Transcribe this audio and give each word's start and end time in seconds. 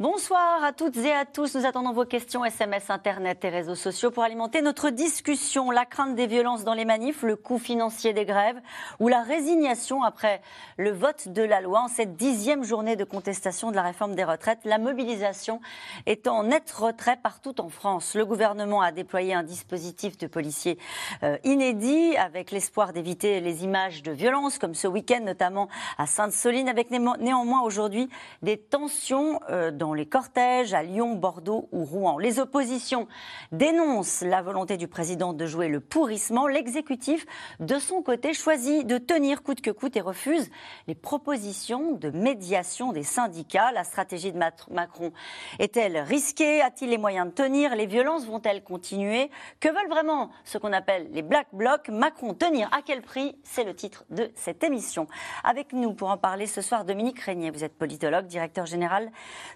Bonsoir 0.00 0.64
à 0.64 0.72
toutes 0.72 0.96
et 0.96 1.12
à 1.12 1.26
tous. 1.26 1.54
Nous 1.54 1.66
attendons 1.66 1.92
vos 1.92 2.06
questions 2.06 2.42
SMS, 2.42 2.88
Internet 2.88 3.44
et 3.44 3.50
réseaux 3.50 3.74
sociaux 3.74 4.10
pour 4.10 4.22
alimenter 4.22 4.62
notre 4.62 4.88
discussion. 4.88 5.70
La 5.70 5.84
crainte 5.84 6.14
des 6.14 6.26
violences 6.26 6.64
dans 6.64 6.72
les 6.72 6.86
manifs, 6.86 7.22
le 7.22 7.36
coût 7.36 7.58
financier 7.58 8.14
des 8.14 8.24
grèves 8.24 8.58
ou 8.98 9.08
la 9.08 9.20
résignation 9.22 10.02
après 10.02 10.40
le 10.78 10.90
vote 10.90 11.28
de 11.28 11.42
la 11.42 11.60
loi 11.60 11.82
en 11.82 11.88
cette 11.88 12.16
dixième 12.16 12.64
journée 12.64 12.96
de 12.96 13.04
contestation 13.04 13.70
de 13.70 13.76
la 13.76 13.82
réforme 13.82 14.14
des 14.14 14.24
retraites. 14.24 14.60
La 14.64 14.78
mobilisation 14.78 15.60
est 16.06 16.26
en 16.28 16.44
net 16.44 16.70
retrait 16.70 17.18
partout 17.22 17.60
en 17.60 17.68
France. 17.68 18.14
Le 18.14 18.24
gouvernement 18.24 18.80
a 18.80 18.92
déployé 18.92 19.34
un 19.34 19.42
dispositif 19.42 20.16
de 20.16 20.26
policiers 20.28 20.78
euh, 21.24 21.36
inédit 21.44 22.16
avec 22.16 22.52
l'espoir 22.52 22.94
d'éviter 22.94 23.40
les 23.40 23.64
images 23.64 24.02
de 24.02 24.12
violence 24.12 24.58
comme 24.58 24.74
ce 24.74 24.88
week-end 24.88 25.20
notamment 25.26 25.68
à 25.98 26.06
Sainte-Soline 26.06 26.70
avec 26.70 26.90
néanmoins 26.90 27.60
aujourd'hui 27.60 28.08
des 28.40 28.56
tensions 28.56 29.40
euh, 29.50 29.70
les 29.94 30.06
cortèges 30.06 30.74
à 30.74 30.82
Lyon, 30.82 31.14
Bordeaux 31.14 31.68
ou 31.72 31.84
Rouen. 31.84 32.18
Les 32.18 32.38
oppositions 32.38 33.08
dénoncent 33.52 34.22
la 34.22 34.42
volonté 34.42 34.76
du 34.76 34.88
président 34.88 35.32
de 35.32 35.46
jouer 35.46 35.68
le 35.68 35.80
pourrissement. 35.80 36.46
L'exécutif, 36.46 37.26
de 37.60 37.78
son 37.78 38.02
côté, 38.02 38.34
choisit 38.34 38.86
de 38.86 38.98
tenir 38.98 39.42
coûte 39.42 39.60
que 39.60 39.70
coûte 39.70 39.96
et 39.96 40.00
refuse 40.00 40.50
les 40.86 40.94
propositions 40.94 41.92
de 41.92 42.10
médiation 42.10 42.92
des 42.92 43.02
syndicats. 43.02 43.72
La 43.72 43.84
stratégie 43.84 44.32
de 44.32 44.38
Macron 44.38 45.12
est-elle 45.58 45.98
risquée? 45.98 46.60
A-t-il 46.62 46.90
les 46.90 46.98
moyens 46.98 47.26
de 47.26 47.32
tenir? 47.32 47.74
Les 47.74 47.86
violences 47.86 48.26
vont-elles 48.26 48.62
continuer? 48.62 49.30
Que 49.60 49.68
veulent 49.68 49.88
vraiment 49.88 50.30
ce 50.44 50.58
qu'on 50.58 50.72
appelle 50.72 51.08
les 51.12 51.22
Black 51.22 51.48
Blocs? 51.52 51.88
Macron 51.88 52.34
tenir 52.34 52.68
à 52.72 52.82
quel 52.82 53.02
prix? 53.02 53.38
C'est 53.42 53.64
le 53.64 53.74
titre 53.74 54.04
de 54.10 54.30
cette 54.34 54.62
émission. 54.62 55.06
Avec 55.44 55.72
nous 55.72 55.94
pour 55.94 56.10
en 56.10 56.18
parler 56.18 56.46
ce 56.46 56.60
soir, 56.60 56.84
Dominique 56.84 57.20
Régnier. 57.20 57.50
Vous 57.50 57.64
êtes 57.64 57.76
politologue, 57.76 58.26
directeur 58.26 58.66
général 58.66 59.10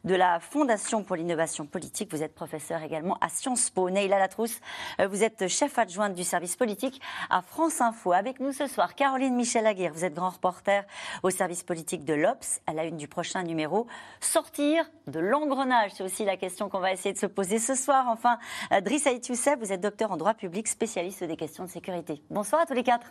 de 0.05 0.15
la 0.15 0.24
la 0.25 0.41
Fondation 0.41 1.03
pour 1.03 1.17
l'innovation 1.17 1.67
politique. 1.67 2.11
Vous 2.11 2.23
êtes 2.23 2.35
professeur 2.35 2.83
également 2.83 3.19
à 3.21 3.29
Sciences 3.29 3.69
Po. 3.69 3.91
Neila 3.91 4.19
Latrousse, 4.19 4.59
euh, 4.99 5.07
vous 5.07 5.23
êtes 5.23 5.49
chef 5.49 5.79
adjointe 5.79 6.15
du 6.15 6.25
service 6.25 6.57
politique 6.57 6.99
à 7.29 7.43
France 7.43 7.83
Info. 7.83 8.13
Avec 8.13 8.41
nous 8.41 8.53
ce 8.53 8.67
soir, 8.67 8.95
Caroline 8.95 9.35
Michel-Aguirre, 9.35 9.93
vous 9.93 10.07
êtes 10.07 10.15
grand 10.15 10.31
reporter 10.31 10.85
au 11.23 11.29
service 11.29 11.63
politique 11.63 12.07
de 12.07 12.15
l'Obs, 12.15 12.63
à 12.67 12.73
la 12.73 12.85
une 12.85 12.97
du 12.97 13.07
prochain 13.07 13.43
numéro. 13.43 13.87
Sortir 14.21 14.91
de 15.09 15.21
l'engrenage, 15.21 15.91
c'est 15.95 16.03
aussi 16.03 16.25
la 16.25 16.39
question 16.39 16.71
qu'on 16.71 16.81
va 16.81 16.93
essayer 16.93 17.13
de 17.13 17.19
se 17.19 17.27
poser 17.27 17.59
ce 17.59 17.75
soir. 17.75 18.07
Enfin, 18.09 18.39
euh, 18.73 18.81
Driss 18.81 19.07
Youssef, 19.29 19.59
vous 19.59 19.73
êtes 19.73 19.83
docteur 19.83 20.11
en 20.11 20.17
droit 20.17 20.33
public, 20.33 20.69
spécialiste 20.69 21.23
des 21.23 21.37
questions 21.37 21.65
de 21.65 21.69
sécurité. 21.69 22.23
Bonsoir 22.31 22.63
à 22.63 22.67
tous 22.67 22.73
les 22.73 22.83
quatre. 22.83 23.11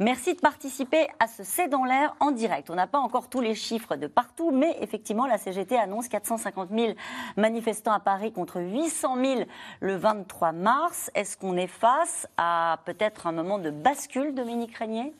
Merci 0.00 0.34
de 0.34 0.40
participer 0.40 1.08
à 1.18 1.28
ce 1.28 1.44
C'est 1.44 1.68
dans 1.68 1.84
l'air 1.84 2.14
en 2.20 2.30
direct. 2.30 2.68
On 2.68 2.74
n'a 2.74 2.86
pas 2.86 2.98
encore 2.98 3.30
tous 3.30 3.40
les 3.40 3.54
chiffres 3.54 3.96
de 3.96 4.06
partout, 4.06 4.50
mais 4.50 4.76
effectivement, 4.82 5.26
la 5.26 5.38
CGT 5.38 5.78
annonce 5.78 6.08
400 6.08 6.41
50 6.42 6.68
000 6.70 6.92
manifestants 7.36 7.92
à 7.92 8.00
Paris 8.00 8.32
contre 8.32 8.60
800 8.60 9.16
000 9.16 9.40
le 9.80 9.96
23 9.96 10.52
mars. 10.52 11.10
Est-ce 11.14 11.36
qu'on 11.36 11.56
est 11.56 11.66
face 11.66 12.26
à 12.36 12.80
peut-être 12.84 13.26
un 13.26 13.32
moment 13.32 13.58
de 13.58 13.70
bascule, 13.70 14.34
Dominique 14.34 14.76
Régnier? 14.76 15.14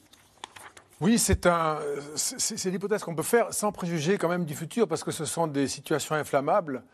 Oui, 1.00 1.18
c'est 1.18 1.46
l'hypothèse 2.66 3.02
qu'on 3.02 3.16
peut 3.16 3.24
faire 3.24 3.52
sans 3.52 3.72
préjuger 3.72 4.18
quand 4.18 4.28
même 4.28 4.44
du 4.44 4.54
futur, 4.54 4.86
parce 4.86 5.02
que 5.02 5.10
ce 5.10 5.24
sont 5.24 5.48
des 5.48 5.66
situations 5.66 6.14
inflammables. 6.14 6.84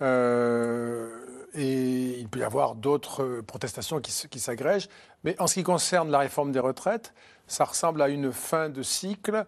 Euh, 0.00 1.10
et 1.54 2.20
il 2.20 2.28
peut 2.28 2.38
y 2.38 2.44
avoir 2.44 2.76
d'autres 2.76 3.42
protestations 3.46 4.00
qui, 4.00 4.12
qui 4.28 4.38
s'agrègent. 4.38 4.88
Mais 5.24 5.34
en 5.40 5.48
ce 5.48 5.54
qui 5.54 5.64
concerne 5.64 6.08
la 6.10 6.18
réforme 6.18 6.52
des 6.52 6.60
retraites, 6.60 7.12
ça 7.48 7.64
ressemble 7.64 8.00
à 8.02 8.08
une 8.08 8.32
fin 8.32 8.68
de 8.68 8.82
cycle. 8.82 9.44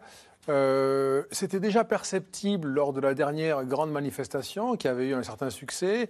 Euh, 0.49 1.23
c'était 1.31 1.61
déjà 1.61 1.85
perceptible 1.85 2.69
lors 2.69 2.93
de 2.93 3.01
la 3.01 3.15
dernière 3.15 3.65
grande 3.65 3.93
manifestation 3.93 4.77
qui 4.77 4.89
avait 4.89 5.09
eu 5.09 5.15
un 5.15 5.23
certain 5.23 5.51
succès, 5.51 6.09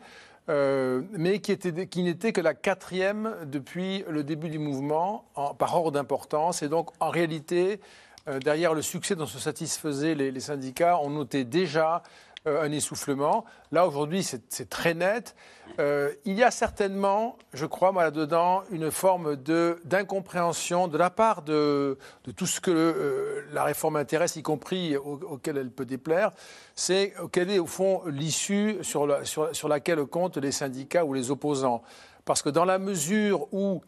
euh, 0.48 1.02
mais 1.12 1.40
qui, 1.40 2.02
n'était 2.02 2.32
que 2.32 2.40
la 2.40 2.54
quatrième 2.54 3.34
depuis 3.46 4.04
le 4.08 4.22
début 4.22 4.48
du 4.48 4.58
mouvement 4.58 5.24
par 5.58 5.76
ordre 5.76 5.92
d'importance. 5.92 6.62
Et 6.62 6.68
donc, 6.68 6.90
en 7.00 7.10
réalité, 7.10 7.80
euh, 8.28 8.38
derrière 8.38 8.72
le 8.72 8.82
succès 8.82 9.16
dont 9.16 9.26
se 9.26 9.38
satisfaisaient 9.38 10.14
les, 10.14 10.30
les 10.30 10.40
syndicats, 10.40 10.98
on 11.02 11.10
notait 11.10 11.44
déjà 11.44 12.02
euh, 12.46 12.62
un 12.62 12.72
essoufflement. 12.72 13.44
Là, 13.70 13.86
aujourd'hui, 13.86 14.22
c'est 14.22 14.70
très 14.70 14.94
net. 14.94 15.34
Euh, 15.78 16.10
il 16.24 16.34
y 16.38 16.42
a 16.42 16.50
certainement, 16.50 17.36
je 17.52 17.66
crois, 17.66 17.92
moi, 17.92 18.02
là-dedans, 18.02 18.62
une 18.70 18.90
forme 18.90 19.36
d'incompréhension 19.36 20.88
de, 20.88 20.96
la 20.96 21.10
part 21.10 21.42
de, 21.42 21.98
tout 22.34 22.46
ce 22.46 22.62
que 22.62 22.70
euh, 22.70 23.44
la 23.52 23.62
réforme 23.62 23.96
intéresse, 23.96 24.36
y 24.36 24.42
compris 24.42 24.96
auquel 24.96 25.58
elle 25.58 25.70
peut 25.70 25.84
déplaire. 25.84 26.30
C'est 26.74 27.12
quelle 27.30 27.50
est, 27.50 27.58
au 27.58 27.66
fond, 27.66 28.02
l'issue 28.06 28.78
sur, 28.80 29.06
sur 29.24 29.68
laquelle 29.68 30.06
comptent 30.06 30.38
les 30.38 30.52
syndicats 30.52 31.04
ou 31.04 31.12
les 31.12 31.30
opposants. 31.30 31.82
Parce 32.24 32.40
que 32.40 32.48
dans 32.48 32.64
la 32.64 32.78
mesure 32.78 33.52
où 33.52 33.82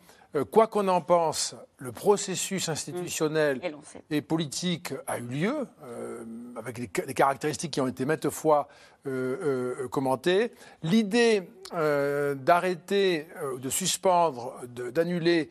quoi 0.51 0.67
qu'on 0.67 0.89
en 0.89 1.03
pense, 1.03 1.55
le 1.77 1.93
processus 1.93 2.69
institutionnel 2.69 3.59
mmh. 3.59 3.99
et, 4.11 4.23
politique 4.23 4.95
a 5.07 5.19
eu 5.19 5.27
lieu, 5.27 5.67
euh, 5.85 6.25
avec 6.57 6.79
les, 6.79 6.89
caractéristiques 6.89 7.73
qui 7.73 7.81
ont 7.83 7.87
été 7.87 8.07
maintes 8.07 8.31
fois 8.31 8.69
euh, 9.07 9.89
commentées. 9.89 10.53
L'idée 10.83 11.49
d'arrêter, 11.73 13.29
de 13.59 13.71
suspendre, 13.71 14.55
d'annuler 14.69 15.49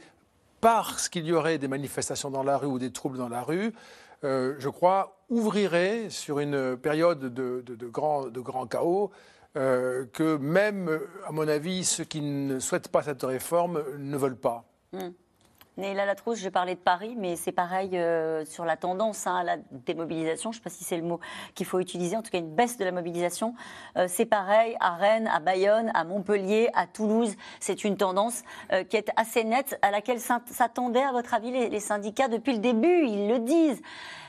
parce 0.61 1.09
qu'il 1.09 1.25
y 1.25 1.33
aurait 1.33 1.57
des 1.57 1.67
manifestations 1.67 2.29
dans 2.29 2.43
la 2.43 2.57
rue 2.57 2.67
ou 2.67 2.79
des 2.79 2.91
troubles 2.91 3.17
dans 3.17 3.29
la 3.29 3.41
rue, 3.41 3.73
je 4.21 4.69
crois, 4.69 5.17
ouvrirait 5.29 6.11
sur 6.11 6.39
une 6.39 6.77
période 6.77 7.33
de, 7.33 7.87
grand, 7.87 8.27
de 8.27 8.39
grand 8.39 8.67
chaos 8.67 9.09
que 9.55 10.37
même, 10.37 10.99
à 11.25 11.31
mon 11.31 11.47
avis, 11.47 11.83
ceux 11.83 12.03
qui 12.03 12.21
ne 12.21 12.59
souhaitent 12.59 12.89
pas 12.89 13.01
cette 13.01 13.23
réforme 13.23 13.83
ne 13.97 14.17
veulent 14.17 14.37
pas. 14.37 14.70
Mm. 14.93 15.11
Néla 15.77 16.05
Latrousse, 16.05 16.37
j'ai 16.37 16.51
parlé 16.51 16.75
de 16.75 16.79
Paris, 16.79 17.15
mais 17.17 17.37
c'est 17.37 17.53
pareil 17.53 17.97
euh, 17.97 18.43
sur 18.43 18.65
la 18.65 18.75
tendance 18.75 19.25
à 19.25 19.31
hein, 19.31 19.43
la 19.43 19.55
démobilisation. 19.71 20.51
Je 20.51 20.57
ne 20.57 20.59
sais 20.59 20.63
pas 20.63 20.69
si 20.69 20.83
c'est 20.83 20.97
le 20.97 21.03
mot 21.03 21.21
qu'il 21.55 21.65
faut 21.65 21.79
utiliser, 21.79 22.17
en 22.17 22.21
tout 22.21 22.29
cas 22.29 22.39
une 22.39 22.53
baisse 22.53 22.77
de 22.77 22.83
la 22.83 22.91
mobilisation. 22.91 23.55
Euh, 23.95 24.05
c'est 24.09 24.25
pareil 24.25 24.75
à 24.81 24.95
Rennes, 24.95 25.27
à 25.27 25.39
Bayonne, 25.39 25.89
à 25.93 26.03
Montpellier, 26.03 26.69
à 26.73 26.87
Toulouse. 26.87 27.37
C'est 27.61 27.85
une 27.85 27.95
tendance 27.95 28.43
euh, 28.73 28.83
qui 28.83 28.97
est 28.97 29.11
assez 29.15 29.45
nette, 29.45 29.79
à 29.81 29.91
laquelle 29.91 30.19
s'attendaient, 30.19 31.03
à 31.03 31.13
votre 31.13 31.33
avis, 31.33 31.51
les 31.51 31.79
syndicats 31.79 32.27
depuis 32.27 32.51
le 32.51 32.59
début. 32.59 33.05
Ils 33.05 33.29
le 33.29 33.39
disent 33.39 33.81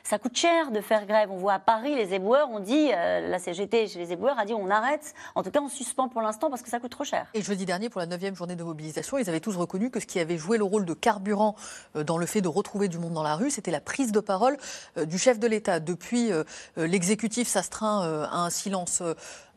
ça 0.05 0.19
coûte 0.19 0.37
cher 0.37 0.71
de 0.71 0.81
faire 0.81 1.07
grève. 1.07 1.31
On 1.31 1.37
voit 1.37 1.55
à 1.55 1.59
Paris, 1.59 1.95
les 1.95 2.15
éboueurs, 2.15 2.49
on 2.51 2.61
dit, 2.61 2.91
euh, 2.93 3.29
la 3.29 3.39
CGT 3.39 3.89
chez 3.89 3.99
les 3.99 4.13
éboueurs 4.13 4.39
a 4.39 4.45
dit 4.45 4.55
on 4.55 4.71
arrête, 4.71 5.15
en 5.35 5.43
tout 5.43 5.51
cas 5.51 5.61
on 5.61 5.69
suspend 5.69 6.09
pour 6.09 6.23
l'instant 6.23 6.51
parce 6.51 6.63
que 6.63 6.69
ça 6.69 6.81
coûte 6.81 6.91
trop 6.91 7.05
cher. 7.05 7.27
Et 7.35 7.43
jeudi 7.43 7.67
dernier, 7.67 7.89
pour 7.89 8.01
la 8.01 8.07
9 8.07 8.35
journée 8.35 8.57
de 8.57 8.65
mobilisation, 8.65 9.19
ils 9.19 9.29
avaient 9.29 9.41
tous 9.41 9.57
reconnu 9.57 9.91
que 9.91 10.01
ce 10.01 10.07
qui 10.07 10.19
avait 10.21 10.39
joué 10.39 10.59
le 10.59 10.65
rôle 10.65 10.85
de 10.85 10.95
carburant 10.95 11.55
euh, 11.97 12.05
dans 12.05 12.19
le 12.19 12.27
fait 12.27 12.41
de 12.41 12.49
retrouver 12.49 12.89
du 12.89 12.99
monde 12.99 13.13
dans 13.13 13.23
la 13.23 13.37
rue, 13.37 13.51
c'était 13.51 13.71
la 13.71 13.81
prise 13.81 14.13
de 14.13 14.21
parole 14.21 14.57
euh, 14.97 15.05
du 15.05 15.19
chef 15.19 15.39
de 15.39 15.47
l'État. 15.47 15.81
Depuis, 15.81 16.31
l'exécutif 16.77 17.49
s'astreint 17.49 18.03
à 18.31 18.37
un 18.37 18.51
silence 18.51 19.03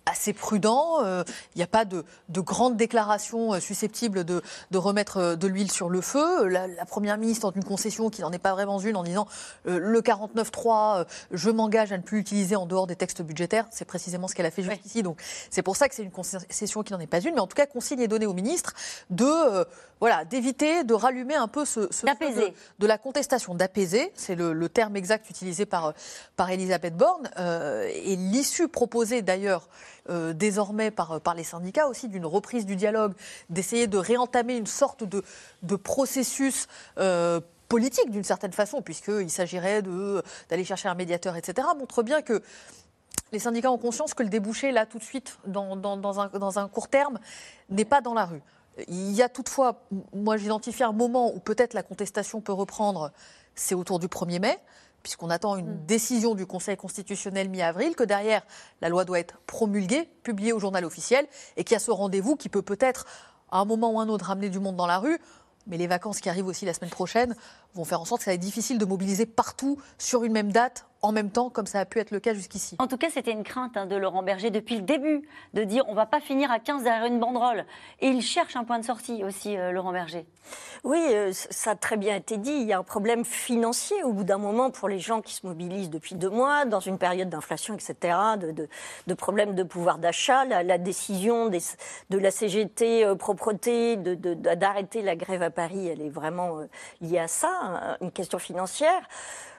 assez 0.06 0.34
prudent. 0.34 1.04
Euh, 1.04 1.24
il 1.56 1.60
n'y 1.60 1.64
a 1.64 1.68
pas 1.68 1.86
de, 1.86 2.06
de 2.30 2.42
grandes 2.42 2.78
déclarations 2.78 3.54
euh, 3.54 3.60
susceptibles 3.60 4.24
de, 4.24 4.42
de 4.72 4.78
remettre 4.78 5.18
euh, 5.18 5.36
de 5.36 5.48
l'huile 5.48 5.72
sur 5.72 5.90
le 5.90 6.02
feu. 6.02 6.48
La, 6.48 6.68
Première 6.86 7.18
ministre 7.18 7.42
tente 7.42 7.56
une 7.56 7.64
concession 7.64 8.10
qui 8.10 8.22
n'en 8.22 8.32
est 8.32 8.40
pas 8.40 8.54
vraiment 8.54 8.80
une 8.80 8.96
en 8.96 9.04
disant 9.04 9.28
le 9.66 10.00
49.3, 10.02 11.06
je 11.32 11.50
m'engage 11.50 11.92
à 11.92 11.98
ne 11.98 12.04
plus 12.04 12.20
l'utiliser 12.20 12.56
en 12.56 12.66
dehors 12.66 12.88
des 12.88 12.96
textes 12.96 13.22
budgétaires. 13.22 13.66
C'est 13.72 13.86
précisément 13.86 14.28
ce 14.28 14.36
qu'elle 14.36 14.46
a 14.46 14.52
fait 14.52 14.64
jusqu'ici. 14.64 15.04
Donc 15.04 15.20
c'est 15.50 15.64
pour 15.64 15.76
ça 15.76 15.90
que 15.90 15.96
c'est 15.96 16.04
une 16.04 16.12
concession 16.12 16.84
qui 16.84 16.94
n'en 16.94 17.00
est 17.00 17.08
pas 17.08 17.20
une. 17.20 17.34
Mais 17.34 17.42
en 17.42 17.48
tout 17.48 17.56
cas, 17.56 17.66
consigne 17.66 18.00
est 18.00 18.08
donnée 18.08 18.28
au 18.28 18.34
ministre 18.34 18.74
de 19.10 19.66
voilà 20.00 20.26
d'éviter 20.26 20.84
de 20.84 20.94
rallumer 20.94 21.36
un 21.36 21.48
peu 21.48 21.66
ce, 21.66 21.92
ce 21.92 22.06
de, 22.06 22.54
de, 22.80 22.88
la 22.88 22.98
contestation, 22.98 23.56
d'apaiser. 23.56 24.12
C'est 24.16 24.36
le, 24.36 24.54
le, 24.54 24.70
terme 24.70 24.96
exact 24.96 25.30
utilisé 25.30 25.66
par 25.66 25.94
par 26.36 26.50
Elisabeth 26.50 26.96
Borne. 26.96 27.30
et 27.38 28.16
l'issue 28.16 28.68
proposée 28.68 29.22
d'ailleurs 29.22 29.68
euh, 30.10 30.34
désormais 30.34 30.92
par, 30.92 31.20
par 31.22 31.34
les 31.34 31.44
syndicats 31.44 31.88
aussi 31.88 32.08
d'une 32.08 32.26
reprise 32.26 32.66
du 32.66 32.76
dialogue, 32.76 33.14
d'essayer 33.50 33.88
de 33.88 33.98
réentamer 33.98 34.56
une 34.56 34.68
sorte 34.68 35.04
de, 35.04 35.76
processus 35.76 36.68
euh, 36.98 37.42
politique 37.70 38.12
d'une 38.12 38.24
certaine 38.24 38.54
façon, 38.54 38.82
puisqu'il 38.82 39.30
s'agirait 39.30 39.82
d'aller 39.82 40.64
chercher 40.64 40.90
un 40.90 40.96
médiateur, 40.96 41.36
etc., 41.36 41.68
montre 41.78 42.04
bien 42.04 42.22
que 42.22 42.42
les 43.32 43.40
syndicats 43.40 43.72
ont 43.72 43.78
conscience 43.78 44.14
que 44.14 44.24
le 44.24 44.30
débouché, 44.30 44.72
là, 44.72 44.86
tout 44.86 45.00
de 45.00 45.04
suite, 45.04 45.38
dans, 45.48 45.76
un, 45.84 45.98
dans 45.98 46.60
un 46.60 46.68
court 46.68 46.88
terme, 46.88 47.20
n'est 47.70 47.86
pas 47.86 48.02
dans 48.02 48.14
la 48.14 48.26
rue. 48.26 48.42
Il 48.88 49.12
y 49.14 49.22
a 49.22 49.30
toutefois, 49.30 49.82
moi 50.14 50.38
j'identifie 50.38 50.84
un 50.84 50.92
moment 50.92 51.34
où 51.34 51.40
peut-être 51.40 51.74
la 51.74 51.84
contestation 51.84 52.42
peut 52.42 52.54
reprendre, 52.54 53.12
c'est 53.56 53.74
autour 53.74 54.00
du 54.00 54.08
1er 54.08 54.40
mai 54.40 54.60
puisqu'on 55.06 55.30
attend 55.30 55.56
une 55.56 55.70
mm. 55.70 55.86
décision 55.86 56.34
du 56.34 56.48
Conseil 56.48 56.78
constitutionnel 56.78 57.48
mi-avril, 57.48 57.96
que 57.96 58.04
derrière, 58.04 58.42
la 58.82 58.90
loi 58.90 59.06
doit 59.06 59.20
être 59.20 59.38
promulguée, 59.46 60.10
publiée 60.24 60.52
au 60.52 60.60
journal 60.60 60.84
officiel, 60.84 61.28
et 61.58 61.64
qu'il 61.64 61.76
y 61.76 61.78
a 61.78 61.80
ce 61.80 61.92
rendez-vous 61.92 62.36
qui 62.36 62.50
peut 62.50 62.64
peut-être, 62.64 63.06
à 63.52 63.60
un 63.60 63.66
moment 63.66 63.92
ou 63.92 64.00
un 64.00 64.10
autre, 64.10 64.26
ramener 64.26 64.50
du 64.50 64.60
monde 64.60 64.76
dans 64.76 64.88
la 64.88 64.98
rue. 64.98 65.20
Mais 65.68 65.78
les 65.78 65.86
vacances 65.86 66.22
qui 66.22 66.30
arrivent 66.30 66.48
aussi 66.48 66.66
la 66.66 66.74
semaine 66.74 66.90
prochaine 66.90 67.36
vont 67.76 67.86
faire 67.86 68.02
en 68.02 68.06
sorte 68.06 68.22
que 68.22 68.26
ça 68.26 68.32
va 68.32 68.36
être 68.36 68.42
difficile 68.42 68.80
de 68.80 68.86
mobiliser 68.86 69.28
partout 69.28 69.80
sur 70.00 70.24
une 70.24 70.34
même 70.34 70.52
date 70.52 70.88
en 71.06 71.12
même 71.12 71.30
temps, 71.30 71.52
comme 71.52 71.68
ça 71.68 71.80
a 71.80 71.86
pu 71.86 72.00
être 72.00 72.10
le 72.10 72.20
cas 72.20 72.34
jusqu'ici. 72.34 72.76
En 72.80 72.88
tout 72.88 72.98
cas, 72.98 73.10
c'était 73.12 73.32
une 73.32 73.44
crainte 73.44 73.78
hein, 73.78 73.86
de 73.86 73.96
Laurent 73.96 74.24
Berger 74.24 74.50
depuis 74.50 74.76
le 74.76 74.82
début, 74.82 75.22
de 75.54 75.64
dire 75.64 75.84
on 75.88 75.94
va 75.94 76.08
pas 76.08 76.20
finir 76.20 76.52
à 76.52 76.60
15 76.60 76.84
derrière 76.84 77.06
une 77.06 77.20
banderole. 77.20 77.66
Et 78.00 78.08
il 78.08 78.24
cherche 78.24 78.56
un 78.56 78.64
point 78.64 78.80
de 78.80 78.86
sortie 78.86 79.24
aussi, 79.24 79.56
euh, 79.56 79.72
Laurent 79.72 79.92
Berger. 79.92 80.26
Oui, 80.84 81.00
euh, 81.12 81.32
ça 81.32 81.72
a 81.72 81.76
très 81.76 81.98
bien 81.98 82.16
été 82.16 82.38
dit. 82.38 82.52
Il 82.52 82.68
y 82.68 82.74
a 82.74 82.80
un 82.80 82.84
problème 82.84 83.24
financier 83.24 84.04
au 84.04 84.14
bout 84.14 84.24
d'un 84.24 84.40
moment 84.40 84.72
pour 84.72 84.90
les 84.90 84.98
gens 84.98 85.22
qui 85.22 85.34
se 85.36 85.46
mobilisent 85.46 85.92
depuis 85.92 86.16
deux 86.16 86.30
mois, 86.30 86.66
dans 86.66 86.80
une 86.80 86.98
période 86.98 87.30
d'inflation, 87.30 87.76
etc., 87.76 88.18
de, 88.40 88.68
de, 89.06 89.14
problèmes 89.14 89.54
de 89.54 89.64
pouvoir 89.64 90.00
d'achat. 90.00 90.44
La, 90.46 90.78
décision 90.80 91.50
de 91.50 92.18
la 92.18 92.32
CGT 92.32 93.06
euh, 93.06 93.16
propreté 93.16 93.96
d'arrêter 93.96 95.04
la 95.04 95.16
grève 95.16 95.44
à 95.44 95.52
Paris, 95.52 95.88
elle 95.88 96.02
est 96.02 96.10
vraiment 96.10 96.62
liée 97.00 97.20
à 97.20 97.28
ça, 97.28 97.52
hein, 97.62 97.98
une 98.02 98.12
question 98.12 98.40
financière. 98.40 99.08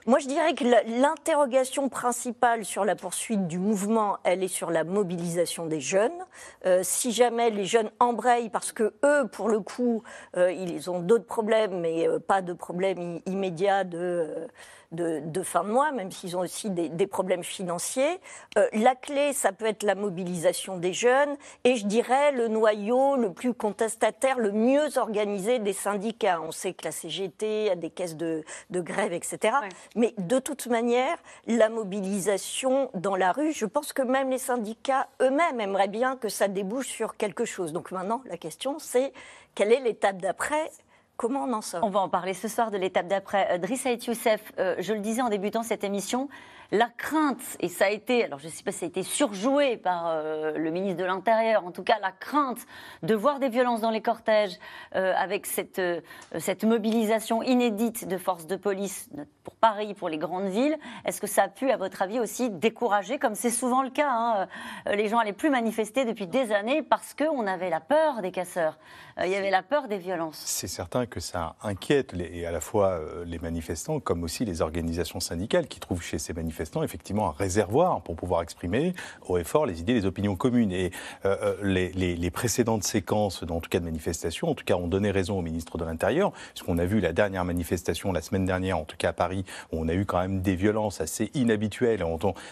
Moi, 0.09 0.21
je 0.21 0.29
dirais 0.29 0.55
que 0.55 0.63
l'interrogation 0.63 1.89
principale 1.89 2.65
sur 2.65 2.85
la 2.85 2.95
poursuite 2.95 3.49
du 3.49 3.59
mouvement, 3.59 4.19
elle 4.23 4.45
est 4.45 4.49
sur 4.49 4.71
la 4.71 4.85
mobilisation 4.85 5.67
des 5.67 5.81
jeunes. 5.81 6.25
Euh, 6.65 6.83
si 6.85 7.11
jamais 7.11 7.51
les 7.51 7.65
jeunes 7.65 7.91
embrayent, 7.99 8.49
parce 8.49 8.71
que 8.71 8.95
eux, 9.05 9.27
pour 9.27 9.49
le 9.49 9.59
coup, 9.59 10.05
euh, 10.37 10.53
ils 10.53 10.89
ont 10.91 11.01
d'autres 11.01 11.27
problèmes, 11.27 11.81
mais 11.81 12.07
euh, 12.07 12.21
pas 12.21 12.41
de 12.41 12.53
problème 12.53 13.19
immédiat 13.27 13.83
de 13.83 14.47
de, 14.93 15.43
fin 15.43 15.65
de 15.65 15.71
mois, 15.71 15.93
même 15.93 16.11
s'ils 16.11 16.37
ont 16.37 16.41
aussi 16.41 16.71
des, 16.71 17.07
problèmes 17.07 17.45
financiers. 17.45 18.21
Euh, 18.59 18.69
la 18.73 18.95
clé, 18.95 19.33
ça 19.33 19.53
peut 19.53 19.67
être 19.67 19.83
la 19.83 19.95
mobilisation 19.95 20.77
des 20.77 20.93
jeunes 20.93 21.37
et 21.65 21.77
je 21.77 21.87
dirais 21.87 22.33
le 22.33 22.49
noyau 22.49 23.17
le 23.17 23.33
plus 23.33 23.55
contestataire, 23.55 24.39
le 24.39 24.53
mieux 24.53 24.99
organisé 24.99 25.59
des 25.59 25.73
syndicats. 25.73 26.41
On 26.41 26.53
sait 26.53 26.73
que 26.73 26.85
la 26.85 26.93
CGT 26.93 27.71
a 27.71 27.77
des 27.77 27.91
caisses 27.91 28.17
de, 28.17 28.45
grève, 28.71 29.13
etc. 29.13 29.57
Mais 29.95 30.15
de 30.19 30.39
toute 30.39 30.67
manière, 30.67 31.17
la 31.47 31.69
mobilisation 31.69 32.91
dans 32.95 33.17
la 33.17 33.33
rue, 33.33 33.53
je 33.53 33.67
pense 33.67 33.93
que 33.93 34.03
même 34.03 34.31
les 34.31 34.39
syndicats 34.39 35.09
eux-mêmes 35.21 35.61
aimeraient 35.61 35.89
bien 35.89 36.17
que 36.17 36.29
ça 36.29 36.49
débouche 36.49 36.89
sur 36.89 37.17
quelque 37.17 37.45
chose. 37.45 37.73
Donc 37.73 37.91
maintenant, 37.91 38.23
la 38.27 38.37
question, 38.37 38.79
c'est 38.79 39.13
quelle 39.55 39.73
est 39.73 39.81
l'étape 39.81 40.19
d'après 40.19 40.71
Comment 41.17 41.45
on 41.45 41.53
en 41.55 41.63
sort? 41.63 41.83
On 41.83 41.89
va 41.89 42.01
en 42.01 42.09
parler 42.09 42.35
ce 42.35 42.47
soir 42.47 42.71
de 42.71 42.77
l'étape 42.77 43.09
d'après. 43.09 43.49
Euh, 43.53 43.59
Driss 43.59 43.85
Youssef, 44.07 44.53
euh, 44.59 44.77
je 44.79 44.93
le 44.93 45.01
disais 45.01 45.23
en 45.23 45.31
débutant 45.31 45.63
cette 45.63 45.83
émission, 45.83 46.29
la 46.73 46.89
crainte, 46.97 47.57
et 47.61 47.69
ça 47.69 47.87
a 47.87 47.91
été, 47.91 48.25
alors 48.25 48.39
je 48.39 48.47
ne 48.47 48.51
sais 48.51 48.63
pas 48.63 48.73
si 48.73 48.79
ça 48.79 48.87
a 48.87 48.89
été 48.89 49.03
surjoué 49.03 49.77
par 49.77 50.09
euh, 50.09 50.57
le 50.57 50.71
ministre 50.71 50.99
de 51.01 51.05
l'Intérieur, 51.05 51.65
en 51.65 51.71
tout 51.71 51.83
cas 51.83 51.99
la 52.01 52.13
crainte 52.13 52.67
de 53.03 53.15
voir 53.15 53.39
des 53.39 53.49
violences 53.49 53.81
dans 53.81 53.91
les 53.91 54.03
cortèges 54.03 54.59
euh, 54.95 55.15
avec 55.17 55.47
cette, 55.47 55.79
euh, 55.79 56.01
cette 56.39 56.65
mobilisation 56.65 57.43
inédite 57.43 58.09
de 58.09 58.19
forces 58.19 58.47
de 58.47 58.57
police 58.57 59.09
pour 59.45 59.55
Paris, 59.55 59.95
pour 59.95 60.09
les 60.09 60.19
grandes 60.19 60.49
villes, 60.49 60.77
est-ce 61.05 61.21
que 61.21 61.27
ça 61.27 61.45
a 61.45 61.49
pu, 61.49 61.71
à 61.71 61.77
votre 61.77 62.03
avis, 62.03 62.19
aussi 62.19 62.51
décourager, 62.51 63.19
comme 63.19 63.35
c'est 63.35 63.51
souvent 63.51 63.83
le 63.83 63.91
cas, 63.91 64.11
hein, 64.11 64.49
les 64.87 65.09
gens 65.09 65.19
n'allaient 65.19 65.33
plus 65.33 65.51
manifester 65.51 66.05
depuis 66.05 66.27
des 66.27 66.53
années 66.53 66.83
parce 66.83 67.15
qu'on 67.15 67.47
avait 67.47 67.71
la 67.71 67.81
peur 67.81 68.23
des 68.23 68.33
casseurs, 68.33 68.79
il 69.23 69.31
y 69.31 69.37
avait 69.37 69.51
la 69.51 69.63
peur 69.63 69.89
des 69.89 69.99
violences. 69.99 70.43
C'est 70.45 70.67
certain 70.67 71.07
que 71.07 71.21
ça 71.21 71.55
inquiète 71.63 72.13
les, 72.13 72.45
à 72.45 72.51
la 72.51 72.61
fois 72.61 73.01
les 73.25 73.39
manifestants 73.39 74.01
comme 74.01 74.25
aussi 74.25 74.45
les 74.45 74.63
organisations 74.63 75.21
syndicales 75.21 75.69
qui 75.69 75.81
trouvent 75.81 76.03
chez 76.03 76.19
ces 76.19 76.33
manifestants 76.33 76.56
effectivement 76.83 77.29
un 77.29 77.33
réservoir 77.33 78.03
pour 78.03 78.17
pouvoir 78.17 78.43
exprimer 78.43 78.95
haut 79.29 79.39
et 79.39 79.45
fort 79.45 79.67
les 79.67 79.81
idées, 79.81 79.95
les 79.95 80.07
opinions 80.07 80.37
communes. 80.37 80.73
Et 80.73 80.91
euh, 81.25 81.55
euh, 81.63 81.95
les, 81.95 82.31
précédentes 82.31 82.85
séquences, 82.85 83.43
en 83.49 83.61
tout 83.61 83.71
cas 83.71 83.79
de 83.79 83.85
manifestations, 83.85 84.51
en 84.51 84.55
tout 84.55 84.65
cas 84.65 84.75
ont 84.75 84.89
donné 84.89 85.11
raison 85.11 85.39
au 85.39 85.43
ministre 85.43 85.79
de 85.79 85.85
l'Intérieur, 85.85 86.33
puisqu'on 86.55 86.79
a 86.79 86.85
vu 86.85 87.01
la 87.01 87.13
dernière 87.13 87.45
manifestation 87.45 88.13
la 88.13 88.21
semaine 88.21 88.45
dernière, 88.45 88.79
en 88.79 88.85
tout 88.85 88.97
cas 88.97 89.11
à 89.11 89.13
Paris, 89.13 89.45
où 89.73 89.81
on 89.81 89.89
a 89.89 89.95
eu 89.95 90.05
quand 90.05 90.19
même 90.19 90.43
des 90.43 90.55
violences 90.55 91.01
assez 91.01 91.31
inhabituelles, 91.35 92.05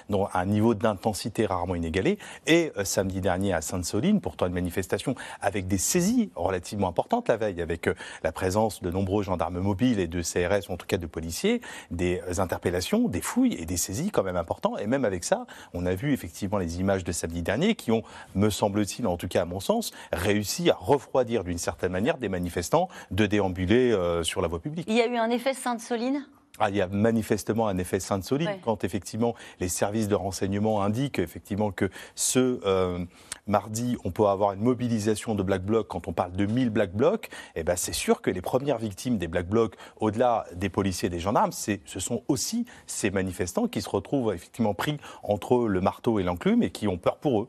dont 0.08 0.28
un 0.32 0.46
niveau 0.46 0.74
d'intensité 0.74 1.46
rarement 1.46 1.74
inégalé. 1.74 2.18
Et 2.46 2.72
euh, 2.78 2.84
samedi 2.84 3.20
dernier 3.20 3.52
à 3.52 3.60
Sainte-Soline, 3.60 4.20
pourtant 4.20 4.46
une 4.46 4.54
manifestation 4.54 5.14
avec 5.40 5.66
des 5.66 5.78
saisies 5.78 6.30
relativement 6.34 6.88
importantes 6.88 7.28
la 7.28 7.36
veille, 7.36 7.60
avec 7.60 7.88
la 8.22 8.32
présence 8.32 8.82
de 8.82 8.90
nombreux 8.90 9.22
gendarmes 9.22 9.60
mobiles 9.60 9.98
et 9.98 10.06
de 10.06 10.22
CRS, 10.22 10.70
ou 10.70 10.72
en 10.72 10.76
tout 10.76 10.86
cas 10.86 10.98
de 10.98 11.06
policiers, 11.06 11.60
des 11.90 12.20
interpellations, 12.38 13.08
des 13.08 13.20
fouilles 13.20 13.54
et 13.54 13.66
des 13.66 13.76
saisies 13.76 13.93
quand 14.10 14.22
même 14.22 14.36
important. 14.36 14.76
Et 14.78 14.86
même 14.86 15.04
avec 15.04 15.24
ça, 15.24 15.46
on 15.72 15.86
a 15.86 15.94
vu 15.94 16.12
effectivement 16.12 16.58
les 16.58 16.80
images 16.80 17.04
de 17.04 17.12
samedi 17.12 17.42
dernier 17.42 17.74
qui 17.74 17.92
ont, 17.92 18.02
me 18.34 18.50
semble-t-il, 18.50 19.06
en 19.06 19.16
tout 19.16 19.28
cas 19.28 19.42
à 19.42 19.44
mon 19.44 19.60
sens, 19.60 19.92
réussi 20.12 20.70
à 20.70 20.74
refroidir 20.74 21.44
d'une 21.44 21.58
certaine 21.58 21.92
manière 21.92 22.18
des 22.18 22.28
manifestants 22.28 22.88
de 23.10 23.26
déambuler 23.26 23.92
euh, 23.92 24.22
sur 24.22 24.40
la 24.40 24.48
voie 24.48 24.60
publique. 24.60 24.86
Il 24.88 24.96
y 24.96 25.00
a 25.00 25.06
eu 25.06 25.16
un 25.16 25.30
effet 25.30 25.54
Sainte-Soline? 25.54 26.26
Ah, 26.60 26.70
il 26.70 26.76
y 26.76 26.80
a 26.80 26.86
manifestement 26.86 27.66
un 27.66 27.78
effet 27.78 27.98
Sainte-Soline 27.98 28.58
quand 28.62 28.84
effectivement 28.84 29.34
les 29.58 29.68
services 29.68 30.06
de 30.06 30.14
renseignement 30.14 30.82
indiquent 30.82 31.18
effectivement 31.18 31.72
que 31.72 31.90
ce 32.14 32.60
euh, 32.64 33.04
mardi 33.48 33.96
on 34.04 34.12
peut 34.12 34.26
avoir 34.26 34.52
une 34.52 34.60
mobilisation 34.60 35.34
de 35.34 35.42
Black 35.42 35.64
Bloc 35.64 35.88
quand 35.88 36.06
on 36.06 36.12
parle 36.12 36.32
de 36.32 36.46
1000 36.46 36.70
Black 36.70 36.92
Blocs. 36.92 37.28
Eh 37.56 37.64
ben 37.64 37.74
c'est 37.76 37.92
sûr 37.92 38.22
que 38.22 38.30
les 38.30 38.40
premières 38.40 38.78
victimes 38.78 39.18
des 39.18 39.26
Black 39.26 39.48
Blocs, 39.48 39.74
au-delà 39.98 40.46
des 40.54 40.68
policiers 40.68 41.08
et 41.08 41.10
des 41.10 41.18
gendarmes, 41.18 41.52
ce 41.52 42.00
sont 42.00 42.22
aussi 42.28 42.66
ces 42.86 43.10
manifestants 43.10 43.66
qui 43.66 43.82
se 43.82 43.88
retrouvent 43.88 44.32
effectivement 44.32 44.74
pris 44.74 44.98
entre 45.24 45.66
le 45.66 45.80
marteau 45.80 46.20
et 46.20 46.22
l'enclume 46.22 46.62
et 46.62 46.70
qui 46.70 46.86
ont 46.86 46.98
peur 46.98 47.16
pour 47.16 47.42
eux. 47.42 47.48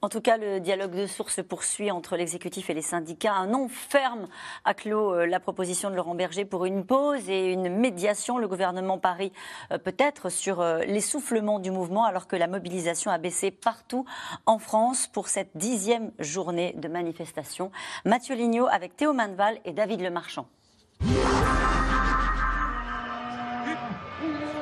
En 0.00 0.08
tout 0.08 0.20
cas, 0.20 0.36
le 0.36 0.60
dialogue 0.60 0.94
de 0.94 1.06
source 1.06 1.34
se 1.34 1.40
poursuit 1.40 1.90
entre 1.90 2.16
l'exécutif 2.16 2.70
et 2.70 2.74
les 2.74 2.82
syndicats. 2.82 3.34
Un 3.34 3.48
nom 3.48 3.68
ferme 3.68 4.28
a 4.64 4.72
clos 4.72 5.12
euh, 5.12 5.26
la 5.26 5.40
proposition 5.40 5.90
de 5.90 5.96
Laurent 5.96 6.14
Berger 6.14 6.44
pour 6.44 6.66
une 6.66 6.86
pause 6.86 7.28
et 7.28 7.52
une 7.52 7.68
médiation. 7.68 8.38
Le 8.38 8.46
gouvernement 8.46 8.98
parie 8.98 9.32
euh, 9.72 9.78
peut-être 9.78 10.30
sur 10.30 10.60
euh, 10.60 10.84
l'essoufflement 10.84 11.58
du 11.58 11.72
mouvement 11.72 12.04
alors 12.04 12.28
que 12.28 12.36
la 12.36 12.46
mobilisation 12.46 13.10
a 13.10 13.18
baissé 13.18 13.50
partout 13.50 14.04
en 14.46 14.60
France 14.60 15.08
pour 15.08 15.26
cette 15.26 15.50
dixième 15.56 16.12
journée 16.20 16.74
de 16.76 16.86
manifestation. 16.86 17.72
Mathieu 18.04 18.36
Lignot 18.36 18.68
avec 18.68 18.94
Théo 18.94 19.12
Manval 19.12 19.58
et 19.64 19.72
David 19.72 20.00
Lemarchand. 20.00 20.46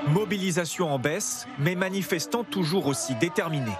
Mobilisation 0.09 0.91
en 0.91 0.99
baisse, 0.99 1.47
mais 1.59 1.75
manifestants 1.75 2.44
toujours 2.44 2.87
aussi 2.87 3.15
déterminés. 3.17 3.77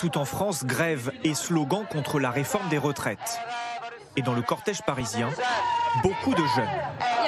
Partout 0.00 0.16
en 0.16 0.24
France, 0.24 0.64
grève 0.64 1.12
et 1.24 1.34
slogans 1.34 1.84
contre 1.84 2.20
la 2.20 2.30
réforme 2.30 2.66
des 2.70 2.78
retraites. 2.78 3.38
Et 4.16 4.22
dans 4.22 4.32
le 4.32 4.40
cortège 4.40 4.80
parisien, 4.80 5.28
beaucoup 6.02 6.32
de 6.32 6.42
jeunes. 6.56 7.19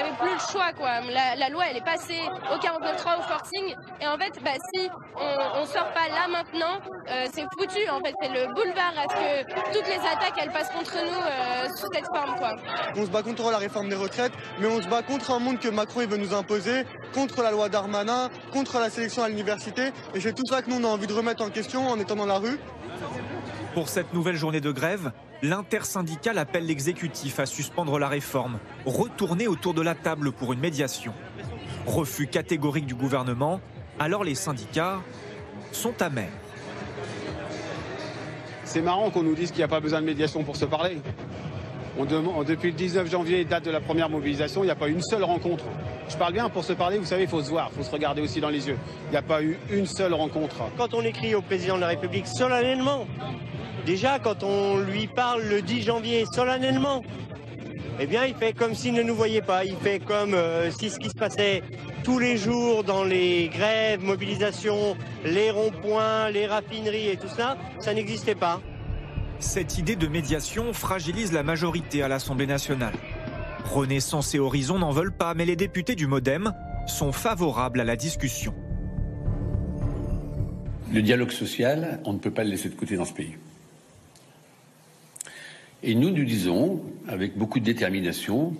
Choix, 0.52 0.72
quoi. 0.76 1.00
La, 1.10 1.48
loi, 1.48 1.64
elle 1.70 1.78
est 1.78 1.84
passée 1.84 2.20
au 2.52 2.56
49.3, 2.56 3.18
au 3.18 3.22
forcing. 3.22 3.74
Et 4.00 4.06
en 4.06 4.18
fait, 4.18 4.32
bah, 4.44 4.50
si 4.74 4.88
on 5.16 5.60
ne 5.60 5.66
sort 5.66 5.90
pas 5.92 6.08
là 6.08 6.28
maintenant, 6.28 6.78
euh, 7.10 7.26
c'est 7.32 7.44
foutu. 7.58 7.88
En 7.90 8.00
fait, 8.00 8.14
c'est 8.20 8.28
le 8.28 8.52
boulevard 8.54 8.92
à 8.96 9.08
ce 9.08 9.44
que 9.44 9.72
toutes 9.72 9.88
les 9.88 9.98
attaques, 9.98 10.38
elles 10.40 10.52
passent 10.52 10.70
contre 10.70 10.94
nous 10.94 11.10
euh, 11.10 11.68
sous 11.76 11.88
cette 11.92 12.06
forme, 12.06 12.36
quoi. 12.36 12.56
On 12.96 13.04
se 13.04 13.10
bat 13.10 13.22
contre 13.22 13.50
la 13.50 13.58
réforme 13.58 13.88
des 13.88 13.96
retraites, 13.96 14.32
mais 14.58 14.66
on 14.66 14.82
se 14.82 14.88
bat 14.88 15.02
contre 15.02 15.30
un 15.30 15.38
monde 15.38 15.58
que 15.58 15.68
Macron 15.68 16.02
il 16.02 16.08
veut 16.08 16.18
nous 16.18 16.34
imposer, 16.34 16.84
contre 17.14 17.42
la 17.42 17.50
loi 17.50 17.68
Darmanin, 17.68 18.28
contre 18.52 18.78
la 18.78 18.90
sélection 18.90 19.22
à 19.22 19.28
l'université. 19.28 19.92
Et 20.14 20.20
c'est 20.20 20.34
tout 20.34 20.46
ça 20.46 20.62
que 20.62 20.70
nous, 20.70 20.76
on 20.76 20.84
a 20.84 20.92
envie 20.92 21.06
de 21.06 21.14
remettre 21.14 21.42
en 21.42 21.50
question 21.50 21.88
en 21.88 21.98
étant 21.98 22.16
dans 22.16 22.26
la 22.26 22.38
rue. 22.38 22.58
Pour 23.74 23.88
cette 23.88 24.12
nouvelle 24.12 24.36
journée 24.36 24.60
de 24.60 24.70
grève, 24.70 25.12
l'intersyndicale 25.42 26.38
appelle 26.38 26.66
l'exécutif 26.66 27.40
à 27.40 27.46
suspendre 27.46 27.98
la 27.98 28.08
réforme, 28.08 28.58
retourner 28.86 29.48
autour 29.48 29.74
de 29.74 29.82
la 29.82 29.94
table 29.94 30.32
pour 30.32 30.52
une 30.52 30.60
médiation. 30.60 31.12
Refus 31.86 32.28
catégorique 32.28 32.86
du 32.86 32.94
gouvernement, 32.94 33.60
alors 33.98 34.22
les 34.22 34.36
syndicats 34.36 35.00
sont 35.72 36.00
amers. 36.00 36.30
C'est 38.64 38.82
marrant 38.82 39.10
qu'on 39.10 39.24
nous 39.24 39.34
dise 39.34 39.50
qu'il 39.50 39.58
n'y 39.58 39.64
a 39.64 39.68
pas 39.68 39.80
besoin 39.80 40.00
de 40.00 40.06
médiation 40.06 40.44
pour 40.44 40.56
se 40.56 40.64
parler. 40.64 40.98
On 41.98 42.06
demande, 42.06 42.46
depuis 42.46 42.70
le 42.70 42.76
19 42.76 43.10
janvier, 43.10 43.44
date 43.44 43.64
de 43.64 43.70
la 43.70 43.80
première 43.80 44.08
mobilisation, 44.08 44.62
il 44.62 44.66
n'y 44.66 44.72
a 44.72 44.76
pas 44.76 44.88
une 44.88 45.02
seule 45.02 45.24
rencontre. 45.24 45.64
Je 46.08 46.16
parle 46.16 46.32
bien, 46.32 46.48
pour 46.48 46.64
se 46.64 46.72
parler, 46.72 46.96
vous 46.96 47.04
savez, 47.04 47.24
il 47.24 47.28
faut 47.28 47.42
se 47.42 47.50
voir, 47.50 47.70
il 47.70 47.78
faut 47.78 47.84
se 47.84 47.90
regarder 47.90 48.22
aussi 48.22 48.40
dans 48.40 48.48
les 48.48 48.66
yeux. 48.68 48.78
Il 49.08 49.10
n'y 49.10 49.16
a 49.16 49.22
pas 49.22 49.42
eu 49.42 49.58
une 49.70 49.86
seule 49.86 50.14
rencontre. 50.14 50.56
Quand 50.78 50.94
on 50.94 51.02
écrit 51.02 51.34
au 51.34 51.42
président 51.42 51.76
de 51.76 51.80
la 51.80 51.88
République 51.88 52.26
solennellement, 52.26 53.06
Déjà, 53.86 54.20
quand 54.20 54.44
on 54.44 54.78
lui 54.78 55.08
parle 55.08 55.42
le 55.42 55.60
10 55.60 55.82
janvier 55.82 56.24
solennellement, 56.32 57.02
eh 57.98 58.06
bien, 58.06 58.24
il 58.24 58.34
fait 58.34 58.52
comme 58.52 58.74
s'il 58.74 58.94
ne 58.94 59.02
nous 59.02 59.14
voyait 59.14 59.42
pas. 59.42 59.64
Il 59.64 59.76
fait 59.76 59.98
comme 59.98 60.34
euh, 60.34 60.70
si 60.70 60.88
ce 60.88 60.98
qui 60.98 61.08
se 61.08 61.14
passait 61.14 61.62
tous 62.04 62.18
les 62.18 62.36
jours 62.36 62.84
dans 62.84 63.04
les 63.04 63.48
grèves, 63.48 64.02
mobilisations, 64.02 64.96
les 65.24 65.50
ronds-points, 65.50 66.30
les 66.30 66.46
raffineries 66.46 67.08
et 67.08 67.16
tout 67.16 67.28
ça, 67.28 67.56
ça 67.80 67.92
n'existait 67.92 68.34
pas. 68.34 68.60
Cette 69.40 69.78
idée 69.78 69.96
de 69.96 70.06
médiation 70.06 70.72
fragilise 70.72 71.32
la 71.32 71.42
majorité 71.42 72.02
à 72.02 72.08
l'Assemblée 72.08 72.46
nationale. 72.46 72.94
Renaissance 73.64 74.34
et 74.34 74.38
Horizon 74.38 74.78
n'en 74.78 74.90
veulent 74.90 75.16
pas, 75.16 75.34
mais 75.34 75.44
les 75.44 75.56
députés 75.56 75.96
du 75.96 76.06
Modem 76.06 76.52
sont 76.86 77.12
favorables 77.12 77.80
à 77.80 77.84
la 77.84 77.96
discussion. 77.96 78.54
Le 80.92 81.02
dialogue 81.02 81.30
social, 81.30 82.00
on 82.04 82.12
ne 82.12 82.18
peut 82.18 82.30
pas 82.30 82.44
le 82.44 82.50
laisser 82.50 82.68
de 82.68 82.74
côté 82.74 82.96
dans 82.96 83.04
ce 83.04 83.14
pays. 83.14 83.34
Et 85.82 85.94
nous, 85.94 86.10
nous 86.10 86.24
disons, 86.24 86.80
avec 87.08 87.36
beaucoup 87.36 87.58
de 87.58 87.64
détermination, 87.64 88.54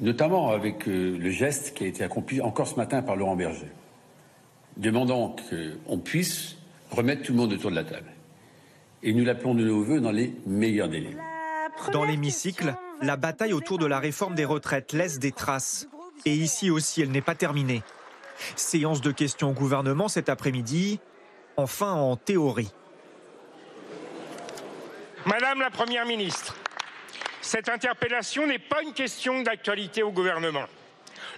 notamment 0.00 0.50
avec 0.50 0.88
euh, 0.88 1.16
le 1.16 1.30
geste 1.30 1.74
qui 1.74 1.84
a 1.84 1.86
été 1.86 2.02
accompli 2.02 2.40
encore 2.40 2.66
ce 2.66 2.74
matin 2.74 3.02
par 3.02 3.16
Laurent 3.16 3.36
Berger, 3.36 3.70
demandant 4.76 5.36
qu'on 5.48 5.98
puisse 5.98 6.56
remettre 6.90 7.22
tout 7.22 7.32
le 7.32 7.38
monde 7.38 7.52
autour 7.52 7.70
de 7.70 7.76
la 7.76 7.84
table. 7.84 8.10
Et 9.02 9.12
nous 9.12 9.24
l'appelons 9.24 9.54
de 9.54 9.64
nos 9.64 9.82
voeux 9.82 10.00
dans 10.00 10.10
les 10.10 10.34
meilleurs 10.46 10.88
délais. 10.88 11.16
Dans 11.92 12.04
l'hémicycle, 12.04 12.74
la 13.00 13.16
bataille 13.16 13.52
autour 13.52 13.78
de 13.78 13.86
la 13.86 14.00
réforme 14.00 14.34
des 14.34 14.44
retraites 14.44 14.92
laisse 14.92 15.20
des 15.20 15.30
traces. 15.30 15.88
Et 16.26 16.34
ici 16.34 16.70
aussi, 16.70 17.00
elle 17.02 17.12
n'est 17.12 17.20
pas 17.20 17.36
terminée. 17.36 17.82
Séance 18.56 19.00
de 19.00 19.12
questions 19.12 19.50
au 19.50 19.52
gouvernement 19.52 20.08
cet 20.08 20.28
après-midi, 20.28 20.98
enfin 21.56 21.92
en 21.92 22.16
théorie. 22.16 22.72
Madame 25.28 25.60
la 25.60 25.68
Première 25.68 26.06
ministre, 26.06 26.56
cette 27.42 27.68
interpellation 27.68 28.46
n'est 28.46 28.58
pas 28.58 28.82
une 28.82 28.94
question 28.94 29.42
d'actualité 29.42 30.02
au 30.02 30.10
gouvernement. 30.10 30.64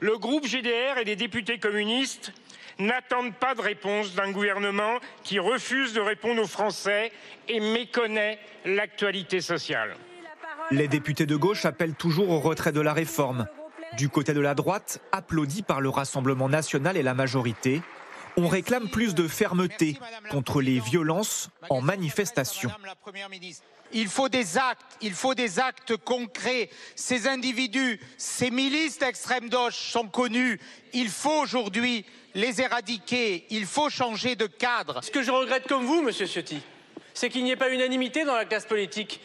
Le 0.00 0.16
groupe 0.16 0.46
GDR 0.46 0.98
et 1.00 1.04
les 1.04 1.16
députés 1.16 1.58
communistes 1.58 2.32
n'attendent 2.78 3.34
pas 3.34 3.56
de 3.56 3.60
réponse 3.60 4.14
d'un 4.14 4.30
gouvernement 4.30 5.00
qui 5.24 5.40
refuse 5.40 5.92
de 5.92 6.00
répondre 6.00 6.40
aux 6.40 6.46
Français 6.46 7.10
et 7.48 7.58
méconnaît 7.58 8.38
l'actualité 8.64 9.40
sociale. 9.40 9.96
Les 10.70 10.86
députés 10.86 11.26
de 11.26 11.34
gauche 11.34 11.64
appellent 11.64 11.96
toujours 11.96 12.30
au 12.30 12.38
retrait 12.38 12.70
de 12.70 12.80
la 12.80 12.92
réforme. 12.92 13.48
Du 13.96 14.08
côté 14.08 14.34
de 14.34 14.40
la 14.40 14.54
droite, 14.54 15.00
applaudi 15.10 15.62
par 15.62 15.80
le 15.80 15.88
Rassemblement 15.88 16.48
national 16.48 16.96
et 16.96 17.02
la 17.02 17.14
majorité, 17.14 17.82
on 18.36 18.46
réclame 18.46 18.88
plus 18.88 19.16
de 19.16 19.26
fermeté 19.26 19.98
contre 20.30 20.60
les 20.60 20.78
violences 20.78 21.50
en 21.70 21.80
manifestation. 21.80 22.70
Il 23.92 24.08
faut 24.08 24.28
des 24.28 24.56
actes, 24.56 24.96
il 25.00 25.14
faut 25.14 25.34
des 25.34 25.58
actes 25.58 25.96
concrets. 25.96 26.70
Ces 26.94 27.26
individus, 27.26 28.00
ces 28.16 28.50
milices 28.50 28.98
d'extrême 28.98 29.48
gauche 29.48 29.76
sont 29.76 30.08
connus. 30.08 30.60
Il 30.92 31.08
faut 31.08 31.40
aujourd'hui 31.40 32.04
les 32.34 32.60
éradiquer. 32.60 33.46
Il 33.50 33.66
faut 33.66 33.90
changer 33.90 34.36
de 34.36 34.46
cadre. 34.46 35.02
Ce 35.02 35.10
que 35.10 35.22
je 35.22 35.30
regrette 35.30 35.66
comme 35.66 35.84
vous, 35.84 36.02
Monsieur 36.02 36.26
Ciotti, 36.26 36.60
c'est 37.14 37.28
qu'il 37.28 37.44
n'y 37.44 37.50
ait 37.50 37.56
pas 37.56 37.70
unanimité 37.70 38.24
dans 38.24 38.36
la 38.36 38.44
classe 38.44 38.66
politique 38.66 39.20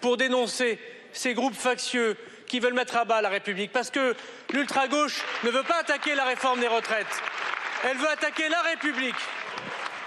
pour 0.00 0.16
dénoncer 0.16 0.78
ces 1.12 1.34
groupes 1.34 1.54
factieux 1.54 2.16
qui 2.46 2.60
veulent 2.60 2.74
mettre 2.74 2.96
à 2.96 3.04
bas 3.04 3.22
la 3.22 3.28
République. 3.28 3.72
Parce 3.72 3.90
que 3.90 4.14
l'ultra-gauche 4.52 5.22
ne 5.44 5.50
veut 5.50 5.62
pas 5.62 5.78
attaquer 5.78 6.14
la 6.14 6.24
réforme 6.24 6.60
des 6.60 6.68
retraites. 6.68 7.06
Elle 7.84 7.96
veut 7.96 8.10
attaquer 8.10 8.48
la 8.48 8.60
République. 8.62 9.14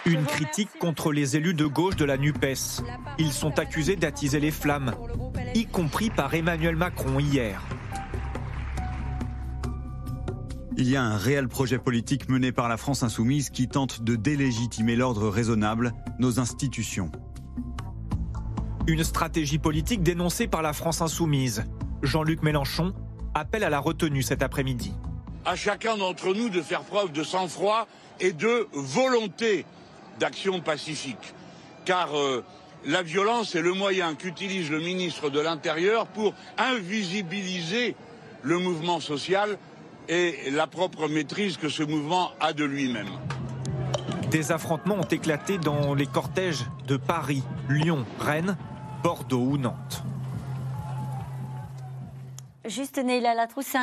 Une 0.06 0.26
critique 0.26 0.70
contre 0.80 1.14
les 1.14 1.38
élus 1.38 1.54
de 1.54 1.66
gauche 1.66 1.96
de 1.96 2.04
la 2.04 2.18
NUPES. 2.18 2.84
Ils 3.20 3.32
sont 3.32 3.58
accusés 3.58 3.96
d'attiser 3.96 4.42
les 4.42 4.52
flammes, 4.52 4.94
y 5.56 5.66
compris 5.66 6.10
par 6.10 6.34
Emmanuel 6.34 6.76
Macron 6.76 7.20
hier. 7.20 7.62
Il 10.76 10.90
y 10.90 10.98
a 10.98 11.04
un 11.04 11.16
réel 11.16 11.48
projet 11.48 11.78
politique 11.78 12.28
mené 12.28 12.52
par 12.52 12.68
la 12.68 12.76
France 12.76 13.02
insoumise 13.04 13.50
qui 13.50 13.70
tente 13.70 14.04
de 14.04 14.18
délégitimer 14.18 14.98
l'ordre 14.98 15.30
raisonnable, 15.30 15.94
nos 16.20 16.38
institutions. 16.38 17.10
Une 18.88 19.06
stratégie 19.06 19.60
politique 19.60 20.04
dénoncée 20.04 20.48
par 20.48 20.62
la 20.62 20.74
France 20.74 21.02
insoumise. 21.02 21.64
Jean-Luc 22.02 22.44
Mélenchon 22.44 22.94
appelle 23.34 23.64
à 23.64 23.70
la 23.70 23.80
retenue 23.80 24.24
cet 24.24 24.44
après-midi. 24.44 24.94
À 25.46 25.56
chacun 25.56 25.96
d'entre 25.96 26.34
nous 26.34 26.50
de 26.50 26.62
faire 26.62 26.82
preuve 26.82 27.14
de 27.14 27.24
sang-froid 27.24 27.88
et 28.20 28.34
de 28.34 28.68
volonté 28.74 29.66
d'action 30.20 30.62
pacifique. 30.62 31.34
Car 31.86 32.18
euh, 32.18 32.44
la 32.86 33.02
violence 33.02 33.56
est 33.56 33.62
le 33.62 33.74
moyen 33.74 34.16
qu'utilise 34.16 34.70
le 34.70 34.80
ministre 34.80 35.30
de 35.30 35.40
l'Intérieur 35.40 36.08
pour 36.08 36.34
invisibiliser 36.58 37.96
le 38.42 38.60
mouvement 38.60 39.00
social 39.00 39.58
et 40.10 40.52
la 40.52 40.68
propre 40.68 41.08
maîtrise 41.08 41.58
que 41.58 41.70
ce 41.70 41.84
mouvement 41.84 42.32
a 42.40 42.54
de 42.54 42.66
lui-même. 42.66 43.10
Des 44.30 44.52
affrontements 44.52 44.96
ont 44.96 45.04
éclaté 45.04 45.58
dans 45.58 45.94
les 45.94 46.08
cortèges 46.08 46.66
de 46.88 46.98
Paris, 46.98 47.44
Lyon, 47.70 48.06
Rennes, 48.20 48.58
Bordeaux 49.04 49.44
ou 49.44 49.58
Nantes. 49.58 50.04
Juste, 52.66 52.98
Neila 52.98 53.34
Latrousse, 53.34 53.66
c'est 53.66 53.78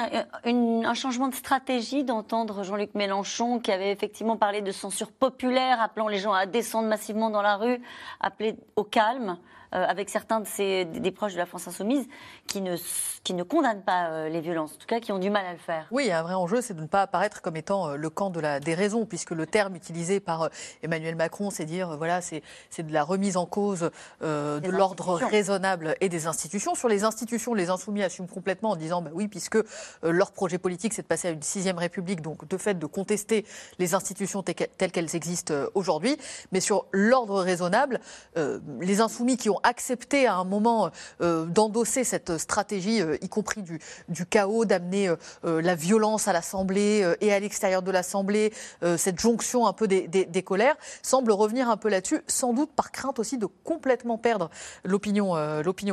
un, 0.45 0.95
changement 0.95 1.29
de 1.29 1.35
stratégie 1.35 2.03
d'entendre 2.03 2.63
Jean-Luc 2.63 2.95
Mélenchon, 2.95 3.61
qui 3.61 3.71
avait 3.73 3.93
effectivement 3.93 4.39
parlé 4.39 4.63
de 4.63 4.73
censure 4.73 5.13
populaire, 5.13 5.83
appelant 5.83 6.09
les 6.09 6.19
gens 6.19 6.33
à 6.33 6.47
descendre 6.47 6.89
massivement 6.89 7.29
dans 7.29 7.43
la 7.43 7.57
rue, 7.57 7.83
appeler 8.21 8.57
au 8.77 8.85
calme. 8.85 9.37
Euh, 9.73 9.85
avec 9.87 10.11
certains 10.11 10.41
de 10.41 10.99
des 10.99 11.11
proches 11.13 11.35
de 11.35 11.39
la 11.39 11.47
France 11.47 11.69
insoumise 11.69 12.09
qui 12.49 12.61
ne, 12.61 12.75
qui 13.23 13.35
ne 13.35 13.45
condamnent 13.45 13.85
pas 13.85 14.09
euh, 14.09 14.29
les 14.29 14.41
violences, 14.41 14.73
en 14.73 14.79
tout 14.79 14.87
cas 14.89 14.99
qui 14.99 15.13
ont 15.13 15.21
du 15.21 15.31
mal 15.31 15.47
à 15.47 15.53
le 15.53 15.59
faire. 15.59 15.87
Oui, 15.93 16.11
un 16.11 16.23
vrai 16.23 16.35
enjeu, 16.35 16.61
c'est 16.61 16.75
de 16.75 16.81
ne 16.81 16.89
pas 16.89 17.03
apparaître 17.03 17.41
comme 17.41 17.55
étant 17.55 17.91
euh, 17.91 17.97
le 17.97 18.11
camp 18.11 18.31
de 18.31 18.41
la 18.41 18.59
déraison, 18.59 19.07
puisque 19.07 19.31
le 19.31 19.47
terme 19.47 19.77
utilisé 19.77 20.19
par 20.19 20.51
Emmanuel 20.83 21.15
Macron, 21.15 21.51
c'est 21.51 21.67
dire, 21.67 21.97
voilà, 21.97 22.21
c'est 22.21 22.43
de 22.79 22.93
la 22.93 23.05
remise 23.05 23.37
en 23.37 23.47
cause 23.47 23.91
de 24.21 24.71
l'ordre 24.71 25.15
raisonnable 25.15 25.95
et 26.01 26.09
des 26.09 26.27
institutions. 26.27 26.75
Sur 26.75 26.89
les 26.89 27.05
institutions, 27.05 27.55
les 27.55 27.71
insoumis 27.71 28.03
assument 28.03 28.29
complètement 28.29 28.71
en 28.71 28.77
disant, 28.77 29.03
bah 29.03 29.11
oui, 29.13 29.29
puisque 29.29 29.59
leur 30.03 30.33
projet 30.33 30.59
politique, 30.59 30.95
c'est 30.95 31.03
de 31.03 31.07
passer 31.07 31.29
à 31.29 31.31
une 31.31 31.43
sixième 31.43 31.79
république, 31.79 32.23
donc 32.23 32.49
de 32.49 32.57
fait 32.57 32.79
de 32.79 32.87
contester 32.87 33.47
les 33.79 33.95
institutions 33.95 34.43
telles 34.43 34.93
qu'elles 34.93 35.15
existent 35.15 35.55
aujourd'hui. 35.75 36.17
Mais 36.53 36.61
sur 36.61 36.87
l'ordre 36.93 37.41
raisonnable, 37.43 38.01
les 38.37 39.01
insoumis 39.01 39.37
qui 39.37 39.51
ont 39.51 39.60
accepté 39.63 40.27
à 40.27 40.37
un 40.37 40.45
moment 40.45 40.91
euh, 41.21 41.45
d'endosser 41.47 42.05
cette 42.05 42.39
stratégie, 42.39 43.01
euh, 43.01 43.17
y 43.23 43.29
compris 43.29 43.63
du, 43.63 44.27
chaos, 44.27 44.65
d'amener 44.65 45.09
euh, 45.09 45.63
la 45.63 45.75
violence 45.75 46.29
à 46.29 46.33
l'Assemblée 46.33 47.15
et 47.21 47.33
à 47.33 47.41
l'extérieur 47.41 47.83
de 47.83 47.91
l'Assemblée, 47.91 48.53
cette 48.97 49.19
jonction 49.19 49.67
un 49.67 49.73
peu 49.73 49.87
des, 49.89 50.43
colères, 50.43 50.77
semble 51.03 51.33
revenir 51.33 51.69
un 51.71 51.77
peu 51.77 51.89
là-dessus, 51.89 52.21
sans 52.27 52.53
doute 52.53 52.71
par 52.73 52.93
crainte 52.93 53.19
aussi 53.19 53.39
de 53.39 53.47
complètement 53.47 54.19
perdre 54.19 54.51
l'opinion 54.85 55.35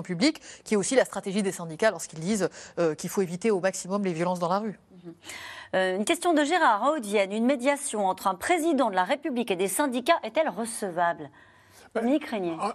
publique, 0.04 0.42
qui 0.64 0.74
est 0.74 0.78
aussi 0.78 0.96
la 0.96 1.06
stratégie 1.06 1.44
des 1.44 1.52
syndicats 1.52 1.92
lorsqu'ils 1.92 2.20
disent 2.20 2.50
qu'il 2.98 3.10
faut 3.10 3.22
éviter 3.22 3.52
au 3.52 3.60
maximum 3.60 4.04
les 4.04 4.14
violences 4.14 4.40
dans 4.40 4.50
la 4.50 4.60
rue. 4.60 4.80
Une 5.74 6.06
question 6.06 6.34
de 6.34 6.44
Gérard 6.44 6.92
Audienne. 6.94 7.32
Une 7.32 7.46
médiation 7.46 8.08
entre 8.08 8.28
un 8.28 8.36
président 8.36 8.90
de 8.90 8.96
la 8.96 9.04
République 9.04 9.52
et 9.52 9.56
des 9.56 9.68
syndicats 9.68 10.20
est-elle 10.24 10.50
recevable? 10.50 11.30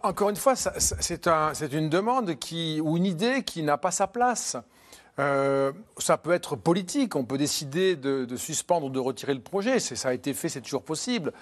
Encore 0.02 0.30
une 0.30 0.36
fois, 0.36 0.54
c'est 0.56 1.26
un, 1.26 1.52
une 1.54 1.88
demande 1.88 2.36
qui, 2.36 2.80
ou 2.82 2.96
une 2.96 3.06
idée 3.06 3.42
qui 3.42 3.62
n'a 3.62 3.78
pas 3.78 3.90
sa 3.90 4.06
place. 4.06 4.56
Euh, 5.18 5.72
ça 5.98 6.16
peut 6.16 6.32
être 6.32 6.56
politique, 6.56 7.16
on 7.16 7.24
peut 7.24 7.36
décider 7.36 7.96
de, 7.96 8.24
de, 8.24 8.36
suspendre 8.36 8.86
ou 8.86 8.90
de 8.90 8.98
retirer 8.98 9.34
le 9.34 9.42
projet, 9.42 9.78
ça 9.78 10.08
a 10.08 10.14
été 10.14 10.32
fait, 10.32 10.48
c'est 10.48 10.62
toujours 10.62 10.84
possible. 10.84 11.34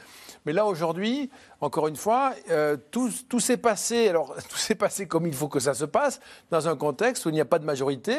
Mais 0.47 0.53
là, 0.53 0.65
aujourd'hui, 0.67 1.31
encore 1.61 1.89
une 1.89 1.97
fois, 1.97 2.33
euh, 2.51 2.77
tout, 2.91 3.11
s'est 3.41 3.57
passé, 3.57 4.09
alors 4.09 4.35
tout 4.49 4.57
s'est 4.57 4.75
passé 4.75 5.07
comme 5.07 5.27
il 5.27 5.35
faut 5.35 5.49
que 5.49 5.61
ça 5.61 5.75
se 5.75 5.85
passe, 5.85 6.21
dans 6.51 6.69
un 6.69 6.77
contexte 6.77 7.27
où 7.27 7.29
il 7.29 7.33
n'y 7.33 7.41
a 7.41 7.45
pas 7.45 7.59
de 7.59 7.65
majorité 7.65 8.17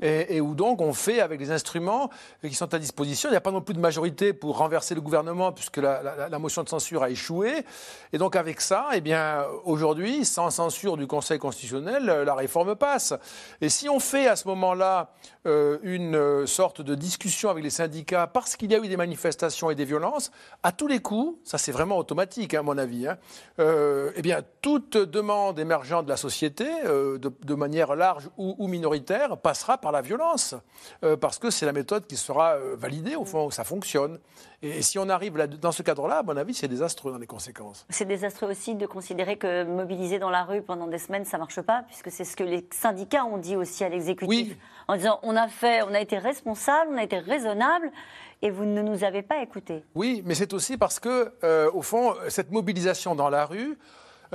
et, 0.00 0.40
où 0.40 0.54
donc 0.54 0.80
on 0.80 0.92
fait 0.92 1.20
avec 1.20 1.40
les 1.40 1.50
instruments 1.50 2.10
qui 2.42 2.54
sont 2.54 2.72
à 2.74 2.78
disposition. 2.78 3.28
Il 3.28 3.32
n'y 3.32 3.36
a 3.36 3.40
pas 3.40 3.50
non 3.50 3.62
plus 3.62 3.74
de 3.74 3.80
majorité 3.80 4.32
pour 4.32 4.58
renverser 4.58 4.94
le 4.94 5.00
gouvernement 5.00 5.52
puisque 5.52 5.78
la, 5.78 6.28
la, 6.28 6.38
motion 6.38 6.62
de 6.62 6.68
censure 6.68 7.02
a 7.02 7.10
échoué. 7.10 7.64
Et 8.12 8.18
donc 8.18 8.36
avec 8.36 8.60
ça, 8.60 8.88
eh 8.92 9.00
bien, 9.00 9.44
aujourd'hui, 9.64 10.24
sans 10.24 10.50
censure 10.50 10.96
du 10.96 11.06
Conseil 11.06 11.38
constitutionnel, 11.38 12.04
la 12.04 12.34
réforme 12.34 12.76
passe. 12.76 13.14
Et 13.60 13.68
si 13.68 13.88
on 13.88 14.00
fait 14.00 14.26
à 14.26 14.36
ce 14.36 14.48
moment-là 14.48 15.12
euh, 15.46 15.78
une 15.82 16.46
sorte 16.46 16.80
de 16.80 16.94
discussion 16.94 17.50
avec 17.50 17.64
les 17.64 17.70
syndicats 17.70 18.26
parce 18.26 18.56
qu'il 18.56 18.70
y 18.70 18.74
a 18.74 18.78
eu 18.78 18.88
des 18.88 18.96
manifestations 18.96 19.70
et 19.70 19.74
des 19.74 19.84
violences, 19.84 20.30
à 20.62 20.72
tous 20.72 20.86
les 20.86 21.00
coups, 21.00 21.38
ça 21.44 21.58
c'est 21.58 21.72
vraiment 21.72 21.98
automatique, 21.98 22.54
hein, 22.54 22.60
à 22.60 22.62
mon 22.62 22.78
avis, 22.78 23.08
hein, 23.08 23.18
euh, 23.58 24.10
eh 24.16 24.22
bien, 24.22 24.42
toute 24.60 24.96
demande 24.96 25.58
émergente 25.58 26.04
de 26.04 26.10
la 26.10 26.16
société, 26.16 26.66
euh, 26.84 27.18
de, 27.18 27.32
de, 27.42 27.54
manière 27.54 27.94
large 27.96 28.30
ou, 28.36 28.54
ou, 28.58 28.68
minoritaire, 28.68 29.36
passera 29.36 29.78
par 29.78 29.92
la 29.92 30.00
violence, 30.00 30.54
euh, 31.04 31.16
parce 31.16 31.38
que 31.38 31.50
c'est 31.50 31.66
la 31.66 31.72
méthode 31.72 32.06
qui 32.06 32.16
sera 32.16 32.52
euh, 32.52 32.76
validée, 32.76 33.16
au 33.16 33.24
fond, 33.24 33.50
ça 33.50 33.64
fonctionne. 33.64 34.18
Et, 34.62 34.78
et 34.78 34.82
si 34.82 34.98
on 34.98 35.08
arrive 35.08 35.36
là, 35.36 35.46
dans 35.46 35.72
ce 35.72 35.82
cadre-là, 35.82 36.18
à 36.18 36.22
mon 36.22 36.36
avis, 36.36 36.54
c'est 36.54 36.68
désastreux 36.68 37.12
dans 37.12 37.18
les 37.18 37.26
conséquences. 37.26 37.84
C'est 37.90 38.04
désastreux 38.04 38.50
aussi 38.50 38.74
de 38.74 38.86
considérer 38.86 39.36
que 39.36 39.64
mobiliser 39.64 40.18
dans 40.18 40.30
la 40.30 40.44
rue 40.44 40.62
pendant 40.62 40.86
des 40.86 40.98
semaines, 40.98 41.24
ça 41.24 41.36
ne 41.36 41.42
marche 41.42 41.60
pas, 41.60 41.82
puisque 41.88 42.10
c'est 42.10 42.24
ce 42.24 42.36
que 42.36 42.44
les 42.44 42.66
syndicats 42.70 43.24
ont 43.24 43.38
dit 43.38 43.56
aussi 43.56 43.82
à 43.82 43.88
l'exécutif, 43.88 44.28
oui. 44.28 44.56
En 44.88 44.96
disant 44.96 45.18
on 45.22 45.36
a 45.36 45.48
fait, 45.48 45.82
on 45.82 45.94
a 45.94 46.00
été 46.00 46.18
responsable, 46.18 46.90
on 46.92 46.98
a 46.98 47.02
été 47.02 47.18
raisonnable, 47.18 47.90
et 48.42 48.50
vous 48.50 48.64
ne 48.64 48.82
nous 48.82 49.04
avez 49.04 49.22
pas 49.22 49.40
écoutés. 49.42 49.84
Oui, 49.94 50.22
mais 50.24 50.34
c'est 50.34 50.52
aussi 50.52 50.76
parce 50.76 50.98
que, 50.98 51.32
euh, 51.44 51.70
au 51.72 51.82
fond, 51.82 52.14
cette 52.28 52.50
mobilisation 52.50 53.14
dans 53.14 53.30
la 53.30 53.46
rue, 53.46 53.78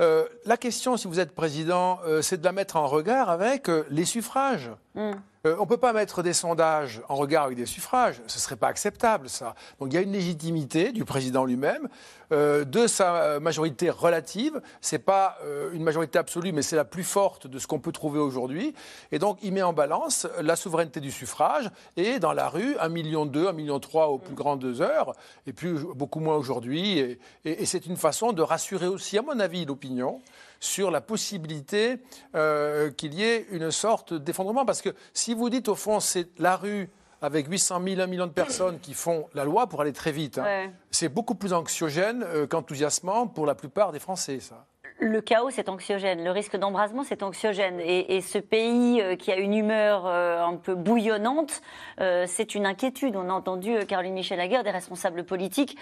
euh, 0.00 0.24
la 0.46 0.56
question, 0.56 0.96
si 0.96 1.08
vous 1.08 1.20
êtes 1.20 1.34
président, 1.34 1.98
euh, 2.06 2.22
c'est 2.22 2.38
de 2.38 2.44
la 2.44 2.52
mettre 2.52 2.76
en 2.76 2.86
regard 2.86 3.30
avec 3.30 3.68
les 3.90 4.04
suffrages. 4.04 4.70
Mm. 4.94 5.12
Euh, 5.48 5.56
on 5.58 5.62
ne 5.62 5.68
peut 5.68 5.76
pas 5.76 5.92
mettre 5.92 6.22
des 6.22 6.32
sondages 6.32 7.00
en 7.08 7.16
regard 7.16 7.44
avec 7.44 7.56
des 7.56 7.66
suffrages, 7.66 8.20
ce 8.26 8.36
ne 8.36 8.40
serait 8.40 8.56
pas 8.56 8.68
acceptable 8.68 9.28
ça. 9.28 9.54
Donc 9.80 9.92
il 9.92 9.94
y 9.94 9.98
a 9.98 10.02
une 10.02 10.12
légitimité 10.12 10.92
du 10.92 11.04
président 11.04 11.44
lui-même, 11.44 11.88
euh, 12.32 12.64
de 12.64 12.86
sa 12.86 13.40
majorité 13.40 13.90
relative, 13.90 14.60
ce 14.80 14.94
n'est 14.94 15.00
pas 15.00 15.38
euh, 15.44 15.70
une 15.72 15.82
majorité 15.82 16.18
absolue, 16.18 16.52
mais 16.52 16.62
c'est 16.62 16.76
la 16.76 16.84
plus 16.84 17.04
forte 17.04 17.46
de 17.46 17.58
ce 17.58 17.66
qu'on 17.66 17.80
peut 17.80 17.92
trouver 17.92 18.18
aujourd'hui. 18.18 18.74
Et 19.12 19.18
donc 19.18 19.38
il 19.42 19.52
met 19.52 19.62
en 19.62 19.72
balance 19.72 20.26
la 20.40 20.56
souveraineté 20.56 21.00
du 21.00 21.10
suffrage 21.10 21.70
et 21.96 22.18
dans 22.18 22.32
la 22.32 22.48
rue, 22.48 22.74
1,2 22.74 22.90
million, 22.90 23.26
1,3 23.26 23.54
million 23.54 23.80
aux 24.08 24.18
plus 24.18 24.34
grandes 24.34 24.80
heures, 24.80 25.14
et 25.46 25.52
plus, 25.52 25.84
beaucoup 25.94 26.20
moins 26.20 26.36
aujourd'hui. 26.36 27.18
Et 27.44 27.66
c'est 27.66 27.86
une 27.86 27.96
façon 27.96 28.32
de 28.32 28.42
rassurer 28.42 28.86
aussi, 28.86 29.16
à 29.16 29.22
mon 29.22 29.40
avis, 29.40 29.64
l'opinion 29.64 30.20
sur 30.60 30.90
la 30.90 31.00
possibilité 31.00 31.98
euh, 32.34 32.90
qu'il 32.90 33.14
y 33.14 33.24
ait 33.24 33.46
une 33.50 33.70
sorte 33.70 34.14
d'effondrement. 34.14 34.64
Parce 34.64 34.82
que 34.82 34.90
si 35.12 35.34
vous 35.34 35.50
dites, 35.50 35.68
au 35.68 35.74
fond, 35.74 36.00
c'est 36.00 36.28
la 36.38 36.56
rue 36.56 36.88
avec 37.20 37.48
800 37.48 37.82
000, 37.84 38.00
1 38.00 38.06
million 38.06 38.26
de 38.26 38.32
personnes 38.32 38.78
qui 38.78 38.94
font 38.94 39.26
la 39.34 39.44
loi 39.44 39.66
pour 39.66 39.80
aller 39.80 39.92
très 39.92 40.12
vite, 40.12 40.38
hein, 40.38 40.70
c'est 40.92 41.08
beaucoup 41.08 41.34
plus 41.34 41.52
anxiogène 41.52 42.22
euh, 42.22 42.46
qu'enthousiasmant 42.46 43.26
pour 43.26 43.44
la 43.44 43.56
plupart 43.56 43.90
des 43.90 43.98
Français, 43.98 44.38
ça. 44.38 44.66
Le 45.00 45.20
chaos, 45.20 45.50
c'est 45.50 45.68
anxiogène. 45.68 46.24
Le 46.24 46.32
risque 46.32 46.56
d'embrasement, 46.56 47.04
c'est 47.04 47.22
anxiogène. 47.22 47.78
Et, 47.80 48.20
ce 48.20 48.38
pays 48.38 49.00
euh, 49.00 49.14
qui 49.14 49.30
a 49.30 49.36
une 49.36 49.54
humeur 49.54 50.06
un 50.06 50.56
peu 50.56 50.74
bouillonnante, 50.74 51.60
c'est 51.98 52.56
une 52.56 52.66
inquiétude. 52.66 53.14
On 53.14 53.28
a 53.28 53.32
entendu 53.32 53.76
Caroline 53.86 54.14
Michel 54.14 54.40
Aguerre, 54.40 54.64
des 54.64 54.72
responsables 54.72 55.24
politiques, 55.24 55.76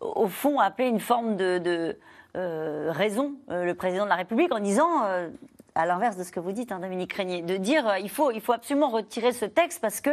au 0.00 0.28
fond, 0.28 0.60
appeler 0.60 0.88
une 0.88 1.00
forme 1.00 1.36
de 1.36 1.60
euh, 1.66 1.92
raison 2.34 3.34
euh, 3.50 3.64
le 3.64 3.74
président 3.74 4.04
de 4.04 4.08
la 4.08 4.16
République 4.16 4.52
en 4.52 4.60
disant, 4.60 5.04
euh, 5.04 5.28
à 5.74 5.86
l'inverse 5.86 6.16
de 6.16 6.24
ce 6.24 6.32
que 6.32 6.40
vous 6.40 6.52
dites, 6.52 6.72
hein, 6.72 6.80
Dominique 6.80 7.12
Régnier, 7.12 7.42
de 7.42 7.56
dire 7.56 7.96
il 8.00 8.10
faut, 8.10 8.30
il 8.30 8.40
faut 8.40 8.52
absolument 8.52 8.88
retirer 8.88 9.32
ce 9.32 9.44
texte 9.44 9.80
parce 9.80 10.00
que 10.00 10.10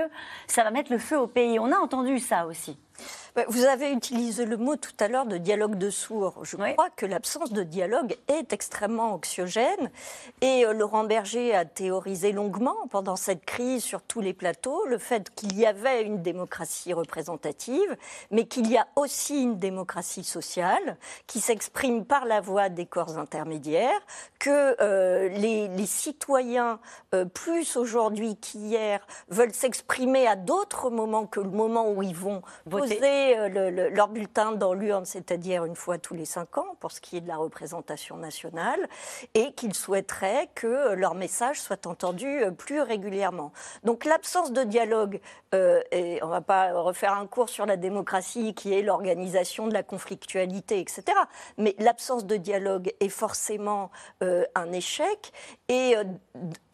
ça 0.48 0.63
va 0.63 0.72
mettre 0.72 0.92
le 0.92 0.98
feu 0.98 1.20
au 1.20 1.28
pays. 1.28 1.60
On 1.60 1.72
a 1.72 1.78
entendu 1.78 2.20
ça 2.20 2.46
aussi. 2.46 2.78
Bah, 3.34 3.44
vous 3.48 3.64
avez 3.64 3.94
utilisé 3.94 4.46
le 4.46 4.58
mot 4.58 4.76
tout 4.76 4.92
à 5.00 5.08
l'heure 5.08 5.26
de 5.26 5.38
dialogue 5.38 5.78
de 5.78 5.90
sourds. 5.90 6.44
Je 6.44 6.58
crois 6.58 6.90
que 6.90 7.06
l'absence 7.06 7.54
de 7.54 7.64
dialogue 7.64 8.18
est 8.28 8.52
extrêmement 8.52 9.14
anxiogène. 9.14 9.90
Et 10.42 10.66
euh, 10.66 10.74
Laurent 10.74 11.06
Berger 11.06 11.56
a 11.56 11.64
théorisé 11.64 12.34
longuement 12.34 12.76
pendant 12.90 13.16
cette 13.16 13.46
crise 13.46 13.84
sur 13.84 14.02
tous 14.02 14.20
les 14.20 14.34
plateaux 14.34 14.86
le 14.86 14.98
fait 14.98 15.34
qu'il 15.34 15.58
y 15.58 15.66
avait 15.66 16.04
une 16.04 16.22
démocratie 16.22 16.92
représentative, 16.92 17.96
mais 18.32 18.48
qu'il 18.48 18.70
y 18.70 18.78
a 18.78 18.88
aussi 18.98 19.42
une 19.42 19.60
démocratie 19.60 20.26
sociale 20.26 20.98
qui 21.26 21.40
s'exprime 21.40 22.04
par 22.04 22.26
la 22.26 22.42
voix 22.42 22.68
des 22.68 22.86
corps 22.86 23.18
intermédiaires, 23.18 24.02
que 24.40 24.76
euh, 24.82 25.30
les, 25.30 25.86
citoyens, 25.86 26.80
euh, 27.16 27.24
plus 27.24 27.78
aujourd'hui 27.78 28.36
qu'hier, 28.36 29.00
veulent 29.30 29.54
s'exprimer 29.54 30.28
à 30.28 30.36
d'autres 30.36 30.90
moments 30.90 31.28
que 31.28 31.40
le 31.40 31.50
moment 31.50 31.90
où 31.90 32.04
ils 32.04 32.16
vont 32.16 32.42
poser 32.70 33.21
euh, 33.38 33.90
leur 33.90 34.08
bulletin 34.08 34.54
dans 34.54 34.74
l'urne, 34.74 35.06
c'est-à-dire 35.06 35.66
une 35.66 35.75
fois 35.75 35.98
tous 35.98 36.13
les 36.13 36.25
cinq 36.25 36.58
ans, 36.58 36.75
pour 36.80 36.92
ce 36.92 37.01
qui 37.01 37.18
est 37.18 37.22
de 37.22 37.28
la 37.28 37.38
représentation 37.38 38.18
nationale, 38.18 38.88
et 39.34 39.54
qu'ils 39.54 39.74
souhaiteraient 39.74 40.50
que 40.56 40.94
leur 40.94 41.16
message 41.16 41.62
soit 41.62 41.88
entendu 41.88 42.28
euh, 42.28 42.51
plus 42.51 42.82
régulièrement. 42.82 43.51
Donc 43.84 44.06
l'absence 44.06 44.51
de 44.51 44.63
dialogue, 44.63 45.20
euh, 45.54 45.82
et 45.92 46.20
on 46.24 46.28
ne 46.28 46.32
va 46.32 46.42
pas 46.42 46.74
refaire 46.74 47.13
un 47.13 47.28
cours 47.28 47.50
sur 47.50 47.66
la 47.66 47.78
démocratie 47.78 48.54
qui 48.54 48.74
est 48.74 48.82
l'organisation 48.82 49.68
de 49.68 49.74
la 49.74 49.84
conflictualité, 49.84 50.80
etc., 50.80 51.04
mais 51.58 51.75
l'absence 51.80 52.25
de 52.25 52.38
dialogue 52.38 52.94
est 53.00 53.10
forcément 53.10 53.92
un 54.22 54.72
échec, 54.72 55.32
et 55.68 55.96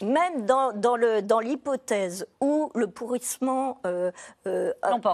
même 0.02 0.46
dans, 0.46 0.72
dans 0.74 1.40
l'hypothèse 1.40 2.28
où 2.42 2.72
le 2.76 2.88
pourrissement 2.88 3.82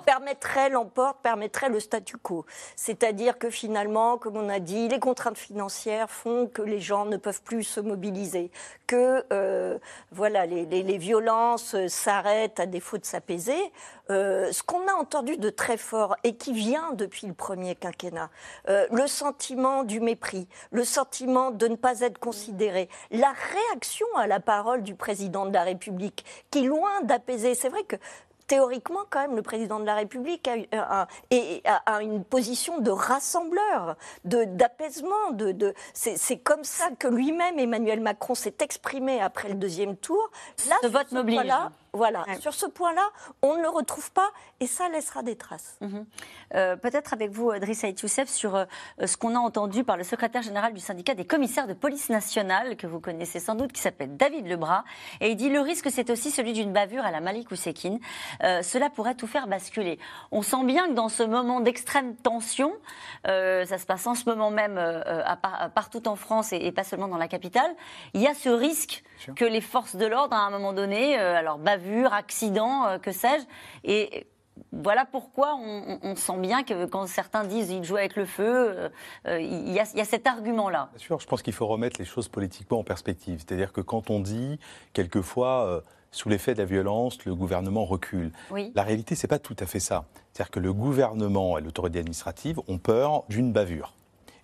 permettrait 0.06 0.70
l'emporte 0.70 1.23
permettrait 1.24 1.70
le 1.70 1.80
statu 1.80 2.18
quo. 2.18 2.46
C'est-à-dire 2.76 3.40
que 3.40 3.50
finalement, 3.50 4.18
comme 4.18 4.38
on 4.38 4.50
a 4.50 4.60
dit, 4.60 4.88
les 4.90 5.00
contraintes 5.00 5.38
financières 5.38 6.10
font 6.10 6.48
que 6.48 6.62
les 6.62 6.80
gens 6.80 7.06
ne 7.06 7.18
peuvent 7.18 7.42
plus 7.42 7.64
se 7.64 7.80
mobiliser, 7.80 8.52
que 8.86 9.24
euh, 9.32 9.80
voilà, 10.12 10.46
les, 10.46 10.98
violences 10.98 11.76
s'arrêtent 11.88 12.60
à 12.60 12.66
défaut 12.66 12.98
de 12.98 13.06
s'apaiser. 13.06 13.58
Euh, 14.10 14.52
ce 14.52 14.62
qu'on 14.64 14.86
a 14.88 14.94
entendu 14.94 15.38
de 15.38 15.50
très 15.50 15.78
fort 15.78 16.18
et 16.26 16.36
qui 16.36 16.52
vient 16.52 16.92
depuis 16.92 17.26
le 17.26 17.34
premier 17.34 17.74
quinquennat, 17.74 18.30
euh, 18.68 18.86
le 18.92 19.08
sentiment 19.08 19.84
du 19.84 20.02
mépris, 20.02 20.48
le 20.72 20.84
sentiment 20.84 21.52
de 21.52 21.68
ne 21.68 21.76
pas 21.78 22.02
être 22.02 22.20
considéré, 22.20 22.90
la 23.12 23.32
réaction 23.32 24.06
à 24.18 24.28
la 24.28 24.42
parole 24.42 24.84
du 24.84 24.94
président 24.94 25.46
de 25.46 25.54
la 25.54 25.64
République, 25.64 26.26
qui 26.52 26.64
loin 26.64 27.02
d'apaiser, 27.04 27.56
c'est 27.56 27.70
vrai 27.70 27.84
que 27.84 27.96
théoriquement, 28.48 29.02
quand 29.10 29.22
même, 29.22 29.36
le 29.36 29.42
président 29.42 29.80
de 29.80 29.86
la 29.86 29.96
République 29.96 30.50
a, 30.72 31.08
a, 31.86 32.02
une 32.02 32.24
position 32.24 32.80
de 32.80 32.92
rassembleur, 32.92 33.96
d'apaisement. 34.24 35.32
De, 35.32 35.52
de, 35.52 35.74
C'est 35.94 36.38
comme 36.38 36.64
ça 36.64 36.90
que 36.98 37.08
lui-même, 37.08 37.60
Emmanuel 37.60 38.00
Macron, 38.00 38.36
s'est 38.36 38.56
exprimé 38.60 39.22
après 39.22 39.50
le 39.50 39.56
deuxième 39.56 39.96
tour. 39.96 40.30
Là, 40.70 40.76
ce 40.82 40.88
vote 40.88 41.12
m'oblige. 41.12 41.36
Voilà, 41.36 41.72
sur 42.40 42.54
ce 42.54 42.66
point-là, 42.66 43.08
on 43.42 43.56
ne 43.56 43.62
le 43.62 43.70
retrouve 43.70 44.12
pas 44.12 44.32
et 44.60 44.68
ça 44.68 44.90
laissera 44.90 45.24
des 45.24 45.36
traces. 45.36 45.78
Mhm. 45.82 46.06
Euh, 46.56 46.76
peut-être 46.76 47.14
avec 47.14 47.32
vous, 47.32 47.52
Driss 47.60 47.84
Aït 47.84 48.02
Youssef, 48.02 48.30
sur 48.30 48.56
euh, 48.56 48.66
ce 49.06 49.18
qu'on 49.18 49.36
a 49.36 49.40
entendu 49.40 49.84
par 49.84 49.98
le 49.98 50.04
secrétaire 50.04 50.42
général 50.42 50.74
du 50.74 50.80
syndicat 50.80 51.14
des 51.14 51.26
commissaires 51.26 51.68
de 51.68 51.74
police 51.74 52.10
nationale, 52.10 52.78
que 52.78 52.88
vous 52.88 53.00
connaissez 53.00 53.40
sans 53.40 53.56
doute, 53.56 53.72
qui 53.72 53.82
s'appelle 53.82 54.18
David 54.18 54.48
Lebras. 54.48 54.84
Et 55.22 55.32
il 55.32 55.36
dit 55.36 55.50
le 55.50 55.60
risque, 55.60 55.90
c'est 55.92 56.10
aussi 56.10 56.32
celui 56.32 56.54
d'une 56.54 56.74
bavure 56.74 57.06
à 57.06 57.12
la 57.12 57.22
Malik 57.22 57.52
ou 57.52 57.56
Euh, 58.44 58.62
cela 58.62 58.90
pourrait 58.90 59.16
tout 59.16 59.28
faire 59.28 59.48
basculer. 59.48 60.00
On 60.32 60.42
sent 60.42 60.64
bien 60.66 60.88
que 60.88 60.94
dans 60.94 61.10
ce 61.10 61.24
moment 61.24 61.62
d'extrême 61.62 62.16
tension, 62.16 62.74
euh, 63.28 63.66
ça 63.66 63.78
se 63.78 63.86
passe 63.86 64.06
en 64.08 64.16
ce 64.16 64.26
moment 64.26 64.52
même 64.52 64.78
à 64.78 65.70
partout 65.70 66.08
en 66.08 66.16
France 66.16 66.54
et, 66.54 66.58
et, 66.58 66.72
pas 66.72 66.84
seulement 66.84 67.08
dans 67.08 67.18
la 67.18 67.28
capitale, 67.28 67.72
il 68.14 68.22
y 68.22 68.28
a 68.28 68.34
ce 68.34 68.50
risque 68.50 69.04
que 69.36 69.46
les 69.46 69.62
forces 69.62 69.96
de 69.96 70.06
l'ordre, 70.06 70.36
à 70.36 70.40
un 70.40 70.50
moment 70.50 70.74
donné, 70.74 71.16
alors 71.18 71.58
bavure, 71.58 71.83
accident, 72.12 72.86
euh, 72.86 72.98
que 72.98 73.12
sais-je. 73.12 73.46
Et 73.84 74.28
voilà 74.72 75.06
pourquoi 75.06 75.56
on, 75.56 76.16
sent 76.16 76.38
bien 76.38 76.64
que 76.64 76.86
quand 76.86 77.08
certains 77.08 77.44
disent 77.44 77.70
qu'ils 77.70 77.84
jouent 77.84 77.98
avec 77.98 78.16
le 78.16 78.26
feu, 78.26 78.44
euh, 78.46 78.90
euh, 79.28 79.42
il, 79.42 79.72
y 79.72 79.80
a, 79.80 80.06
cet 80.06 80.28
argument-là. 80.28 80.90
Bien 80.94 81.00
sûr, 81.00 81.20
je 81.20 81.28
pense 81.28 81.42
qu'il 81.42 81.54
faut 81.54 81.68
remettre 81.68 82.00
les 82.00 82.06
choses 82.06 82.28
politiquement 82.28 82.80
en 82.80 82.84
perspective. 82.84 83.40
C'est-à-dire 83.40 83.74
que 83.74 83.82
quand 83.82 84.10
on 84.10 84.20
dit 84.20 84.60
quelquefois, 84.94 85.82
sous 86.12 86.30
l'effet 86.30 86.54
de 86.54 86.60
la 86.60 86.66
violence, 86.66 87.24
le 87.26 87.34
gouvernement 87.34 87.86
recule, 87.86 88.32
la 88.76 88.84
réalité, 88.84 89.16
c'est 89.16 89.28
pas 89.28 89.40
tout 89.40 89.56
à 89.60 89.66
fait 89.66 89.80
ça. 89.80 90.06
C'est-à-dire 90.32 90.52
que 90.52 90.60
le 90.60 90.74
gouvernement 90.74 91.58
et 91.58 91.62
l'autorité 91.62 92.00
administrative 92.00 92.60
ont 92.68 92.78
peur 92.78 93.24
d'une 93.30 93.52
bavure. 93.52 93.94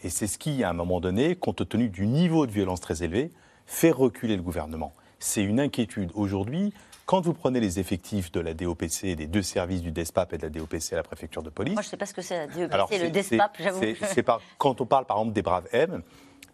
Et 0.01 0.09
c'est 0.09 0.27
ce 0.27 0.37
qui, 0.37 0.63
à 0.63 0.69
un 0.69 0.73
moment 0.73 0.99
donné, 0.99 1.35
compte 1.35 1.67
tenu 1.67 1.89
du 1.89 2.07
niveau 2.07 2.47
de 2.47 2.51
violence 2.51 2.79
très 2.79 3.03
élevé, 3.03 3.31
fait 3.65 3.91
reculer 3.91 4.35
le 4.35 4.41
gouvernement. 4.41 4.93
C'est 5.19 5.43
une 5.43 5.59
inquiétude 5.59 6.11
aujourd'hui 6.15 6.73
quand 7.09 7.21
vous 7.21 7.33
prenez 7.33 7.59
les 7.59 7.79
effectifs 7.79 8.31
de 8.31 8.39
la 8.39 8.53
DOPC, 8.53 9.15
des 9.15 9.25
deux 9.25 9.41
services 9.41 9.81
du 9.81 9.91
DESPAP 9.91 10.33
et 10.33 10.37
de 10.37 10.43
la 10.43 10.49
DOPC 10.51 10.93
à 10.93 10.97
la 10.97 11.01
préfecture 11.01 11.41
de 11.41 11.49
police. 11.49 11.73
Moi, 11.73 11.81
je 11.81 11.87
ne 11.87 11.89
sais 11.89 11.97
pas 11.97 12.05
ce 12.05 12.13
que 12.13 12.21
c'est 12.21 12.37
la 12.37 12.45
DOPC 12.45 12.91
et 12.91 12.99
le 12.99 13.09
DESPAP, 13.09 13.57
j'avoue. 13.59 13.81
C'est 14.03 14.23
quand 14.59 14.79
on 14.79 14.85
parle 14.85 15.05
par 15.05 15.17
exemple 15.17 15.33
des 15.33 15.41
Braves 15.41 15.67
M, 15.71 16.03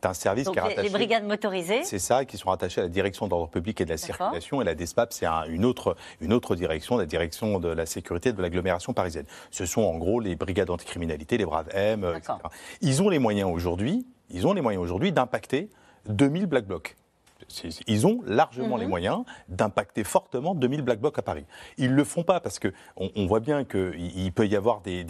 c'est 0.01 0.05
un 0.07 0.13
service 0.13 0.47
qui 0.47 0.57
est 0.57 0.61
rattaché. 0.61 0.83
Les 0.83 0.89
brigades 0.89 1.25
motorisées. 1.25 1.83
C'est 1.83 1.99
ça, 1.99 2.23
qui 2.23 2.37
sont 2.37 2.51
rattachées 2.51 2.79
à 2.79 2.85
la 2.85 2.89
direction 2.89 3.27
d'ordre 3.27 3.49
public 3.49 3.81
et 3.81 3.83
de 3.83 3.89
la 3.89 3.97
circulation. 3.97 4.61
Et 4.61 4.63
la 4.63 4.75
DESPAP, 4.75 5.11
c'est 5.11 5.25
une, 5.25 5.65
autre, 5.65 5.97
une 6.21 6.31
autre 6.31 6.55
direction, 6.55 6.95
la 6.95 7.05
direction 7.05 7.59
de 7.59 7.67
la 7.67 7.85
sécurité 7.85 8.31
de 8.31 8.41
l'agglomération 8.41 8.93
parisienne. 8.93 9.25
Ce 9.51 9.65
sont 9.65 9.81
en 9.81 9.97
gros 9.97 10.21
les 10.21 10.37
brigades 10.37 10.69
anticriminalité, 10.69 11.37
les 11.37 11.45
Braves 11.45 11.67
M, 11.73 12.09
etc. 12.15 12.33
Ils 12.79 13.03
ont 13.03 13.09
les 13.09 13.19
moyens 13.19 13.51
aujourd'hui, 13.51 14.07
ils 14.29 14.47
ont 14.47 14.53
les 14.53 14.61
moyens 14.61 14.81
aujourd'hui 14.81 15.11
d'impacter 15.11 15.69
2000 16.07 16.45
black 16.45 16.65
blocs 16.65 16.95
ils 17.87 18.07
ont 18.07 18.21
largement 18.25 18.77
les 18.77 18.85
mhm. 18.85 18.89
moyens 18.89 19.23
d'impacter 19.49 20.03
fortement 20.03 20.55
2000 20.55 20.81
black 20.81 20.99
blocs 20.99 21.17
à 21.17 21.21
Paris. 21.21 21.45
Ils 21.77 21.91
ne 21.91 21.95
le 21.95 22.03
font 22.03 22.23
pas 22.23 22.39
parce 22.39 22.59
qu'on 22.59 22.71
on 23.15 23.25
voit 23.25 23.39
bien 23.39 23.63
qu'il 23.63 24.31
peut 24.33 24.47
y 24.47 24.55
avoir 24.55 24.81
des, 24.81 25.05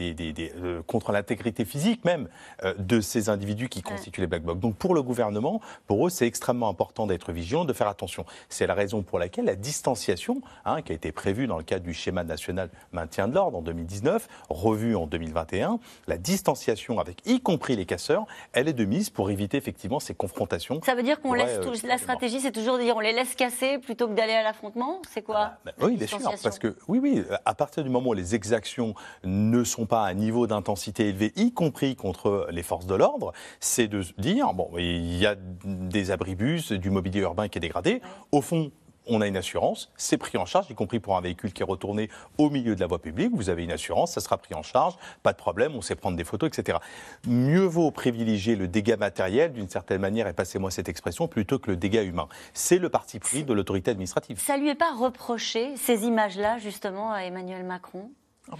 euh, 0.55 0.81
contre 0.83 1.11
l'intégrité 1.11 1.65
physique 1.65 2.03
même 2.05 2.27
euh, 2.63 2.73
de 2.77 3.01
ces 3.01 3.29
individus 3.29 3.69
qui 3.69 3.81
constituent 3.81 4.21
les 4.21 4.27
black 4.27 4.43
blocs. 4.43 4.59
Donc 4.59 4.75
pour 4.75 4.93
le 4.93 5.01
gouvernement, 5.01 5.61
pour 5.87 6.07
eux, 6.07 6.09
c'est 6.09 6.27
extrêmement 6.27 6.69
important 6.69 7.07
d'être 7.07 7.31
vigilant, 7.31 7.65
de 7.65 7.73
faire 7.73 7.87
attention. 7.87 8.25
C'est 8.49 8.67
la 8.67 8.73
raison 8.73 9.01
pour 9.01 9.19
laquelle 9.19 9.45
la 9.45 9.55
distanciation, 9.55 10.41
hein, 10.65 10.81
qui 10.81 10.91
a 10.91 10.95
été 10.95 11.11
prévue 11.11 11.47
dans 11.47 11.57
le 11.57 11.63
cadre 11.63 11.85
du 11.85 11.93
schéma 11.93 12.23
national 12.23 12.69
maintien 12.91 13.27
de 13.27 13.35
l'ordre 13.35 13.57
en 13.57 13.61
2019, 13.61 14.27
revue 14.49 14.95
en 14.95 15.07
2021, 15.07 15.79
la 16.07 16.17
distanciation 16.17 16.99
avec 16.99 17.25
y 17.25 17.39
compris 17.39 17.75
les 17.75 17.85
casseurs, 17.85 18.25
elle 18.53 18.67
est 18.67 18.73
de 18.73 18.85
mise 18.85 19.09
pour 19.09 19.29
éviter 19.29 19.57
effectivement 19.57 19.99
ces 19.99 20.13
confrontations. 20.13 20.81
Ça 20.83 20.95
veut 20.95 21.03
dire 21.03 21.19
qu'on 21.21 21.33
laisse 21.33 21.59
euh, 21.59 21.87
la 21.87 21.97
stratégie 21.97 22.24
c'est 22.29 22.51
toujours 22.51 22.77
de 22.77 22.83
dire 22.83 22.95
on 22.95 23.01
les 23.01 23.13
laisse 23.13 23.35
casser 23.35 23.77
plutôt 23.77 24.07
que 24.07 24.13
d'aller 24.13 24.33
à 24.33 24.43
l'affrontement? 24.43 25.01
C'est 25.09 25.21
quoi 25.21 25.37
ah 25.37 25.57
bah, 25.65 25.71
Oui, 25.81 25.97
bien 25.97 26.07
sûr. 26.07 26.19
Parce 26.43 26.59
que, 26.59 26.75
oui, 26.87 26.99
oui, 27.01 27.23
à 27.45 27.53
partir 27.55 27.83
du 27.83 27.89
moment 27.89 28.09
où 28.09 28.13
les 28.13 28.35
exactions 28.35 28.93
ne 29.23 29.63
sont 29.63 29.85
pas 29.85 30.03
à 30.03 30.09
un 30.09 30.13
niveau 30.13 30.47
d'intensité 30.47 31.09
élevé, 31.09 31.33
y 31.35 31.51
compris 31.53 31.95
contre 31.95 32.47
les 32.51 32.63
forces 32.63 32.85
de 32.85 32.95
l'ordre, 32.95 33.33
c'est 33.59 33.87
de 33.87 34.03
dire 34.17 34.53
bon, 34.53 34.69
il 34.77 35.17
y 35.17 35.25
a 35.25 35.35
des 35.35 36.11
abribus, 36.11 36.71
du 36.71 36.89
mobilier 36.89 37.21
urbain 37.21 37.47
qui 37.47 37.57
est 37.57 37.61
dégradé. 37.61 38.01
Au 38.31 38.41
fond, 38.41 38.71
on 39.07 39.21
a 39.21 39.27
une 39.27 39.37
assurance, 39.37 39.91
c'est 39.97 40.17
pris 40.17 40.37
en 40.37 40.45
charge, 40.45 40.69
y 40.69 40.75
compris 40.75 40.99
pour 40.99 41.17
un 41.17 41.21
véhicule 41.21 41.53
qui 41.53 41.61
est 41.61 41.65
retourné 41.65 42.09
au 42.37 42.49
milieu 42.49 42.75
de 42.75 42.79
la 42.79 42.87
voie 42.87 42.99
publique. 42.99 43.31
Vous 43.33 43.49
avez 43.49 43.63
une 43.63 43.71
assurance, 43.71 44.13
ça 44.13 44.21
sera 44.21 44.37
pris 44.37 44.55
en 44.55 44.63
charge, 44.63 44.95
pas 45.23 45.33
de 45.33 45.37
problème, 45.37 45.73
on 45.75 45.81
sait 45.81 45.95
prendre 45.95 46.17
des 46.17 46.23
photos, 46.23 46.49
etc. 46.49 46.79
Mieux 47.27 47.65
vaut 47.65 47.91
privilégier 47.91 48.55
le 48.55 48.67
dégât 48.67 48.97
matériel, 48.97 49.53
d'une 49.53 49.69
certaine 49.69 50.01
manière, 50.01 50.27
et 50.27 50.33
passez-moi 50.33 50.71
cette 50.71 50.89
expression, 50.89 51.27
plutôt 51.27 51.59
que 51.59 51.71
le 51.71 51.77
dégât 51.77 52.03
humain. 52.03 52.27
C'est 52.53 52.79
le 52.79 52.89
parti 52.89 53.19
pris 53.19 53.43
de 53.43 53.53
l'autorité 53.53 53.91
administrative. 53.91 54.39
Ça 54.39 54.57
lui 54.57 54.69
est 54.69 54.75
pas 54.75 54.93
reproché, 54.93 55.75
ces 55.77 56.05
images-là, 56.05 56.57
justement, 56.59 57.11
à 57.11 57.19
Emmanuel 57.19 57.63
Macron? 57.63 58.09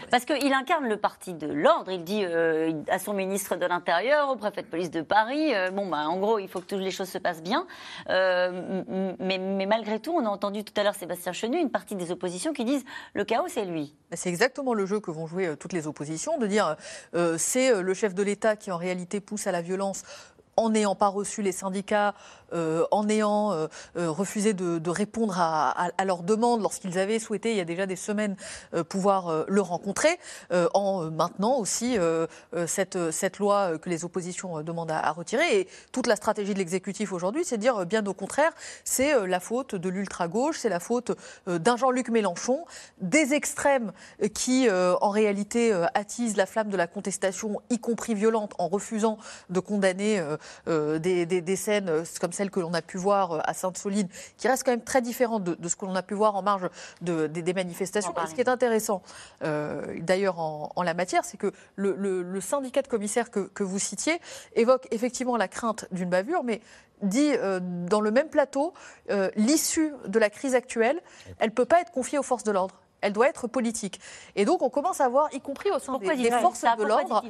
Parce 0.10 0.26
qu'il 0.26 0.52
incarne 0.54 0.88
le 0.88 0.98
parti 0.98 1.34
de 1.34 1.48
l'ordre, 1.48 1.92
il 1.92 2.04
dit 2.04 2.24
euh, 2.24 2.74
à 2.90 2.98
son 2.98 3.14
ministre 3.14 3.56
de 3.56 3.66
l'Intérieur, 3.66 4.30
au 4.30 4.36
préfet 4.36 4.64
de 4.64 4.68
police 4.68 4.90
de 4.90 5.02
Paris, 5.02 5.54
euh, 5.54 5.70
bon, 5.70 5.88
bah, 5.88 6.08
en 6.08 6.18
gros, 6.18 6.40
il 6.40 6.48
faut 6.48 6.60
que 6.60 6.66
toutes 6.66 6.80
les 6.80 6.92
choses 6.92 7.10
se 7.10 7.20
passent 7.20 7.44
bien. 7.44 7.68
Euh, 8.10 8.84
mais, 9.20 9.38
mais 9.38 9.66
malgré 9.68 10.00
tout, 10.00 10.12
on 10.12 10.26
a 10.26 10.30
entendu 10.30 10.64
tout 10.64 10.74
à 10.78 10.84
l'heure 10.84 10.96
Sébastien 10.96 11.34
Chenu, 11.34 11.60
une 11.60 11.70
partie 11.70 11.96
des 11.96 12.12
oppositions 12.12 12.52
qui 12.54 12.66
disent 12.66 12.84
le 13.14 13.24
chaos, 13.26 13.48
c'est 13.48 13.66
lui. 13.66 13.96
C'est 14.14 14.30
exactement 14.30 14.74
le 14.74 14.86
jeu 14.86 15.00
que 15.00 15.12
vont 15.12 15.28
jouer 15.28 15.56
toutes 15.58 15.74
les 15.74 15.88
oppositions, 15.88 16.38
de 16.38 16.48
dire 16.48 16.76
c'est 17.38 17.82
le 17.82 17.94
chef 17.94 18.14
de 18.14 18.24
l'État 18.24 18.56
qui 18.56 18.72
en 18.72 18.78
réalité 18.78 19.20
pousse 19.20 19.48
à 19.48 19.52
la 19.52 19.62
violence 19.62 20.04
en 20.58 20.70
n'ayant 20.70 20.96
pas 20.96 21.08
reçu 21.08 21.42
les 21.42 21.52
syndicats, 21.52 22.14
en 22.92 23.10
ayant 23.10 23.54
euh, 23.54 23.68
euh, 23.98 24.10
refusé 24.10 24.54
de, 24.54 24.90
répondre 24.90 25.36
à, 25.38 25.92
leurs 26.06 26.24
demandes 26.24 26.62
lorsqu'ils 26.62 26.98
avaient 27.00 27.20
souhaité, 27.20 27.52
il 27.52 27.58
y 27.58 27.62
a 27.62 27.66
déjà 27.66 27.86
des 27.86 27.96
semaines, 27.96 28.36
euh, 28.74 28.84
pouvoir 28.84 29.28
euh, 29.28 29.44
le 29.48 29.62
rencontrer, 29.62 30.20
euh, 30.52 30.68
en 30.74 31.04
euh, 31.04 31.10
maintenant 31.10 31.58
aussi 31.58 31.98
euh, 31.98 32.28
euh, 32.54 32.68
cette, 32.68 33.12
cette 33.12 33.40
loi 33.40 33.74
euh, 33.74 33.78
que 33.78 33.90
les 33.90 34.06
oppositions 34.06 34.60
euh, 34.60 34.64
demandent 34.64 34.92
à, 34.92 35.12
retirer. 35.12 35.60
Et 35.60 35.68
toute 35.92 36.08
la 36.08 36.16
stratégie 36.16 36.54
de 36.54 36.60
l'exécutif 36.60 37.12
aujourd'hui, 37.12 37.44
c'est 37.46 37.58
de 37.58 37.62
dire, 37.62 37.78
euh, 37.78 37.86
bien 37.86 38.06
au 38.06 38.14
contraire, 38.14 38.52
c'est 38.84 39.14
euh, 39.14 39.28
la 39.28 39.40
faute 39.40 39.76
de 39.76 39.90
l'ultra-gauche, 39.90 40.60
c'est 40.60 40.70
la 40.70 40.80
faute 40.80 41.12
euh, 41.48 41.60
d'un 41.60 41.78
Jean-Luc 41.78 42.10
Mélenchon, 42.10 42.66
des 43.02 43.34
extrêmes 43.34 43.92
euh, 44.24 44.28
qui, 44.28 44.70
euh, 44.70 44.96
en 45.02 45.10
réalité, 45.10 45.74
euh, 45.74 45.86
attisent 45.94 46.38
la 46.38 46.46
flamme 46.46 46.70
de 46.70 46.78
la 46.78 46.88
contestation, 46.88 47.62
y 47.70 47.80
compris 47.80 48.14
violente, 48.14 48.54
en 48.58 48.68
refusant 48.68 49.18
de 49.50 49.60
condamner 49.60 50.20
euh, 50.20 50.38
euh, 50.68 51.00
des, 51.00 51.56
scènes 51.56 51.90
euh, 51.90 52.04
comme 52.20 52.32
que 52.50 52.60
l'on 52.60 52.74
a 52.74 52.82
pu 52.82 52.98
voir 52.98 53.32
euh, 53.34 53.40
à 53.46 53.54
Sainte-Soline, 53.54 54.08
qui 54.38 54.48
restent 54.48 54.64
quand 54.64 54.72
même 54.72 54.84
très 54.84 55.02
différentes 55.02 55.44
de, 55.44 55.56
de 55.56 55.68
ce 55.70 55.76
que 55.76 55.86
l'on 55.86 55.96
a 55.96 56.02
pu 56.04 56.14
voir 56.14 56.36
en 56.36 56.42
marge 56.42 56.70
de- 57.02 57.28
des, 57.28 57.42
des 57.42 57.54
manifestations. 57.54 58.12
Et 58.12 58.28
ce 58.30 58.36
qui 58.36 58.42
est 58.42 58.50
intéressant, 58.50 59.02
euh, 59.44 59.82
d'ailleurs, 60.02 60.40
en, 60.40 60.72
en 60.76 60.84
la 60.84 60.94
matière, 60.94 61.26
c'est 61.26 61.38
que 61.38 61.52
le, 61.76 61.96
le- 61.96 62.22
le 62.22 62.42
syndicat 62.42 62.82
de 62.82 62.88
commissaires 62.88 63.32
que, 63.32 63.42
que 63.42 63.64
vous 63.64 63.80
citiez 63.80 64.20
évoque 64.56 64.88
effectivement 64.92 65.38
la 65.38 65.48
crainte 65.48 65.86
d'une 65.92 66.10
bavure, 66.10 66.44
mais 66.44 66.62
dit 67.02 67.32
euh, 67.36 67.60
dans 67.62 68.00
le 68.02 68.12
même 68.12 68.30
plateau, 68.30 68.74
euh, 69.12 69.30
l'issue 69.36 69.94
de 70.08 70.18
la 70.20 70.30
crise 70.30 70.56
actuelle, 70.56 71.02
elle 71.40 71.50
ne 71.50 71.54
peut 71.54 71.66
pas 71.66 71.82
être 71.82 71.92
confiée 71.92 72.18
aux 72.18 72.24
forces 72.24 72.44
de 72.44 72.52
l'ordre. 72.52 72.82
Elle 73.02 73.14
doit 73.14 73.28
être 73.28 73.48
politique. 73.48 74.00
Et 74.36 74.46
donc, 74.46 74.62
on 74.64 74.70
commence 74.70 75.00
à 75.02 75.08
voir, 75.10 75.28
y 75.34 75.40
compris 75.40 75.70
au 75.70 75.78
sein 75.78 75.92
Pourquoi 75.92 76.16
des, 76.16 76.24
des 76.24 76.30
forces 76.42 76.60
ça? 76.60 76.76
de 76.76 76.84
l'ordre, 76.84 77.22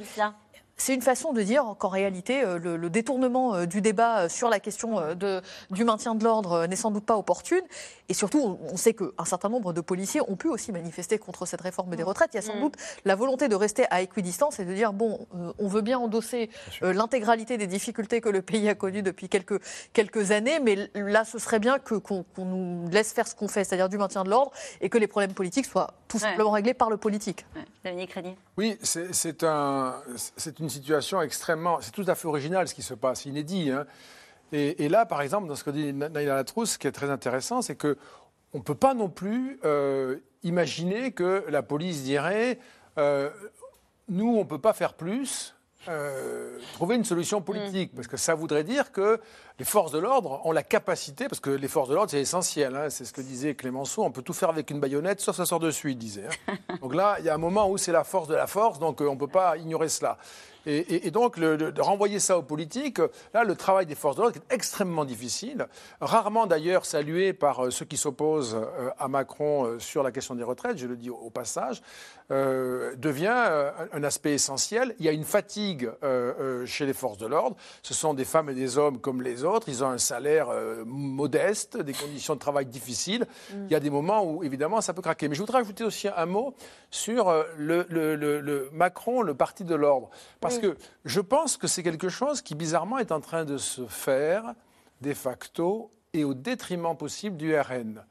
c'est 0.78 0.94
une 0.94 1.02
façon 1.02 1.32
de 1.32 1.40
dire 1.42 1.74
qu'en 1.78 1.88
réalité, 1.88 2.44
euh, 2.44 2.58
le, 2.58 2.76
le 2.76 2.90
détournement 2.90 3.54
euh, 3.54 3.66
du 3.66 3.80
débat 3.80 4.20
euh, 4.20 4.28
sur 4.28 4.50
la 4.50 4.60
question 4.60 5.14
de, 5.14 5.40
du 5.70 5.84
maintien 5.84 6.14
de 6.14 6.22
l'ordre 6.22 6.66
n'est 6.66 6.76
sans 6.76 6.90
doute 6.90 7.06
pas 7.06 7.16
opportune. 7.16 7.62
Et 8.08 8.14
surtout, 8.14 8.58
on, 8.70 8.76
sait 8.76 8.92
qu'un 8.92 9.24
certain 9.24 9.48
nombre 9.48 9.72
de 9.72 9.80
policiers 9.80 10.20
ont 10.28 10.36
pu 10.36 10.48
aussi 10.48 10.72
manifester 10.72 11.18
contre 11.18 11.46
cette 11.46 11.62
réforme 11.62 11.96
des 11.96 12.02
retraites. 12.02 12.30
Il 12.34 12.36
y 12.36 12.38
a 12.38 12.42
sans 12.42 12.60
doute 12.60 12.74
la 13.04 13.14
volonté 13.14 13.48
de 13.48 13.56
rester 13.56 13.86
à 13.90 14.02
équidistance 14.02 14.60
et 14.60 14.64
de 14.64 14.72
dire, 14.74 14.92
bon, 14.92 15.26
on 15.58 15.66
veut 15.66 15.80
bien 15.80 15.98
endosser 15.98 16.50
l'intégralité 16.82 17.58
des 17.58 17.66
difficultés 17.66 18.20
que 18.20 18.28
le 18.28 18.42
pays 18.42 18.68
a 18.68 18.76
connues 18.76 19.02
depuis 19.02 19.28
quelques, 19.28 19.60
quelques 19.92 20.30
années, 20.30 20.60
mais 20.60 20.88
là, 20.94 21.24
ce 21.24 21.40
serait 21.40 21.58
bien 21.58 21.80
qu'on 21.80 22.24
nous 22.38 22.88
laisse 22.90 23.12
faire 23.12 23.26
ce 23.26 23.34
qu'on 23.34 23.48
fait, 23.48 23.64
c'est-à-dire 23.64 23.88
du 23.88 23.98
maintien 23.98 24.22
de 24.22 24.30
l'ordre, 24.30 24.52
et 24.80 24.88
que 24.88 24.98
les 24.98 25.08
problèmes 25.08 25.34
politiques 25.34 25.66
soient 25.66 25.94
tout 26.06 26.20
simplement 26.20 26.52
réglés 26.52 26.74
par 26.74 26.90
le 26.90 26.96
politique. 26.96 27.44
Dominique 27.84 28.12
Rédy. 28.12 28.36
Oui, 28.56 28.78
c'est 28.82 29.42
un, 29.42 29.96
c'est 30.36 30.60
une 30.66 30.70
situation 30.70 31.22
extrêmement. 31.22 31.78
C'est 31.80 31.92
tout 31.92 32.04
à 32.08 32.14
fait 32.14 32.26
original 32.28 32.66
ce 32.68 32.74
qui 32.74 32.82
se 32.82 32.94
passe, 32.94 33.24
inédit. 33.24 33.70
hein. 33.70 33.86
Et, 34.52 34.84
et 34.84 34.88
là, 34.88 35.06
par 35.06 35.22
exemple, 35.22 35.48
dans 35.48 35.56
ce 35.56 35.64
que 35.64 35.70
dit 35.70 35.92
Naïla 35.92 36.34
Latrousse, 36.36 36.72
ce 36.72 36.78
qui 36.78 36.86
est 36.86 36.92
très 36.92 37.10
intéressant, 37.10 37.62
c'est 37.62 37.76
que 37.76 37.96
on 38.54 38.58
ne 38.58 38.62
peut 38.62 38.74
pas 38.76 38.94
non 38.94 39.08
plus 39.08 39.58
euh, 39.64 40.16
imaginer 40.42 41.12
que 41.12 41.44
la 41.48 41.62
police 41.62 42.02
dirait 42.02 42.58
euh, 42.98 43.30
nous, 44.08 44.28
on 44.36 44.40
ne 44.40 44.44
peut 44.48 44.60
pas 44.60 44.72
faire 44.72 44.94
plus. 44.94 45.52
euh, 45.88 46.58
trouver 46.74 46.96
une 46.96 47.04
solution 47.04 47.40
politique, 47.42 47.92
parce 47.94 48.08
que 48.08 48.16
ça 48.16 48.34
voudrait 48.34 48.64
dire 48.64 48.90
que 48.90 49.20
les 49.60 49.64
forces 49.64 49.92
de 49.92 49.98
l'ordre 50.00 50.40
ont 50.44 50.50
la 50.52 50.64
capacité, 50.64 51.28
parce 51.28 51.38
que 51.38 51.50
les 51.50 51.68
forces 51.68 51.88
de 51.88 51.94
l'ordre 51.94 52.10
c'est 52.10 52.20
essentiel, 52.20 52.74
hein, 52.74 52.90
c'est 52.90 53.04
ce 53.04 53.12
que 53.12 53.20
disait 53.20 53.54
Clémenceau, 53.54 54.02
on 54.02 54.10
peut 54.10 54.22
tout 54.22 54.32
faire 54.32 54.48
avec 54.48 54.70
une 54.70 54.80
baïonnette, 54.80 55.20
sauf 55.20 55.36
ça 55.36 55.46
sort 55.46 55.60
dessus, 55.60 55.92
il 55.92 55.98
disait. 55.98 56.24
hein. 56.48 56.54
Donc 56.82 56.92
là, 56.94 57.16
il 57.20 57.24
y 57.24 57.28
a 57.28 57.34
un 57.34 57.38
moment 57.38 57.70
où 57.70 57.78
c'est 57.78 57.92
la 57.92 58.02
force 58.02 58.26
de 58.26 58.34
la 58.34 58.48
force, 58.48 58.78
donc 58.80 59.00
on 59.00 59.14
ne 59.14 59.18
peut 59.18 59.28
pas 59.28 59.56
ignorer 59.58 59.88
cela. 59.88 60.18
Et, 60.66 61.12
donc, 61.12 61.38
de 61.38 61.80
renvoyer 61.80 62.18
ça 62.18 62.38
aux 62.38 62.42
politiques, 62.42 62.98
là, 63.32 63.44
le 63.44 63.54
travail 63.54 63.86
des 63.86 63.94
forces 63.94 64.16
de 64.16 64.22
l'ordre 64.22 64.36
est 64.36 64.54
extrêmement 64.54 65.04
difficile, 65.04 65.68
rarement 66.00 66.46
d'ailleurs 66.46 66.84
salué 66.84 67.32
par 67.32 67.66
euh, 67.66 67.70
ceux 67.70 67.84
qui 67.84 67.96
s'opposent 67.96 68.56
euh, 68.56 68.90
à 68.98 69.06
Macron 69.06 69.64
euh, 69.64 69.78
sur 69.78 70.02
la 70.02 70.10
question 70.10 70.34
des 70.34 70.42
retraites, 70.42 70.76
je 70.76 70.88
le 70.88 70.96
dis 70.96 71.08
au 71.08 71.30
passage, 71.30 71.82
euh, 72.32 72.94
devient 72.96 73.32
euh, 73.48 73.70
un, 73.92 74.02
aspect 74.02 74.32
essentiel. 74.34 74.94
Il 74.98 75.04
y 75.04 75.08
a 75.08 75.12
une 75.12 75.24
fatigue 75.24 75.90
euh, 76.02 76.66
chez 76.66 76.84
les 76.86 76.92
forces 76.92 77.18
de 77.18 77.26
l'ordre. 77.26 77.56
Ce 77.82 77.94
sont 77.94 78.14
des 78.14 78.24
femmes 78.24 78.50
et 78.50 78.54
des 78.54 78.78
hommes 78.78 79.00
comme 79.00 79.22
les 79.22 79.44
autres. 79.44 79.68
Ils 79.68 79.84
ont 79.84 79.88
un 79.90 79.98
salaire 79.98 80.48
modeste, 80.84 81.76
des 81.76 81.92
conditions 81.92 82.34
de 82.34 82.40
travail 82.40 82.66
difficiles. 82.66 83.26
Il 83.52 83.70
y 83.70 83.74
a 83.74 83.80
des 83.80 83.90
moments 83.90 84.24
où, 84.24 84.42
évidemment, 84.42 84.80
ça 84.80 84.92
peut 84.94 85.02
craquer. 85.02 85.28
Mais 85.28 85.34
je 85.34 85.40
voudrais 85.40 85.60
ajouter 85.60 85.84
aussi 85.84 86.08
un 86.08 86.26
mot 86.26 86.54
sur 86.90 87.30
le, 87.56 87.86
le- 87.88 88.16
le- 88.16 88.40
le 88.40 88.70
Macron, 88.72 89.22
le 89.22 89.34
parti 89.34 89.64
de 89.64 89.74
l'ordre. 89.74 90.10
Parce 90.40 90.58
que 90.58 90.76
je 91.04 91.20
pense 91.20 91.56
que 91.56 91.66
c'est 91.66 91.82
quelque 91.82 92.08
chose 92.08 92.42
qui, 92.42 92.54
bizarrement, 92.54 92.98
est 92.98 93.12
en 93.12 93.20
train 93.20 93.44
de 93.44 93.58
se 93.58 93.86
faire 93.86 94.54
de 95.00 95.12
facto 95.14 95.90
et 96.12 96.24
au 96.24 96.34
détriment 96.34 96.96
possible 96.96 97.36
du 97.36 97.54
RN. 97.58 98.04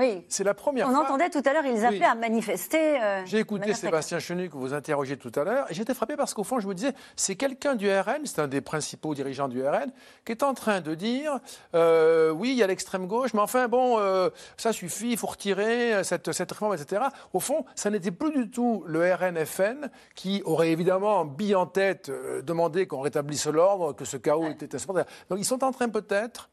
Oui. 0.00 0.24
C'est 0.28 0.44
la 0.44 0.54
première 0.54 0.88
On 0.88 0.92
fois. 0.94 1.04
entendait 1.04 1.28
tout 1.28 1.42
à 1.44 1.52
l'heure, 1.52 1.64
ils 1.66 1.84
appelaient 1.84 1.98
Oui. 2.00 2.04
à 2.04 2.14
manifester. 2.14 3.00
euh, 3.02 3.22
J'ai 3.26 3.38
écouté 3.38 3.74
Sébastien 3.74 4.18
Chenu 4.18 4.48
que 4.48 4.56
vous 4.56 4.72
interrogez 4.72 5.16
tout 5.18 5.30
à 5.36 5.44
l'heure 5.44 5.66
et 5.70 5.74
j'étais 5.74 5.92
frappé 5.92 6.16
parce 6.16 6.32
qu'au 6.32 6.42
fond, 6.44 6.58
je 6.58 6.66
me 6.66 6.74
disais, 6.74 6.92
c'est 7.16 7.36
quelqu'un 7.36 7.74
du 7.74 7.90
RN, 7.90 8.24
c'est 8.24 8.40
un 8.40 8.48
des 8.48 8.62
principaux 8.62 9.14
dirigeants 9.14 9.48
du 9.48 9.62
RN, 9.62 9.92
qui 10.24 10.32
est 10.32 10.42
en 10.42 10.54
train 10.54 10.80
de 10.80 10.94
dire 10.94 11.38
euh, 11.74 12.30
oui, 12.30 12.50
il 12.52 12.56
y 12.56 12.62
a 12.62 12.66
l'extrême 12.66 13.06
gauche, 13.06 13.34
mais 13.34 13.40
enfin, 13.40 13.68
bon, 13.68 13.98
euh, 13.98 14.30
ça 14.56 14.72
suffit, 14.72 15.10
il 15.12 15.18
faut 15.18 15.26
retirer 15.26 16.02
cette, 16.02 16.32
cette 16.32 16.50
réforme, 16.50 16.74
etc. 16.74 17.02
Au 17.34 17.40
fond, 17.40 17.66
ça 17.74 17.90
n'était 17.90 18.10
plus 18.10 18.32
du 18.32 18.48
tout 18.50 18.82
le 18.86 19.12
RNFN 19.14 19.90
qui 20.14 20.40
aurait 20.46 20.70
évidemment, 20.70 21.26
bille 21.26 21.54
en 21.54 21.66
tête, 21.66 22.10
demandé 22.42 22.86
qu'on 22.86 23.00
rétablisse 23.00 23.46
l'ordre, 23.46 23.92
que 23.92 24.04
ce 24.06 24.16
chaos 24.16 24.48
était 24.48 24.74
insupportable. 24.74 25.08
Donc 25.28 25.38
ils 25.38 25.44
sont 25.44 25.62
en 25.62 25.72
train 25.72 25.88
peut-être. 25.90 26.48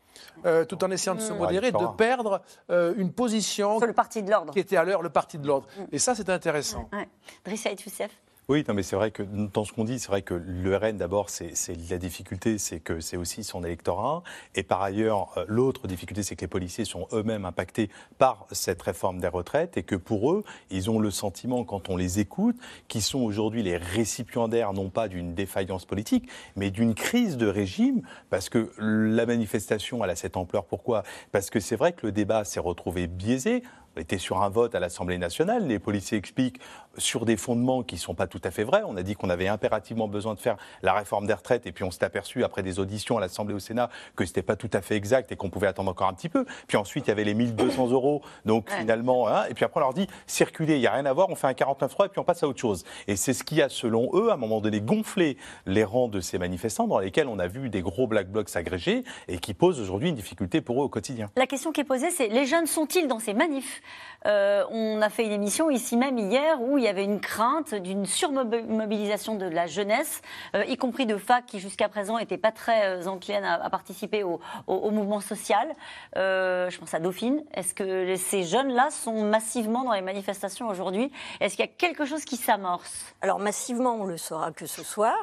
Euh, 0.45 0.65
tout 0.65 0.83
en 0.83 0.91
essayant 0.91 1.15
de 1.15 1.21
se 1.21 1.33
Mm. 1.33 1.37
modérer, 1.37 1.71
de 1.71 1.77
Ouais, 1.77 1.83
perdre 1.97 2.41
euh, 2.69 2.93
une 2.97 3.11
position 3.11 3.77
Sur 3.77 3.87
le 3.87 3.93
parti 3.93 4.21
de 4.23 4.29
l'ordre. 4.31 4.53
qui 4.53 4.59
était 4.59 4.77
à 4.77 4.83
l'heure 4.83 5.01
le 5.01 5.09
parti 5.09 5.37
de 5.37 5.45
l'ordre. 5.47 5.67
Et 5.91 5.99
ça, 5.99 6.15
c'est 6.15 6.29
intéressant. 6.29 6.89
Ouais. 6.93 7.07
Drissa 7.45 7.71
Youssef. 7.71 8.11
Oui, 8.49 8.63
non, 8.65 8.73
mais 8.73 8.83
c'est 8.83 8.95
vrai 8.95 9.11
que 9.11 9.23
dans 9.23 9.65
ce 9.65 9.73
qu'on 9.73 9.83
dit, 9.83 9.99
c'est 9.99 10.07
vrai 10.07 10.21
que 10.21 10.33
le 10.33 10.77
RN, 10.77 10.95
d'abord, 10.95 11.29
c'est 11.29 11.51
la 11.89 11.97
difficulté, 11.97 12.57
c'est 12.57 12.79
que 12.79 13.01
c'est 13.01 13.17
aussi 13.17 13.43
son 13.43 13.61
électorat. 13.61 14.23
Et 14.55 14.63
par 14.63 14.81
ailleurs, 14.81 15.33
euh, 15.35 15.43
l'autre 15.49 15.85
difficulté, 15.85 16.23
c'est 16.23 16.37
que 16.37 16.41
les 16.45 16.47
policiers 16.47 16.85
sont 16.85 17.09
eux-mêmes 17.11 17.43
impactés 17.43 17.89
par 18.17 18.47
cette 18.53 18.81
réforme 18.81 19.19
des 19.19 19.27
retraites 19.27 19.75
et 19.75 19.83
que 19.83 19.97
pour 19.97 20.31
eux, 20.31 20.45
ils 20.69 20.89
ont 20.89 20.99
le 20.99 21.11
sentiment, 21.11 21.65
quand 21.65 21.89
on 21.89 21.97
les 21.97 22.21
écoute, 22.21 22.55
qu'ils 22.87 23.01
sont 23.01 23.19
aujourd'hui 23.19 23.63
les 23.63 23.75
récipiendaires, 23.75 24.71
non 24.71 24.89
pas 24.89 25.09
d'une 25.09 25.35
défaillance 25.35 25.83
politique, 25.83 26.29
mais 26.55 26.71
d'une 26.71 26.95
crise 26.95 27.35
de 27.35 27.47
régime, 27.47 28.01
parce 28.29 28.47
que 28.47 28.71
la 28.79 29.25
manifestation, 29.25 30.01
elle 30.05 30.11
a 30.11 30.15
cette 30.15 30.37
ampleur. 30.37 30.63
Pourquoi? 30.63 31.03
Parce 31.33 31.49
que 31.49 31.59
c'est 31.59 31.75
vrai 31.75 31.91
que 31.91 32.05
le 32.05 32.13
débat 32.13 32.45
s'est 32.45 32.61
retrouvé 32.61 33.07
biaisé. 33.07 33.61
On 33.97 33.99
était 33.99 34.19
sur 34.19 34.43
un 34.43 34.49
vote 34.49 34.75
à 34.75 34.79
l'Assemblée 34.79 35.17
nationale. 35.17 35.65
Les 35.65 35.79
policiers 35.79 36.19
expliquent 36.19 36.59
sur 36.97 37.25
des 37.25 37.37
fondements 37.37 37.83
qui 37.83 37.95
ne 37.95 37.99
sont 37.99 38.15
pas 38.15 38.27
tout 38.27 38.41
à 38.43 38.51
fait 38.51 38.63
vrais. 38.63 38.83
On 38.85 38.97
a 38.97 39.03
dit 39.03 39.15
qu'on 39.15 39.29
avait 39.29 39.47
impérativement 39.47 40.07
besoin 40.07 40.33
de 40.33 40.39
faire 40.39 40.57
la 40.81 40.93
réforme 40.93 41.27
des 41.27 41.33
retraites 41.33 41.65
et 41.65 41.71
puis 41.71 41.83
on 41.83 41.91
s'est 41.91 42.03
aperçu 42.03 42.43
après 42.43 42.63
des 42.63 42.79
auditions 42.79 43.17
à 43.17 43.21
l'Assemblée 43.21 43.53
au 43.53 43.59
Sénat 43.59 43.89
que 44.15 44.25
ce 44.25 44.31
n'était 44.31 44.41
pas 44.41 44.55
tout 44.55 44.69
à 44.73 44.81
fait 44.81 44.95
exact 44.95 45.31
et 45.31 45.35
qu'on 45.35 45.49
pouvait 45.49 45.67
attendre 45.67 45.91
encore 45.91 46.07
un 46.07 46.13
petit 46.13 46.29
peu. 46.29 46.45
Puis 46.67 46.77
ensuite, 46.77 47.07
il 47.07 47.09
y 47.09 47.11
avait 47.11 47.23
les 47.23 47.33
1200 47.33 47.89
euros. 47.91 48.21
Donc 48.45 48.69
finalement, 48.71 49.27
hein, 49.27 49.45
et 49.49 49.53
puis 49.53 49.65
après 49.65 49.79
on 49.79 49.83
leur 49.83 49.93
dit 49.93 50.07
circulez, 50.25 50.75
il 50.75 50.79
n'y 50.79 50.87
a 50.87 50.93
rien 50.93 51.05
à 51.05 51.13
voir, 51.13 51.29
on 51.29 51.35
fait 51.35 51.47
un 51.47 51.51
49.3 51.51 52.05
et 52.05 52.09
puis 52.09 52.19
on 52.19 52.23
passe 52.23 52.43
à 52.43 52.47
autre 52.47 52.59
chose. 52.59 52.83
Et 53.07 53.15
c'est 53.15 53.33
ce 53.33 53.43
qui 53.43 53.61
a, 53.61 53.69
selon 53.69 54.09
eux, 54.13 54.29
à 54.31 54.33
un 54.33 54.37
moment 54.37 54.61
donné, 54.61 54.81
gonflé 54.81 55.37
les 55.65 55.83
rangs 55.83 56.07
de 56.07 56.19
ces 56.19 56.37
manifestants 56.37 56.87
dans 56.87 56.99
lesquels 56.99 57.27
on 57.27 57.39
a 57.39 57.47
vu 57.47 57.69
des 57.69 57.81
gros 57.81 58.07
black 58.07 58.29
blocs 58.29 58.49
s'agréger 58.49 59.03
et 59.27 59.39
qui 59.39 59.53
posent 59.53 59.79
aujourd'hui 59.79 60.09
une 60.09 60.15
difficulté 60.15 60.61
pour 60.61 60.81
eux 60.81 60.85
au 60.85 60.89
quotidien. 60.89 61.29
La 61.35 61.47
question 61.47 61.71
qui 61.71 61.81
est 61.81 61.85
posée, 61.85 62.11
c'est 62.11 62.27
les 62.27 62.45
jeunes 62.45 62.67
sont-ils 62.67 63.07
dans 63.07 63.19
ces 63.19 63.33
manifs? 63.33 63.81
Euh, 64.25 64.63
on 64.71 65.01
a 65.01 65.09
fait 65.09 65.25
une 65.25 65.31
émission 65.31 65.69
ici 65.69 65.95
même 65.95 66.17
hier 66.17 66.61
où 66.61 66.77
il 66.77 66.83
y 66.83 66.86
avait 66.87 67.03
une 67.03 67.19
crainte 67.19 67.73
d'une 67.75 68.05
surmobilisation 68.05 69.35
de 69.35 69.45
la 69.45 69.67
jeunesse, 69.67 70.21
euh, 70.55 70.63
y 70.65 70.77
compris 70.77 71.05
de 71.05 71.17
fac 71.17 71.45
qui 71.45 71.59
jusqu'à 71.59 71.89
présent 71.89 72.17
n'étaient 72.17 72.37
pas 72.37 72.51
très 72.51 72.85
euh, 72.87 73.07
enclines 73.07 73.43
à, 73.43 73.63
à 73.63 73.69
participer 73.69 74.23
au, 74.23 74.39
au- 74.67 74.73
au 74.75 74.91
mouvement 74.91 75.19
social. 75.21 75.73
Euh, 76.15 76.69
je 76.69 76.77
pense 76.79 76.93
à 76.93 76.99
Dauphine. 76.99 77.43
Est-ce 77.53 77.73
que 77.73 78.15
ces 78.15 78.43
jeunes-là 78.43 78.89
sont 78.91 79.23
massivement 79.23 79.83
dans 79.83 79.93
les 79.93 80.01
manifestations 80.01 80.67
aujourd'hui? 80.69 81.11
Est-ce 81.39 81.55
qu'il 81.55 81.65
y 81.65 81.69
a 81.69 81.71
quelque 81.71 82.05
chose 82.05 82.25
qui 82.25 82.37
s'amorce? 82.37 83.05
Alors 83.21 83.39
massivement, 83.39 83.95
on 83.95 84.05
le 84.05 84.17
saura 84.17 84.51
que 84.51 84.65
ce 84.65 84.83
soir. 84.83 85.15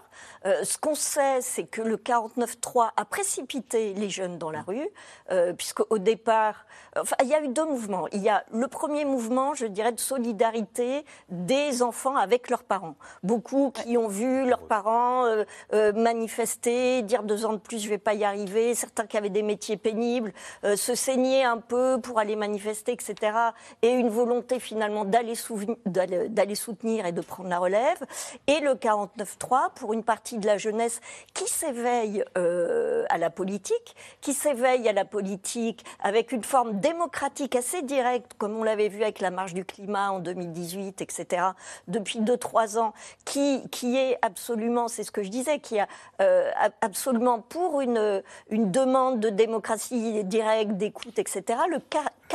Euh, 0.47 0.63
ce 0.65 0.79
qu'on 0.79 0.95
sait, 0.95 1.41
c'est 1.41 1.65
que 1.65 1.81
le 1.83 1.97
49-3 1.97 2.91
a 2.97 3.05
précipité 3.05 3.95
les 3.95 4.11
jeunes 4.11 4.39
dans 4.39 4.51
la 4.51 4.63
rue, 4.63 4.89
euh, 5.31 5.53
puisque 5.53 5.81
au 5.91 5.99
départ, 5.99 6.67
enfin, 6.99 7.17
il 7.23 7.29
y 7.29 7.35
a 7.35 7.43
eu 7.43 7.49
deux 7.49 7.65
mouvements. 7.65 8.07
Il 8.13 8.21
y 8.23 8.29
a 8.29 8.45
le 8.53 8.69
premier 8.69 9.05
mouvement, 9.05 9.55
je 9.55 9.67
dirais, 9.67 9.93
de 9.93 10.01
solidarité 10.01 11.05
des 11.29 11.54
enfants 11.83 12.17
avec 12.17 12.51
leurs 12.51 12.63
parents. 12.63 12.97
Beaucoup 13.23 13.71
qui 13.71 13.97
ont 13.97 14.09
vu 14.09 14.47
leurs 14.49 14.67
parents 14.67 15.25
euh, 15.27 15.45
euh, 15.73 15.93
manifester, 15.93 17.03
dire 17.03 17.23
deux 17.23 17.47
ans 17.47 17.53
de 17.53 17.59
plus, 17.59 17.83
je 17.83 17.89
vais 17.89 17.99
pas 17.99 18.15
y 18.15 18.25
arriver. 18.25 18.75
Certains 18.75 19.07
qui 19.07 19.17
avaient 19.17 19.31
des 19.31 19.43
métiers 19.43 19.77
pénibles, 19.77 20.33
euh, 20.65 20.77
se 20.77 20.95
saigner 20.95 21.45
un 21.45 21.59
peu 21.59 22.01
pour 22.01 22.19
aller 22.19 22.37
manifester, 22.37 22.93
etc. 22.93 23.37
Et 23.83 23.91
une 23.91 24.09
volonté 24.09 24.61
finalement 24.61 25.05
d'aller 25.05 25.35
soutenir 26.55 27.07
et 27.07 27.13
de 27.13 27.21
prendre 27.21 27.49
la 27.49 27.59
relève. 27.59 28.05
Et 28.47 28.61
le 28.61 28.75
49-3 28.75 29.75
pour 29.75 29.93
une 29.93 30.05
partie 30.05 30.39
de 30.39 30.47
la 30.47 30.59
jeunesse 30.59 31.01
qui 31.33 31.49
s'éveille 31.49 32.25
à 32.35 33.19
la 33.19 33.31
politique, 33.31 33.97
qui 34.21 34.33
s'éveille 34.33 34.89
à 34.89 34.93
la 34.93 35.05
politique 35.05 35.85
avec 36.03 36.33
une 36.33 36.45
forme 36.45 36.81
démocratique 36.81 37.57
assez 37.57 37.83
directe, 37.83 38.33
comme 38.39 38.57
on 38.57 38.65
l'avait 38.65 38.89
vu 38.89 39.03
avec 39.03 39.21
la 39.21 39.31
marche 39.31 39.55
du 39.55 39.65
climat 39.65 40.11
en 40.11 40.19
2018, 40.21 41.01
etc., 41.01 41.44
depuis 41.89 42.21
2-3 42.21 42.79
ans, 42.79 42.93
qui, 43.25 43.63
est 43.97 44.19
absolument, 44.23 44.89
c'est 44.89 45.05
ce 45.05 45.11
que 45.11 45.23
je 45.23 45.29
disais, 45.29 45.59
qui 45.59 45.79
a 45.79 45.89
euh, 46.21 46.51
absolument 46.81 47.41
pour 47.41 47.81
une, 47.81 48.23
demande 48.51 49.21
de 49.21 49.29
démocratie 49.29 50.25
directe, 50.25 50.73
d'écoute, 50.73 51.19
etc., 51.19 51.59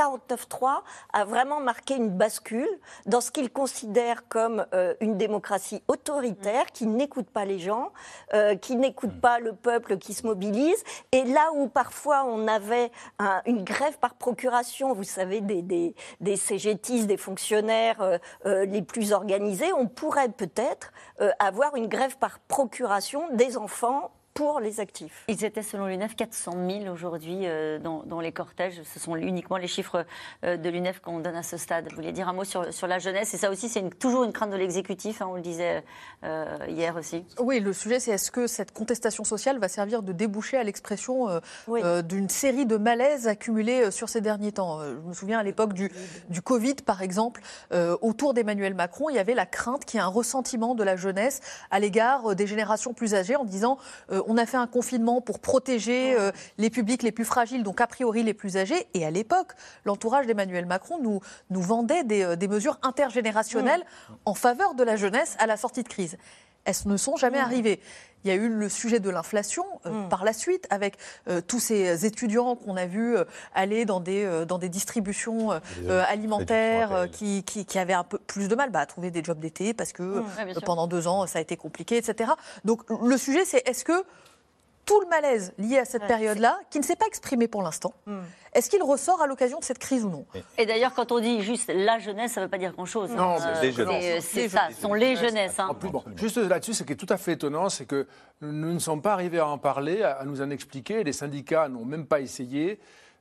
49-3 0.04 0.82
a 1.14 1.26
vraiment 1.26 1.60
marqué 1.60 1.96
une 1.96 2.10
bascule 2.10 2.70
dans 3.06 3.22
ce 3.22 3.32
qu'il 3.32 3.52
considère 3.52 4.28
comme 4.30 4.66
euh, 4.74 4.94
une 5.02 5.18
démocratie 5.18 5.84
autoritaire 5.88 6.68
qui 6.68 6.86
n'écoute 6.88 7.28
pas 7.30 7.46
les 7.46 7.60
gens, 7.60 7.92
euh, 8.34 8.56
qui 8.56 8.76
n'écoute 8.76 9.20
pas 9.20 9.40
le 9.40 9.54
peuple 9.54 9.98
qui 9.98 10.14
se 10.14 10.26
mobilise. 10.26 10.84
Et 11.12 11.24
là 11.26 11.52
où 11.56 11.68
parfois 11.68 12.24
on 12.26 12.48
avait 12.48 12.92
un- 13.20 13.42
une 13.46 13.64
grève 13.64 13.98
par 14.00 14.16
procuration, 14.16 14.94
vous 14.94 15.04
savez, 15.04 15.42
des, 15.42 15.62
des, 15.62 15.96
des 16.22 16.38
CGTistes, 16.38 17.08
des 17.08 17.18
fonctionnaires 17.18 18.02
euh, 18.46 18.66
les 18.66 18.82
plus 18.82 19.12
organisés, 19.12 19.74
on 19.74 19.88
pourrait 19.88 20.30
peut-être 20.30 20.92
avoir 21.40 21.76
une 21.76 21.88
grève 21.88 22.18
par 22.18 22.40
procuration 22.40 23.28
des 23.34 23.58
enfants 23.58 24.12
pour 24.34 24.60
les 24.60 24.80
actifs. 24.80 25.24
Ils 25.28 25.44
étaient, 25.44 25.62
selon 25.62 25.88
l'UNEF, 25.88 26.16
400 26.16 26.54
000 26.84 26.94
aujourd'hui 26.94 27.42
euh, 27.44 27.80
dans, 27.80 28.04
dans 28.04 28.22
les 28.22 28.32
cortèges. 28.32 28.82
Ce 28.84 29.00
sont 29.00 29.16
uniquement 29.16 29.58
les 29.58 29.68
chiffres 29.68 30.06
euh, 30.44 30.58
de 30.58 30.70
l'UNEF 30.70 31.00
qu'on 31.00 31.20
donne 31.20 31.36
à 31.36 31.44
ce 31.44 31.58
stade. 31.58 31.90
Vous 31.90 31.96
voulez 31.96 32.12
dire 32.12 32.30
un 32.30 32.34
mot 32.34 32.44
sur, 32.44 32.74
sur 32.74 32.88
la 32.88 33.00
jeunesse 33.00 33.34
Et 33.34 33.38
ça 33.38 33.52
aussi, 33.52 33.70
c'est 33.70 33.98
toujours 34.00 34.24
une 34.24 34.34
crainte 34.34 34.52
de 34.52 34.56
l'exécutif, 34.56 35.22
hein, 35.22 35.28
on 35.30 35.36
le 35.36 35.42
disait 35.42 35.84
euh, 36.24 36.58
hier 36.68 36.96
aussi. 36.96 37.26
Oui, 37.40 37.60
le 37.60 37.74
sujet, 37.74 38.00
c'est 38.00 38.12
est-ce 38.12 38.32
que 38.32 38.48
cette 38.48 38.72
contestation 38.72 39.24
sociale 39.24 39.60
va 39.60 39.68
servir 39.68 40.04
de 40.04 40.12
débouché 40.12 40.58
à 40.58 40.64
l'expression 40.64 41.30
euh, 41.30 41.40
euh, 41.70 42.02
d'une 42.02 42.30
série 42.30 42.66
de 42.66 42.78
malaises 42.78 43.28
accumulés 43.28 43.86
euh, 43.86 43.92
sur 43.92 44.10
ces 44.10 44.22
derniers 44.22 44.52
temps? 44.52 44.82
Je 44.82 45.08
me 45.08 45.14
souviens 45.14 45.40
à 45.40 45.44
l'époque 45.44 45.74
du, 45.74 45.92
du 46.30 46.42
Covid, 46.42 46.76
par 46.76 47.02
exemple, 47.02 47.42
euh, 47.74 47.98
autour 48.02 48.34
d'Emmanuel 48.34 48.74
Macron, 48.74 49.10
il 49.10 49.16
y 49.16 49.20
avait 49.20 49.36
la 49.36 49.46
crainte 49.46 49.86
qu'il 49.86 50.00
y 50.00 50.02
ait 50.02 50.06
un 50.06 50.08
ressentiment 50.08 50.76
de 50.76 50.84
la 50.84 50.96
jeunesse 50.96 51.42
à 51.72 51.80
l'égard 51.80 52.36
des 52.36 52.48
générations 52.48 52.94
plus 52.94 53.16
âgées 53.16 53.36
en 53.36 53.46
disant 53.46 53.78
euh, 54.20 54.24
on 54.28 54.38
a 54.38 54.46
fait 54.46 54.58
un 54.58 54.68
confinement 54.68 55.22
pour 55.22 55.40
protéger 55.40 56.16
euh, 56.18 56.32
les 56.58 56.70
publics 56.70 57.04
les 57.04 57.12
plus 57.12 57.26
fragiles, 57.26 57.64
donc 57.64 57.82
a 57.82 57.88
priori 57.88 58.24
les 58.24 58.34
plus 58.34 58.58
âgés. 58.58 58.88
Et 58.94 59.06
à 59.06 59.12
l'époque, 59.12 59.54
l'entourage 59.86 60.28
d'Emmanuel 60.28 60.66
Macron 60.66 61.00
nous, 61.02 61.22
nous 61.50 61.62
vendait 61.62 62.04
des, 62.04 62.24
euh, 62.24 62.36
des 62.36 62.48
mesures 62.48 62.78
intergénérationnelles 62.82 63.84
en 64.26 64.34
faveur 64.34 64.76
de 64.76 64.84
la 64.84 64.96
jeunesse 64.96 65.36
à 65.40 65.48
la 65.48 65.58
sortie 65.58 65.84
de 65.84 65.90
crise. 65.90 66.18
Elles 66.66 66.76
ne 66.86 66.98
sont 66.98 67.16
jamais 67.16 67.40
arrivées. 67.40 67.80
Il 68.26 68.28
y 68.28 68.32
a 68.32 68.36
eu 68.36 68.50
le 68.50 68.68
sujet 68.68 69.00
de 69.00 69.10
l'inflation 69.10 69.64
euh, 69.86 70.08
par 70.10 70.26
la 70.26 70.34
suite, 70.34 70.68
avec 70.70 70.98
euh, 71.30 71.40
tous 71.40 71.62
ces 71.62 72.06
étudiants 72.06 72.58
qu'on 72.58 72.76
a 72.76 72.86
vus 72.86 73.16
euh, 73.16 73.24
aller 73.56 73.86
dans 73.86 74.02
des, 74.02 74.26
euh, 74.26 74.44
dans 74.44 74.58
des 74.58 74.68
distributions 74.68 75.54
euh, 75.54 75.60
euh, 75.86 76.04
alimentaires 76.06 76.92
euh, 76.94 77.08
qui, 77.08 77.44
qui, 77.44 77.66
qui 77.66 77.80
avaient 77.80 77.94
un 77.94 78.04
peu 78.04 78.18
plus 78.18 78.50
de 78.50 78.56
mal 78.56 78.72
bah, 78.72 78.80
à 78.82 78.86
trouver 78.86 79.10
des 79.10 79.24
jobs 79.24 79.40
d'été 79.40 79.74
parce 79.74 79.94
que 79.94 80.04
Ouais, 80.20 80.26
euh, 80.50 80.52
sûr. 80.54 80.64
pendant 80.64 80.86
deux 80.88 81.08
ans, 81.08 81.28
ça 81.28 81.40
a 81.40 81.42
été 81.42 81.56
compliqué, 81.56 81.96
etc. 81.96 82.32
Donc 82.66 82.82
le 82.90 83.16
sujet, 83.18 83.46
c'est 83.46 83.66
est-ce 83.66 83.86
que 83.86 84.04
tout 84.90 85.00
le 85.02 85.08
malaise 85.08 85.54
lié 85.60 85.78
à 85.78 85.86
cette 85.86 86.06
période-là, 86.08 86.60
qui 86.72 86.80
ne 86.80 86.84
s'est 86.84 86.96
pas 86.96 87.06
exprimé 87.06 87.48
pour 87.48 87.62
l'instant, 87.62 87.94
est-ce 88.54 88.70
qu'il 88.70 88.82
ressort 88.82 89.22
à 89.22 89.28
l'occasion 89.28 89.60
de 89.60 89.64
cette 89.64 89.78
crise 89.78 90.04
ou 90.04 90.10
non? 90.10 90.26
Et 90.58 90.66
d'ailleurs, 90.66 90.94
quand 90.96 91.12
on 91.12 91.20
dit 91.20 91.42
juste 91.44 91.72
la 91.74 92.00
jeunesse, 92.00 92.34
ça 92.34 92.42
ne 92.42 92.46
veut 92.46 92.50
pas 92.50 92.58
dire 92.58 92.74
grand-chose. 92.74 93.12
Non, 93.12 93.36
hein. 93.36 93.38
c'est 93.40 93.62
les 93.68 93.72
C'est- 93.72 93.78
jeunesses. 93.78 94.26
C'est 94.26 94.42
Les 94.42 94.50
ça, 94.50 94.68
ce 94.76 94.82
sont 94.82 94.94
les 94.96 95.16
jeunesses. 95.16 95.60
hein. 95.60 95.68
En 95.70 95.76
plus, 95.76 95.90
bon, 95.90 96.04
juste 96.16 96.38
là-dessus, 96.38 96.74
ce 96.74 96.84
qui 96.84 96.94
est 96.94 96.96
tout 96.96 97.06
à 97.10 97.18
fait 97.18 97.34
étonnant, 97.34 97.70
c'est 97.70 97.86
que 97.86 98.08
nous 98.42 98.74
ne 98.74 98.80
sommes 98.80 99.02
pas 99.04 99.14
arrivés 99.14 99.40
à 99.40 99.48
en 99.48 99.58
parler, 99.60 100.02
à 100.02 100.14
à 100.20 100.26
nous 100.26 100.42
en 100.42 100.50
expliquer. 100.50 101.04
Les 101.04 101.14
syndicats 101.14 101.70
n'ont 101.70 101.86
même 101.86 102.08
pas 102.08 102.20
essayé. 102.20 102.80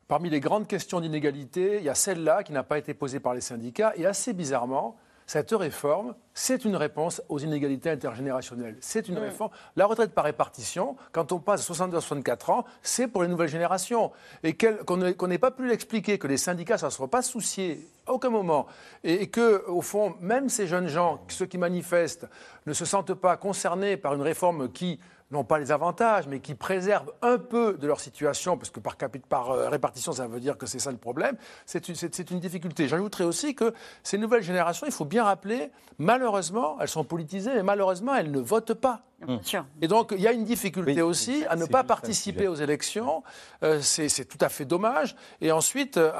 Parmi 0.08 0.30
les 0.30 0.40
grandes 0.40 0.66
questions 0.66 1.00
d'inégalité, 1.00 1.76
il 1.76 1.84
y 1.84 1.90
a 1.90 1.94
celle-là 1.94 2.42
qui 2.42 2.52
n'a 2.52 2.62
pas 2.62 2.78
été 2.78 2.94
posée 2.94 3.20
par 3.20 3.34
les 3.34 3.42
syndicats. 3.42 3.92
Et 3.96 4.06
assez 4.06 4.32
bizarrement, 4.32 4.96
cette 5.28 5.50
réforme, 5.50 6.14
c'est 6.32 6.64
une 6.64 6.74
réponse 6.74 7.20
aux 7.28 7.38
inégalités 7.38 7.90
intergénérationnelles. 7.90 8.78
C'est 8.80 9.08
une 9.08 9.18
réforme. 9.18 9.50
La 9.76 9.84
retraite 9.84 10.14
par 10.14 10.24
répartition, 10.24 10.96
quand 11.12 11.32
on 11.32 11.38
passe 11.38 11.60
de 11.60 11.66
62 11.66 11.98
à 11.98 12.00
64 12.00 12.48
ans, 12.48 12.64
c'est 12.80 13.08
pour 13.08 13.22
les 13.22 13.28
nouvelles 13.28 13.50
générations. 13.50 14.10
Et 14.42 14.56
qu'on 14.56 14.96
n'ait 14.96 15.38
pas 15.38 15.50
pu 15.50 15.68
l'expliquer, 15.68 16.18
que 16.18 16.26
les 16.26 16.38
syndicats 16.38 16.76
ne 16.76 16.78
s'en 16.78 16.88
soient 16.88 17.10
pas 17.10 17.20
souciés 17.20 17.86
à 18.06 18.12
aucun 18.14 18.30
moment. 18.30 18.68
Et, 19.04 19.24
et 19.24 19.26
que, 19.26 19.66
au 19.66 19.82
fond, 19.82 20.14
même 20.22 20.48
ces 20.48 20.66
jeunes 20.66 20.88
gens, 20.88 21.20
ceux 21.28 21.44
qui 21.44 21.58
manifestent, 21.58 22.26
ne 22.64 22.72
se 22.72 22.86
sentent 22.86 23.12
pas 23.12 23.36
concernés 23.36 23.98
par 23.98 24.14
une 24.14 24.22
réforme 24.22 24.72
qui 24.72 24.98
n'ont 25.30 25.44
pas 25.44 25.58
les 25.58 25.72
avantages, 25.72 26.26
mais 26.26 26.40
qui 26.40 26.54
préserve 26.54 27.12
un 27.22 27.38
peu 27.38 27.74
de 27.74 27.86
leur 27.86 28.00
situation, 28.00 28.56
parce 28.56 28.70
que 28.70 28.80
par, 28.80 28.96
par 29.28 29.50
euh, 29.50 29.68
répartition, 29.68 30.12
ça 30.12 30.26
veut 30.26 30.40
dire 30.40 30.56
que 30.56 30.66
c'est 30.66 30.78
ça 30.78 30.90
le 30.90 30.96
problème, 30.96 31.36
c'est 31.66 31.88
une, 31.88 31.94
une 32.30 32.40
difficulté. 32.40 32.88
J'ajouterais 32.88 33.24
aussi 33.24 33.54
que 33.54 33.74
ces 34.02 34.18
nouvelles 34.18 34.42
générations, 34.42 34.86
il 34.86 34.92
faut 34.92 35.04
bien 35.04 35.24
rappeler, 35.24 35.70
malheureusement, 35.98 36.78
elles 36.80 36.88
sont 36.88 37.04
politisées, 37.04 37.54
mais 37.54 37.62
malheureusement, 37.62 38.14
elles 38.14 38.30
ne 38.30 38.40
votent 38.40 38.74
pas. 38.74 39.02
Bien 39.26 39.40
sûr. 39.42 39.64
Et 39.82 39.88
donc, 39.88 40.12
il 40.16 40.20
y 40.20 40.28
a 40.28 40.32
une 40.32 40.44
difficulté 40.44 41.02
aussi 41.02 41.44
à 41.50 41.56
ne 41.56 41.66
pas 41.66 41.82
participer 41.82 42.46
aux 42.46 42.54
élections. 42.54 43.22
Euh, 43.64 43.80
c'est 43.82 44.24
tout 44.26 44.38
à 44.40 44.48
fait 44.48 44.64
dommage. 44.64 45.16
Et 45.40 45.50
ensuite, 45.50 45.96
euh, 45.96 46.12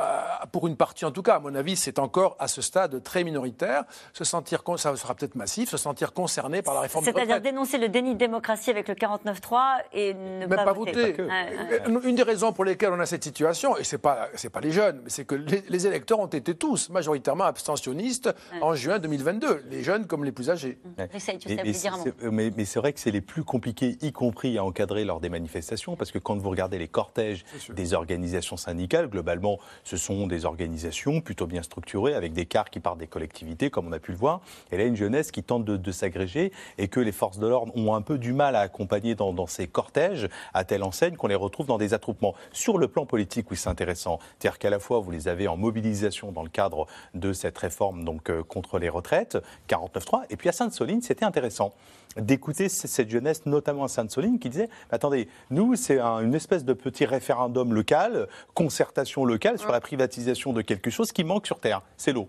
pour 0.51 0.67
une 0.67 0.77
partie 0.77 1.05
en 1.05 1.13
tout 1.13 1.23
cas, 1.23 1.37
à 1.37 1.39
mon 1.39 1.55
avis, 1.55 1.77
c'est 1.77 1.99
encore 2.01 2.35
à 2.41 2.49
ce 2.49 2.61
stade 2.61 3.01
très 3.05 3.23
minoritaire. 3.23 3.85
Se 4.13 4.25
sentir, 4.25 4.65
con- 4.65 4.77
ça 4.77 4.97
sera 4.97 5.15
peut-être 5.15 5.37
massif, 5.37 5.69
se 5.71 5.77
sentir 5.77 6.13
concerné 6.13 6.61
par 6.63 6.75
la 6.75 6.81
réforme 6.81 7.05
des 7.05 7.13
C'est-à-dire 7.13 7.41
dénoncer 7.41 7.79
le 7.79 7.89
déni 7.89 8.15
de 8.15 8.19
démocratie 8.19 8.71
avec 8.71 8.89
le 8.89 8.95
49-3 8.95 9.79
et 9.93 10.15
ne 10.15 10.41
Même 10.47 10.49
pas, 10.49 10.65
pas 10.65 10.73
voter. 10.73 10.93
voter. 11.13 11.23
Ouais, 11.23 11.29
ouais. 11.29 11.83
Euh, 11.89 12.01
Une 12.03 12.17
des 12.17 12.23
raisons 12.25 12.53
pour 12.53 12.65
lesquelles 12.65 12.91
on 12.93 12.99
a 13.01 13.07
cette 13.07 13.23
situation, 13.25 13.77
et 13.77 13.85
ce 13.85 13.95
n'est 13.95 14.01
pas, 14.03 14.29
c'est 14.35 14.51
pas 14.51 14.61
les 14.61 14.73
jeunes, 14.73 15.01
mais 15.05 15.11
c'est 15.11 15.25
que 15.25 15.37
les, 15.37 15.63
les 15.69 15.87
électeurs 15.87 16.19
ont 16.19 16.27
été 16.27 16.55
tous 16.57 16.89
majoritairement 16.91 17.45
abstentionnistes 17.45 18.35
en 18.61 18.75
juin 18.75 18.99
2022, 18.99 19.63
les 19.71 19.83
jeunes 19.85 20.07
comme 20.07 20.25
les 20.25 20.33
plus 20.33 20.51
âgés. 20.51 20.79
Essaye, 21.15 21.39
tu 21.39 21.49
Mais- 21.49 21.57
mais 21.57 21.63
veux 21.63 21.73
dire 21.79 21.95
un 21.95 21.99
mot. 21.99 22.05
c'est- 22.05 22.65
c'est 22.65 22.79
vrai 22.89 22.95
que 22.95 23.01
c'est 23.01 23.11
les 23.11 23.21
plus 23.21 23.45
compliqués, 23.45 23.99
y 24.01 24.13
compris 24.13 24.57
à 24.57 24.65
encadrer 24.65 25.05
lors 25.05 25.21
des 25.21 25.29
manifestations, 25.29 25.95
parce 25.95 26.11
que 26.11 26.19
quand 26.19 26.37
vous 26.37 26.49
regardez 26.49 26.79
les 26.79 26.89
cortèges 26.89 27.45
des 27.69 27.93
organisations 27.93 28.57
syndicales, 28.57 29.09
globalement, 29.09 29.59
ce 29.85 29.99
sont 29.99 30.27
des 30.27 30.47
organisations 30.47 31.21
plutôt 31.21 31.47
bien 31.47 31.63
structurées, 31.63 32.15
avec 32.15 32.33
des 32.33 32.47
cars 32.47 32.71
qui 32.71 32.81
partent 32.81 32.99
des 32.99 33.07
collectivités, 33.07 33.69
comme 33.69 33.89
on 33.89 33.93
a 33.93 33.99
pu 33.99 34.13
le 34.13 34.17
voir, 34.17 34.41
et 34.73 34.79
là, 34.79 34.85
une 34.85 34.97
jeunesse 34.97 35.33
qui 35.33 35.43
tente 35.43 35.67
de, 35.67 35.77
de 35.77 35.93
s'agréger, 35.93 36.51
et 36.79 36.89
que 36.89 36.99
les 36.99 37.13
forces 37.13 37.39
de 37.39 37.47
l'ordre 37.47 37.77
ont 37.77 37.95
un 37.95 38.01
peu 38.01 38.17
du 38.17 38.33
mal 38.33 38.57
à 38.57 38.61
accompagner 38.61 39.15
dans, 39.15 39.35
dans 39.35 39.47
ces 39.47 39.67
cortèges, 39.67 40.27
à 40.55 40.65
telle 40.65 40.83
enseigne 40.83 41.17
qu'on 41.17 41.27
les 41.27 41.35
retrouve 41.35 41.67
dans 41.67 41.79
des 41.79 41.93
attroupements. 41.93 42.35
Sur 42.53 42.79
le 42.79 42.89
plan 42.89 43.05
politique, 43.05 43.51
oui, 43.51 43.59
c'est 43.59 43.69
intéressant. 43.69 44.19
C'est-à-dire 44.39 44.59
qu'à 44.59 44.71
la 44.71 44.79
fois, 44.79 45.01
vous 45.01 45.11
les 45.11 45.29
avez 45.29 45.47
en 45.47 45.59
mobilisation 45.59 46.33
dans 46.33 46.43
le 46.43 46.49
cadre 46.49 46.87
de 47.13 47.35
cette 47.35 47.59
réforme 47.59 48.03
donc, 48.05 48.31
euh, 48.31 48.43
contre 48.43 48.79
les 48.79 48.89
retraites, 48.89 49.37
49.3, 49.69 50.23
et 50.31 50.37
puis 50.37 50.49
à 50.49 50.53
Sainte-Soline, 50.53 51.03
c'était 51.03 51.27
intéressant 51.27 51.75
d'écouter 52.17 52.69
cette 52.87 53.11
jeunesse, 53.11 53.45
notamment 53.47 53.85
à 53.85 53.89
Sainte-Soline, 53.89 54.39
qui 54.39 54.51
disait 54.51 54.69
Attendez, 54.91 55.29
nous, 55.51 55.75
c'est 55.75 55.99
un- 55.99 56.21
une 56.21 56.35
espèce 56.35 56.65
de 56.65 56.73
petit 56.75 57.05
référendum 57.07 57.75
local, 57.75 58.29
concertation 58.55 59.25
locale 59.25 59.59
sur 59.59 59.73
la 59.73 59.81
privatisation 59.81 60.53
de 60.53 60.63
quelque 60.63 60.91
chose 60.91 61.11
qui 61.13 61.25
manque 61.25 61.47
sur 61.47 61.59
Terre 61.61 61.83
c'est 61.97 62.13
l'eau. 62.13 62.29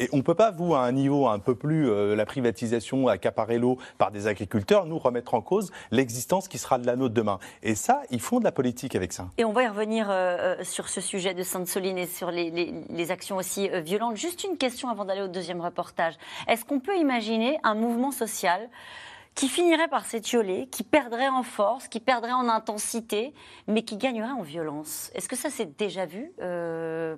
Et 0.00 0.08
on 0.12 0.16
ne 0.16 0.22
peut 0.22 0.34
pas, 0.34 0.50
vous, 0.50 0.74
à 0.74 0.80
un 0.80 0.90
niveau 0.92 1.28
un 1.28 1.38
peu 1.38 1.54
plus, 1.54 1.88
euh, 1.88 2.16
la 2.16 2.26
privatisation, 2.26 3.06
accaparer 3.06 3.56
l'eau 3.56 3.78
par 3.98 4.10
des 4.10 4.26
agriculteurs, 4.26 4.84
nous 4.84 4.98
remettre 4.98 5.34
en 5.34 5.40
cause 5.40 5.70
l'existence 5.92 6.48
qui 6.48 6.58
sera 6.58 6.78
de 6.78 6.86
la 6.86 6.96
nôtre 6.96 7.14
demain. 7.14 7.38
Et 7.62 7.76
ça, 7.76 8.02
ils 8.10 8.20
font 8.20 8.40
de 8.40 8.44
la 8.44 8.50
politique 8.52 8.96
avec 8.96 9.12
ça. 9.12 9.28
Et 9.38 9.44
on 9.44 9.52
va 9.52 9.62
y 9.62 9.68
revenir 9.68 10.10
euh, 10.10 10.56
euh, 10.58 10.64
sur 10.64 10.88
ce 10.88 11.00
sujet 11.00 11.34
de 11.34 11.42
Sainte-Soline 11.44 11.98
et 11.98 12.06
sur 12.06 12.30
les, 12.32 12.50
les- 12.50 12.74
les 12.90 13.10
actions 13.12 13.36
aussi 13.36 13.70
euh, 13.70 13.80
violentes. 13.80 14.16
Juste 14.16 14.42
une 14.44 14.56
question 14.58 14.88
avant 14.88 15.04
d'aller 15.04 15.22
au 15.22 15.28
deuxième 15.28 15.60
reportage. 15.60 16.14
Est-ce 16.48 16.64
qu'on 16.64 16.80
peut 16.80 16.96
imaginer 16.98 17.58
un 17.62 17.74
mouvement 17.76 18.10
social 18.10 18.68
qui 19.36 19.48
finirait 19.48 19.86
par 19.86 20.06
s'étioler, 20.06 20.66
qui 20.68 20.82
perdrait 20.82 21.28
en 21.28 21.42
force, 21.42 21.88
qui 21.88 22.00
perdrait 22.00 22.32
en 22.32 22.48
intensité, 22.48 23.34
mais 23.68 23.82
qui 23.82 23.98
gagnerait 23.98 24.30
en 24.30 24.42
violence. 24.42 25.10
Est-ce 25.14 25.28
que 25.28 25.36
ça 25.36 25.50
s'est 25.50 25.66
déjà 25.66 26.06
vu 26.06 26.32
euh, 26.40 27.16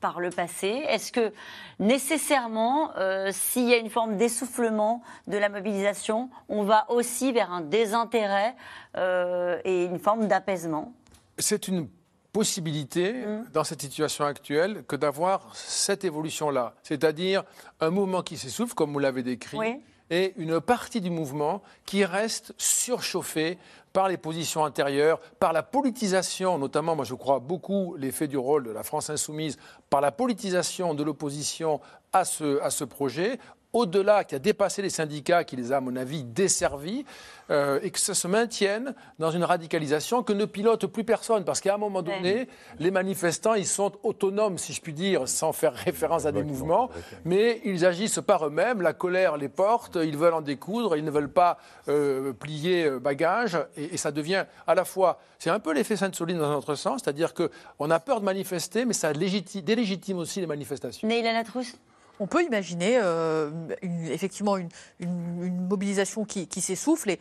par 0.00 0.18
le 0.18 0.30
passé? 0.30 0.82
Est-ce 0.88 1.12
que 1.12 1.30
nécessairement, 1.78 2.96
euh, 2.96 3.28
s'il 3.32 3.68
y 3.68 3.74
a 3.74 3.76
une 3.76 3.90
forme 3.90 4.16
d'essoufflement 4.16 5.02
de 5.26 5.36
la 5.36 5.50
mobilisation, 5.50 6.30
on 6.48 6.62
va 6.62 6.90
aussi 6.90 7.32
vers 7.32 7.52
un 7.52 7.60
désintérêt 7.60 8.56
euh, 8.96 9.60
et 9.64 9.84
une 9.84 9.98
forme 9.98 10.26
d'apaisement? 10.26 10.94
C'est 11.36 11.68
une 11.68 11.86
possibilité 12.32 13.24
dans 13.52 13.64
cette 13.64 13.82
situation 13.82 14.24
actuelle 14.24 14.84
que 14.86 14.96
d'avoir 14.96 15.54
cette 15.54 16.04
évolution-là, 16.04 16.74
c'est-à-dire 16.82 17.42
un 17.80 17.90
mouvement 17.90 18.22
qui 18.22 18.38
s'essouffle, 18.38 18.74
comme 18.74 18.92
vous 18.92 18.98
l'avez 18.98 19.22
décrit, 19.22 19.58
Oui. 19.58 19.82
Et 20.10 20.34
une 20.36 20.60
partie 20.60 21.00
du 21.00 21.10
mouvement 21.10 21.62
qui 21.84 22.04
reste 22.04 22.54
surchauffée 22.56 23.58
par 23.92 24.08
les 24.08 24.16
positions 24.16 24.64
intérieures, 24.64 25.20
par 25.38 25.52
la 25.52 25.62
politisation, 25.62 26.58
notamment, 26.58 26.94
moi 26.94 27.04
je 27.04 27.14
crois 27.14 27.38
beaucoup 27.38 27.96
l'effet 27.96 28.28
du 28.28 28.36
rôle 28.36 28.64
de 28.64 28.70
la 28.70 28.82
France 28.82 29.10
insoumise, 29.10 29.58
par 29.90 30.00
la 30.00 30.12
politisation 30.12 30.94
de 30.94 31.02
l'opposition 31.02 31.80
à 32.12 32.24
ce, 32.24 32.60
à 32.60 32.70
ce 32.70 32.84
projet, 32.84 33.38
au-delà, 33.72 34.24
qui 34.24 34.34
a 34.34 34.38
dépassé 34.38 34.82
les 34.82 34.90
syndicats, 34.90 35.44
qui 35.44 35.56
les 35.56 35.72
a, 35.72 35.76
à 35.76 35.80
mon 35.80 35.94
avis, 35.96 36.24
desservis, 36.24 37.04
euh, 37.50 37.78
et 37.82 37.90
que 37.90 37.98
ça 37.98 38.14
se 38.14 38.26
maintienne 38.28 38.94
dans 39.18 39.30
une 39.30 39.44
radicalisation 39.44 40.22
que 40.22 40.32
ne 40.32 40.44
pilote 40.44 40.86
plus 40.86 41.04
personne. 41.04 41.44
Parce 41.44 41.60
qu'à 41.60 41.74
un 41.74 41.78
moment 41.78 42.02
donné, 42.02 42.48
les 42.78 42.90
manifestants, 42.90 43.54
ils 43.54 43.66
sont 43.66 43.92
autonomes, 44.02 44.58
si 44.58 44.72
je 44.72 44.80
puis 44.80 44.92
dire, 44.92 45.28
sans 45.28 45.52
faire 45.52 45.74
référence 45.74 46.24
à 46.26 46.32
des 46.32 46.42
mouvements, 46.42 46.90
mais 47.24 47.60
ils 47.64 47.84
agissent 47.84 48.20
par 48.26 48.46
eux-mêmes, 48.46 48.80
la 48.82 48.92
colère 48.92 49.36
les 49.36 49.48
porte, 49.48 49.96
ils 49.96 50.16
veulent 50.16 50.34
en 50.34 50.40
découdre, 50.42 50.96
ils 50.96 51.04
ne 51.04 51.10
veulent 51.10 51.32
pas 51.32 51.58
euh, 51.88 52.32
plier 52.32 52.84
euh, 52.84 52.98
bagage, 52.98 53.58
et, 53.76 53.94
et 53.94 53.96
ça 53.96 54.12
devient 54.12 54.44
à 54.66 54.74
la 54.74 54.84
fois, 54.84 55.20
c'est 55.38 55.50
un 55.50 55.58
peu 55.60 55.72
l'effet 55.72 55.96
Sainte-Soline 55.96 56.38
dans 56.38 56.50
un 56.50 56.56
autre 56.56 56.74
sens, 56.74 57.00
c'est-à-dire 57.02 57.32
qu'on 57.34 57.90
a 57.90 58.00
peur 58.00 58.20
de 58.20 58.24
manifester, 58.24 58.84
mais 58.84 58.92
ça 58.94 59.12
légiti- 59.12 59.62
délégitime 59.62 60.18
aussi 60.18 60.40
les 60.40 60.46
manifestations. 60.46 61.06
Neila 61.06 61.32
Latrousse 61.32 61.74
On 62.20 62.26
peut 62.26 62.42
imaginer 62.42 62.98
euh, 63.02 63.50
une- 63.82 64.06
effectivement 64.06 64.56
une, 64.56 64.68
une- 65.00 65.42
une 65.44 65.66
mobilisation 65.68 66.24
qui, 66.24 66.46
qui 66.48 66.60
s'essouffle 66.60 67.10
et 67.10 67.18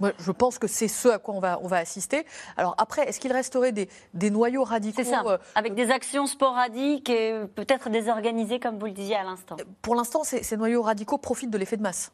moi, 0.00 0.10
je 0.18 0.32
pense 0.32 0.58
que 0.58 0.66
c'est 0.66 0.88
ce 0.88 1.08
à 1.08 1.18
quoi 1.18 1.34
on 1.34 1.38
va, 1.40 1.60
on 1.62 1.68
va 1.68 1.76
assister. 1.78 2.26
Alors 2.56 2.74
après, 2.76 3.08
est-ce 3.08 3.20
qu'il 3.20 3.32
resterait 3.32 3.70
des, 3.72 3.88
des 4.14 4.30
noyaux 4.30 4.64
radicaux 4.64 5.02
euh, 5.28 5.38
avec 5.54 5.74
des 5.74 5.90
actions 5.90 6.26
sporadiques 6.26 7.08
et 7.08 7.34
peut-être 7.54 7.88
désorganisées, 7.88 8.58
comme 8.58 8.78
vous 8.78 8.86
le 8.86 8.92
disiez 8.92 9.14
à 9.16 9.22
l'instant. 9.22 9.56
Pour 9.82 9.94
l'instant, 9.94 10.24
ces, 10.24 10.42
ces 10.42 10.56
noyaux 10.56 10.82
radicaux 10.82 11.18
profitent 11.18 11.50
de 11.50 11.58
l'effet 11.58 11.76
de 11.76 11.82
masse. 11.82 12.10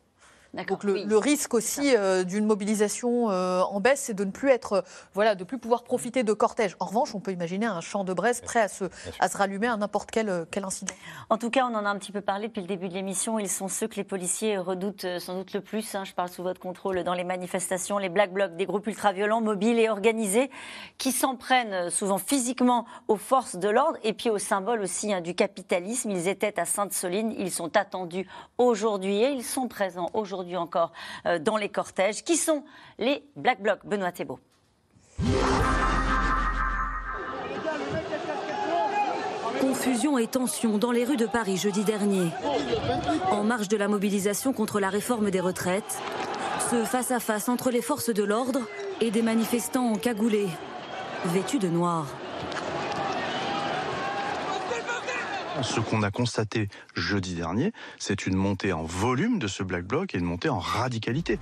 Donc 0.55 0.85
le, 0.85 1.05
le 1.05 1.17
risque 1.17 1.55
aussi 1.55 1.97
euh, 1.97 2.25
d'une 2.25 2.45
mobilisation 2.45 3.31
euh, 3.31 3.63
en 3.63 3.81
baisse, 3.81 4.01
c'est 4.01 4.15
de 4.15 4.25
ne 4.25 4.31
plus 4.31 4.51
être, 4.51 4.73
euh, 4.75 4.81
voilà, 5.15 5.35
de 5.35 5.45
plus 5.45 5.57
pouvoir 5.57 5.83
profiter 5.83 6.25
de 6.25 6.33
cortèges. 6.35 6.77
En 6.79 6.85
revanche, 6.85 7.15
on 7.15 7.21
peut 7.21 7.33
imaginer 7.33 7.65
un 7.65 7.81
champ 7.81 8.05
de 8.05 8.13
braise 8.13 8.43
prêt 8.43 8.61
à 8.61 8.69
se, 8.69 8.85
à 9.19 9.31
se 9.31 9.39
rallumer 9.39 9.67
à 9.67 9.79
n'importe 9.79 10.11
quel, 10.11 10.47
quel 10.51 10.65
incident. 10.65 10.93
En 11.31 11.39
tout 11.39 11.49
cas, 11.49 11.65
on 11.65 11.75
en 11.75 11.87
a 11.87 11.89
un 11.89 11.97
petit 11.97 12.13
peu 12.13 12.21
parlé 12.21 12.49
depuis 12.49 12.61
le 12.61 12.67
début 12.67 12.91
de 12.91 12.95
l'émission. 12.95 13.39
Ils 13.39 13.49
sont 13.49 13.69
ceux 13.69 13.89
que 13.89 13.97
les 13.97 14.05
policiers 14.05 14.59
redoutent 14.59 15.07
sans 15.21 15.39
doute 15.39 15.55
le 15.55 15.63
plus. 15.63 15.95
hein. 15.95 16.05
Je 16.05 16.13
parle 16.13 16.29
sous 16.29 16.43
votre 16.43 16.61
contrôle 16.61 17.03
dans 17.03 17.15
les 17.15 17.25
manifestations, 17.25 17.97
les 17.97 18.11
black 18.11 18.31
blocs, 18.35 18.55
des 18.55 18.67
groupes 18.67 18.87
ultra-violents, 18.87 19.41
mobiles 19.41 19.79
et 19.79 19.89
organisés, 19.89 20.51
qui 20.99 21.13
s'en 21.13 21.35
prennent 21.35 21.89
souvent 21.89 22.19
physiquement 22.19 22.85
aux 23.09 23.17
forces 23.17 23.57
de 23.57 23.71
l'ordre 23.71 23.97
et 24.03 24.13
puis 24.13 24.29
aux 24.29 24.39
symboles 24.39 24.83
aussi 24.83 25.15
hein, 25.15 25.23
du 25.23 25.35
capitalisme. 25.35 26.11
Ils 26.11 26.29
étaient 26.29 26.61
à 26.61 26.67
Sainte-Soline, 26.67 27.35
ils 27.39 27.51
sont 27.51 27.75
attendus 27.75 28.29
aujourd'hui 28.59 29.23
et 29.23 29.31
ils 29.31 29.45
sont 29.45 29.67
présents 29.67 30.11
aujourd'hui 30.13 30.42
encore 30.57 30.93
euh, 31.27 31.39
dans 31.39 31.57
les 31.57 31.69
cortèges. 31.69 32.25
Qui 32.25 32.37
sont 32.37 32.65
les 32.99 33.25
black 33.37 33.63
blocs 33.63 33.85
Benoît 33.85 34.13
Thébault. 34.13 34.41
Confusion 39.61 40.19
et 40.19 40.27
tension 40.27 40.79
dans 40.79 40.91
les 40.91 41.05
rues 41.05 41.17
de 41.17 41.27
Paris 41.27 41.57
jeudi 41.57 41.85
dernier. 41.85 42.29
En 43.31 43.45
marge 43.45 43.69
de 43.69 43.77
la 43.77 43.89
mobilisation 43.89 44.53
contre 44.53 44.81
la 44.81 44.89
réforme 44.89 45.31
des 45.31 45.41
retraites, 45.41 45.99
ce 46.71 46.85
face-à-face 46.85 47.49
entre 47.49 47.71
les 47.71 47.83
forces 47.83 48.11
de 48.11 48.23
l'ordre 48.23 48.61
et 49.01 49.11
des 49.11 49.23
manifestants 49.23 49.93
encagoulés, 49.93 50.49
vêtus 51.27 51.59
de 51.59 51.69
noir. 51.69 52.07
Ce 55.61 55.81
qu'on 55.81 56.03
a 56.03 56.11
constaté 56.11 56.69
jeudi 56.95 57.35
dernier, 57.35 57.73
c'est 57.99 58.27
une 58.27 58.37
montée 58.37 58.73
en 58.73 58.85
volume 58.85 59.39
de 59.39 59.47
ce 59.47 59.63
Black 59.63 59.85
Bloc 59.85 60.15
et 60.15 60.19
une 60.19 60.25
montée 60.25 60.49
en 60.49 60.59
radicalité. 60.59 61.39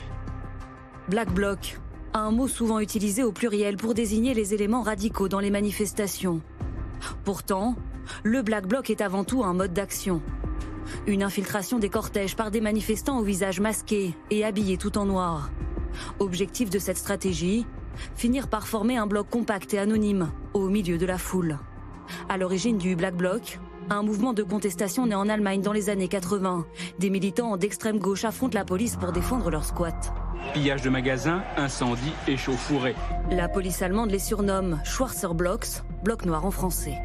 Black 1.08 1.32
Bloc, 1.32 1.78
un 2.12 2.32
mot 2.32 2.48
souvent 2.48 2.80
utilisé 2.80 3.22
au 3.22 3.30
pluriel 3.30 3.76
pour 3.76 3.94
désigner 3.94 4.34
les 4.34 4.52
éléments 4.52 4.82
radicaux 4.82 5.28
dans 5.28 5.38
les 5.38 5.50
manifestations. 5.50 6.42
Pourtant, 7.24 7.76
le 8.24 8.42
Black 8.42 8.66
Bloc 8.66 8.90
est 8.90 9.00
avant 9.00 9.22
tout 9.22 9.44
un 9.44 9.54
mode 9.54 9.72
d'action. 9.72 10.20
Une 11.06 11.22
infiltration 11.22 11.78
des 11.78 11.88
cortèges 11.88 12.34
par 12.34 12.50
des 12.50 12.60
manifestants 12.60 13.18
au 13.18 13.22
visage 13.22 13.60
masqué 13.60 14.14
et 14.30 14.44
habillés 14.44 14.76
tout 14.76 14.98
en 14.98 15.06
noir. 15.06 15.50
Objectif 16.18 16.68
de 16.68 16.80
cette 16.80 16.98
stratégie, 16.98 17.64
finir 18.16 18.48
par 18.48 18.66
former 18.66 18.96
un 18.96 19.06
bloc 19.06 19.30
compact 19.30 19.72
et 19.72 19.78
anonyme 19.78 20.32
au 20.52 20.68
milieu 20.68 20.98
de 20.98 21.06
la 21.06 21.18
foule. 21.18 21.58
À 22.28 22.36
l'origine 22.36 22.76
du 22.76 22.96
Black 22.96 23.14
Bloc, 23.14 23.60
un 23.88 24.02
mouvement 24.02 24.32
de 24.32 24.42
contestation 24.42 25.06
né 25.06 25.14
en 25.14 25.28
Allemagne 25.28 25.62
dans 25.62 25.72
les 25.72 25.88
années 25.88 26.08
80. 26.08 26.66
Des 26.98 27.10
militants 27.10 27.56
d'extrême 27.56 27.98
gauche 27.98 28.24
affrontent 28.24 28.58
la 28.58 28.64
police 28.64 28.96
pour 28.96 29.12
défendre 29.12 29.50
leur 29.50 29.64
squat. 29.64 30.12
Pillage 30.54 30.82
de 30.82 30.90
magasins, 30.90 31.42
incendie, 31.56 32.12
échauffourée. 32.26 32.94
La 33.30 33.48
police 33.48 33.82
allemande 33.82 34.10
les 34.10 34.18
surnomme 34.18 34.80
Schwarzer 34.84 35.34
Blocks, 35.34 35.82
bloc 36.02 36.24
noir 36.24 36.44
en 36.44 36.50
français. 36.50 36.98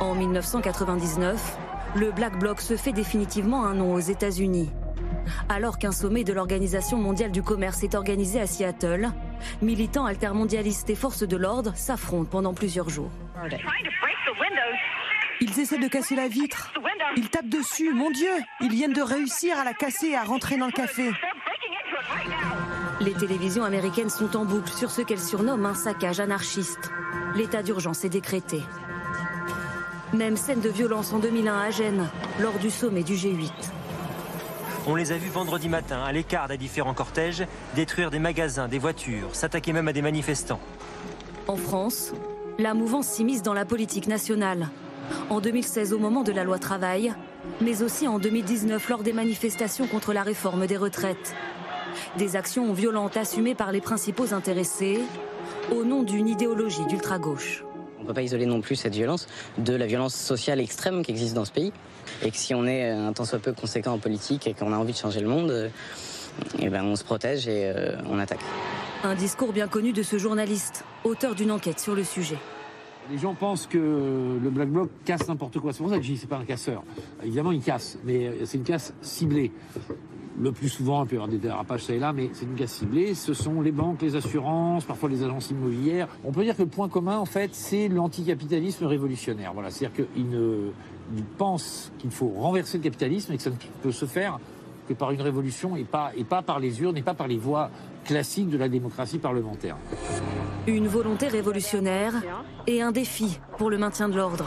En 0.00 0.14
1999, 0.14 1.58
le 1.96 2.10
Black 2.12 2.38
Bloc 2.38 2.60
se 2.60 2.76
fait 2.76 2.92
définitivement 2.92 3.64
un 3.64 3.74
nom 3.74 3.94
aux 3.94 4.00
États-Unis. 4.00 4.70
Alors 5.48 5.78
qu'un 5.78 5.92
sommet 5.92 6.24
de 6.24 6.32
l'Organisation 6.32 6.98
mondiale 6.98 7.30
du 7.30 7.42
commerce 7.42 7.82
est 7.82 7.94
organisé 7.94 8.40
à 8.40 8.46
Seattle, 8.46 9.10
militants 9.60 10.06
altermondialistes 10.06 10.90
et 10.90 10.94
forces 10.94 11.22
de 11.22 11.36
l'ordre 11.36 11.72
s'affrontent 11.76 12.28
pendant 12.30 12.54
plusieurs 12.54 12.88
jours. 12.88 13.10
Ils 15.42 15.58
essaient 15.58 15.78
de 15.78 15.88
casser 15.88 16.14
la 16.14 16.28
vitre. 16.28 16.72
Ils 17.16 17.28
tapent 17.28 17.48
dessus. 17.48 17.92
Mon 17.92 18.12
Dieu, 18.12 18.30
ils 18.60 18.70
viennent 18.70 18.92
de 18.92 19.02
réussir 19.02 19.58
à 19.58 19.64
la 19.64 19.74
casser 19.74 20.10
et 20.10 20.16
à 20.16 20.22
rentrer 20.22 20.56
dans 20.56 20.66
le 20.66 20.72
café. 20.72 21.10
Les 23.00 23.12
télévisions 23.12 23.64
américaines 23.64 24.08
sont 24.08 24.36
en 24.36 24.44
boucle 24.44 24.72
sur 24.72 24.92
ce 24.92 25.02
qu'elles 25.02 25.18
surnomment 25.18 25.66
un 25.66 25.74
saccage 25.74 26.20
anarchiste. 26.20 26.92
L'état 27.34 27.64
d'urgence 27.64 28.04
est 28.04 28.08
décrété. 28.08 28.62
Même 30.12 30.36
scène 30.36 30.60
de 30.60 30.68
violence 30.68 31.12
en 31.12 31.18
2001 31.18 31.58
à 31.58 31.70
Gênes, 31.72 32.08
lors 32.38 32.56
du 32.60 32.70
sommet 32.70 33.02
du 33.02 33.14
G8. 33.14 33.50
On 34.86 34.94
les 34.94 35.10
a 35.10 35.16
vus 35.16 35.30
vendredi 35.30 35.68
matin, 35.68 36.04
à 36.04 36.12
l'écart 36.12 36.46
des 36.46 36.56
différents 36.56 36.94
cortèges, 36.94 37.44
détruire 37.74 38.12
des 38.12 38.20
magasins, 38.20 38.68
des 38.68 38.78
voitures, 38.78 39.34
s'attaquer 39.34 39.72
même 39.72 39.88
à 39.88 39.92
des 39.92 40.02
manifestants. 40.02 40.60
En 41.48 41.56
France, 41.56 42.12
la 42.60 42.74
mouvance 42.74 43.08
s'immisce 43.08 43.42
dans 43.42 43.54
la 43.54 43.64
politique 43.64 44.06
nationale. 44.06 44.68
En 45.30 45.40
2016 45.40 45.92
au 45.92 45.98
moment 45.98 46.22
de 46.22 46.32
la 46.32 46.44
loi 46.44 46.58
travail, 46.58 47.14
mais 47.60 47.82
aussi 47.82 48.06
en 48.06 48.18
2019 48.18 48.88
lors 48.88 49.02
des 49.02 49.12
manifestations 49.12 49.86
contre 49.86 50.12
la 50.12 50.22
réforme 50.22 50.66
des 50.66 50.76
retraites. 50.76 51.34
Des 52.18 52.36
actions 52.36 52.72
violentes 52.72 53.16
assumées 53.16 53.54
par 53.54 53.72
les 53.72 53.80
principaux 53.80 54.34
intéressés 54.34 55.00
au 55.70 55.84
nom 55.84 56.02
d'une 56.02 56.28
idéologie 56.28 56.84
d'ultra-gauche. 56.86 57.64
On 57.98 58.02
ne 58.02 58.08
peut 58.08 58.14
pas 58.14 58.22
isoler 58.22 58.46
non 58.46 58.60
plus 58.60 58.74
cette 58.74 58.94
violence 58.94 59.28
de 59.58 59.74
la 59.74 59.86
violence 59.86 60.14
sociale 60.14 60.60
extrême 60.60 61.04
qui 61.04 61.12
existe 61.12 61.34
dans 61.34 61.44
ce 61.44 61.52
pays. 61.52 61.72
Et 62.24 62.30
que 62.30 62.36
si 62.36 62.54
on 62.54 62.66
est 62.66 62.90
un 62.90 63.12
tant 63.12 63.24
soit 63.24 63.38
peu 63.38 63.52
conséquent 63.52 63.92
en 63.92 63.98
politique 63.98 64.46
et 64.46 64.54
qu'on 64.54 64.72
a 64.72 64.76
envie 64.76 64.92
de 64.92 64.98
changer 64.98 65.20
le 65.20 65.28
monde, 65.28 65.50
euh, 65.50 65.68
eh 66.58 66.68
ben 66.68 66.84
on 66.84 66.96
se 66.96 67.04
protège 67.04 67.46
et 67.46 67.70
euh, 67.74 67.96
on 68.10 68.18
attaque. 68.18 68.40
Un 69.04 69.14
discours 69.14 69.52
bien 69.52 69.68
connu 69.68 69.92
de 69.92 70.02
ce 70.02 70.18
journaliste, 70.18 70.84
auteur 71.04 71.34
d'une 71.34 71.52
enquête 71.52 71.78
sur 71.78 71.94
le 71.94 72.04
sujet. 72.04 72.38
Les 73.10 73.18
gens 73.18 73.34
pensent 73.34 73.66
que 73.66 73.78
le 74.42 74.50
Black 74.50 74.68
Bloc 74.68 74.90
casse 75.04 75.28
n'importe 75.28 75.58
quoi. 75.58 75.72
C'est 75.72 75.82
pour 75.82 75.90
ça 75.90 75.96
que 75.96 76.02
je 76.02 76.12
dis 76.12 76.16
c'est 76.16 76.28
pas 76.28 76.38
un 76.38 76.44
casseur. 76.44 76.82
Évidemment, 77.22 77.52
il 77.52 77.60
casse, 77.60 77.98
mais 78.04 78.44
c'est 78.44 78.58
une 78.58 78.64
casse 78.64 78.94
ciblée. 79.02 79.52
Le 80.40 80.50
plus 80.50 80.70
souvent, 80.70 81.04
il 81.04 81.08
peut 81.08 81.16
y 81.16 81.18
avoir 81.18 81.28
des 81.28 81.38
dérapages 81.38 81.84
ça 81.84 81.92
et 81.92 81.98
là, 81.98 82.12
mais 82.12 82.30
c'est 82.32 82.46
une 82.46 82.54
casse 82.54 82.72
ciblée. 82.72 83.14
Ce 83.14 83.34
sont 83.34 83.60
les 83.60 83.72
banques, 83.72 84.00
les 84.00 84.16
assurances, 84.16 84.84
parfois 84.84 85.10
les 85.10 85.22
agences 85.22 85.50
immobilières. 85.50 86.08
On 86.24 86.32
peut 86.32 86.42
dire 86.42 86.56
que 86.56 86.62
le 86.62 86.68
point 86.68 86.88
commun, 86.88 87.18
en 87.18 87.26
fait, 87.26 87.54
c'est 87.54 87.88
l'anticapitalisme 87.88 88.86
révolutionnaire. 88.86 89.52
Voilà, 89.52 89.70
c'est-à-dire 89.70 90.06
qu'ils 90.06 91.24
pensent 91.36 91.92
qu'il 91.98 92.10
faut 92.10 92.28
renverser 92.28 92.78
le 92.78 92.84
capitalisme 92.84 93.32
et 93.32 93.36
que 93.36 93.42
ça 93.42 93.50
ne 93.50 93.56
peut 93.82 93.92
se 93.92 94.06
faire 94.06 94.38
que 94.88 94.94
par 94.94 95.10
une 95.10 95.20
révolution 95.20 95.76
et 95.76 95.84
pas, 95.84 96.12
et 96.16 96.24
pas 96.24 96.42
par 96.42 96.60
les 96.60 96.80
urnes 96.80 96.96
et 96.96 97.02
pas 97.02 97.14
par 97.14 97.28
les 97.28 97.36
voies 97.36 97.70
classiques 98.04 98.50
de 98.50 98.58
la 98.58 98.68
démocratie 98.68 99.18
parlementaire. 99.18 99.76
Une 100.66 100.88
volonté 100.88 101.28
révolutionnaire 101.28 102.14
et 102.66 102.82
un 102.82 102.92
défi 102.92 103.38
pour 103.58 103.70
le 103.70 103.78
maintien 103.78 104.08
de 104.08 104.16
l'ordre. 104.16 104.46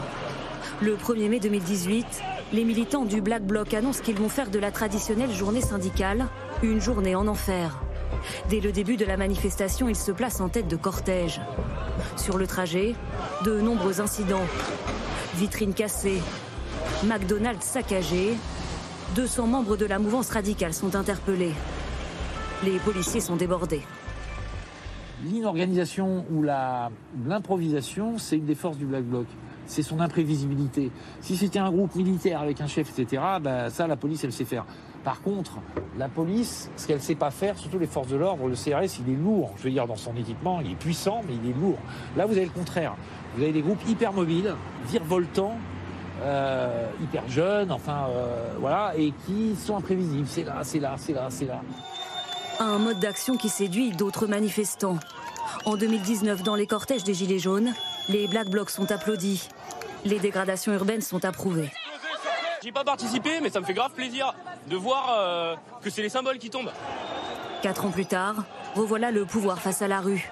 Le 0.82 0.94
1er 0.96 1.28
mai 1.28 1.40
2018, 1.40 2.06
les 2.52 2.64
militants 2.64 3.04
du 3.04 3.20
Black 3.20 3.44
Bloc 3.44 3.74
annoncent 3.74 4.02
qu'ils 4.02 4.16
vont 4.16 4.28
faire 4.28 4.50
de 4.50 4.58
la 4.58 4.70
traditionnelle 4.70 5.32
journée 5.32 5.60
syndicale 5.60 6.26
une 6.62 6.80
journée 6.80 7.14
en 7.14 7.26
enfer. 7.26 7.80
Dès 8.48 8.60
le 8.60 8.72
début 8.72 8.96
de 8.96 9.04
la 9.04 9.16
manifestation, 9.16 9.88
ils 9.88 9.96
se 9.96 10.12
placent 10.12 10.40
en 10.40 10.48
tête 10.48 10.68
de 10.68 10.76
cortège. 10.76 11.40
Sur 12.16 12.38
le 12.38 12.46
trajet, 12.46 12.94
de 13.44 13.60
nombreux 13.60 14.00
incidents. 14.00 14.46
Vitrines 15.34 15.74
cassées, 15.74 16.20
McDonald's 17.04 17.64
saccagé, 17.64 18.34
200 19.14 19.46
membres 19.46 19.76
de 19.76 19.86
la 19.86 19.98
mouvance 19.98 20.30
radicale 20.30 20.72
sont 20.72 20.94
interpellés. 20.94 21.52
Les 22.64 22.78
policiers 22.78 23.20
sont 23.20 23.36
débordés. 23.36 23.82
L'inorganisation 25.24 26.24
ou 26.30 26.42
l'improvisation, 26.42 28.16
c'est 28.18 28.38
une 28.38 28.46
des 28.46 28.54
forces 28.54 28.78
du 28.78 28.86
Black 28.86 29.04
Bloc. 29.04 29.26
C'est 29.66 29.82
son 29.82 30.00
imprévisibilité. 30.00 30.90
Si 31.20 31.36
c'était 31.36 31.58
un 31.58 31.70
groupe 31.70 31.94
militaire 31.96 32.40
avec 32.40 32.60
un 32.60 32.66
chef, 32.66 32.98
etc., 32.98 33.22
ben, 33.42 33.68
ça, 33.68 33.86
la 33.86 33.96
police, 33.96 34.24
elle 34.24 34.32
sait 34.32 34.44
faire. 34.44 34.64
Par 35.04 35.20
contre, 35.20 35.58
la 35.98 36.08
police, 36.08 36.70
ce 36.76 36.86
qu'elle 36.86 36.96
ne 36.96 37.02
sait 37.02 37.14
pas 37.14 37.30
faire, 37.30 37.58
surtout 37.58 37.78
les 37.78 37.86
forces 37.86 38.08
de 38.08 38.16
l'ordre, 38.16 38.48
le 38.48 38.54
CRS, 38.54 39.00
il 39.00 39.12
est 39.12 39.16
lourd. 39.16 39.52
Je 39.58 39.64
veux 39.64 39.70
dire, 39.70 39.86
dans 39.86 39.96
son 39.96 40.16
équipement, 40.16 40.60
il 40.60 40.72
est 40.72 40.76
puissant, 40.76 41.20
mais 41.28 41.34
il 41.42 41.50
est 41.50 41.54
lourd. 41.54 41.78
Là, 42.16 42.26
vous 42.26 42.32
avez 42.32 42.46
le 42.46 42.50
contraire. 42.50 42.94
Vous 43.36 43.42
avez 43.42 43.52
des 43.52 43.62
groupes 43.62 43.86
hyper 43.86 44.12
mobiles, 44.12 44.54
virevoltants, 44.88 45.58
euh, 46.22 46.88
hyper 47.02 47.28
jeunes, 47.28 47.70
enfin, 47.70 48.06
euh, 48.08 48.54
voilà, 48.60 48.94
et 48.96 49.12
qui 49.26 49.54
sont 49.56 49.76
imprévisibles. 49.76 50.26
C'est 50.26 50.44
là, 50.44 50.60
c'est 50.62 50.80
là, 50.80 50.94
c'est 50.96 51.12
là, 51.12 51.26
c'est 51.28 51.46
là. 51.46 51.60
Un 52.58 52.78
mode 52.78 52.98
d'action 52.98 53.36
qui 53.36 53.50
séduit 53.50 53.90
d'autres 53.90 54.26
manifestants. 54.26 54.98
En 55.66 55.76
2019, 55.76 56.42
dans 56.42 56.54
les 56.54 56.66
cortèges 56.66 57.04
des 57.04 57.12
Gilets 57.12 57.38
jaunes, 57.38 57.74
les 58.08 58.26
Black 58.28 58.48
Blocs 58.48 58.70
sont 58.70 58.90
applaudis. 58.90 59.48
Les 60.06 60.18
dégradations 60.18 60.72
urbaines 60.72 61.02
sont 61.02 61.24
approuvées. 61.26 61.70
J'ai 62.62 62.72
pas 62.72 62.84
participé, 62.84 63.40
mais 63.42 63.50
ça 63.50 63.60
me 63.60 63.66
fait 63.66 63.74
grave 63.74 63.92
plaisir 63.92 64.34
de 64.68 64.76
voir 64.76 65.14
euh, 65.18 65.54
que 65.82 65.90
c'est 65.90 66.00
les 66.00 66.08
symboles 66.08 66.38
qui 66.38 66.48
tombent. 66.48 66.72
Quatre 67.60 67.84
ans 67.84 67.90
plus 67.90 68.06
tard, 68.06 68.44
revoilà 68.74 69.10
le 69.10 69.26
pouvoir 69.26 69.60
face 69.60 69.82
à 69.82 69.88
la 69.88 70.00
rue. 70.00 70.30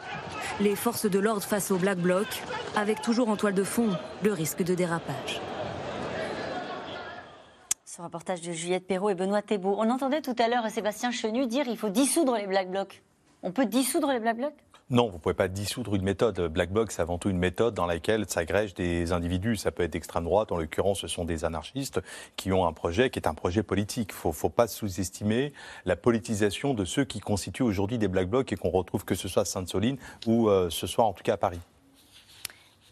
Les 0.61 0.77
forces 0.77 1.07
de 1.07 1.19
l'ordre 1.19 1.43
face 1.43 1.71
aux 1.71 1.79
Black 1.79 1.99
Blocs, 1.99 2.43
avec 2.75 3.03
toujours 3.03 3.29
en 3.29 3.37
toile 3.37 3.55
de 3.55 3.65
fond 3.65 3.91
le 4.23 4.33
risque 4.33 4.63
de 4.63 4.75
dérapage. 4.75 5.43
Ce 7.97 8.03
reportage 8.03 8.41
de 8.41 8.51
Juliette 8.51 8.89
Perrault 8.89 9.11
et 9.11 9.15
Benoît 9.15 9.41
Thébault. 9.41 9.77
On 9.79 9.89
entendait 9.89 10.21
tout 10.21 10.35
à 10.41 10.49
l'heure 10.49 10.69
Sébastien 10.69 11.13
Chenu 11.13 11.47
dire 11.47 11.69
il 11.69 11.77
faut 11.77 11.91
dissoudre 11.91 12.35
les 12.37 12.49
Black 12.49 12.69
Blocs. 12.69 13.05
On 13.45 13.53
peut 13.53 13.67
dissoudre 13.67 14.11
les 14.11 14.19
Black 14.19 14.37
Blocs? 14.37 14.57
Non, 14.91 15.07
vous 15.07 15.19
ne 15.19 15.21
pouvez 15.21 15.37
pas 15.37 15.47
dissoudre 15.47 15.95
une 15.95 16.03
méthode. 16.03 16.41
Black 16.53 16.73
Bloc, 16.73 16.91
c'est 16.91 17.03
avant 17.03 17.19
tout 17.19 17.31
une 17.31 17.39
méthode 17.39 17.73
dans 17.75 17.87
laquelle 17.87 18.29
s'agrègent 18.29 18.75
des 18.75 19.13
individus. 19.13 19.55
Ça 19.55 19.71
peut 19.71 19.85
être 19.85 19.93
d'extrême 19.93 20.25
droite, 20.25 20.51
en 20.51 20.57
l'occurrence, 20.57 21.03
ce 21.03 21.07
sont 21.07 21.25
des 21.25 21.45
anarchistes 21.45 22.01
qui 22.35 22.53
ont 22.53 22.67
un 22.67 22.73
projet 22.73 23.11
qui 23.11 23.21
est 23.21 23.29
un 23.29 23.35
projet 23.35 23.63
politique. 23.63 24.11
Il 24.25 24.27
ne 24.27 24.33
faut, 24.33 24.49
pas 24.49 24.67
sous-estimer 24.67 25.53
la 25.85 25.95
politisation 25.95 26.75
de 26.75 26.85
ceux 26.85 27.05
qui 27.05 27.21
constituent 27.21 27.63
aujourd'hui 27.63 27.99
des 27.99 28.09
Black 28.09 28.29
Blocs 28.29 28.53
et 28.53 28.57
qu'on 28.57 28.71
retrouve 28.71 29.05
que 29.05 29.15
ce 29.15 29.29
soit 29.29 29.43
à 29.43 29.45
Sainte-Soline 29.45 29.99
ou 30.27 30.49
euh, 30.49 30.69
ce 30.69 30.89
soit 30.89 31.05
en 31.05 31.13
tout 31.13 31.23
cas 31.23 31.35
à 31.35 31.37
Paris. 31.37 31.61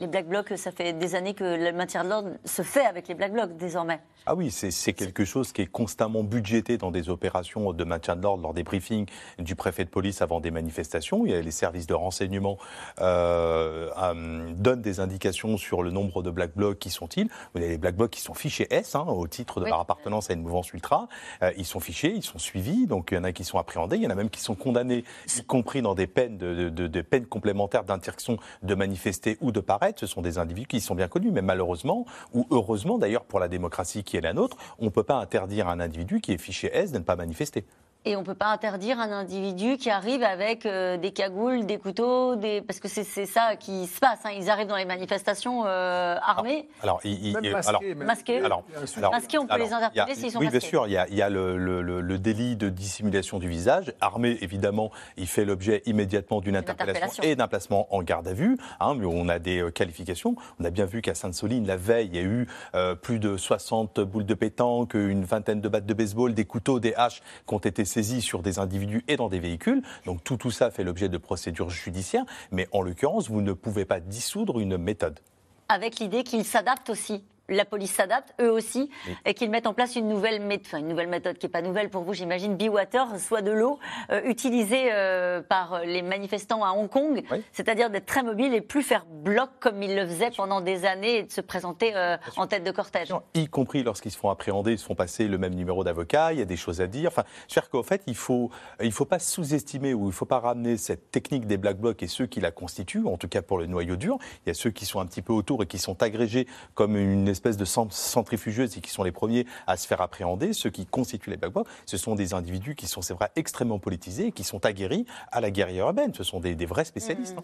Les 0.03 0.09
Black 0.09 0.27
Blocs, 0.27 0.53
ça 0.57 0.73
fait 0.73 0.93
des 0.95 1.15
années 1.15 1.33
que 1.33 1.45
le 1.45 1.71
maintien 1.73 2.03
de 2.03 2.09
l'ordre 2.09 2.31
se 2.45 2.63
fait 2.63 2.85
avec 2.85 3.07
les 3.07 3.15
Black 3.15 3.33
Blocs 3.33 3.57
désormais. 3.57 4.01
Ah 4.27 4.35
oui, 4.35 4.51
c'est 4.51 4.73
c'est 4.73 4.93
quelque 4.95 5.25
chose 5.25 5.53
qui 5.53 5.63
est 5.63 5.67
constamment 5.67 6.25
budgété 6.25 6.77
dans 6.77 6.91
des 6.91 7.09
opérations 7.09 7.73
de 7.73 7.85
maintien 7.85 8.17
de 8.17 8.23
l'ordre 8.23 8.43
lors 8.43 8.53
des 8.53 8.65
briefings 8.65 9.07
du 9.39 9.55
préfet 9.55 9.85
de 9.85 9.91
police 9.91 10.21
avant 10.21 10.41
des 10.41 10.51
manifestations. 10.51 11.25
Il 11.25 11.31
y 11.31 11.35
a 11.37 11.41
les 11.41 11.51
services 11.53 11.87
de 11.87 11.95
renseignement 11.95 12.59
euh, 13.01 13.91
euh, 13.97 14.53
donnent 14.57 14.83
des 14.83 14.99
indications 14.99 15.57
sur 15.57 15.85
le 15.85 15.93
nombre 15.93 16.23
de 16.25 16.31
black 16.31 16.51
blocs 16.57 16.81
qui 16.81 16.91
sont-ils. 16.91 17.29
Vous 17.55 17.61
avez 17.61 17.69
les 17.69 17.79
black 17.79 17.95
blocs 17.95 18.11
qui 18.11 18.21
sont 18.23 18.35
fichés 18.35 18.67
S 18.75 18.97
hein, 18.97 19.05
au 19.07 19.29
titre 19.29 19.61
de 19.61 19.65
Oui. 19.67 19.71
leur 19.71 19.79
appartenance 19.79 20.31
à 20.31 20.35
une 20.35 20.43
mouvance 20.43 20.73
ultra. 20.73 21.07
Euh, 21.45 21.53
ils 21.57 21.65
sont 21.67 21.81
fichés, 21.81 22.13
ils 22.13 22.25
sont 22.25 22.39
suivis. 22.41 22.89
Donc 22.89 23.11
il 23.13 23.15
y 23.15 23.19
en 23.19 23.25
a 23.25 23.31
qui 23.31 23.45
sont 23.45 23.59
appréhendés, 23.59 23.99
il 23.99 24.03
y 24.03 24.07
en 24.09 24.11
a 24.11 24.17
même 24.17 24.31
qui 24.31 24.41
sont 24.41 24.57
condamnés, 24.57 25.05
y 25.37 25.45
compris 25.45 25.81
dans 25.81 25.95
des 25.95 26.09
peines 26.09 26.39
de, 26.39 26.55
de- 26.55 26.69
de- 26.71 26.87
de 26.89 27.01
peines 27.03 27.27
complémentaires 27.27 27.85
d'interdiction 27.85 28.37
de 28.65 28.75
manifester 28.75 29.39
ou 29.41 29.53
de 29.53 29.61
paraître. 29.61 29.92
Ce 29.99 30.07
sont 30.07 30.23
des 30.23 30.39
individus 30.39 30.69
qui 30.69 30.81
sont 30.81 30.95
bien 30.95 31.09
connus, 31.09 31.31
mais 31.31 31.43
malheureusement 31.43 32.05
ou 32.33 32.47
heureusement 32.51 32.99
d'ailleurs 32.99 33.25
pour 33.25 33.41
la 33.41 33.49
démocratie 33.49 34.05
qui 34.05 34.17
est 34.17 34.21
la 34.21 34.33
nôtre, 34.33 34.57
on 34.79 34.87
ne 34.87 34.91
peut 34.91 35.03
pas 35.03 35.17
interdire 35.17 35.69
à 35.69 35.73
un 35.73 35.81
individu 35.81 36.21
qui 36.21 36.33
est 36.33 36.39
fiché 36.39 36.71
S 36.73 36.93
de 36.93 36.99
ne 36.99 37.05
pas 37.05 37.17
manifester. 37.17 37.65
Et 38.05 38.17
on 38.17 38.21
ne 38.21 38.25
peut 38.25 38.35
pas 38.35 38.49
interdire 38.49 38.99
un 38.99 39.13
individu 39.13 39.77
qui 39.77 39.89
arrive 39.89 40.25
avec 40.25 40.67
euh, 40.67 40.97
des 40.97 41.13
cagoules, 41.13 41.67
des 41.67 41.79
couteaux, 41.79 42.35
des... 42.35 42.61
parce 42.61 42.81
que 42.81 42.89
c'est 42.89 43.05
ça 43.27 43.55
qui 43.55 43.87
se 43.87 44.01
passe. 44.01 44.19
hein. 44.25 44.31
Ils 44.37 44.51
arrivent 44.51 44.67
dans 44.67 44.77
les 44.77 44.85
manifestations 44.85 45.63
euh, 45.67 46.17
armés. 46.21 46.69
Alors, 46.83 46.99
il, 47.05 47.27
il- 47.29 47.33
masqués, 47.53 47.69
alors, 47.69 47.83
même. 47.83 48.03
Masqués. 48.03 48.39
alors, 48.39 48.65
Alors, 48.97 49.13
Masqués, 49.13 49.39
on 49.39 49.47
peut 49.47 49.57
les 49.57 49.73
interpeller 49.73 50.15
s'ils 50.17 50.33
sont 50.33 50.41
Oui, 50.41 50.47
bien 50.47 50.55
masqués. 50.55 50.69
sûr, 50.69 50.87
il 50.89 50.93
y 50.95 50.97
a, 50.97 51.07
il 51.09 51.15
y 51.15 51.23
a 51.23 51.31
le, 51.31 51.57
le- 51.57 51.81
le- 51.81 52.01
le 52.01 52.19
délit 52.19 52.57
de 52.57 52.69
dissimulation 52.69 53.39
du 53.39 53.49
visage. 53.49 53.93
Armé, 54.01 54.37
évidemment, 54.41 54.91
il 55.17 55.29
fait 55.29 55.45
l'objet 55.45 55.83
immédiatement 55.87 56.41
d'une 56.41 56.57
interpellation 56.57 56.93
interpellation. 57.03 57.23
et 57.23 57.37
d'un 57.37 57.47
placement 57.47 57.87
en 57.95 58.03
garde 58.03 58.27
à 58.27 58.33
vue. 58.33 58.59
hein, 58.81 58.95
mais 58.99 59.07
on 59.07 59.29
a 59.29 59.39
des 59.39 59.61
euh, 59.63 59.71
qualifications. 59.71 60.35
On 60.59 60.65
a 60.65 60.71
bien 60.71 60.87
vu 60.87 61.03
qu'à 61.03 61.15
Sainte-Soline, 61.15 61.69
la 61.69 61.77
veille, 61.77 62.09
il 62.09 62.17
y 62.17 62.19
a 62.19 62.23
eu 62.23 62.49
euh, 62.75 62.97
plus 62.97 63.21
de 63.21 63.37
60 63.37 64.01
boules 64.01 64.27
de 64.27 64.35
pétanque, 64.35 64.95
une 64.95 65.25
vingtaine 65.25 65.61
de 65.61 65.69
battes 65.69 65.87
de 65.87 65.95
baseball, 65.95 66.35
des 66.35 66.45
couteaux, 66.47 66.81
des 66.81 66.95
haches 66.95 67.23
qui 67.47 67.55
ont 67.55 67.59
été 67.59 67.85
saisis 67.93 68.23
sur 68.23 68.43
des 68.43 68.59
individus 68.59 69.05
et 69.09 69.17
dans 69.17 69.29
des 69.29 69.39
véhicules. 69.39 69.83
Donc 70.07 70.25
tout, 70.25 70.37
tout 70.37 70.51
ça 70.51 70.71
fait 70.71 70.85
l'objet 70.85 71.09
de 71.09 71.19
procédures 71.19 71.71
judiciaires. 71.71 72.25
Mais 72.51 72.67
en 72.73 72.83
l'occurrence, 72.83 73.29
vous 73.29 73.43
ne 73.43 73.53
pouvez 73.53 73.85
pas 73.85 74.01
dissoudre 74.01 74.59
une 74.59 74.77
méthode. 74.77 75.21
avec 75.69 76.01
l'idée 76.01 76.23
qu'ils 76.23 76.45
s'adaptent 76.45 76.91
aussi. 76.91 77.23
La 77.53 77.65
police 77.67 77.93
s'adapte, 77.93 78.35
eux 78.41 78.51
aussi, 78.51 78.89
Oui. 79.07 79.17
et 79.27 79.35
qu'ils 79.35 79.51
mettent 79.51 79.67
en 79.67 79.75
place 79.75 79.95
une 79.95 80.09
nouvelle, 80.09 80.41
méthode, 80.41 80.67
enfin, 80.67 80.79
une 80.79 80.89
nouvelle 80.89 81.09
méthode 81.09 81.37
qui 81.37 81.47
n'est 81.47 81.51
pas 81.51 81.61
nouvelle 81.63 81.91
pour 81.91 82.03
vous, 82.03 82.15
j'imagine, 82.15 82.57
Be-Water, 82.57 83.19
soit 83.19 83.43
de 83.43 83.51
l'eau 83.53 83.79
euh, 84.11 84.23
utilisée 84.25 84.91
euh, 84.93 85.43
par 85.43 85.81
les 85.85 86.01
manifestants 86.03 86.65
à 86.65 86.71
Hong 86.71 86.89
Kong, 86.89 87.23
c'est-à-dire 87.53 87.91
d'être 87.91 88.07
très 88.07 88.23
mobile 88.23 88.55
et 88.55 88.61
plus 88.63 88.83
faire 88.83 89.05
bloc 89.07 89.51
comme 89.61 89.83
ils 89.83 89.95
le 89.95 90.07
faisaient 90.07 90.31
pendant 90.35 90.61
des 90.63 90.87
années 90.87 91.19
et 91.19 91.23
de 91.25 91.31
se 91.33 91.41
présenter 91.43 91.93
euh, 91.95 92.17
en 92.37 92.47
tête 92.47 92.65
de 92.65 92.71
cortège. 92.71 93.13
y 93.35 93.47
compris 93.49 93.83
lorsqu'ils 93.83 94.13
se 94.13 94.19
font 94.19 94.31
appréhender, 94.31 94.73
ils 94.73 94.79
se 94.79 94.85
font 94.87 94.95
passer 94.95 95.29
le 95.29 95.37
même 95.37 95.55
numéro 95.55 95.85
d'avocat, 95.85 96.33
il 96.33 96.39
y 96.39 96.43
a 96.43 96.47
des 96.47 96.57
choses 96.57 96.81
à 96.81 96.87
dire. 96.87 97.09
Enfin, 97.09 97.25
c'est-à-dire 97.49 97.71
qu'en 97.71 97.83
fait, 97.83 98.03
il 98.07 98.17
faut, 98.17 98.51
il 98.83 98.93
faut 98.93 99.05
pas 99.05 99.19
sous-estimer 99.19 99.93
ou 99.95 100.07
il 100.07 100.13
faut 100.13 100.25
pas 100.25 100.41
ramener 100.41 100.77
cette 100.79 101.11
technique 101.11 101.47
des 101.47 101.59
black 101.59 101.79
blocs 101.79 102.03
et 102.03 102.07
ceux 102.09 102.27
qui 102.27 102.41
la 102.41 102.51
constituent, 102.51 103.07
en 103.07 103.17
tout 103.19 103.29
cas 103.29 103.43
pour 103.43 103.59
le 103.59 103.67
noyau 103.67 103.97
dur. 103.97 104.19
Il 104.47 104.49
y 104.49 104.51
a 104.51 104.55
ceux 104.55 104.71
qui 104.71 104.87
sont 104.87 105.01
un 105.01 105.07
petit 105.07 105.23
peu 105.23 105.33
autour 105.33 105.63
et 105.63 105.67
qui 105.67 105.79
sont 105.79 106.03
agrégés 106.03 106.47
comme 106.75 106.97
une 106.97 107.29
espèce 107.29 107.42
de 107.51 107.65
cent- 107.65 107.91
centrifugeuse 107.91 108.77
et 108.79 108.81
qui 108.81 108.91
sont 108.91 109.03
les 109.03 109.13
premiers 109.13 109.47
à 109.67 109.77
se 109.77 109.87
faire 109.87 110.01
appréhender. 110.01 110.53
Ceux 110.53 110.71
qui 110.71 110.87
constituent 110.87 111.31
les 111.31 111.37
black 111.37 111.53
blocs, 111.53 111.67
ce 111.87 111.97
sont 111.97 112.15
des 112.15 112.33
individus 112.35 112.75
qui 112.75 112.87
sont, 112.87 113.03
c'est 113.03 113.15
vrai, 113.15 113.31
extrêmement 113.37 113.79
politisés 113.79 114.29
et 114.29 114.33
qui 114.33 114.45
sont 114.45 114.65
aguerris 114.65 115.05
à 115.31 115.41
la 115.41 115.51
guerrière 115.51 115.87
urbaine. 115.87 116.15
Ce 116.15 116.25
sont 116.25 116.41
des, 116.41 116.55
des 116.55 116.67
vrais 116.67 116.85
spécialistes. 116.85 117.35
hein. 117.39 117.43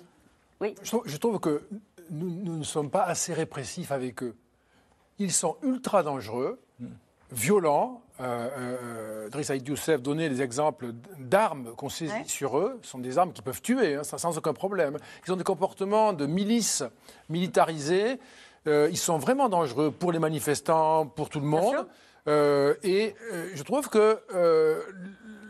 Oui. 0.60 0.74
Je 0.82 0.88
trouve, 0.88 1.02
je 1.06 1.16
trouve 1.16 1.38
que 1.38 1.62
nous, 2.10 2.30
nous 2.30 2.56
ne 2.56 2.64
sommes 2.64 2.90
pas 2.90 3.02
assez 3.04 3.32
répressifs 3.34 3.92
avec 3.92 4.22
eux. 4.22 4.34
Ils 5.18 5.32
sont 5.32 5.56
ultra 5.62 6.02
dangereux, 6.02 6.60
violents. 7.32 8.02
Euh, 8.20 8.48
euh, 8.58 9.28
Driss 9.28 9.52
Youssef 9.64 10.02
donnait 10.02 10.28
des 10.28 10.42
exemples 10.42 10.92
d'armes 11.20 11.74
qu'on 11.76 11.88
saisit 11.88 12.26
sur 12.26 12.58
eux. 12.58 12.78
Ce 12.82 12.90
sont 12.90 12.98
des 12.98 13.18
armes 13.18 13.32
qui 13.32 13.42
peuvent 13.42 13.62
tuer, 13.62 13.94
hein, 13.94 14.02
sans, 14.02 14.18
sans 14.18 14.36
aucun 14.36 14.52
problème. 14.52 14.96
Ils 15.26 15.32
ont 15.32 15.36
des 15.36 15.44
comportements 15.44 16.12
de 16.12 16.26
milices 16.26 16.82
militarisées. 17.28 18.18
Euh, 18.66 18.88
ils 18.90 18.98
sont 18.98 19.18
vraiment 19.18 19.48
dangereux 19.48 19.90
pour 19.90 20.12
les 20.12 20.18
manifestants, 20.18 21.06
pour 21.06 21.28
tout 21.28 21.40
le 21.40 21.46
monde. 21.46 21.86
Euh, 22.26 22.74
et 22.82 23.14
euh, 23.32 23.50
je 23.54 23.62
trouve 23.62 23.88
que 23.88 24.18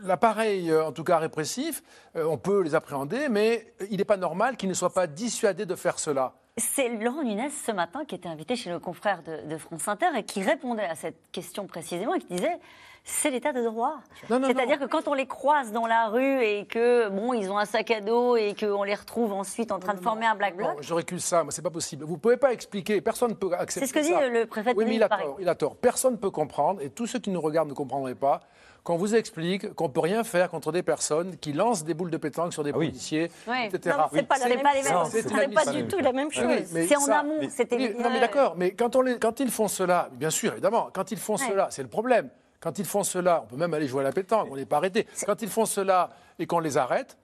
l'appareil, 0.03 0.73
en 0.73 0.91
tout 0.91 1.03
cas 1.03 1.17
répressif, 1.17 1.83
on 2.15 2.37
peut 2.37 2.61
les 2.61 2.75
appréhender, 2.75 3.27
mais 3.29 3.73
il 3.91 3.97
n'est 3.97 4.05
pas 4.05 4.17
normal 4.17 4.55
qu'ils 4.55 4.69
ne 4.69 4.73
soient 4.73 4.93
pas 4.93 5.07
dissuadés 5.07 5.65
de 5.65 5.75
faire 5.75 5.99
cela. 5.99 6.33
C'est 6.59 6.89
Laurent 6.89 7.23
Nunez 7.23 7.49
ce 7.49 7.71
matin 7.71 8.05
qui 8.05 8.15
était 8.15 8.29
invité 8.29 8.55
chez 8.55 8.69
nos 8.69 8.79
confrères 8.79 9.23
de, 9.23 9.47
de 9.49 9.57
France 9.57 9.87
Inter 9.87 10.07
et 10.17 10.23
qui 10.23 10.41
répondait 10.43 10.85
à 10.85 10.95
cette 10.95 11.31
question 11.31 11.67
précisément 11.67 12.13
et 12.15 12.19
qui 12.19 12.27
disait 12.27 12.59
c'est 13.03 13.31
l'état 13.31 13.53
de 13.53 13.63
droit. 13.63 13.99
C'est-à-dire 14.27 14.77
que 14.77 14.85
quand 14.85 15.07
on 15.07 15.13
les 15.13 15.25
croise 15.25 15.71
dans 15.71 15.87
la 15.87 16.07
rue 16.07 16.41
et 16.43 16.65
que 16.65 17.09
bon 17.09 17.33
ils 17.33 17.49
ont 17.49 17.57
un 17.57 17.65
sac 17.65 17.91
à 17.91 18.01
dos 18.01 18.35
et 18.35 18.53
qu'on 18.59 18.83
les 18.83 18.93
retrouve 18.93 19.33
ensuite 19.33 19.71
en 19.71 19.79
train 19.79 19.93
de 19.93 20.01
former 20.01 20.25
un 20.25 20.35
black 20.35 20.55
bloc, 20.55 20.75
Non, 20.75 20.81
je 20.81 20.93
recule 20.93 21.21
ça, 21.21 21.43
moi 21.43 21.51
c'est 21.51 21.61
pas 21.61 21.69
possible. 21.69 22.03
Vous 22.05 22.17
pouvez 22.17 22.37
pas 22.37 22.53
expliquer, 22.53 23.01
personne 23.01 23.29
ne 23.31 23.35
peut 23.35 23.53
accepter 23.53 23.87
C'est 23.87 23.93
ce 23.93 24.11
que 24.11 24.29
dit 24.29 24.31
le 24.31 24.45
préfet 24.45 24.73
de 24.73 24.77
Oui, 24.77 24.85
mais 24.85 24.95
il 24.95 25.03
a 25.03 25.09
tort, 25.09 25.37
il 25.39 25.49
a 25.49 25.55
tort. 25.55 25.75
Personne 25.77 26.13
ne 26.13 26.17
peut 26.17 26.31
comprendre, 26.31 26.81
et 26.81 26.89
tous 26.89 27.07
ceux 27.07 27.19
qui 27.19 27.29
nous 27.29 27.41
regardent 27.41 27.69
ne 27.69 27.73
comprendraient 27.73 28.15
pas, 28.15 28.41
qu'on 28.89 28.97
vous 28.97 29.13
explique 29.13 29.75
qu'on 29.75 29.87
peut 29.87 29.99
rien 29.99 30.23
faire 30.23 30.49
contre 30.49 30.71
des 30.71 30.81
personnes 30.81 31.37
qui 31.37 31.53
lancent 31.53 31.83
des 31.83 31.93
boules 31.93 32.09
de 32.09 32.17
pétanque 32.17 32.53
sur 32.53 32.63
des 32.63 32.73
policiers, 32.73 33.29
Ouais. 33.47 33.67
etc. 33.67 33.95
Non, 33.95 34.05
c'est 34.11 34.23
pas 34.23 34.37
les 34.47 34.55
mêmes- 34.55 34.65
Non, 34.91 35.05
c'est 35.05 35.21
c'est 35.21 35.29
pas 35.29 35.43
inadmissible. 35.43 35.83
du 35.83 35.87
tout 35.95 35.99
la 36.03 36.11
même 36.11 36.31
chose. 36.31 36.45
Oui, 36.47 36.63
mais 36.73 36.87
C'est 36.87 36.97
en 36.97 37.05
amont, 37.05 37.37
oui, 37.39 37.49
évident. 37.69 37.99
Non, 38.01 38.09
mais 38.11 38.19
d'accord, 38.19 38.55
mais 38.57 38.71
quand, 38.71 38.95
on 38.95 39.01
les- 39.03 39.19
quand 39.19 39.39
ils 39.41 39.51
font 39.51 39.67
cela, 39.67 40.09
bien 40.13 40.31
sûr, 40.31 40.53
évidemment, 40.53 40.89
quand 40.91 41.11
ils 41.11 41.19
font 41.19 41.35
Ouais. 41.35 41.47
cela, 41.47 41.67
c'est 41.69 41.83
le 41.83 41.87
problème. 41.87 42.31
Quand 42.59 42.79
ils 42.79 42.85
font 42.85 43.03
cela, 43.03 43.43
on 43.43 43.45
peut 43.45 43.57
même 43.57 43.75
aller 43.75 43.87
jouer 43.87 44.01
à 44.01 44.05
la 44.05 44.11
pétanque, 44.11 44.47
on 44.49 44.55
n'est 44.55 44.65
pas 44.65 44.77
arrêté. 44.77 45.05
Quand 45.23 45.39
ils 45.43 45.49
font 45.49 45.65
cela 45.67 46.09
et 46.39 46.47
qu'on 46.47 46.57
les 46.59 46.77
arrête, 46.79 47.15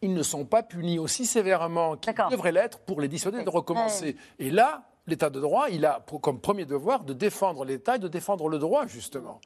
ils 0.00 0.14
ne 0.14 0.22
sont 0.22 0.46
pas 0.46 0.62
punis 0.62 0.98
aussi 0.98 1.26
sévèrement 1.26 1.96
qu'ils 1.98 2.14
devraient 2.30 2.50
l'être 2.52 2.78
pour 2.78 3.02
les 3.02 3.08
dissuader 3.08 3.44
de 3.44 3.50
recommencer. 3.50 4.16
Et 4.38 4.50
là, 4.50 4.84
l'État 5.06 5.28
de 5.28 5.38
droit, 5.38 5.66
il 5.68 5.84
a 5.84 6.00
pour- 6.00 6.22
comme 6.22 6.40
premier 6.40 6.64
devoir 6.64 7.04
de 7.04 7.12
défendre 7.12 7.66
l'État 7.66 7.96
et 7.96 7.98
de 7.98 8.08
défendre 8.08 8.48
le 8.48 8.58
droit, 8.58 8.86
justement. 8.86 9.38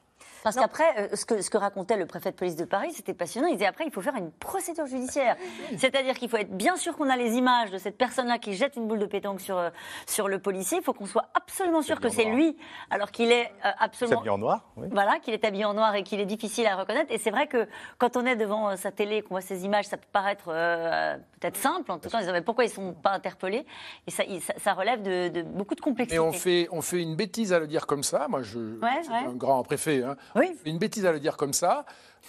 Parce 0.43 0.57
qu'après, 0.57 0.85
euh, 0.99 1.17
ce 1.17 1.25
que, 1.25 1.41
ce 1.41 1.51
que 1.51 1.59
racontait 1.59 1.97
le 1.97 2.07
préfet 2.07 2.31
de 2.31 2.37
police 2.37 2.57
de 2.57 2.65
Paris, 2.65 2.93
c'était 2.93 3.15
passionnant. 3.15 3.47
Il 3.49 3.55
disait 3.55 3.67
après, 3.67 3.85
il 3.87 3.93
faut 3.93 4.01
faire 4.01 4.17
une 4.17 4.31
procédure 4.33 4.87
judiciaire. 4.87 5.37
C'est-à-dire 5.77 6.15
qu'il 6.15 6.29
faut 6.29 6.37
être 6.37 6.57
bien 6.57 6.77
sûr 6.77 6.97
qu'on 6.97 7.09
a 7.09 7.17
les 7.17 7.35
images 7.37 7.71
de 7.71 7.79
cette 7.79 7.97
personne-là 7.97 8.39
qui 8.39 8.55
jette 8.55 8.77
une 8.77 8.89
boule 8.89 8.99
de 8.99 9.07
pétanque 9.07 9.41
sur, 9.41 9.57
euh, 9.57 9.71
sur 10.07 10.29
le 10.29 10.39
policier. 10.39 10.79
Il 10.79 10.85
faut 10.85 10.93
qu'on 10.93 11.07
soit 11.07 11.29
absolument 11.35 11.83
sûr 11.83 12.01
que 12.01 12.09
c'est 12.09 12.25
lui, 12.25 12.57
alors 12.91 13.11
qu'il 13.11 13.31
est 13.31 13.53
euh, 13.65 13.71
absolument. 13.79 14.17
S'habiller 14.19 14.31
en 14.31 14.39
noir, 14.39 14.65
oui. 14.77 14.89
Voilà, 14.91 15.19
qu'il 15.21 15.35
est 15.35 15.45
habillé 15.45 15.65
en 15.65 15.75
noir 15.75 15.95
et 15.95 16.03
qu'il 16.03 16.21
est 16.21 16.27
difficile 16.27 16.67
à 16.67 16.77
reconnaître. 16.77 17.13
Et 17.13 17.19
c'est 17.19 17.31
vrai 17.31 17.47
que 17.47 17.69
quand 17.99 18.17
on 18.17 18.27
est 18.27 18.37
devant 18.37 18.77
sa 18.77 18.91
télé 18.91 19.17
et 19.17 19.23
qu'on 19.23 19.35
voit 19.35 19.41
ces 19.41 19.65
images, 19.65 19.87
ça 19.87 19.97
peut 19.97 20.09
paraître 20.13 20.47
euh, 20.49 21.17
peut-être 21.41 21.57
simple. 21.57 21.91
En 21.93 21.99
tout 21.99 22.09
cas, 22.09 22.19
on 22.19 22.21
se 22.21 22.27
dit, 22.27 22.33
mais 22.33 22.43
pourquoi 22.43 22.65
ils 22.65 22.69
ne 22.69 22.75
sont 22.75 22.93
pas 22.95 23.13
interpellés? 23.13 23.65
Et 24.07 24.11
ça, 24.11 24.25
ça, 24.41 24.55
ça 24.59 24.73
relève 24.75 25.03
de, 25.03 25.29
de 25.29 25.43
beaucoup 25.43 25.75
de 25.75 25.81
complexité. 25.81 26.21
Mais 26.21 26.27
on 26.27 26.33
fait, 26.33 26.69
on 26.73 26.83
fait 26.83 27.01
une 27.01 27.17
bêtise 27.17 27.53
à 27.53 27.61
le 27.61 27.67
dire 27.67 27.87
comme 27.87 28.03
ça. 28.03 28.27
Moi, 28.29 28.43
je 28.43 28.59
ouais. 28.59 29.27
un 29.27 29.33
grand 29.35 29.63
préfet. 29.63 30.03
Hein. 30.03 30.17
Fait 30.35 30.57
une 30.71 30.79
bêtise 30.79 31.05
à 31.07 31.13
le 31.13 31.21
dire 31.21 31.37
comme 31.37 31.53
ça. 31.53 31.85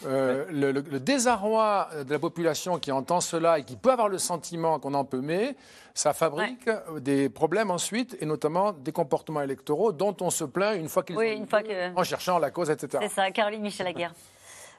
Euh, 0.07 0.45
le, 0.49 0.71
le- 0.71 0.81
le 0.81 0.99
désarroi 0.99 1.87
de 2.05 2.11
la 2.11 2.17
population 2.19 2.79
qui 2.79 2.91
entend 2.91 3.21
cela 3.21 3.59
et 3.59 3.63
qui 3.63 3.75
peut 3.75 3.91
avoir 3.91 4.09
le 4.09 4.17
sentiment 4.17 4.79
qu'on 4.79 4.95
en 4.95 5.05
peut 5.05 5.21
mais 5.21 5.55
ça 5.93 6.13
fabrique 6.13 6.67
des 6.97 7.29
problèmes 7.29 7.69
ensuite, 7.69 8.17
et 8.19 8.25
notamment 8.25 8.71
des 8.71 8.91
comportements 8.91 9.41
électoraux 9.41 9.91
dont 9.91 10.15
on 10.21 10.31
se 10.31 10.43
plaint 10.45 10.75
une 10.79 10.89
fois 10.89 11.03
qu'ils 11.03 11.15
Oui, 11.15 11.33
ont 11.35 11.37
une 11.37 11.47
fois 11.47 11.61
que. 11.61 11.95
en 11.95 12.03
cherchant 12.03 12.39
la 12.39 12.49
cause, 12.49 12.71
etc. 12.71 13.03
C'est 13.07 13.13
ça, 13.13 13.29
Caroline 13.29 13.61
Michel 13.61 13.85
Aguerre. 13.85 14.13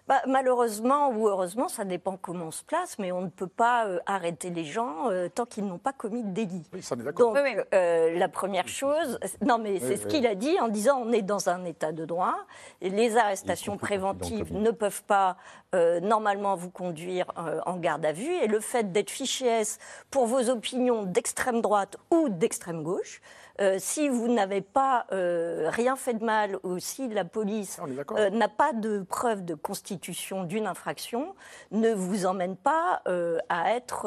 Bah, 0.07 0.21
malheureusement 0.27 1.09
ou 1.09 1.29
heureusement, 1.29 1.67
ça 1.69 1.85
dépend 1.85 2.19
comment 2.19 2.47
on 2.47 2.51
se 2.51 2.63
place, 2.63 2.99
mais 2.99 3.11
on 3.11 3.23
ne 3.23 3.31
peut 3.31 3.47
pas 3.47 3.87
euh, 3.87 4.01
arrêter 4.05 4.51
les 4.51 4.65
gens 4.65 5.09
euh, 5.11 5.29
tant 5.31 5.47
qu'ils 5.47 5.65
n'ont 5.65 5.79
pas 5.79 5.95
commis 5.95 6.23
de 6.23 6.29
délit. 6.31 6.63
Oui, 6.75 6.83
ça, 6.83 6.95
on 6.95 7.01
est 7.01 7.05
d'accord. 7.05 7.33
Donc, 7.33 7.67
euh, 7.73 8.19
la 8.19 8.29
première 8.29 8.69
chose, 8.69 9.19
non, 9.41 9.57
mais 9.57 9.79
c'est 9.81 9.89
Oui, 9.89 9.97
ce 9.97 10.03
oui. 10.05 10.09
qu'il 10.11 10.27
a 10.27 10.35
dit 10.35 10.61
en 10.61 10.69
disant 10.69 10.99
on 11.03 11.11
est 11.11 11.23
dans 11.23 11.49
un 11.49 11.65
état 11.65 11.93
de 11.93 12.05
droit, 12.05 12.37
et 12.83 12.91
les 12.91 13.17
arrestations 13.17 13.79
préventives 13.79 14.53
ne 14.53 14.71
peuvent 14.71 15.05
pas 15.05 15.39
euh, 15.75 16.01
normalement 16.01 16.55
vous 16.55 16.71
conduire 16.71 17.33
euh, 17.39 17.61
en 17.65 17.77
garde 17.79 18.05
à 18.05 18.13
vue, 18.13 18.35
et 18.43 18.47
le 18.47 18.61
fait 18.61 18.93
d'être 18.93 19.11
fiché 19.11 19.47
S 19.47 19.79
pour 20.11 20.27
vos 20.27 20.51
opinions 20.51 21.05
d'extrême 21.05 21.63
droite 21.63 21.97
ou 22.11 22.29
d'extrême 22.29 22.83
gauche, 22.83 23.23
euh, 23.61 23.77
si 23.79 24.09
vous 24.09 24.29
n'avez 24.29 24.61
pas 24.61 25.07
euh, 25.13 25.69
rien 25.71 25.95
fait 25.95 26.15
de 26.15 26.25
mal 26.25 26.59
ou 26.65 26.79
si 26.81 27.09
la 27.09 27.25
police 27.25 27.81
euh, 28.17 28.31
n'a 28.31 28.49
pas 28.49 28.73
de 28.73 29.01
preuve 29.03 29.45
de 29.45 29.55
constitution 29.55 30.45
d'une 30.45 30.67
infraction, 30.67 31.35
ne 31.71 31.93
vous 31.93 32.27
emmène 32.27 32.57
pas 32.57 33.03
à, 33.49 33.75
être, 33.75 34.07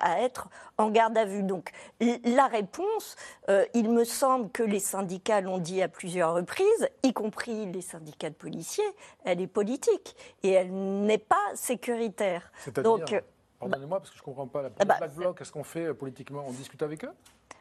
à 0.00 0.20
être 0.22 0.48
en 0.78 0.90
garde 0.90 1.16
à 1.16 1.24
vue. 1.24 1.42
Donc 1.42 1.70
la 2.00 2.46
réponse, 2.46 3.16
il 3.74 3.90
me 3.90 4.04
semble 4.04 4.50
que 4.50 4.62
les 4.62 4.80
syndicats 4.80 5.40
l'ont 5.40 5.58
dit 5.58 5.82
à 5.82 5.88
plusieurs 5.88 6.34
reprises, 6.34 6.88
y 7.02 7.12
compris 7.12 7.66
les 7.66 7.80
syndicats 7.80 8.30
de 8.30 8.34
policiers, 8.34 8.84
elle 9.24 9.40
est 9.40 9.46
politique 9.46 10.16
et 10.42 10.50
elle 10.50 10.72
n'est 10.72 11.18
pas 11.18 11.36
sécuritaire. 11.54 12.52
Donc, 12.82 13.14
pardonnez-moi 13.58 13.98
parce 13.98 14.10
que 14.10 14.16
je 14.16 14.22
ne 14.22 14.24
comprends 14.24 14.46
pas. 14.46 14.62
La 14.62 14.70
Ah 14.78 14.84
bah, 14.84 14.96
Black 14.98 15.14
Bloc, 15.14 15.38
qu'est-ce 15.38 15.52
qu'on 15.52 15.64
fait 15.64 15.94
politiquement? 15.94 16.44
On 16.46 16.52
discute 16.52 16.82
avec 16.82 17.04
eux? 17.04 17.12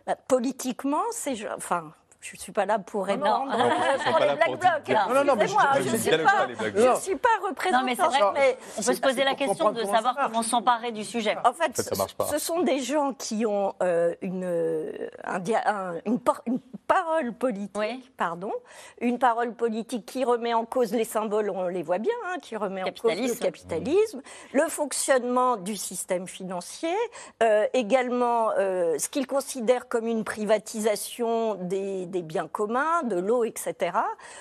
Bah, 0.05 0.15
politiquement, 0.27 1.03
c'est. 1.11 1.35
Enfin, 1.51 1.93
je 2.31 2.37
ne 2.37 2.39
suis 2.39 2.51
pas 2.51 2.65
là 2.65 2.79
pour 2.79 3.01
Non, 3.05 3.13
répondre 3.13 3.45
non, 3.45 3.57
non, 3.57 3.65
ils 3.93 3.99
sont 3.99 4.03
pour 4.09 4.13
pas 4.13 4.19
les 4.19 4.25
là 4.25 4.35
Black 4.35 4.47
pour 4.47 4.57
Blocs. 4.57 4.83
dire-. 4.83 5.05
Non, 5.09 5.13
non, 5.15 5.23
non, 5.23 5.35
mais 5.35 5.43
Excusez-moi, 5.43 5.71
je- 5.75 5.91
ne 5.91 5.97
suis 5.97 6.09
pas, 6.23 6.47
je 6.65 6.69
Blocs. 6.71 6.97
suis 7.01 7.15
pas 7.15 7.29
représentante. 7.47 7.81
Non, 7.81 7.85
mais 7.85 7.95
c'est 7.95 8.01
vrai 8.03 8.19
mais- 8.33 8.57
qu'on 8.75 8.81
peut 8.83 8.93
se 8.93 9.01
poser 9.01 9.23
la 9.23 9.35
question 9.35 9.71
de 9.71 9.83
savoir 9.83 10.15
comment 10.23 10.41
s'emparer 10.43 10.91
du 10.91 11.03
sujet. 11.03 11.35
En 11.43 11.53
fait, 11.53 11.65
En 11.69 11.73
fait, 11.73 11.81
ça 11.83 11.95
marche 11.95 12.15
pas. 12.15 12.25
ce 12.25 12.37
sont 12.39 12.61
des 12.61 12.79
gens 12.79 13.13
qui 13.13 13.45
ont 13.45 13.73
euh, 13.83 14.15
une, 14.21 14.43
euh, 14.43 14.91
un 15.23 15.39
dia- 15.39 15.61
un- 15.65 15.95
une, 16.05 16.19
por- 16.19 16.41
une 16.47 16.59
parole 16.87 17.33
politique, 17.33 18.11
pardon, 18.17 18.51
une 19.01 19.17
parole 19.19 19.53
politique 19.53 20.05
qui 20.05 20.23
remet 20.23 20.53
en 20.53 20.65
cause 20.65 20.91
les 20.93 21.03
symboles, 21.03 21.49
on 21.49 21.67
les 21.67 21.81
voit 21.83 21.97
bien, 21.97 22.13
hein, 22.27 22.37
qui 22.41 22.55
remet 22.55 22.83
en 22.83 22.91
cause 22.91 23.11
le 23.15 23.35
Capitalisme. 23.35 24.21
le 24.53 24.67
fonctionnement 24.67 25.57
du 25.57 25.75
système 25.75 26.27
financier, 26.27 26.93
euh, 27.43 27.65
également 27.73 28.51
euh, 28.57 28.97
ce 28.99 29.09
qu'ils 29.09 29.27
considèrent 29.27 29.87
comme 29.87 30.05
une 30.07 30.23
privatisation 30.23 31.55
des, 31.55 32.05
des 32.15 32.21
biens 32.21 32.47
communs, 32.47 33.03
de 33.03 33.17
l'eau, 33.17 33.43
etc. 33.43 33.75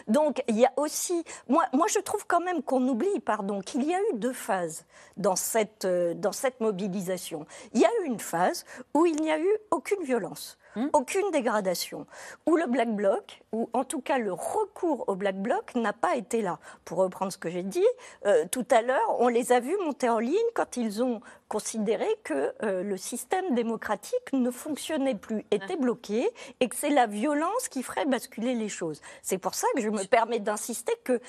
Donc 0.07 0.45
il 0.47 0.57
y 0.57 0.65
a 0.65 0.73
aussi, 0.77 1.25
moi, 1.49 1.65
moi 1.73 1.87
je 1.89 1.99
trouve 1.99 2.25
quand 2.29 2.41
même 2.41 2.63
qu'on 2.63 2.87
oublie, 2.87 3.19
pardon, 3.19 3.61
qu'il 3.63 3.83
y 3.83 3.93
a 3.93 3.99
eu 3.99 4.15
deux 4.15 4.33
phases 4.33 4.85
dans 5.17 5.35
cette, 5.35 5.85
euh, 5.85 6.15
dans 6.15 6.31
cette 6.31 6.61
mobilisation. 6.61 7.47
Il 7.73 7.81
y 7.81 7.85
a 7.85 7.91
eu 8.01 8.07
une 8.07 8.21
phase 8.21 8.65
où 8.95 9.07
il 9.07 9.17
n'y 9.17 9.33
a 9.33 9.41
eu 9.41 9.59
aucune 9.73 10.05
violence. 10.05 10.57
Aucune 10.93 11.31
dégradation, 11.33 12.07
où 12.47 12.57
le 12.57 12.67
Black 12.67 12.95
Bloc, 12.95 13.43
ou 13.53 13.69
en 13.73 13.85
tout 13.85 14.01
cas 14.01 14.19
le 14.19 14.33
recours 14.33 15.05
au 15.09 15.15
Black 15.15 15.37
Bloc 15.37 15.75
n'a 15.75 15.93
pas 15.93 16.17
été 16.17 16.43
là. 16.43 16.59
Pour 16.85 16.99
reprendre 16.99 17.33
ce 17.33 17.39
que 17.39 17.51
j'ai 17.51 17.63
dit 17.63 17.85
euh, 18.27 18.45
tout 18.51 18.67
à 18.71 18.83
l'heure, 18.83 19.17
on 19.19 19.29
les 19.29 19.53
a 19.53 19.61
vus 19.61 19.77
monter 19.85 20.09
en 20.09 20.19
ligne 20.19 20.35
quand 20.55 20.77
ils 20.77 21.03
ont 21.03 21.21
considéré 21.49 22.09
que 22.25 22.53
euh, 22.63 22.83
le 22.83 22.97
système 22.97 23.55
démocratique 23.55 24.33
ne 24.33 24.51
fonctionnait 24.51 25.15
plus, 25.15 25.45
était 25.51 25.77
bloqué, 25.77 26.29
et 26.61 26.69
que 26.69 26.77
c'est 26.77 26.91
la 26.91 27.07
violence 27.07 27.69
qui 27.69 27.83
ferait 27.83 28.07
basculer 28.07 28.55
les 28.55 28.69
choses. 28.69 29.01
C'est 29.23 29.39
pour 29.39 29.55
ça 29.55 29.67
que 29.75 29.81
je 29.81 29.91
me 29.91 30.05
permets 30.05 30.41
d'insister 30.41 30.93
que 31.05 31.21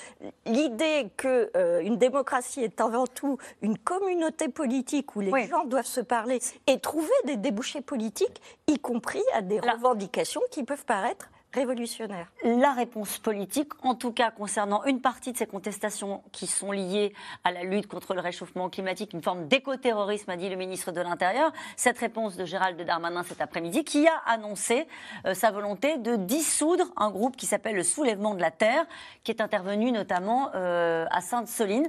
l'idée 0.46 1.08
que 1.16 1.50
euh, 1.56 1.82
démocratie 1.96 2.62
est 2.62 2.80
avant 2.80 3.06
tout 3.06 3.38
une 3.62 3.78
communauté 3.78 4.48
politique 4.48 5.16
où 5.16 5.20
les 5.20 5.46
gens 5.46 5.64
doivent 5.64 5.86
se 5.86 6.00
parler 6.00 6.38
et 6.66 6.78
trouver 6.78 7.08
des 7.24 7.36
débouchés 7.36 7.80
politiques, 7.80 8.40
y 8.68 8.78
compris 8.78 9.22
à 9.36 9.42
des 9.42 9.60
revendications 9.60 10.40
qui 10.50 10.64
peuvent 10.64 10.86
paraître 10.86 11.28
révolutionnaires. 11.52 12.32
La 12.42 12.72
réponse 12.72 13.18
politique, 13.18 13.72
en 13.82 13.94
tout 13.94 14.12
cas 14.12 14.30
concernant 14.30 14.82
une 14.84 15.00
partie 15.00 15.32
de 15.32 15.36
ces 15.36 15.46
contestations 15.46 16.22
qui 16.32 16.46
sont 16.46 16.72
liées 16.72 17.12
à 17.44 17.52
la 17.52 17.62
lutte 17.62 17.86
contre 17.86 18.14
le 18.14 18.20
réchauffement 18.20 18.70
climatique, 18.70 19.12
une 19.12 19.22
forme 19.22 19.46
d'écoterrorisme, 19.46 20.30
a 20.30 20.36
dit 20.36 20.48
le 20.48 20.56
ministre 20.56 20.90
de 20.90 21.00
l'Intérieur. 21.00 21.52
Cette 21.76 21.98
réponse 21.98 22.36
de 22.36 22.46
Gérald 22.46 22.80
Darmanin 22.80 23.22
cet 23.22 23.40
après-midi, 23.42 23.84
qui 23.84 24.06
a 24.06 24.16
annoncé 24.26 24.86
euh, 25.26 25.34
sa 25.34 25.50
volonté 25.50 25.98
de 25.98 26.16
dissoudre 26.16 26.86
un 26.96 27.10
groupe 27.10 27.36
qui 27.36 27.46
s'appelle 27.46 27.76
le 27.76 27.82
Soulèvement 27.82 28.34
de 28.34 28.40
la 28.40 28.50
Terre, 28.50 28.86
qui 29.22 29.30
est 29.30 29.42
intervenu 29.42 29.92
notamment 29.92 30.50
euh, 30.54 31.06
à 31.10 31.20
Sainte-Soline. 31.20 31.88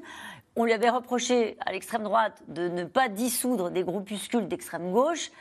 On 0.57 0.65
lui 0.65 0.73
avait 0.73 0.89
reproché 0.89 1.57
à 1.65 1.71
l'extrême 1.71 2.03
droite 2.03 2.41
de 2.47 2.67
ne 2.67 2.83
pas 2.83 3.07
dissoudre 3.07 3.69
des 3.69 3.83
groupuscules 3.83 4.47
d'extrême 4.47 4.91
gauche. 4.91 5.31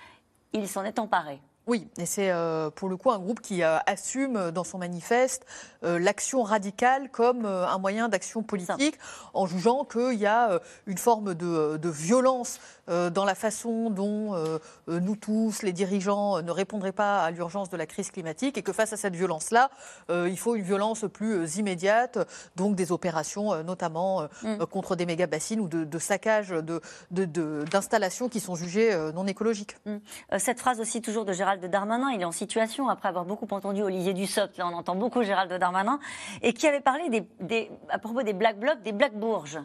Il 0.52 0.68
s'en 0.68 0.84
est 0.84 0.98
emparé. 0.98 1.40
Oui, 1.66 1.88
et 1.98 2.06
c'est 2.06 2.30
euh, 2.30 2.70
pour 2.70 2.88
le 2.88 2.96
coup 2.96 3.10
un 3.10 3.18
groupe 3.18 3.40
qui 3.40 3.64
euh, 3.64 3.78
assume 3.86 4.36
euh, 4.36 4.50
dans 4.52 4.62
son 4.62 4.78
manifeste 4.78 5.44
euh, 5.82 5.98
l'action 5.98 6.44
radicale 6.44 7.10
comme 7.10 7.44
un 7.44 7.78
moyen 7.78 8.08
d'action 8.08 8.42
politique, 8.44 8.96
en 9.34 9.46
jugeant 9.46 9.84
qu'il 9.84 10.14
y 10.18 10.26
a 10.26 10.60
une 10.86 10.98
forme 10.98 11.34
de, 11.34 11.76
de 11.76 11.88
violence 11.88 12.60
dans 12.88 13.24
la 13.24 13.34
façon 13.34 13.90
dont 13.90 14.34
nous 14.86 15.16
tous, 15.16 15.62
les 15.62 15.72
dirigeants, 15.72 16.40
ne 16.42 16.50
répondraient 16.52 16.92
pas 16.92 17.22
à 17.24 17.30
l'urgence 17.32 17.68
de 17.68 17.76
la 17.76 17.86
crise 17.86 18.10
climatique, 18.12 18.56
et 18.58 18.62
que 18.62 18.72
face 18.72 18.92
à 18.92 18.96
cette 18.96 19.14
violence-là, 19.16 19.70
il 20.08 20.38
faut 20.38 20.54
une 20.54 20.62
violence 20.62 21.04
plus 21.12 21.56
immédiate, 21.56 22.18
donc 22.56 22.76
des 22.76 22.92
opérations 22.92 23.62
notamment 23.64 24.28
Mm. 24.42 24.64
contre 24.66 24.96
des 24.96 25.06
méga-bassines 25.06 25.60
ou 25.60 25.68
de, 25.68 25.84
de 25.84 25.98
saccage 25.98 26.48
de- 26.50 26.80
d'installations 27.70 28.28
qui 28.28 28.40
sont 28.40 28.54
jugées 28.54 28.94
non 29.14 29.26
écologiques. 29.26 29.76
Euh, 29.88 29.98
Cette 30.38 30.60
phrase 30.60 30.80
aussi 30.80 31.02
toujours 31.02 31.24
de 31.24 31.32
Gérald 31.32 31.55
Darmanin, 31.64 32.10
il 32.10 32.20
est 32.20 32.24
en 32.24 32.32
situation, 32.32 32.88
après 32.88 33.08
avoir 33.08 33.24
beaucoup 33.24 33.46
entendu 33.50 33.82
Olivier 33.82 34.12
Dussopt, 34.14 34.56
là 34.58 34.66
on 34.70 34.74
entend 34.74 34.94
beaucoup 34.94 35.22
Gérald 35.22 35.52
Darmanin, 35.52 35.98
et 36.42 36.52
qui 36.52 36.66
avait 36.66 36.80
parlé 36.80 37.08
des, 37.08 37.24
des- 37.40 37.70
à 37.88 37.98
propos 37.98 38.22
des 38.22 38.32
Black 38.34 38.58
Blocs, 38.58 38.82
des 38.82 38.92
Black 38.92 39.14
Bourges. 39.14 39.58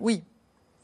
Oui. 0.00 0.24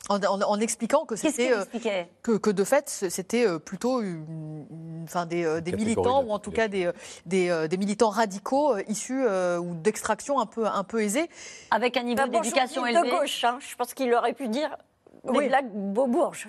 En, 0.09 0.21
en- 0.25 0.43
en 0.43 0.59
expliquant 0.59 1.05
que 1.05 1.15
c'était 1.15 1.53
euh, 1.53 1.61
expliquait? 1.61 2.09
que, 2.25 2.33
que 2.37 2.51
de 2.51 2.65
fait 2.65 2.89
c'était 2.89 3.47
euh, 3.47 3.61
plutôt 3.61 4.01
une- 4.03 4.67
une- 4.69 5.05
enfin 5.05 5.27
des, 5.27 5.45
euh, 5.45 5.61
des 5.61 5.71
militants 5.73 6.23
de 6.25 6.29
ou 6.29 6.33
en 6.33 6.41
tout 6.41 6.51
cas 6.51 6.67
des, 6.67 6.91
des, 7.25 7.67
des 7.71 7.77
militants 7.77 8.09
radicaux 8.11 8.77
issus 8.89 9.23
euh, 9.25 9.59
ou 9.59 9.77
d'extraction 9.77 10.41
un 10.41 10.47
peu 10.47 10.67
un 10.67 10.83
peu 10.83 11.03
aisée 11.03 11.31
avec 11.71 11.97
un 11.97 12.03
niveau 12.03 12.27
d'éducation 12.27 12.85
élevé. 12.85 13.11
de 13.13 13.17
gauche, 13.17 13.45
hein. 13.45 13.59
je 13.61 13.77
pense 13.77 13.95
qu'il 13.95 14.13
aurait 14.13 14.33
pu 14.33 14.49
dire 14.49 14.77
des 15.25 15.49
blagues 15.49 15.71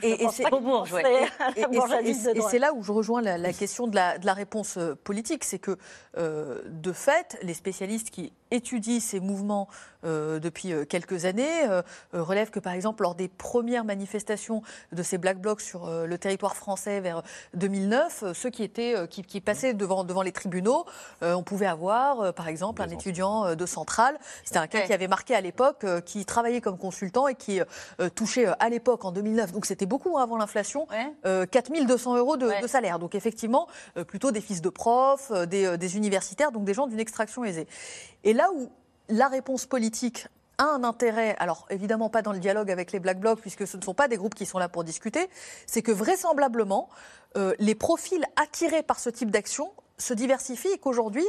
Et, 0.02 0.24
et 0.24 0.28
c'est 0.30 0.44
ouais. 0.92 1.04
là 2.60 2.74
où 2.74 2.84
je 2.84 2.92
rejoins 2.92 3.22
la, 3.22 3.38
la 3.38 3.54
question 3.54 3.88
de 3.88 3.96
la, 3.96 4.18
de 4.18 4.26
la 4.26 4.34
réponse 4.34 4.78
euh, 4.78 4.96
politique, 4.96 5.44
c'est 5.44 5.60
que 5.60 5.78
euh, 6.18 6.62
de 6.68 6.92
fait, 6.92 7.38
les 7.44 7.54
spécialistes 7.54 8.10
qui 8.10 8.34
étudient 8.52 9.00
ces 9.00 9.20
mouvements 9.20 9.68
euh, 10.06 10.40
depuis 10.40 10.74
euh, 10.74 10.86
quelques 10.86 11.26
années 11.26 11.66
euh, 11.70 11.82
relèvent 12.14 12.50
que 12.52 12.60
par 12.60 12.74
exemple 12.74 13.04
lors 13.04 13.16
des 13.16 13.28
premières 13.28 13.86
manifestations 13.86 14.62
de 14.92 15.04
ces 15.04 15.18
black 15.18 15.40
blocs 15.40 15.62
sur 15.62 15.88
euh, 15.88 16.06
le 16.06 16.18
territoire 16.18 16.56
français 16.56 17.00
vers 17.00 17.22
2009, 17.54 18.24
euh, 18.24 18.34
ceux 18.34 18.50
qui 18.50 18.64
étaient 18.64 18.96
euh, 18.96 19.08
qui, 19.08 19.24
qui 19.24 19.42
passaient 19.42 19.74
devant 19.74 20.04
devant 20.04 20.22
les 20.22 20.32
tribunaux, 20.32 20.86
euh, 21.22 21.34
on 21.34 21.44
pouvait 21.44 21.66
avoir 21.68 22.20
euh, 22.22 22.32
par 22.32 22.48
exemple 22.48 22.82
un 22.82 22.90
étudiant 22.90 23.46
euh, 23.46 23.56
de 23.56 23.66
Centrale, 23.66 24.18
c'était 24.44 24.60
un 24.60 24.68
cas 24.68 24.80
Ouais. 24.80 24.88
qui 24.88 24.94
avait 24.94 25.08
marqué 25.08 25.36
à 25.36 25.42
l'époque, 25.42 25.84
euh, 25.84 26.02
qui 26.02 26.26
travaillait 26.26 26.62
comme 26.62 26.78
consultant 26.78 27.28
et 27.28 27.36
qui 27.36 27.62
euh, 27.62 28.10
touchait 28.10 28.48
euh, 28.48 28.54
à 28.60 28.70
l'époque 28.70 29.06
en 29.06 29.12
2009, 29.12 29.52
donc 29.52 29.66
c'était 29.66 29.86
beaucoup 29.86 30.18
hein, 30.18 30.24
avant 30.24 30.38
l'inflation, 30.38 30.88
euh, 31.26 31.46
4200 31.46 32.18
euros 32.18 32.38
de, 32.38 32.62
de 32.62 32.68
salaire. 32.68 33.00
Donc 33.00 33.16
effectivement, 33.16 33.68
euh, 33.98 34.04
plutôt 34.04 34.32
des 34.32 34.42
fils 34.42 34.62
de 34.62 34.70
profs, 34.70 35.32
euh, 35.32 35.46
des, 35.46 35.66
euh, 35.66 35.78
des 35.78 35.96
universitaires, 35.96 36.52
donc 36.52 36.66
des 36.66 36.74
gens 36.74 36.88
d'une 36.88 37.00
extraction 37.00 37.44
aisée. 37.46 37.68
Et 38.24 38.34
là 38.34 38.50
où 38.56 38.70
la 39.10 39.28
réponse 39.28 39.66
politique 39.66 40.28
a 40.58 40.66
un 40.66 40.84
intérêt, 40.84 41.36
alors 41.40 41.66
évidemment 41.70 42.10
pas 42.10 42.22
dans 42.22 42.32
le 42.34 42.40
dialogue 42.40 42.70
avec 42.70 42.92
les 42.92 43.00
Black 43.00 43.20
Blocs, 43.20 43.42
puisque 43.42 43.68
ce 43.68 43.78
ne 43.78 43.82
sont 43.82 43.94
pas 43.94 44.08
des 44.08 44.18
groupes 44.18 44.36
qui 44.36 44.46
sont 44.46 44.60
là 44.60 44.70
pour 44.70 44.84
discuter, 44.84 45.30
c'est 45.66 45.82
que 45.82 45.92
vraisemblablement, 45.92 46.90
euh, 47.38 47.54
les 47.60 47.76
profils 47.76 48.24
attirés 48.36 48.84
par 48.84 49.00
ce 49.00 49.10
type 49.10 49.32
d'action 49.32 49.72
se 49.98 50.14
diversifient 50.14 50.74
et 50.74 50.78
qu'aujourd'hui, 50.78 51.26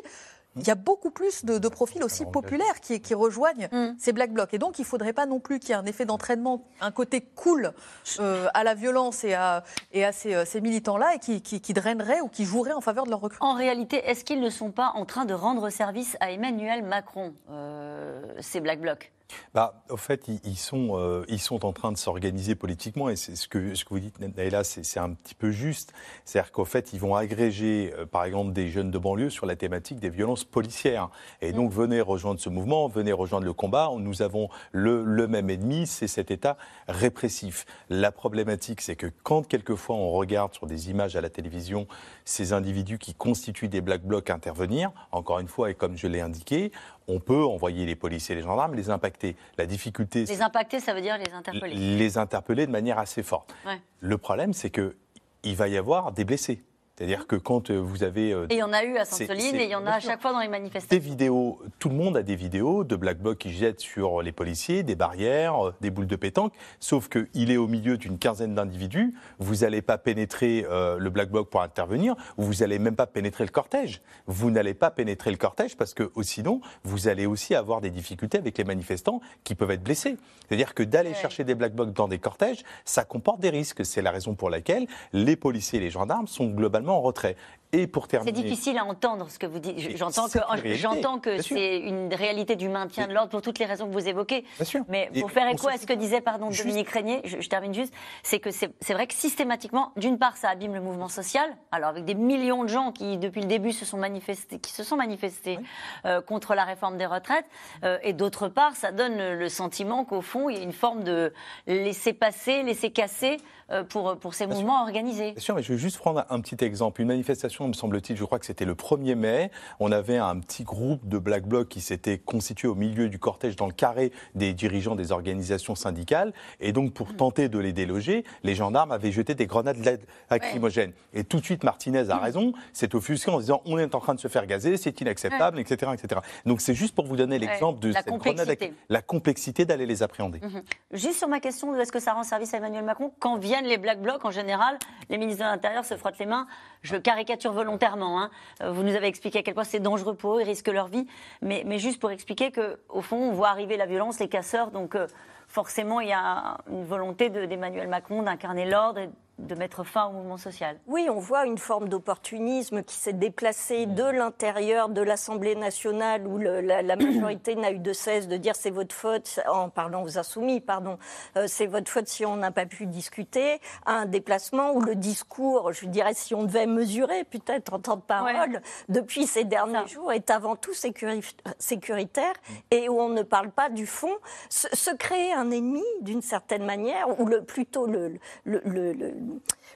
il 0.57 0.67
y 0.67 0.71
a 0.71 0.75
beaucoup 0.75 1.11
plus 1.11 1.45
de, 1.45 1.59
de 1.59 1.69
profils 1.69 2.03
aussi 2.03 2.25
populaires 2.27 2.81
qui, 2.81 3.01
qui 3.01 3.15
rejoignent 3.15 3.69
ces 3.99 4.13
Black 4.13 4.33
Blocs. 4.33 4.55
Et 4.55 4.59
donc, 4.59 4.79
il 4.79 4.83
ne 4.83 4.87
faudrait 4.87 5.13
pas 5.13 5.27
non 5.27 5.41
plus 5.41 5.59
qu'il 5.59 5.71
y 5.71 5.73
ait 5.73 5.77
un 5.77 5.85
effet 5.87 6.05
d'entraînement, 6.05 6.63
un 6.81 6.91
côté 6.91 7.21
cool 7.23 7.73
euh, 8.21 8.47
à 8.55 8.65
la 8.65 8.75
violence 8.75 9.25
et 9.25 9.35
à, 9.35 9.65
et 9.93 10.05
à 10.05 10.13
ces, 10.13 10.35
euh, 10.35 10.45
ces 10.45 10.61
militants-là 10.61 11.15
et 11.15 11.19
qui, 11.19 11.43
qui, 11.43 11.61
qui 11.61 11.73
drainerait 11.73 12.21
ou 12.21 12.29
qui 12.29 12.45
jouerait 12.45 12.73
en 12.73 12.81
faveur 12.81 13.05
de 13.05 13.11
leur 13.11 13.21
recrutement. 13.21 13.49
En 13.51 13.55
réalité, 13.55 13.97
est-ce 14.09 14.25
qu'ils 14.25 14.41
ne 14.41 14.51
sont 14.51 14.71
pas 14.71 14.93
en 14.95 15.05
train 15.05 15.25
de 15.25 15.35
rendre 15.35 15.71
service 15.71 16.17
à 16.21 16.31
Emmanuel 16.31 16.83
Macron, 16.85 17.35
euh, 17.51 18.23
ces 18.41 18.61
Black 18.61 18.81
Blocs? 18.81 19.11
Bah, 19.55 19.83
au 19.89 19.97
fait, 19.97 20.29
ils, 20.29 20.41
ils 20.45 20.57
sont, 20.57 20.99
euh, 20.99 21.25
ils 21.29 21.41
sont 21.41 21.64
en 21.64 21.72
train 21.72 21.93
de 21.93 21.97
s'organiser 21.97 22.55
politiquement 22.55 23.09
et 23.09 23.16
c'est 23.16 23.37
ce 23.37 23.49
que, 23.49 23.75
ce 23.75 23.85
que 23.85 23.91
vous 23.91 24.01
dites, 24.01 24.18
Naïla, 24.20 24.64
c'est 24.64 24.99
un 24.99 25.11
petit 25.11 25.35
peu 25.35 25.51
juste. 25.51 25.93
C'est-à-dire 26.25 26.53
qu'au 26.53 26.64
fait, 26.64 26.93
ils 26.93 27.01
vont 27.01 27.14
agréger, 27.14 27.93
euh, 27.97 28.07
par 28.07 28.25
exemple, 28.25 28.53
des 28.53 28.68
jeunes 28.68 28.91
de 28.91 28.99
banlieue 28.99 29.31
sur 29.31 29.47
la 29.47 29.57
thématique 29.57 30.01
des 30.01 30.11
violences 30.11 30.45
policières. 30.45 31.09
Et 31.41 31.53
donc, 31.53 31.72
venez 31.72 32.01
rejoindre 32.01 32.41
ce 32.41 32.49
mouvement, 32.49 32.89
venez 32.89 33.12
rejoindre 33.12 33.47
le 33.47 33.53
combat. 33.53 33.91
Nous 33.99 34.22
avons 34.22 34.49
le, 34.72 35.05
le 35.05 35.27
même 35.29 35.51
ennemi, 35.51 35.87
c'est 35.87 36.09
cet 36.09 36.31
État 36.31 36.57
répressif. 36.89 37.66
La 37.91 38.12
problématique, 38.12 38.81
c'est 38.81 38.97
que 38.97 39.07
quand 39.22 39.47
quelquefois 39.47 39.97
on 39.97 40.11
regarde 40.11 40.55
sur 40.55 40.66
des 40.66 40.91
images 40.91 41.16
à 41.16 41.20
la 41.20 41.31
télévision 41.31 41.87
ces 42.25 42.53
individus 42.53 42.99
qui 42.99 43.14
constituent 43.14 43.68
des 43.68 43.81
black 43.81 44.03
blocs 44.03 44.31
intervenir, 44.31 44.91
encore 45.12 45.39
une 45.39 45.49
fois, 45.49 45.70
et 45.70 45.75
comme 45.75 45.97
je 45.97 46.07
l'ai 46.07 46.20
indiqué, 46.20 46.72
on 47.09 47.21
peut 47.21 47.45
envoyer 47.45 47.87
les 47.87 47.97
policiers 47.97 48.35
et 48.35 48.37
les 48.37 48.45
gendarmes, 48.45 48.75
les 48.75 48.91
impacter. 48.91 49.37
La 49.59 49.67
difficulté, 49.67 50.27
c'est 50.27 50.35
Les 50.35 50.43
impacter, 50.43 50.81
ça 50.81 50.95
veut 50.95 51.01
dire 51.01 51.19
les 51.19 51.33
interpeller. 51.33 51.75
les 51.75 52.19
interpeller 52.19 52.67
de 52.67 52.73
manière 52.73 52.99
assez 52.99 53.23
forte. 53.23 53.55
Ouais. 53.67 53.81
Le 54.01 54.19
problème, 54.19 54.53
c'est 54.53 54.71
que 54.71 54.97
il 55.43 55.57
va 55.57 55.69
y 55.69 55.77
avoir 55.77 56.13
des 56.13 56.25
blessés. 56.25 56.63
C'est-à-dire 56.97 57.27
que 57.27 57.35
quand 57.35 57.71
euh, 57.71 57.79
vous 57.79 58.05
avez 58.05 58.33
euh, 58.33 58.47
Et 58.51 58.55
il 58.55 58.59
y 58.59 58.63
en 58.63 58.73
a 58.73 58.85
eu 58.85 58.97
à 58.99 59.05
Sainte-Soline 59.05 59.57
et 59.57 59.65
il 59.65 59.71
y 59.71 59.75
en 59.75 59.85
a 59.85 59.95
à 59.95 60.01
chaque 60.01 60.23
fois 60.23 60.33
dans 60.33 60.39
les 60.39 60.47
des 60.47 60.51
manifestations. 60.51 61.03
vidéos, 61.03 61.61
tout 61.81 61.89
le 61.89 61.97
monde 61.97 62.17
a 62.17 62.23
des 62.23 62.37
vidéos 62.37 62.85
de 62.85 62.95
Black 62.95 63.19
Bloc 63.19 63.39
qui 63.39 63.53
jettent 63.53 63.81
sur 63.81 64.23
les 64.23 64.31
policiers, 64.31 64.85
des 64.85 64.95
barrières, 64.95 65.67
euh, 65.67 65.75
des 65.81 65.91
boules 65.91 66.07
de 66.07 66.15
pétanque, 66.15 66.53
sauf 66.79 67.09
qu'il 67.09 67.51
est 67.51 67.57
au 67.57 67.67
milieu 67.67 67.99
d'une 67.99 68.19
quinzaine 68.19 68.55
d'individus, 68.55 69.13
vous 69.41 69.57
n'allez 69.57 69.83
pas 69.83 69.99
pénétrer 69.99 70.67
euh, 70.71 70.99
le 70.99 71.11
Black 71.11 71.31
Bloc 71.31 71.51
pour 71.51 71.63
intervenir, 71.63 72.15
ou 72.37 72.45
vous 72.45 72.55
n'allez 72.61 72.79
même 72.79 72.95
pas 72.95 73.09
pénétrer 73.09 73.43
le 73.43 73.51
cortège. 73.51 74.01
Vous 74.29 74.53
n'allez 74.53 74.75
pas 74.75 74.93
pénétrer 74.93 75.33
le 75.33 75.37
cortège 75.37 75.77
parce 75.77 75.95
que 75.95 76.13
oh, 76.15 76.23
sinon, 76.23 76.61
vous 76.85 77.09
allez 77.09 77.27
aussi 77.27 77.57
avoir 77.57 77.81
des 77.81 77.91
difficultés 77.91 78.39
avec 78.39 78.57
les 78.57 78.65
manifestants 78.65 79.21
qui 79.43 79.57
peuvent 79.57 79.73
être 79.73 79.83
blessés. 79.83 80.17
C'est-à-dire 80.47 80.75
que 80.75 80.85
d'aller 80.85 81.15
chercher 81.15 81.43
des 81.43 81.57
Black 81.57 81.75
Blocs 81.75 81.93
dans 81.93 82.07
des 82.07 82.19
cortèges, 82.19 82.63
ça 82.85 83.05
comporte 83.05 83.41
des 83.41 83.51
risques. 83.51 83.85
C'est 83.85 84.03
la 84.03 84.13
raison 84.13 84.35
pour 84.37 84.49
laquelle 84.49 84.87
les 85.13 85.35
policiers 85.35 85.81
et 85.81 85.83
les 85.83 85.91
gendarmes 85.91 86.29
sont 86.29 86.47
globalement 86.47 86.84
en 86.93 87.01
retrait. 87.03 87.37
Et 87.81 87.87
pour 87.87 88.07
C'est 88.11 88.31
difficile 88.33 88.79
à 88.79 88.85
entendre 88.85 89.29
ce 89.31 89.39
que 89.39 89.47
vous 89.47 89.59
dites. 89.59 89.79
Je- 89.79 89.97
J'entends 89.97 90.27
que, 90.29 90.75
j'entends 90.75 91.20
c'est 91.43 91.79
une 91.79 92.12
réalité 92.14 92.57
du 92.57 92.68
maintien 92.68 93.07
de 93.07 93.12
l'ordre 93.12 93.31
pour 93.31 93.43
toutes 93.43 93.59
les 93.59 93.64
raisons 93.66 93.87
que 93.89 93.93
vous 93.93 94.09
évoquez. 94.09 94.45
Bien 94.57 94.64
sûr. 94.64 94.81
Mais 94.89 95.11
Et 95.14 95.20
pour 95.20 95.31
faire 95.31 95.49
écho 95.49 95.68
à 95.68 95.77
ce 95.77 95.87
que 95.87 95.93
disait 95.93 96.20
pardon, 96.20 96.51
Juste- 96.51 96.66
Dominique 96.66 96.89
Régnier, 96.91 97.20
je, 97.25 97.41
je 97.41 97.49
termine 97.49 97.75
juste, 97.75 97.93
c'est 98.22 98.39
que 98.41 98.51
c'est 98.51 98.70
c'est 98.81 98.95
vrai 98.95 99.07
que 99.07 99.14
systématiquement, 99.14 99.93
d'une 99.97 100.18
part, 100.18 100.37
ça 100.37 100.49
abîme 100.51 100.75
le 100.75 100.81
mouvement 100.81 101.09
social. 101.09 101.49
Alors 101.72 101.89
avec 101.91 102.05
des 102.05 102.14
millions 102.14 102.62
de 102.62 102.68
gens 102.68 102.93
qui, 102.93 103.18
depuis 103.18 103.41
le 103.41 103.49
début, 103.49 103.72
se 103.72 103.85
sont 103.85 103.99
manifestés, 103.99 104.59
qui 104.59 104.72
se 104.72 104.85
sont 104.85 104.97
manifestés 104.97 105.59
euh, 106.05 106.20
contre 106.20 106.55
la 106.55 106.64
réforme 106.64 106.97
des 106.99 107.07
retraites, 107.07 107.47
euh, 107.85 107.99
et 108.03 108.12
d'autre 108.12 108.49
part, 108.49 108.77
ça 108.77 108.93
donne 108.93 109.16
le 109.35 109.49
sentiment 109.49 110.05
qu'au 110.05 110.20
fond, 110.20 110.49
il 110.49 110.57
y 110.57 110.61
a 110.61 110.62
une 110.62 110.72
forme 110.72 111.03
de 111.05 111.33
laisser 111.66 112.12
passer, 112.12 112.62
laisser 112.62 112.91
casser 112.91 113.39
euh, 113.70 113.83
pour 113.83 114.16
pour 114.18 114.35
ces 114.35 114.47
mouvements 114.47 114.83
organisés. 114.83 115.33
Bien 115.33 115.41
sûr, 115.41 115.55
mais 115.55 115.62
je 115.62 115.72
vais 115.72 115.79
juste 115.79 115.99
prendre 115.99 116.25
un 116.29 116.41
petit 116.41 116.62
exemple. 116.64 117.01
Une 117.01 117.09
manifestation, 117.09 117.64
me 117.69 117.73
semble-t-il, 117.73 118.17
je 118.17 118.25
crois 118.25 118.39
que 118.39 118.47
c'était 118.47 118.65
le 118.65 118.75
1er 118.75 119.15
mai. 119.15 119.51
On 119.81 119.93
avait 119.93 120.19
un 120.19 120.39
petit 120.41 120.65
groupe 120.65 121.07
de 121.09 121.19
Black 121.19 121.45
Bloc 121.47 121.69
qui 121.69 121.81
s'était 121.81 122.19
constitué 122.19 122.69
au 122.69 122.75
milieu 122.75 123.09
du 123.09 123.19
cortège 123.19 123.57
dans 123.57 123.67
le 123.67 123.73
carré 123.73 124.12
des 124.35 124.53
dirigeants 124.53 124.95
des 124.95 125.12
organisations 125.12 125.75
syndicales. 125.75 126.33
Et 126.61 126.73
donc, 126.73 126.93
pour 126.93 127.15
tenter 127.17 127.49
de 127.49 127.59
les 127.59 127.73
déloger, 127.73 128.25
les 128.43 128.55
gendarmes 128.55 128.93
avaient 128.93 129.12
jeté 129.12 129.35
des 129.35 129.47
grenades 129.47 129.79
lac- 129.85 130.01
lacrymogènes. 130.31 130.93
Et 131.12 131.25
tout 131.25 131.39
de 131.41 131.45
suite, 131.45 131.65
Martinez 131.65 132.11
a 132.11 132.19
raison, 132.19 132.53
s'est 132.73 132.95
offusqué 132.95 133.31
en 133.31 133.41
disant 133.41 133.62
on 133.65 133.79
est 133.79 133.95
en 133.95 134.01
train 134.01 134.15
de 134.15 134.21
se 134.21 134.29
faire 134.29 134.47
gazer, 134.47 134.77
c'est 134.77 135.01
inacceptable, 135.01 135.59
etc., 135.59 135.93
etc. 135.95 136.21
Donc, 136.47 136.61
c'est 136.61 136.75
juste 136.75 136.95
pour 136.95 137.07
vous 137.07 137.17
donner 137.17 137.39
l'exemple 137.39 137.81
de 137.81 137.89
la 137.93 138.03
cette 138.03 138.07
grenade, 138.07 138.39
complexité. 138.47 138.73
la 138.89 139.03
complexité 139.03 139.65
d'aller 139.65 139.87
les 139.87 140.03
appréhender. 140.03 140.41
Mhm. 140.41 140.62
Juste 140.93 141.19
sur 141.19 141.29
ma 141.29 141.41
question 141.41 141.73
de 141.73 141.79
est-ce 141.79 141.93
que 141.93 142.01
ça 142.01 142.12
rend 142.12 142.23
service 142.25 142.53
à 142.55 142.59
Emmanuel 142.59 142.85
Macron, 142.85 143.12
quand 143.19 143.37
viennent 143.39 143.67
les 143.67 143.79
Black 143.79 144.01
Blocs, 144.01 144.25
en 144.25 144.31
général, 144.31 144.79
les 145.11 145.19
ministres 145.19 145.45
de 145.45 145.49
l'Intérieur 145.49 145.85
se 145.85 145.97
frottent 145.97 146.19
les 146.19 146.27
mains. 146.27 146.47
Je 146.83 146.97
caricature 146.97 147.53
volontairement. 147.55 148.21
hein. 148.21 148.31
Euh, 148.63 148.71
Vous 148.73 148.83
nous 148.83 148.95
avez 148.95 149.07
expliqué 149.07 149.39
à 149.39 149.43
quel 149.43 149.55
point 149.55 149.65
c'est 149.65 149.81
dangereux 149.81 150.15
pour 150.15 150.37
eux, 150.37 150.43
ils 150.43 150.45
risquent 150.45 150.69
leur 150.69 150.89
vie. 150.89 151.07
Mais, 151.41 151.65
juste 151.79 152.01
pour 152.01 152.11
expliquer 152.11 152.53
qu'au 152.53 153.01
fond, 153.01 153.17
on 153.17 153.33
voit 153.33 153.49
arriver 153.49 153.77
la 153.77 153.87
violence, 153.87 154.19
les 154.21 154.29
casseurs. 154.29 154.71
Donc 154.71 154.95
euh, 154.95 155.07
forcément, 155.49 156.01
il 156.01 156.09
y 156.09 156.13
a 156.13 156.59
une 156.71 156.85
volonté 156.85 157.31
de- 157.31 157.47
d'Emmanuel 157.47 157.89
Macron 157.89 158.23
d'incarner 158.23 158.67
l'ordre 158.67 159.01
de 159.39 159.55
mettre 159.57 159.82
fin 159.85 160.07
au 160.07 160.12
mouvement 160.12 160.37
social. 160.37 160.78
Oui, 160.87 161.09
on 161.11 161.18
voit 161.18 161.45
une 161.45 161.59
forme 161.59 161.89
d'opportunisme 161.89 162.82
qui 162.85 162.95
s'est 162.95 163.12
déplacée 163.12 163.87
de 163.87 164.05
l'intérieur 164.05 164.89
de 164.89 165.03
l'Assemblée 165.03 165.57
nationale 165.57 166.26
où 166.26 166.39
le- 166.39 166.61
la, 166.61 166.82
la 166.82 166.95
majorité 166.97 167.57
n'a 167.57 167.72
eu 167.72 167.78
de 167.80 167.93
cesse 167.93 168.28
de 168.28 168.37
dire 168.37 168.55
c'est 168.55 168.70
votre 168.70 168.95
faute, 168.95 169.41
en 169.51 169.68
parlant 169.70 170.03
aux 170.05 170.18
insoumis, 170.18 170.61
pardon, 170.61 170.99
euh, 171.37 171.47
c'est 171.49 171.66
votre 171.66 171.91
faute 171.91 172.07
si 172.07 172.24
on 172.24 172.37
n'a 172.37 172.53
pas 172.53 172.64
pu 172.66 172.87
discuter, 172.87 173.61
à 173.87 173.95
un 173.95 174.07
déplacement 174.07 174.70
où 174.72 174.80
le 174.80 174.95
discours, 174.95 175.72
je 175.72 175.87
dirais 175.87 176.14
si 176.14 176.35
on 176.35 176.45
devait 176.45 176.66
mesurer 176.66 177.24
peut-être 177.24 177.72
en 177.74 177.80
temps 177.80 177.97
de 177.97 178.03
parole, 178.03 178.62
depuis 178.89 179.26
ces 179.26 179.45
derniers 179.45 179.87
jours, 179.89 180.12
est 180.12 180.30
avant 180.30 180.55
tout 180.55 180.72
sécuri- 180.74 181.35
sécuritaire 181.59 182.35
et 182.70 182.89
où 182.89 183.01
on 183.01 183.09
ne 183.09 183.22
parle 183.22 183.51
pas 183.51 183.68
du 183.68 183.87
fond. 183.87 184.14
Se, 184.49 184.68
se 184.72 184.95
créer 184.95 185.32
un 185.32 185.51
ennemi 185.51 185.82
d'une 186.03 186.22
certaine 186.22 186.64
manière, 186.64 187.18
ou 187.20 187.26
le, 187.26 187.43
plutôt 187.43 187.87
le, 187.87 188.14
le, 188.45 188.61
le- 188.64 189.14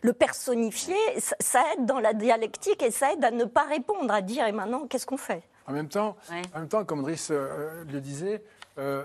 le- 0.02 0.12
personnifier, 0.12 0.96
ça, 1.18 1.36
ça 1.40 1.62
aide 1.74 1.86
dans 1.86 2.00
la 2.00 2.12
dialectique 2.14 2.82
et 2.82 2.90
ça 2.90 3.12
aide 3.12 3.24
à 3.24 3.30
ne 3.30 3.44
pas 3.44 3.64
répondre, 3.64 4.12
à 4.12 4.20
dire 4.22 4.46
et 4.46 4.52
maintenant 4.52 4.86
qu'est-ce 4.86 5.06
qu'on 5.06 5.16
fait? 5.16 5.42
En 5.66 5.72
même 5.72 5.88
temps, 5.88 6.16
en 6.54 6.60
même 6.60 6.68
temps 6.68 6.84
comme 6.84 7.02
Driss 7.02 7.28
euh, 7.30 7.84
le 7.92 8.00
disait, 8.00 8.42
euh, 8.78 9.02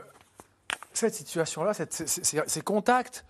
cette 0.94 1.14
situation-là, 1.16 1.74
ces- 1.74 2.62
contacts, 2.62 3.26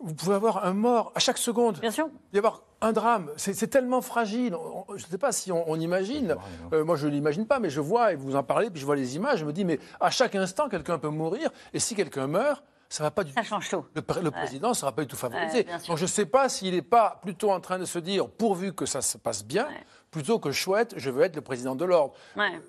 vous 0.00 0.14
pouvez 0.14 0.34
avoir 0.36 0.64
un 0.64 0.74
mort 0.74 1.10
à 1.16 1.18
chaque 1.18 1.38
seconde. 1.38 1.80
Bien 1.80 1.90
sûr. 1.90 2.08
Il 2.32 2.36
y 2.36 2.38
avoir 2.38 2.62
un 2.80 2.92
drame. 2.92 3.30
C'est 3.36 3.66
tellement 3.66 4.00
fragile. 4.00 4.54
On- 4.54 4.84
je 4.96 5.04
ne 5.06 5.10
sais 5.10 5.18
pas 5.18 5.32
si 5.32 5.50
on, 5.50 5.68
on 5.68 5.74
imagine. 5.80 6.36
Euh, 6.72 6.84
moi, 6.84 6.94
je 6.94 7.08
ne 7.08 7.12
l'imagine 7.12 7.46
pas, 7.46 7.58
mais 7.58 7.70
je 7.70 7.80
vois, 7.80 8.12
et 8.12 8.14
vous 8.14 8.36
en 8.36 8.44
parlez, 8.44 8.70
puis 8.70 8.80
je 8.80 8.86
vois 8.86 8.94
les 8.94 9.16
images, 9.16 9.40
je 9.40 9.44
me 9.44 9.52
dis, 9.52 9.64
mais 9.64 9.80
à 9.98 10.10
chaque 10.10 10.36
instant, 10.36 10.68
quelqu'un 10.68 10.98
peut 11.00 11.08
mourir. 11.08 11.50
Et 11.72 11.80
si 11.80 11.96
quelqu'un 11.96 12.28
meurt, 12.28 12.62
ça 12.88 13.04
va 13.04 13.10
pas 13.10 13.22
du 13.24 13.32
Ça 13.32 13.42
change 13.42 13.68
tout. 13.68 13.84
le, 13.94 14.00
pr- 14.00 14.22
le 14.22 14.30
président 14.30 14.70
ne 14.70 14.74
sera 14.74 14.92
pas 14.92 15.02
du 15.02 15.08
tout 15.08 15.16
favorisé. 15.16 15.58
Ouais. 15.66 15.86
Donc 15.88 15.96
je 15.98 16.02
ne 16.02 16.08
sais 16.08 16.26
pas 16.26 16.48
s'il 16.48 16.74
n'est 16.74 16.82
pas 16.82 17.18
plutôt 17.22 17.50
en 17.50 17.60
train 17.60 17.78
de 17.78 17.84
se 17.84 17.98
dire, 17.98 18.28
pourvu 18.28 18.72
que 18.72 18.86
ça 18.86 19.02
se 19.02 19.18
passe 19.18 19.44
bien, 19.44 19.68
plutôt 20.10 20.38
que 20.38 20.52
chouette, 20.52 20.94
je 20.96 21.10
veux 21.10 21.22
être 21.22 21.36
le 21.36 21.42
président 21.42 21.74
de 21.74 21.84
l'ordre. 21.84 22.14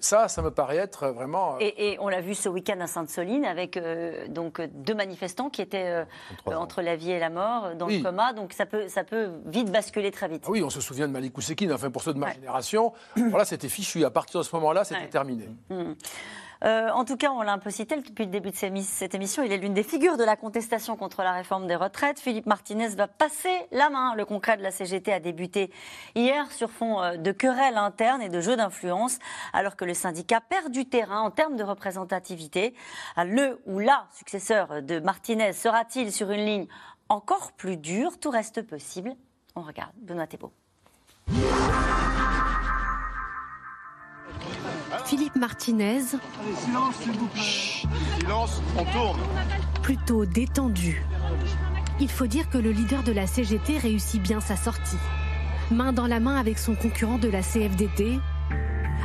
Ça, 0.02 0.28
ça 0.28 0.42
me 0.42 0.52
paraît 0.52 0.76
être 0.76 1.08
vraiment... 1.08 1.56
euh, 1.56 1.60
Et, 1.62 1.92
et 1.94 2.00
on 2.02 2.10
l'a 2.10 2.20
vu 2.20 2.36
ce 2.36 2.50
week-end 2.50 2.78
à 2.82 2.88
Sainte-Soline 2.88 3.46
avec 3.46 3.78
euh, 3.78 4.28
donc 4.28 4.60
euh, 4.60 4.68
deux 4.74 4.94
manifestants 4.94 5.50
qui 5.50 5.62
étaient 5.62 5.88
euh, 5.88 6.04
entre 6.54 6.82
la 6.82 6.98
vie 6.98 7.12
et 7.12 7.20
la 7.20 7.30
mort, 7.30 7.76
dans 7.76 7.86
Oui. 7.88 8.00
le 8.00 8.04
coma. 8.04 8.34
Donc 8.34 8.52
ça 8.52 8.66
peut, 8.66 8.90
ça 8.90 9.06
peut 9.06 9.30
vite 9.46 9.72
basculer 9.72 10.12
très 10.12 10.28
vite. 10.28 10.44
Ah 10.48 10.52
oui, 10.52 10.62
on 10.62 10.70
se 10.70 10.82
souvient 10.82 11.08
de 11.08 11.14
Malik 11.14 11.38
Oussekine, 11.38 11.72
enfin 11.72 11.90
pour 11.90 12.04
ceux 12.04 12.14
de 12.14 12.20
ma 12.20 12.34
génération, 12.34 12.92
voilà, 13.16 13.46
c'était 13.46 13.70
fichu. 13.70 14.04
À 14.04 14.12
partir 14.12 14.42
de 14.42 14.46
ce 14.46 14.54
moment-là, 14.58 14.84
c'était 14.84 15.08
terminé. 15.08 15.48
Mm. 15.70 15.94
Euh, 16.64 16.90
en 16.90 17.06
tout 17.06 17.16
cas, 17.16 17.32
on 17.32 17.42
l'a 17.42 17.54
un 17.54 17.58
peu 17.58 17.70
cité 17.70 17.96
depuis 17.96 18.26
le 18.26 18.32
début 18.32 18.52
de 18.52 18.56
cette 18.56 19.16
émission. 19.16 19.44
Il 19.44 19.52
est 19.52 19.58
l'une 19.58 19.74
des 19.74 19.84
figures 19.84 20.18
de 20.18 20.24
la 20.24 20.36
contestation 20.36 20.96
contre 20.98 21.24
la 21.24 21.32
réforme 21.32 21.68
des 21.68 21.76
retraites. 21.76 22.20
Philippe 22.20 22.46
Martinez 22.46 22.90
va 22.90 23.08
passer 23.08 23.54
la 23.72 23.90
main. 23.90 24.16
Le 24.16 24.26
concret 24.26 24.58
de 24.58 24.64
la 24.64 24.72
CGT 24.72 25.14
a 25.14 25.20
débuté 25.20 25.72
hier 26.16 26.52
sur 26.52 26.70
fond 26.70 27.02
euh, 27.02 27.18
de 27.18 27.32
querelles 27.32 27.78
internes 27.78 28.22
et 28.22 28.30
de 28.30 28.42
jeux 28.42 28.58
d'influence, 28.58 29.20
alors 29.54 29.76
que 29.76 29.86
le 29.86 29.94
syndicat 29.94 30.42
perd 30.42 30.72
du 30.72 30.86
terrain 30.86 31.22
en 31.22 31.32
termes 31.32 31.56
de 31.56 31.64
représentativité. 31.64 32.74
Ah, 33.16 33.26
le 33.26 33.62
ou 33.66 33.80
la 33.80 34.08
successeur 34.12 34.82
de 34.82 35.00
Martinez 35.00 35.54
sera-t-il 35.54 36.12
sur 36.12 36.32
une 36.32 36.46
ligne 36.46 36.68
encore 37.08 37.54
plus 37.54 37.78
dure? 37.78 38.20
Tout 38.20 38.30
reste 38.30 38.62
possible. 38.62 39.14
On 39.56 39.62
regarde. 39.62 39.94
Benoît 39.98 40.28
Thébault. 40.28 40.52
Philippe 45.10 45.38
Martinez. 45.38 46.02
silence, 46.02 46.96
s'il 47.02 47.14
vous 47.14 47.26
plaît. 47.30 47.42
Silence, 48.20 48.62
on 48.78 48.86
tourne. 48.86 49.20
Plutôt 49.82 50.24
détendu. 50.28 51.04
Il 52.00 52.12
faut 52.12 52.28
dire 52.28 52.48
que 52.48 52.60
le 52.60 52.70
leader 52.70 53.02
de 53.02 53.12
la 53.12 53.26
CGT 53.26 53.80
réussit 53.80 54.22
bien 54.22 54.40
sa 54.40 54.56
sortie. 54.56 55.00
Main 55.72 55.94
dans 55.94 56.06
la 56.06 56.20
main 56.20 56.36
avec 56.36 56.60
son 56.60 56.76
concurrent 56.76 57.18
de 57.18 57.28
la 57.28 57.42
CFDT, 57.42 58.20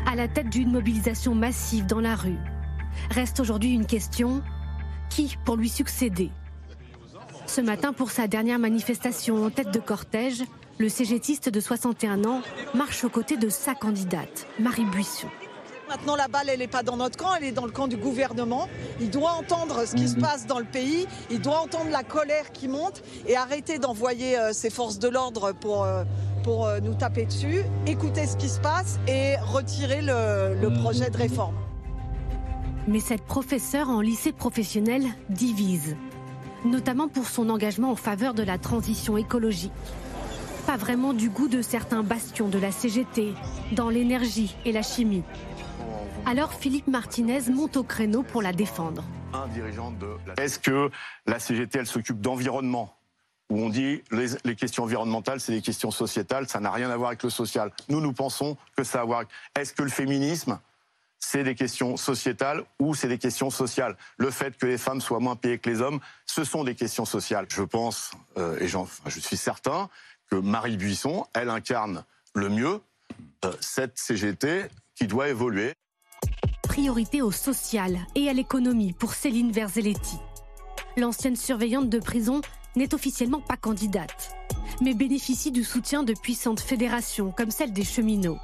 à 0.07 0.15
la 0.15 0.29
tête 0.29 0.51
d'une 0.51 0.71
mobilisation 0.71 1.35
massive 1.35 1.87
dans 1.87 2.01
la 2.01 2.17
rue. 2.17 2.37
Reste 3.11 3.41
aujourd'hui 3.41 3.73
une 3.73 3.87
question 3.87 4.43
qui 5.09 5.39
pour 5.47 5.57
lui 5.57 5.71
succéder? 5.71 6.31
Ce 7.47 7.63
matin, 7.63 7.95
pour 7.95 8.11
sa 8.11 8.29
dernière 8.29 8.59
manifestation 8.59 9.43
en 9.43 9.49
tête 9.49 9.73
de 9.73 9.81
cortège, 9.81 10.43
le 10.79 10.91
CGTiste 10.91 11.49
de 11.49 11.61
61 11.61 12.27
ans 12.27 12.43
marche 12.75 13.05
aux 13.05 13.11
côtés 13.11 13.39
de 13.39 13.49
sa 13.49 13.75
candidate, 13.75 14.47
Marie 14.59 14.85
Buisson. 14.85 15.29
Maintenant, 15.95 16.17
la 16.17 16.27
balle, 16.27 16.49
elle 16.49 16.59
n'est 16.59 16.67
pas 16.67 16.83
dans 16.83 16.97
notre 16.97 17.17
camp, 17.17 17.29
elle 17.39 17.45
est 17.45 17.53
dans 17.53 17.67
le 17.67 17.71
camp 17.71 17.87
du 17.87 17.97
gouvernement. 17.97 18.69
Il 19.01 19.11
doit 19.11 19.31
entendre 19.31 19.87
ce 19.87 19.95
qui 19.95 20.09
se 20.09 20.17
mhm. 20.17 20.23
passe 20.23 20.45
dans 20.45 20.59
le 20.59 20.65
pays, 20.65 21.07
il 21.31 21.41
doit 21.41 21.61
entendre 21.61 21.89
la 21.89 22.03
colère 22.03 22.51
qui 22.51 22.67
monte 22.67 23.05
et 23.29 23.37
arrêter 23.37 23.79
d'envoyer 23.79 24.37
euh, 24.37 24.53
ses 24.53 24.71
forces 24.71 24.99
de 24.99 25.09
l'ordre 25.09 25.53
pour, 25.53 25.85
euh, 25.85 26.03
pour 26.43 26.67
euh, 26.67 26.81
nous 26.81 26.95
taper 26.95 27.27
dessus, 27.27 27.63
écouter 27.87 28.27
ce 28.27 28.37
qui 28.37 28.49
se 28.49 28.59
passe 28.59 28.99
et 29.07 29.37
retirer 29.37 30.03
le, 30.03 30.61
le 30.61 30.69
mhm. 30.69 30.81
projet 30.81 31.11
de 31.11 31.17
réforme. 31.17 31.55
Mais 32.89 32.99
cette 32.99 33.23
professeure 33.23 33.89
en 33.89 34.01
lycée 34.01 34.33
professionnel 34.33 35.05
divise, 35.29 35.97
notamment 36.65 37.07
pour 37.07 37.29
son 37.29 37.49
engagement 37.51 37.93
en 37.93 37.97
faveur 37.97 38.35
de 38.35 38.43
la 38.43 38.59
transition 38.59 39.17
écologique 39.17 39.71
pas 40.65 40.77
vraiment 40.79 41.13
du 41.13 41.29
goût 41.29 41.49
de 41.49 41.61
certains 41.61 42.03
bastions 42.03 42.49
de 42.49 42.59
la 42.59 42.73
CGT, 42.73 43.35
dans 43.73 43.91
l'énergie 43.91 44.57
et 44.65 44.73
la 44.73 44.81
chimie. 44.81 45.23
Alors 46.27 46.55
Philippe 46.55 46.89
Martinez 46.89 47.51
monte 47.51 47.77
au 47.77 47.83
créneau 47.83 48.23
pour 48.23 48.41
la 48.41 48.53
défendre. 48.53 49.05
Est-ce 50.39 50.59
que 50.59 50.91
la 51.27 51.39
CGT, 51.39 51.81
elle 51.81 51.87
s'occupe 51.87 52.21
d'environnement? 52.21 52.97
Où 53.51 53.61
on 53.61 53.69
dit 53.69 54.03
les, 54.11 54.29
les 54.45 54.57
questions 54.57 54.85
environnementales, 54.85 55.39
c'est 55.39 55.53
des 55.53 55.61
questions 55.61 55.91
sociétales, 55.91 56.49
ça 56.49 56.61
n'a 56.61 56.71
rien 56.71 56.89
à 56.89 56.97
voir 56.97 57.09
avec 57.09 57.23
le 57.23 57.29
social. 57.29 57.71
Nous, 57.91 58.01
nous 58.01 58.15
pensons 58.15 58.57
que 58.75 58.85
ça 58.85 59.01
a 59.01 59.03
à 59.03 59.05
voir. 59.05 59.25
Est-ce 59.55 59.75
que 59.75 59.83
le 59.83 59.91
féminisme, 59.91 60.59
c'est 61.19 61.45
des 61.45 61.55
questions 61.55 61.99
sociétales 61.99 62.65
ou 62.81 62.95
c'est 62.95 63.09
des 63.09 63.19
questions 63.19 63.51
sociales? 63.51 63.97
Le 64.17 64.31
fait 64.31 64.57
que 64.57 64.65
les 64.65 64.79
femmes 64.79 65.03
soient 65.03 65.21
moins 65.21 65.37
payées 65.37 65.59
que 65.59 65.69
les 65.69 65.83
hommes, 65.83 66.01
ce 66.25 66.43
sont 66.43 66.65
des 66.65 66.75
questions 66.75 67.05
sociales. 67.05 67.47
Je 67.51 67.63
pense, 67.63 68.13
euh, 68.39 68.59
et 68.61 68.67
je 68.67 69.21
suis 69.21 69.37
certain, 69.37 69.91
que 70.31 70.37
Marie 70.37 70.79
Buisson, 70.79 71.27
elle 71.35 71.51
incarne 71.51 72.03
le 72.35 72.49
mieux 72.49 72.81
euh, 73.45 73.53
cette 73.61 73.99
CGT 73.99 74.69
qui 74.95 75.07
doit 75.07 75.29
évoluer. 75.29 75.75
Priorité 76.75 77.23
au 77.23 77.31
social 77.31 78.01
et 78.17 78.29
à 78.29 78.33
l'économie 78.33 78.93
pour 78.93 79.15
Céline 79.15 79.53
Verzelletti. 79.53 80.17
L'ancienne 80.97 81.37
surveillante 81.37 81.89
de 81.89 82.01
prison 82.01 82.41
n'est 82.75 82.97
officiellement 82.97 83.41
pas 83.41 83.57
candidate, 83.57 84.35
mais 84.83 84.93
bénéficie 84.93 85.53
du 85.53 85.63
soutien 85.63 86.03
de 86.03 86.15
puissantes 86.21 86.59
fédérations 86.59 87.31
comme 87.31 87.53
celle 87.53 87.73
des 87.73 87.85
cheminots. 87.85 88.41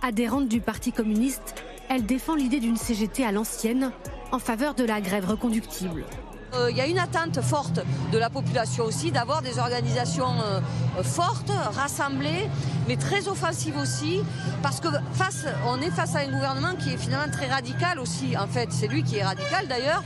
Adhérente 0.00 0.48
du 0.48 0.62
Parti 0.62 0.90
communiste, 0.90 1.62
elle 1.90 2.06
défend 2.06 2.34
l'idée 2.34 2.60
d'une 2.60 2.78
CGT 2.78 3.26
à 3.26 3.30
l'ancienne 3.30 3.92
en 4.32 4.38
faveur 4.38 4.74
de 4.74 4.84
la 4.84 5.02
grève 5.02 5.28
reconductible. 5.28 6.06
Euh, 6.54 6.70
il 6.70 6.76
y 6.76 6.80
a 6.80 6.86
une 6.86 6.98
attente 6.98 7.40
forte 7.40 7.80
de 8.12 8.18
la 8.18 8.28
population 8.28 8.84
aussi 8.84 9.12
d'avoir 9.12 9.42
des 9.42 9.58
organisations 9.58 10.32
euh, 10.42 11.02
fortes, 11.02 11.50
rassemblées, 11.50 12.48
mais 12.88 12.96
très 12.96 13.28
offensives 13.28 13.76
aussi, 13.76 14.20
parce 14.62 14.80
que 14.80 14.88
face, 15.12 15.46
est 15.46 15.90
face 15.90 16.16
à 16.16 16.20
un 16.20 16.30
gouvernement 16.30 16.74
qui 16.76 16.90
est 16.90 16.96
finalement 16.96 17.32
très 17.32 17.46
radical 17.46 18.00
aussi. 18.00 18.36
En 18.36 18.48
fait, 18.48 18.72
c'est 18.72 18.88
lui 18.88 19.02
qui 19.04 19.16
est 19.16 19.24
radical 19.24 19.68
d'ailleurs. 19.68 20.02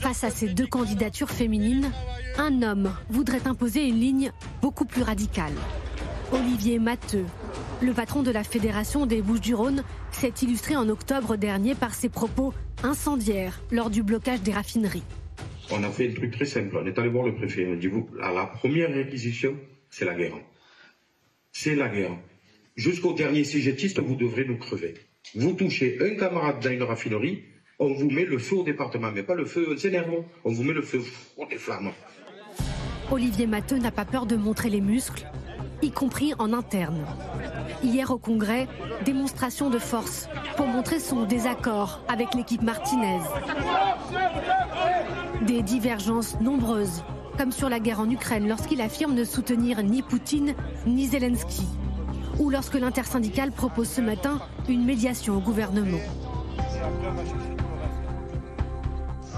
Face 0.00 0.22
à 0.24 0.30
ces 0.30 0.48
deux 0.48 0.66
candidatures 0.66 1.30
féminines, 1.30 1.90
un 2.38 2.62
homme 2.62 2.94
voudrait 3.10 3.46
imposer 3.46 3.88
une 3.88 3.98
ligne 3.98 4.32
beaucoup 4.62 4.84
plus 4.84 5.02
radicale. 5.02 5.52
Olivier 6.32 6.78
Matteux, 6.78 7.26
le 7.80 7.92
patron 7.92 8.22
de 8.22 8.30
la 8.30 8.44
Fédération 8.44 9.06
des 9.06 9.22
Bouches-du-Rhône, 9.22 9.82
s'est 10.12 10.34
illustré 10.42 10.76
en 10.76 10.88
octobre 10.88 11.36
dernier 11.36 11.74
par 11.74 11.94
ses 11.94 12.08
propos 12.08 12.52
incendiaires 12.82 13.60
lors 13.70 13.90
du 13.90 14.02
blocage 14.02 14.42
des 14.42 14.52
raffineries 14.52 15.02
on 15.70 15.82
a 15.82 15.90
fait 15.90 16.10
un 16.10 16.14
truc 16.14 16.32
très 16.32 16.44
simple. 16.44 16.76
On 16.76 16.86
est 16.86 16.98
allé 16.98 17.08
voir 17.08 17.24
le 17.24 17.34
préfet. 17.34 17.66
On 17.66 17.76
dit, 17.76 17.88
vous, 17.88 18.08
la 18.18 18.46
première 18.46 18.92
réquisition, 18.92 19.56
c'est 19.90 20.04
la 20.04 20.14
guerre. 20.14 20.34
C'est 21.52 21.74
la 21.74 21.88
guerre. 21.88 22.16
Jusqu'au 22.76 23.14
dernier 23.14 23.44
CGTiste, 23.44 24.00
vous 24.00 24.16
devrez 24.16 24.44
nous 24.44 24.58
crever. 24.58 24.94
Vous 25.34 25.54
touchez 25.54 25.98
un 26.00 26.14
camarade 26.16 26.62
dans 26.62 26.70
une 26.70 26.82
raffinerie, 26.82 27.42
on 27.78 27.92
vous 27.92 28.10
met 28.10 28.24
le 28.24 28.38
feu 28.38 28.56
au 28.56 28.62
département, 28.62 29.10
mais 29.12 29.22
pas 29.22 29.34
le 29.34 29.44
feu 29.44 29.76
s'énerve. 29.76 30.24
On 30.44 30.52
vous 30.52 30.62
met 30.62 30.72
le 30.72 30.82
feu 30.82 31.02
au 31.36 31.46
des 31.46 31.56
flammes. 31.56 31.92
Olivier 33.10 33.46
Matteux 33.46 33.78
n'a 33.78 33.90
pas 33.90 34.04
peur 34.04 34.26
de 34.26 34.36
montrer 34.36 34.70
les 34.70 34.80
muscles, 34.80 35.26
y 35.82 35.90
compris 35.90 36.34
en 36.38 36.52
interne. 36.52 37.04
Hier 37.82 38.10
au 38.10 38.18
Congrès, 38.18 38.68
démonstration 39.04 39.70
de 39.70 39.78
force 39.78 40.28
pour 40.56 40.66
montrer 40.66 41.00
son 41.00 41.24
désaccord 41.24 42.00
avec 42.08 42.34
l'équipe 42.34 42.62
Martinez. 42.62 43.20
Des 45.42 45.62
divergences 45.62 46.40
nombreuses, 46.40 47.04
comme 47.38 47.52
sur 47.52 47.68
la 47.68 47.80
guerre 47.80 48.00
en 48.00 48.10
Ukraine 48.10 48.48
lorsqu'il 48.48 48.80
affirme 48.80 49.14
ne 49.14 49.24
soutenir 49.24 49.82
ni 49.82 50.02
Poutine 50.02 50.54
ni 50.86 51.06
Zelensky, 51.06 51.66
ou 52.38 52.50
lorsque 52.50 52.74
l'intersyndicale 52.74 53.52
propose 53.52 53.88
ce 53.88 54.00
matin 54.00 54.40
une 54.68 54.84
médiation 54.84 55.36
au 55.36 55.40
gouvernement. 55.40 55.98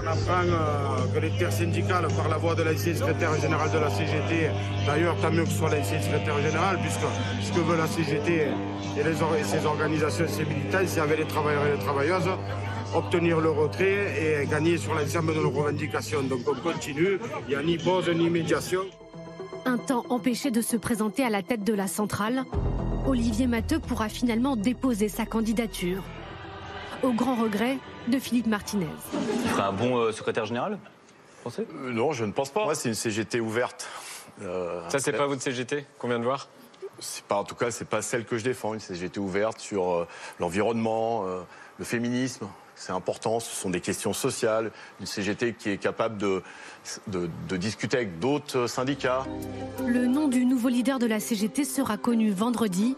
Apprend 0.09 0.47
euh, 0.47 1.05
que 1.13 1.19
l'intersyndicale, 1.19 2.07
par 2.17 2.29
la 2.29 2.37
voix 2.37 2.55
de 2.55 2.63
l'ancien 2.63 2.95
secrétaire 2.95 3.39
général 3.39 3.69
de 3.69 3.77
la 3.77 3.91
CGT, 3.91 4.49
d'ailleurs 4.87 5.15
tant 5.21 5.29
mieux 5.29 5.43
que 5.43 5.51
ce 5.51 5.57
soit 5.57 5.69
l'ancien 5.69 6.01
secrétaire 6.01 6.41
général, 6.41 6.79
puisque 6.81 7.05
ce 7.43 7.51
que 7.51 7.59
veut 7.59 7.77
la 7.77 7.85
CGT 7.85 8.47
et, 8.97 9.03
les, 9.03 9.43
ses 9.43 9.65
organisations, 9.67 10.25
ses 10.27 10.45
militants, 10.45 10.79
c'est 10.87 10.99
avec 10.99 11.19
les 11.19 11.27
travailleurs 11.27 11.63
et 11.67 11.73
les 11.73 11.83
travailleuses, 11.83 12.29
obtenir 12.95 13.39
le 13.39 13.51
retrait 13.51 14.41
et 14.41 14.47
gagner 14.47 14.79
sur 14.79 14.95
l'ensemble 14.95 15.35
de 15.35 15.41
nos 15.41 15.51
revendications. 15.51 16.23
Donc 16.23 16.39
on 16.47 16.55
continue, 16.55 17.19
il 17.47 17.49
n'y 17.49 17.55
a 17.55 17.61
ni 17.61 17.77
pause 17.77 18.09
ni 18.09 18.31
médiation. 18.31 18.81
Un 19.65 19.77
temps 19.77 20.05
empêché 20.09 20.49
de 20.49 20.61
se 20.61 20.75
présenter 20.75 21.23
à 21.23 21.29
la 21.29 21.43
tête 21.43 21.63
de 21.63 21.73
la 21.73 21.85
centrale, 21.85 22.45
Olivier 23.05 23.45
Matteux 23.45 23.79
pourra 23.79 24.09
finalement 24.09 24.55
déposer 24.55 25.07
sa 25.07 25.27
candidature. 25.27 26.01
Au 27.03 27.13
grand 27.13 27.35
regret 27.35 27.77
de 28.09 28.19
Philippe 28.19 28.47
Martinez. 28.47 28.89
Tu 29.43 29.49
ferais 29.49 29.63
un 29.63 29.71
bon 29.71 29.97
euh, 29.97 30.11
secrétaire 30.11 30.45
général 30.45 30.77
pensez 31.43 31.65
euh, 31.73 31.91
Non, 31.91 32.11
je 32.11 32.25
ne 32.25 32.31
pense 32.31 32.49
pas. 32.49 32.65
Moi, 32.65 32.75
c'est 32.75 32.89
une 32.89 32.95
CGT 32.95 33.39
ouverte. 33.39 33.87
Euh, 34.41 34.81
Ça, 34.89 34.99
c'est 34.99 35.13
pas 35.13 35.27
votre 35.27 35.41
CGT 35.41 35.85
qu'on 35.97 36.09
vient 36.09 36.19
de 36.19 36.25
voir? 36.25 36.47
C'est 36.99 37.23
pas, 37.23 37.35
en 37.35 37.45
tout 37.45 37.55
cas, 37.55 37.71
c'est 37.71 37.87
pas 37.87 38.01
celle 38.01 38.25
que 38.25 38.37
je 38.37 38.43
défends. 38.43 38.73
Une 38.73 38.79
CGT 38.79 39.19
ouverte 39.19 39.59
sur 39.59 40.05
l'environnement, 40.39 41.23
le 41.77 41.85
féminisme, 41.85 42.45
c'est 42.79 42.93
important, 42.93 43.39
ce 43.39 43.53
sont 43.53 43.69
des 43.69 43.81
questions 43.81 44.13
sociales, 44.13 44.71
une 45.01 45.05
CGT 45.05 45.53
qui 45.53 45.69
est 45.69 45.77
capable 45.77 46.17
de, 46.17 46.41
de, 47.07 47.57
discuter 47.57 47.97
avec 47.97 48.19
d'autres 48.19 48.67
syndicats. 48.67 49.25
Le 49.85 50.05
nom 50.07 50.29
du 50.29 50.45
nouveau 50.45 50.69
leader 50.69 50.97
de 50.97 51.05
la 51.05 51.19
CGT 51.19 51.65
sera 51.65 51.97
connu 51.97 52.31
vendredi. 52.31 52.95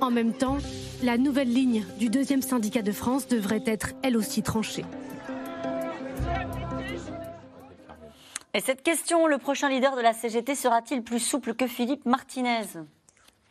En 0.00 0.10
même 0.10 0.32
temps, 0.32 0.58
la 1.02 1.18
nouvelle 1.18 1.52
ligne 1.52 1.84
du 1.98 2.08
deuxième 2.08 2.42
syndicat 2.42 2.82
de 2.82 2.92
France 2.92 3.26
devrait 3.26 3.64
être 3.66 3.94
elle 4.02 4.16
aussi 4.16 4.42
tranchée. 4.42 4.84
Et 8.54 8.60
cette 8.60 8.82
question, 8.82 9.26
le 9.26 9.38
prochain 9.38 9.68
leader 9.68 9.96
de 9.96 10.00
la 10.00 10.12
CGT 10.12 10.54
sera-t-il 10.54 11.02
plus 11.02 11.20
souple 11.20 11.54
que 11.54 11.66
Philippe 11.66 12.06
Martinez? 12.06 12.64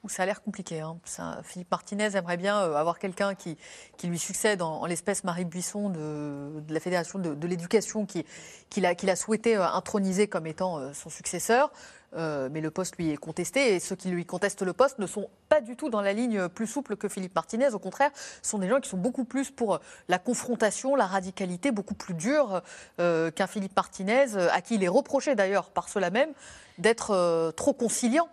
Ça 0.07 0.23
a 0.23 0.25
l'air 0.25 0.41
compliqué. 0.41 0.79
Hein. 0.79 0.97
Philippe 1.43 1.69
Martinez 1.69 2.15
aimerait 2.15 2.37
bien 2.37 2.61
euh, 2.61 2.75
avoir 2.75 2.97
quelqu'un 2.97 3.35
qui, 3.35 3.57
qui, 3.97 4.07
lui 4.07 4.17
succède 4.17 4.61
en, 4.61 4.85
l'espèce 4.85 5.25
Marie 5.25 5.43
Buisson 5.43 5.89
de, 5.89 6.63
la 6.69 6.79
Fédération 6.79 7.19
de, 7.19 7.47
l'éducation 7.47 8.05
qu'il 8.05 8.23
qui 8.69 8.85
a, 8.85 8.93
a, 9.11 9.15
souhaité 9.15 9.57
euh, 9.57 9.67
introniser 9.67 10.27
comme 10.27 10.47
étant 10.47 10.77
euh, 10.77 10.93
son 10.93 11.09
successeur. 11.09 11.71
Euh, 12.15 12.47
mais 12.51 12.61
le 12.61 12.71
poste 12.71 12.95
lui 12.97 13.11
est 13.11 13.17
contesté 13.17 13.75
et 13.75 13.79
ceux 13.79 13.95
qui 13.95 14.09
lui 14.09 14.25
contestent 14.25 14.61
le 14.61 14.73
poste 14.73 14.97
ne 14.99 15.07
sont 15.07 15.29
pas 15.49 15.59
du 15.59 15.75
tout 15.75 15.89
dans 15.89 16.01
la 16.01 16.13
ligne 16.13 16.47
plus 16.47 16.67
souple 16.67 16.95
que 16.95 17.09
Philippe 17.09 17.35
Martinez. 17.35 17.73
Au 17.73 17.79
contraire, 17.79 18.11
ce 18.41 18.49
sont 18.51 18.59
des 18.59 18.69
gens 18.69 18.79
qui 18.79 18.89
sont 18.89 18.97
beaucoup 18.97 19.25
plus 19.25 19.51
pour 19.51 19.79
la 20.07 20.17
confrontation, 20.17 20.95
la 20.95 21.05
radicalité, 21.05 21.71
beaucoup 21.71 21.95
plus 21.95 22.13
dure 22.13 22.61
euh, 22.99 23.29
qu'un 23.31 23.47
Philippe 23.47 23.75
Martinez, 23.75 24.35
euh, 24.35 24.47
à 24.51 24.61
qui 24.61 24.75
il 24.75 24.83
est 24.83 24.87
reproché 24.87 25.35
d'ailleurs 25.35 25.69
par 25.69 25.89
cela 25.89 26.09
même 26.09 26.29
d'être 26.77 27.11
euh, 27.11 27.51
trop 27.51 27.73
conciliant. 27.73 28.27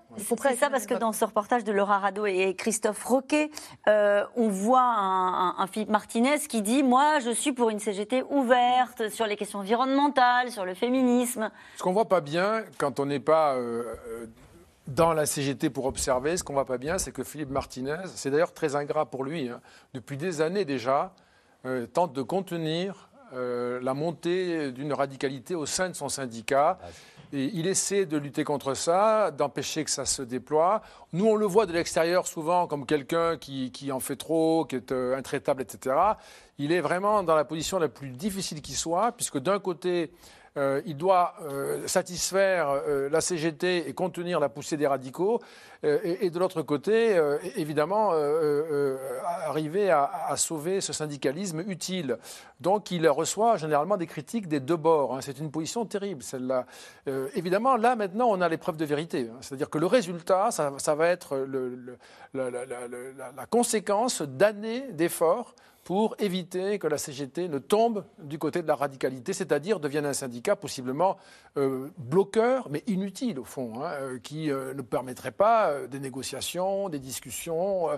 C'est 0.52 0.56
ça 0.56 0.70
parce 0.70 0.86
que 0.86 0.94
dans 0.94 1.12
ce 1.12 1.24
reportage 1.24 1.64
de 1.64 1.72
Laura 1.72 1.98
Rado 1.98 2.26
et 2.26 2.54
Christophe 2.54 3.02
Roquet, 3.04 3.50
euh, 3.88 4.24
on 4.36 4.48
voit 4.48 4.82
un, 4.82 5.48
un- 5.50 5.54
un 5.58 5.66
Philippe 5.66 5.88
Martinez 5.90 6.38
qui 6.48 6.62
dit 6.62 6.82
Moi, 6.82 7.18
je 7.20 7.30
suis 7.30 7.52
pour 7.52 7.70
une 7.70 7.80
CGT 7.80 8.22
ouverte 8.30 9.08
sur 9.08 9.26
les 9.26 9.36
questions 9.36 9.60
environnementales, 9.60 10.50
sur 10.50 10.64
le 10.64 10.74
féminisme. 10.74 11.50
Ce 11.76 11.82
qu'on 11.82 11.92
voit 11.92 12.08
pas 12.08 12.20
bien 12.20 12.62
quand 12.78 13.00
on 13.00 13.06
n'est 13.06 13.18
pas 13.20 13.54
euh, 13.54 13.84
dans 14.86 15.12
la 15.14 15.26
CGT 15.26 15.70
pour 15.70 15.86
observer, 15.86 16.36
ce 16.36 16.44
qu'on 16.44 16.52
voit 16.52 16.66
pas 16.66 16.78
bien, 16.78 16.98
c'est 16.98 17.10
que 17.12 17.24
Philippe 17.24 17.50
Martinez, 17.50 17.96
c'est 18.14 18.30
d'ailleurs 18.30 18.52
très 18.52 18.76
ingrat 18.76 19.06
pour 19.06 19.24
lui, 19.24 19.48
hein, 19.48 19.60
depuis 19.94 20.16
des 20.18 20.42
années 20.42 20.64
déjà, 20.66 21.14
euh, 21.66 21.86
tente 21.86 22.12
de 22.12 22.22
contenir 22.22 23.08
euh, 23.32 23.80
la 23.82 23.94
montée 23.94 24.70
d'une 24.70 24.92
radicalité 24.92 25.54
au 25.54 25.64
sein 25.66 25.88
de 25.88 25.94
son 25.94 26.08
syndicat. 26.10 26.78
Il 27.32 27.66
essaie 27.66 28.06
de 28.06 28.16
lutter 28.16 28.44
contre 28.44 28.74
ça, 28.74 29.30
d'empêcher 29.30 29.84
que 29.84 29.90
ça 29.90 30.04
se 30.04 30.22
déploie. 30.22 30.82
Nous, 31.12 31.26
on 31.26 31.36
le 31.36 31.46
voit 31.46 31.66
de 31.66 31.72
l'extérieur 31.72 32.26
souvent 32.26 32.66
comme 32.66 32.86
quelqu'un 32.86 33.36
qui, 33.36 33.70
qui 33.72 33.92
en 33.92 34.00
fait 34.00 34.16
trop, 34.16 34.64
qui 34.64 34.76
est 34.76 34.92
euh, 34.92 35.16
intraitable, 35.16 35.62
etc. 35.62 35.96
Il 36.58 36.72
est 36.72 36.80
vraiment 36.80 37.22
dans 37.22 37.34
la 37.34 37.44
position 37.44 37.78
la 37.78 37.88
plus 37.88 38.10
difficile 38.10 38.62
qui 38.62 38.74
soit, 38.74 39.12
puisque 39.12 39.38
d'un 39.38 39.58
côté, 39.58 40.12
euh, 40.56 40.80
il 40.86 40.96
doit 40.96 41.34
euh, 41.42 41.86
satisfaire 41.88 42.68
euh, 42.68 43.08
la 43.08 43.20
CGT 43.20 43.88
et 43.88 43.92
contenir 43.92 44.38
la 44.38 44.48
poussée 44.48 44.76
des 44.76 44.86
radicaux, 44.86 45.40
et, 45.82 46.30
de 46.30 46.38
l'autre 46.38 46.62
côté, 46.62 47.20
évidemment, 47.56 48.12
arriver 49.46 49.90
à, 49.90 50.34
sauver 50.36 50.80
ce 50.80 50.94
syndicalisme 50.94 51.60
utile. 51.60 52.16
Donc 52.58 52.90
il 52.90 53.06
reçoit 53.06 53.58
généralement 53.58 53.98
des 53.98 54.06
critiques 54.06 54.48
des 54.48 54.60
deux 54.60 54.78
bords. 54.78 55.14
hein. 55.14 55.20
C'est 55.20 55.38
une 55.38 55.50
position 55.50 55.84
terrible, 55.84 56.22
celle-là. 56.22 56.64
Évidemment, 57.34 57.76
là, 57.76 57.96
maintenant, 57.96 58.28
on 58.30 58.40
a 58.40 58.48
l'épreuve 58.48 58.78
de 58.78 58.86
vérité. 58.86 59.28
hein. 59.30 59.36
C'est-à-dire 59.42 59.68
que 59.68 59.76
le 59.76 59.84
résultat, 59.84 60.50
ça, 60.50 60.94
va 60.94 61.08
être 61.08 61.36
la 62.32 63.46
conséquence 63.50 64.22
d'années 64.22 64.90
d'efforts 64.90 65.54
pour 65.84 66.16
éviter 66.18 66.78
que 66.78 66.86
la 66.86 66.96
CGT 66.96 67.48
ne 67.48 67.58
tombe 67.58 68.04
du 68.18 68.38
côté 68.38 68.62
de 68.62 68.66
la 68.68 68.74
radicalité, 68.74 69.34
c'est-à-dire 69.34 69.80
devienne 69.80 70.06
un 70.06 70.14
syndicat 70.14 70.56
possiblement 70.56 71.18
euh, 71.58 71.90
bloqueur, 71.98 72.68
mais 72.70 72.82
inutile 72.86 73.38
au 73.38 73.44
fond, 73.44 73.84
hein, 73.84 73.90
euh, 74.00 74.18
qui 74.18 74.50
euh, 74.50 74.72
ne 74.72 74.80
permettrait 74.80 75.30
pas 75.30 75.86
des 75.86 76.00
négociations, 76.00 76.88
des 76.88 76.98
discussions 76.98 77.88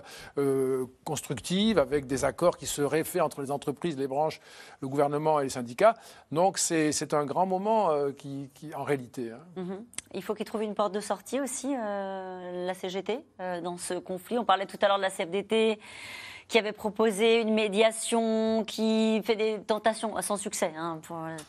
constructives 1.05 1.79
avec 1.79 2.07
des 2.07 2.25
accords 2.25 2.57
qui 2.57 2.65
seraient 2.65 3.03
faits 3.03 3.21
entre 3.21 3.41
les 3.41 3.51
entreprises, 3.51 3.97
les 3.97 4.07
branches, 4.07 4.41
le 4.81 4.87
gouvernement 4.87 5.39
et 5.39 5.43
les 5.43 5.49
syndicats. 5.49 5.95
Donc 6.31 6.57
c'est 6.57 7.13
un 7.13 7.25
grand 7.25 7.45
moment 7.45 7.91
qui, 8.17 8.49
en 8.75 8.83
réalité. 8.83 9.31
hein. 9.31 9.39
Mhm. 9.55 9.85
Il 10.13 10.23
faut 10.23 10.33
qu'il 10.33 10.45
trouve 10.45 10.63
une 10.63 10.75
porte 10.75 10.93
de 10.93 10.99
sortie 10.99 11.39
aussi, 11.39 11.73
la 11.73 12.73
CGT, 12.73 13.19
dans 13.63 13.77
ce 13.77 13.93
conflit. 13.95 14.37
On 14.37 14.45
parlait 14.45 14.65
tout 14.65 14.77
à 14.81 14.87
l'heure 14.87 14.97
de 14.97 15.03
la 15.03 15.09
CFDT 15.09 15.79
qui 16.47 16.57
avait 16.57 16.71
proposé 16.71 17.41
une 17.41 17.53
médiation, 17.53 18.63
qui 18.65 19.21
fait 19.23 19.35
des 19.35 19.59
tentations 19.59 20.19
sans 20.21 20.37
succès. 20.37 20.71
hein, 20.77 20.99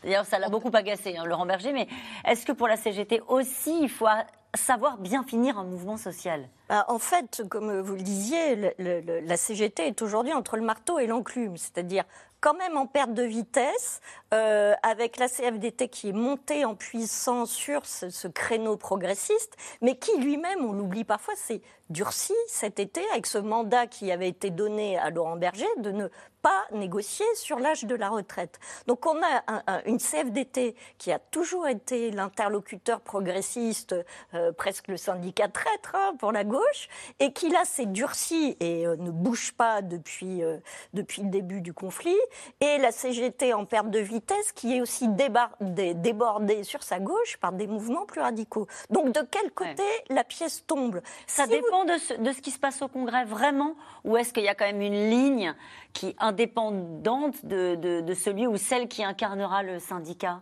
D'ailleurs, 0.02 0.24
ça 0.24 0.38
l'a 0.38 0.48
beaucoup 0.48 0.70
agacé, 0.72 1.16
hein, 1.16 1.24
Laurent 1.24 1.46
Berger. 1.46 1.72
Mais 1.72 1.86
est-ce 2.24 2.44
que 2.44 2.52
pour 2.52 2.68
la 2.68 2.76
CGT 2.76 3.22
aussi, 3.28 3.78
il 3.82 3.88
faut 3.88 4.06
savoir 4.54 4.98
bien 4.98 5.22
finir 5.22 5.58
un 5.58 5.64
mouvement 5.64 5.96
social? 5.96 6.48
Bah, 6.68 6.84
en 6.88 6.98
fait, 6.98 7.42
comme 7.48 7.80
vous 7.80 7.94
le 7.94 8.02
disiez, 8.02 8.74
la 8.78 9.36
CGT 9.36 9.86
est 9.86 10.02
aujourd'hui 10.02 10.32
entre 10.32 10.56
le 10.56 10.62
marteau 10.62 10.98
et 10.98 11.06
l'enclume, 11.06 11.56
c'est-à-dire 11.56 12.04
quand 12.40 12.54
même 12.54 12.76
en 12.76 12.86
perte 12.86 13.14
de 13.14 13.22
vitesse, 13.22 14.00
euh, 14.32 14.74
avec 14.82 15.16
la 15.16 15.28
CFDT 15.28 15.88
qui 15.88 16.10
est 16.10 16.12
montée 16.12 16.64
en 16.64 16.74
puissance 16.74 17.50
sur 17.50 17.84
ce, 17.84 18.28
créneau 18.28 18.76
progressiste, 18.76 19.56
mais 19.80 19.96
qui 19.96 20.16
lui-même, 20.18 20.64
on 20.64 20.72
l'oublie 20.72 21.04
parfois, 21.04 21.34
s'est 21.36 21.62
durci 21.90 22.34
cet 22.48 22.78
été 22.78 23.02
avec 23.12 23.26
ce 23.26 23.38
mandat 23.38 23.86
qui 23.86 24.12
avait 24.12 24.28
été 24.28 24.50
donné 24.50 24.98
à 24.98 25.10
Laurent 25.10 25.36
Berger 25.36 25.66
de 25.78 25.90
ne 25.90 26.08
pas 26.40 26.64
négocier 26.70 27.26
sur 27.34 27.58
l'âge 27.58 27.84
de 27.84 27.96
la 27.96 28.10
retraite. 28.10 28.60
Donc 28.86 29.06
on 29.06 29.16
a 29.22 29.42
un- 29.48 29.62
un- 29.66 29.82
une 29.86 29.98
CFDT 29.98 30.76
qui 30.96 31.10
a 31.10 31.18
toujours 31.18 31.66
été 31.66 32.12
l'interlocuteur 32.12 33.00
progressiste, 33.00 33.96
euh, 34.34 34.52
presque 34.52 34.86
le 34.86 34.96
syndicat 34.96 35.48
traître 35.48 35.94
hein, 35.96 36.14
pour 36.20 36.30
la 36.30 36.44
gauche, 36.44 36.88
et 37.18 37.32
qui 37.32 37.48
là 37.48 37.64
s'est 37.64 37.86
durci 37.86 38.56
et 38.60 38.86
euh, 38.86 38.94
ne 38.96 39.10
bouge 39.10 39.52
pas 39.56 39.82
depuis, 39.82 40.44
euh, 40.44 40.58
depuis 40.94 41.22
le 41.22 41.28
début 41.28 41.60
du 41.60 41.72
conflit, 41.72 42.16
et 42.60 42.78
la 42.78 42.92
CGT 42.92 43.52
en 43.52 43.64
perte 43.64 43.90
de 43.90 43.98
vitesse 43.98 44.52
qui 44.52 44.76
est 44.76 44.80
aussi 44.80 45.08
dé- 45.08 45.94
débordée 45.94 46.62
sur 46.62 46.84
sa 46.84 47.00
gauche 47.00 47.36
par 47.38 47.50
des 47.52 47.66
mouvements 47.66 48.06
plus 48.06 48.20
radicaux. 48.20 48.68
Donc 48.90 49.12
de 49.12 49.22
quel 49.28 49.50
côté 49.50 49.82
la 50.08 50.22
pièce 50.22 50.64
tombe? 50.66 51.00
Ça 51.26 51.44
Si 51.44 51.50
dépend 51.50 51.77
de, 51.84 51.96
ce, 51.98 52.40
qui 52.40 52.50
se 52.50 52.58
passe 52.58 52.82
au 52.82 52.88
Congrès, 52.88 53.24
vraiment 53.24 53.74
Ou 54.04 54.16
est-ce 54.16 54.32
qu'il 54.32 54.44
y 54.44 54.48
a 54.48 54.54
quand 54.54 54.66
même 54.66 54.80
une 54.80 55.10
ligne 55.10 55.54
qui 55.92 56.14
indépendante 56.18 57.44
de, 57.44 58.14
celui 58.14 58.46
ou 58.46 58.56
celle 58.56 58.88
qui 58.88 59.04
incarnera 59.04 59.62
le 59.62 59.78
syndicat? 59.78 60.40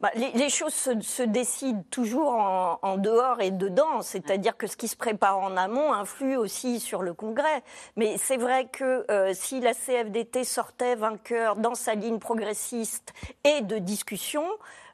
Bah, 0.00 0.10
les, 0.14 0.48
choses 0.48 0.74
se, 0.74 1.22
décident 1.24 1.82
toujours 1.90 2.30
en, 2.30 2.78
en 2.82 2.98
dehors 2.98 3.40
et 3.40 3.50
dedans, 3.50 4.00
c'est-à-dire 4.00 4.56
que 4.56 4.68
ce 4.68 4.76
qui 4.76 4.86
se 4.86 4.94
prépare 4.94 5.40
en 5.40 5.56
amont 5.56 5.92
influe 5.92 6.36
aussi 6.36 6.78
sur 6.78 7.02
le 7.02 7.14
Congrès. 7.14 7.64
Mais 7.96 8.16
c'est 8.16 8.36
vrai 8.36 8.66
que 8.66 9.04
euh, 9.10 9.32
si 9.34 9.58
la 9.58 9.74
CFDT 9.74 10.44
sortait 10.44 10.94
vainqueur 10.94 11.56
dans 11.56 11.74
sa 11.74 11.96
ligne 11.96 12.20
progressiste 12.20 13.12
et 13.42 13.60
de 13.62 13.78
discussion, 13.78 14.44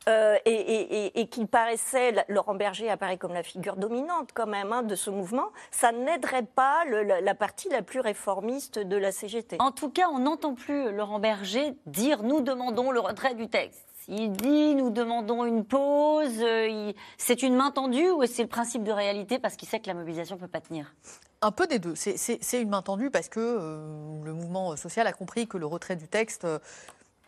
euh, 0.08 0.36
et, 0.44 0.50
et- 0.52 1.06
et- 1.06 1.20
et 1.20 1.26
qu'il 1.28 1.46
paraissait, 1.46 2.12
la- 2.12 2.24
Laurent 2.28 2.54
Berger 2.54 2.90
apparaît 2.90 3.16
comme 3.18 3.32
la 3.34 3.42
figure 3.42 3.76
dominante 3.76 4.30
quand 4.34 4.46
même 4.46 4.72
hein, 4.72 4.82
de 4.82 4.94
ce 4.94 5.10
mouvement, 5.10 5.48
ça 5.70 5.92
n'aiderait 5.92 6.42
pas 6.44 6.84
le- 6.86 7.02
la, 7.02 7.20
la 7.20 7.34
partie 7.34 7.68
la 7.70 7.82
plus 7.82 8.00
réformiste 8.00 8.78
de 8.78 8.96
la 8.96 9.12
CGT. 9.12 9.56
En 9.60 9.72
tout 9.72 9.90
cas, 9.90 10.08
on 10.12 10.18
n'entend 10.20 10.54
plus 10.54 10.92
Laurent 10.92 11.18
Berger 11.18 11.74
dire 11.86 12.22
nous 12.22 12.40
demandons 12.40 12.90
le 12.90 13.00
retrait 13.00 13.34
du 13.34 13.48
texte. 13.48 13.84
Il 14.06 14.32
dit 14.32 14.74
nous 14.74 14.90
demandons 14.90 15.46
une 15.46 15.64
pause. 15.64 16.42
euh, 16.42 16.68
il- 16.68 16.94
C'est 17.16 17.42
une 17.42 17.54
main 17.56 17.70
tendue 17.70 18.10
ou 18.10 18.26
c'est 18.26 18.42
le 18.42 18.48
principe 18.48 18.84
de 18.84 18.92
réalité 18.92 19.38
parce 19.38 19.56
qu'il 19.56 19.66
sait 19.68 19.80
que 19.80 19.86
la 19.86 19.94
mobilisation 19.94 20.36
ne 20.36 20.40
peut 20.40 20.48
pas 20.48 20.60
tenir? 20.60 20.92
Un 21.40 21.50
peu 21.50 21.66
des 21.66 21.78
deux. 21.78 21.94
C'est- 21.94 22.60
une 22.60 22.68
main 22.68 22.82
tendue 22.82 23.10
parce 23.10 23.28
que 23.30 23.40
euh, 23.40 24.22
le 24.24 24.32
mouvement 24.34 24.76
social 24.76 25.06
a 25.06 25.12
compris 25.12 25.46
que 25.46 25.56
le 25.56 25.64
retrait 25.66 25.96
du 25.96 26.08
texte 26.08 26.44
euh, 26.44 26.58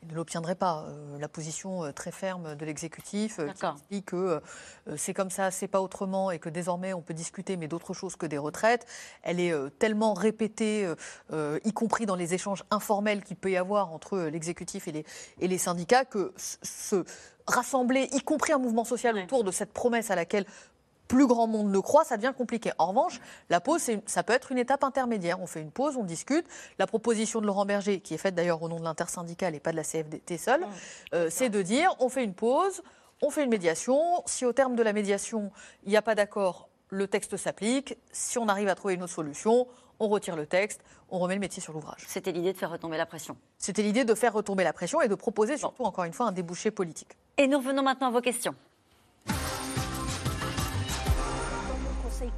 il 0.07 0.13
ne 0.13 0.17
l'obtiendrait 0.17 0.55
pas. 0.55 0.85
Euh, 0.89 1.19
la 1.19 1.29
position 1.29 1.85
euh, 1.85 1.93
très 1.93 2.13
ferme 2.13 2.55
de 2.55 2.65
l'exécutif 2.65 3.39
euh, 3.39 3.49
qui 3.49 3.67
explique 3.67 4.07
que 4.07 4.41
c'est 4.97 5.15
comme 5.15 5.31
ça, 5.31 5.51
c'est 5.51 5.69
pas 5.69 5.81
autrement 5.81 6.31
et 6.31 6.39
que 6.39 6.49
désormais 6.49 6.93
on 6.93 7.03
peut 7.03 7.15
discuter 7.15 7.57
mais 7.57 7.67
d'autres 7.67 7.93
choses 7.93 8.17
que 8.17 8.27
des 8.27 8.39
retraites, 8.39 8.87
elle 9.23 9.41
est 9.41 9.53
tellement 9.79 10.15
répétée, 10.15 10.89
y 11.33 11.73
compris 11.73 12.07
dans 12.07 12.15
les 12.15 12.35
échanges 12.35 12.63
informels 12.71 13.25
qu'il 13.25 13.37
peut 13.37 13.51
y 13.51 13.57
avoir 13.57 13.93
entre 13.93 14.19
l'exécutif 14.19 14.87
et 14.87 14.93
les, 14.93 15.05
et 15.41 15.49
les 15.49 15.59
syndicats, 15.59 16.05
que 16.05 16.33
se 16.37 17.05
rassembler, 17.47 18.09
y 18.13 18.21
compris 18.21 18.53
un 18.53 18.59
mouvement 18.59 18.85
social 18.85 19.17
autour 19.19 19.45
de 19.45 19.51
cette 19.51 19.73
promesse 19.73 20.11
à 20.11 20.15
laquelle 20.15 20.47
plus 21.09 21.27
grand 21.27 21.47
monde 21.47 21.71
ne 21.71 21.79
croit, 21.79 22.05
ça 22.05 22.17
devient 22.17 22.33
compliqué. 22.37 22.73
En 22.79 22.87
revanche, 22.89 23.21
la 23.51 23.61
pause, 23.61 23.81
c'est- 23.83 24.07
ça 24.09 24.23
peut 24.23 24.33
être 24.33 24.53
une 24.53 24.59
étape 24.59 24.85
intermédiaire. 24.85 25.41
On 25.41 25.47
fait 25.47 25.61
une 25.61 25.71
pause, 25.71 25.97
on 25.97 26.05
discute. 26.05 26.47
La 26.79 26.87
proposition 26.87 27.41
de 27.41 27.47
Laurent 27.47 27.65
Berger, 27.65 28.01
qui 28.01 28.15
est 28.15 28.19
faite 28.19 28.35
d'ailleurs 28.35 28.63
au 28.63 28.69
nom 28.69 28.77
de 28.79 28.85
l'intersyndicale 28.85 29.55
et 29.55 29.61
pas 29.61 29.71
de 29.73 29.77
la 29.77 29.85
CFDT 29.85 30.39
seule, 30.39 30.67
euh, 31.15 31.29
c'est 31.31 31.49
de 31.49 31.63
dire 31.63 31.95
on 32.01 32.09
fait 32.09 32.25
une 32.25 32.35
pause, 32.35 32.83
on 33.23 33.31
fait 33.31 33.45
une 33.45 33.51
médiation. 33.51 34.01
Si 34.27 34.45
au 34.45 34.53
terme 34.53 34.75
de 34.77 34.83
la 34.83 34.93
médiation, 34.93 35.51
il 35.85 35.91
n'y 35.91 35.97
a 35.97 36.03
pas 36.03 36.15
d'accord, 36.15 36.69
le 36.91 37.07
texte 37.09 37.37
s'applique. 37.37 37.97
Si 38.13 38.39
on 38.39 38.49
arrive 38.49 38.69
à 38.69 38.75
trouver 38.75 38.95
une 38.95 39.03
autre 39.03 39.13
solution, 39.13 39.67
on 39.99 40.09
retire 40.09 40.37
le 40.37 40.47
texte, 40.47 40.83
on 41.09 41.19
remet 41.19 41.35
le 41.35 41.41
métier 41.41 41.63
sur 41.63 41.73
l'ouvrage. 41.73 42.05
C'était 42.07 42.33
l'idée 42.33 42.53
de 42.53 42.59
faire 42.59 42.71
retomber 42.71 42.97
la 42.99 43.07
pression. 43.07 43.37
C'était 43.59 43.83
l'idée 43.83 44.05
de 44.05 44.15
faire 44.15 44.33
retomber 44.35 44.63
la 44.65 44.73
pression 44.73 45.01
et 45.01 45.09
de 45.09 45.15
proposer 45.15 45.57
surtout, 45.57 45.85
encore 45.85 46.05
une 46.05 46.13
fois, 46.13 46.27
un 46.27 46.33
débouché 46.33 46.71
politique. 46.71 47.17
Et 47.39 47.47
nous 47.47 47.59
revenons 47.59 47.83
maintenant 47.83 48.09
à 48.09 48.11
vos 48.11 48.21
questions. 48.21 48.55
Conseil 52.27 52.36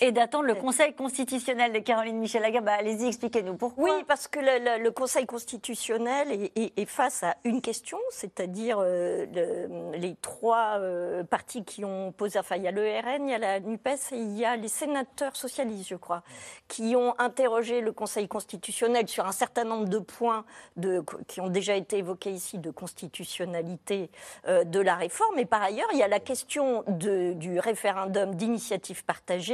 Et 0.00 0.12
d'attendre 0.12 0.44
le 0.46 0.54
Conseil 0.54 0.94
constitutionnel 0.94 1.72
de 1.72 1.78
Caroline 1.80 2.18
Michel-Aga. 2.18 2.60
Bah, 2.60 2.72
allez-y, 2.78 3.06
expliquez-nous 3.08 3.56
pourquoi. 3.56 3.84
Oui, 3.84 4.04
parce 4.06 4.28
que 4.28 4.38
le, 4.38 4.64
le- 4.78 4.82
le 4.84 4.90
Conseil 4.90 5.26
constitutionnel 5.26 6.30
est, 6.32 6.52
est- 6.56 6.78
est 6.78 6.86
face 6.86 7.22
à 7.22 7.36
une 7.44 7.60
question, 7.60 7.98
c'est-à-dire 8.10 8.78
euh, 8.80 9.26
le- 9.34 9.96
les 9.98 10.14
trois 10.22 10.78
euh, 10.78 11.24
partis 11.24 11.64
qui 11.64 11.84
ont 11.84 12.12
posé, 12.12 12.38
enfin 12.38 12.56
il 12.56 12.62
y 12.62 12.68
a 12.68 12.70
le 12.70 12.82
RN, 12.82 13.24
il 13.28 13.30
y 13.30 13.34
a 13.34 13.38
la 13.38 13.60
NUPES 13.60 14.12
et 14.12 14.16
il 14.16 14.36
y 14.38 14.44
a 14.44 14.56
les 14.56 14.68
sénateurs 14.68 15.34
socialistes, 15.36 15.88
je 15.88 15.96
crois, 15.96 16.22
qui 16.68 16.94
ont 16.96 17.14
interrogé 17.18 17.80
le 17.80 17.92
Conseil 17.92 18.28
constitutionnel 18.28 19.08
sur 19.08 19.26
un 19.26 19.32
certain 19.32 19.64
nombre 19.64 19.88
de 19.88 19.98
points 19.98 20.44
de, 20.76 21.02
qui 21.26 21.40
ont 21.40 21.48
déjà 21.48 21.74
été 21.74 21.98
évoqués 21.98 22.30
ici 22.30 22.58
de 22.58 22.70
constitutionnalité 22.70 24.10
euh, 24.46 24.64
de 24.64 24.80
la 24.80 24.94
réforme. 24.96 25.38
Et 25.38 25.46
par 25.46 25.62
ailleurs, 25.62 25.88
il 25.92 25.98
y 25.98 26.02
a 26.02 26.08
la 26.08 26.20
question 26.20 26.84
de- 26.86 27.32
du 27.34 27.58
référendum 27.58 28.34
d'initiative 28.34 29.04
partagée 29.04 29.47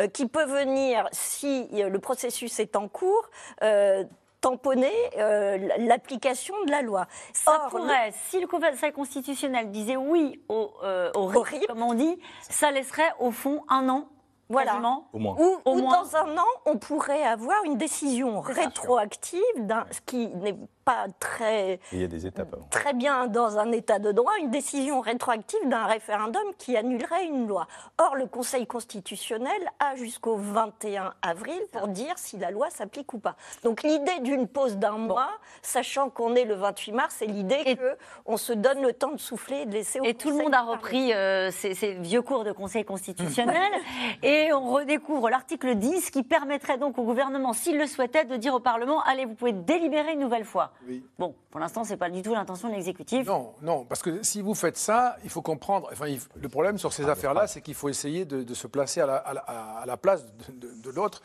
euh, 0.00 0.08
qui 0.08 0.26
peut 0.26 0.44
venir, 0.44 1.08
si 1.12 1.68
euh, 1.74 1.88
le 1.88 1.98
processus 1.98 2.58
est 2.60 2.76
en 2.76 2.88
cours, 2.88 3.28
euh, 3.62 4.04
tamponner 4.40 4.92
euh, 5.18 5.56
l'application 5.78 6.54
de 6.66 6.70
la 6.70 6.82
loi. 6.82 7.06
Ça 7.32 7.62
Or, 7.64 7.70
pourrait, 7.70 8.12
si 8.28 8.38
le 8.40 8.46
Conseil 8.46 8.92
constitutionnel 8.92 9.70
disait 9.70 9.96
oui 9.96 10.40
au, 10.48 10.70
euh, 10.84 11.10
au 11.16 11.26
RIP, 11.26 11.66
comme 11.66 11.82
on 11.82 11.94
dit, 11.94 12.18
ça 12.42 12.70
laisserait 12.70 13.12
au 13.18 13.30
fond 13.32 13.64
un 13.68 13.88
an, 13.88 14.06
Voilà. 14.48 14.72
quasiment. 14.72 15.08
Au 15.12 15.18
moins. 15.18 15.36
Ou, 15.38 15.56
Au 15.64 15.72
ou 15.72 15.78
moins. 15.78 16.02
dans 16.02 16.16
un 16.16 16.38
an, 16.38 16.46
on 16.66 16.76
pourrait 16.76 17.24
avoir 17.24 17.64
une 17.64 17.76
décision 17.76 18.40
rétroactive, 18.40 19.40
d'un- 19.56 19.86
ce 19.90 20.00
qui 20.02 20.28
n'est 20.28 20.56
pas 20.86 21.06
très, 21.18 21.80
il 21.90 22.00
y 22.00 22.04
a 22.04 22.06
des 22.06 22.26
étapes 22.28 22.54
avant. 22.54 22.68
très 22.70 22.94
bien 22.94 23.26
dans 23.26 23.58
un 23.58 23.72
état 23.72 23.98
de 23.98 24.12
droit, 24.12 24.32
une 24.40 24.50
décision 24.50 25.00
rétroactive 25.00 25.58
d'un 25.68 25.84
référendum 25.84 26.44
qui 26.58 26.76
annulerait 26.76 27.26
une 27.26 27.48
loi. 27.48 27.66
Or, 27.98 28.14
le 28.14 28.26
Conseil 28.26 28.68
constitutionnel 28.68 29.60
a 29.80 29.96
jusqu'au 29.96 30.36
21 30.36 31.12
avril 31.22 31.60
pour 31.72 31.88
dire 31.88 32.14
si 32.16 32.38
la 32.38 32.52
loi 32.52 32.70
s'applique 32.70 33.12
ou 33.14 33.18
pas. 33.18 33.34
Donc 33.64 33.82
l'idée 33.82 34.20
d'une 34.20 34.46
pause 34.46 34.76
d'un 34.76 34.96
mois, 34.96 35.30
sachant 35.60 36.08
qu'on 36.08 36.36
est 36.36 36.44
le 36.44 36.54
28 36.54 36.92
mars, 36.92 37.16
c'est 37.18 37.26
l'idée 37.26 37.76
qu'on 38.24 38.36
se 38.36 38.52
donne 38.52 38.80
le 38.80 38.92
temps 38.92 39.10
de 39.10 39.18
souffler 39.18 39.62
et 39.62 39.66
de 39.66 39.72
laisser 39.72 39.98
au 39.98 40.04
Et 40.04 40.14
tout 40.14 40.30
le 40.30 40.36
monde 40.36 40.54
a 40.54 40.62
repris 40.62 41.12
euh, 41.12 41.50
ces, 41.50 41.74
ces 41.74 41.94
vieux 41.94 42.22
cours 42.22 42.44
de 42.44 42.52
Conseil 42.52 42.84
constitutionnel 42.84 43.72
et 44.22 44.52
on 44.52 44.70
redécouvre 44.70 45.30
l'article 45.30 45.74
10 45.74 46.12
qui 46.12 46.22
permettrait 46.22 46.78
donc 46.78 46.96
au 46.96 47.02
gouvernement, 47.02 47.52
s'il 47.54 47.76
le 47.76 47.88
souhaitait, 47.88 48.24
de 48.24 48.36
dire 48.36 48.54
au 48.54 48.60
Parlement 48.60 49.02
allez, 49.02 49.24
vous 49.24 49.34
pouvez 49.34 49.52
délibérer 49.52 50.12
une 50.12 50.20
nouvelle 50.20 50.44
fois. 50.44 50.70
Bon, 51.18 51.34
pour 51.50 51.60
l'instant, 51.60 51.84
c'est 51.84 51.96
pas 51.96 52.10
du 52.10 52.22
tout 52.22 52.32
l'intention 52.34 52.68
de 52.68 52.74
l'exécutif. 52.74 53.26
Non, 53.26 53.54
non, 53.62 53.84
parce 53.84 54.02
que 54.02 54.22
si 54.22 54.40
vous 54.42 54.54
faites 54.54 54.76
ça, 54.76 55.16
il 55.24 55.30
faut 55.30 55.42
comprendre. 55.42 55.88
Enfin, 55.92 56.06
il- 56.08 56.20
le 56.40 56.48
problème 56.48 56.78
sur 56.78 56.92
ces 56.92 57.08
affaires-là, 57.08 57.46
c'est 57.46 57.60
qu'il 57.60 57.74
faut 57.74 57.88
essayer 57.88 58.24
de, 58.24 58.42
de 58.42 58.54
se 58.54 58.66
placer 58.66 59.00
à 59.00 59.06
la, 59.06 59.16
à 59.16 59.34
la- 59.34 59.40
à 59.42 59.86
la 59.86 59.96
place 59.96 60.24
de, 60.26 60.52
de- 60.68 60.80
de 60.82 60.90
l'autre. 60.90 61.22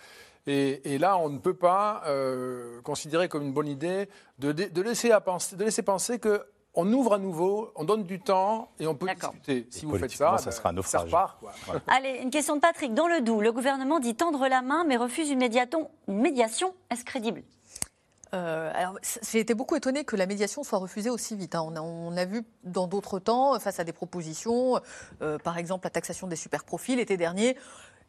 Et, 0.47 0.93
et 0.95 0.97
là, 0.97 1.17
on 1.17 1.29
ne 1.29 1.37
peut 1.37 1.53
pas 1.53 2.01
euh, 2.07 2.81
considérer 2.81 3.29
comme 3.29 3.43
une 3.43 3.53
bonne 3.53 3.67
idée 3.67 4.09
de, 4.39 4.81
laisser, 4.81 5.11
à 5.11 5.21
penser, 5.21 5.55
de 5.55 5.63
laisser 5.63 5.83
penser 5.83 6.17
que 6.17 6.43
on 6.73 6.91
ouvre 6.93 7.15
à 7.15 7.17
nouveau, 7.19 7.69
on 7.75 7.83
donne 7.83 8.03
du 8.05 8.21
temps 8.21 8.69
et 8.79 8.87
on 8.87 8.95
peut 8.95 9.05
discuter. 9.13 9.67
Si 9.69 9.85
vous 9.85 9.97
faites 9.97 10.11
ça, 10.11 10.37
ça 10.37 10.45
ben, 10.45 10.51
sera 10.51 10.69
un 10.69 10.73
naufrage. 10.73 11.03
repart, 11.03 11.37
quoi. 11.39 11.51
Allez, 11.87 12.21
une 12.23 12.29
question 12.29 12.55
de 12.55 12.61
Patrick. 12.61 12.93
Dans 12.93 13.07
le 13.09 13.19
Doubs, 13.19 13.41
le 13.41 13.51
gouvernement 13.51 13.99
dit 13.99 14.15
tendre 14.15 14.47
la 14.47 14.61
main 14.61 14.85
mais 14.85 14.95
refuse 14.95 15.29
une, 15.29 15.39
médiaton- 15.39 15.89
une 16.07 16.21
médiation. 16.21 16.73
Est-ce 16.89 17.03
crédible? 17.03 17.43
Euh, 18.33 18.71
alors, 18.73 18.97
j'ai 19.29 19.39
été 19.39 19.53
beaucoup 19.53 19.75
étonnée 19.75 20.05
que 20.05 20.15
la 20.15 20.25
médiation 20.25 20.63
soit 20.63 20.79
refusée 20.79 21.09
aussi 21.09 21.35
vite. 21.35 21.55
hein. 21.55 21.73
On, 21.75 22.15
a, 22.15 22.25
vu 22.25 22.43
dans 22.63 22.87
d'autres 22.87 23.19
temps, 23.19 23.59
face 23.59 23.79
à 23.79 23.83
des 23.83 23.93
propositions, 23.93 24.79
euh, 25.21 25.37
par 25.37 25.57
exemple 25.57 25.85
la 25.85 25.89
taxation 25.89 26.27
des 26.27 26.35
super-profils 26.35 26.97
l'été 26.97 27.17
dernier, 27.17 27.57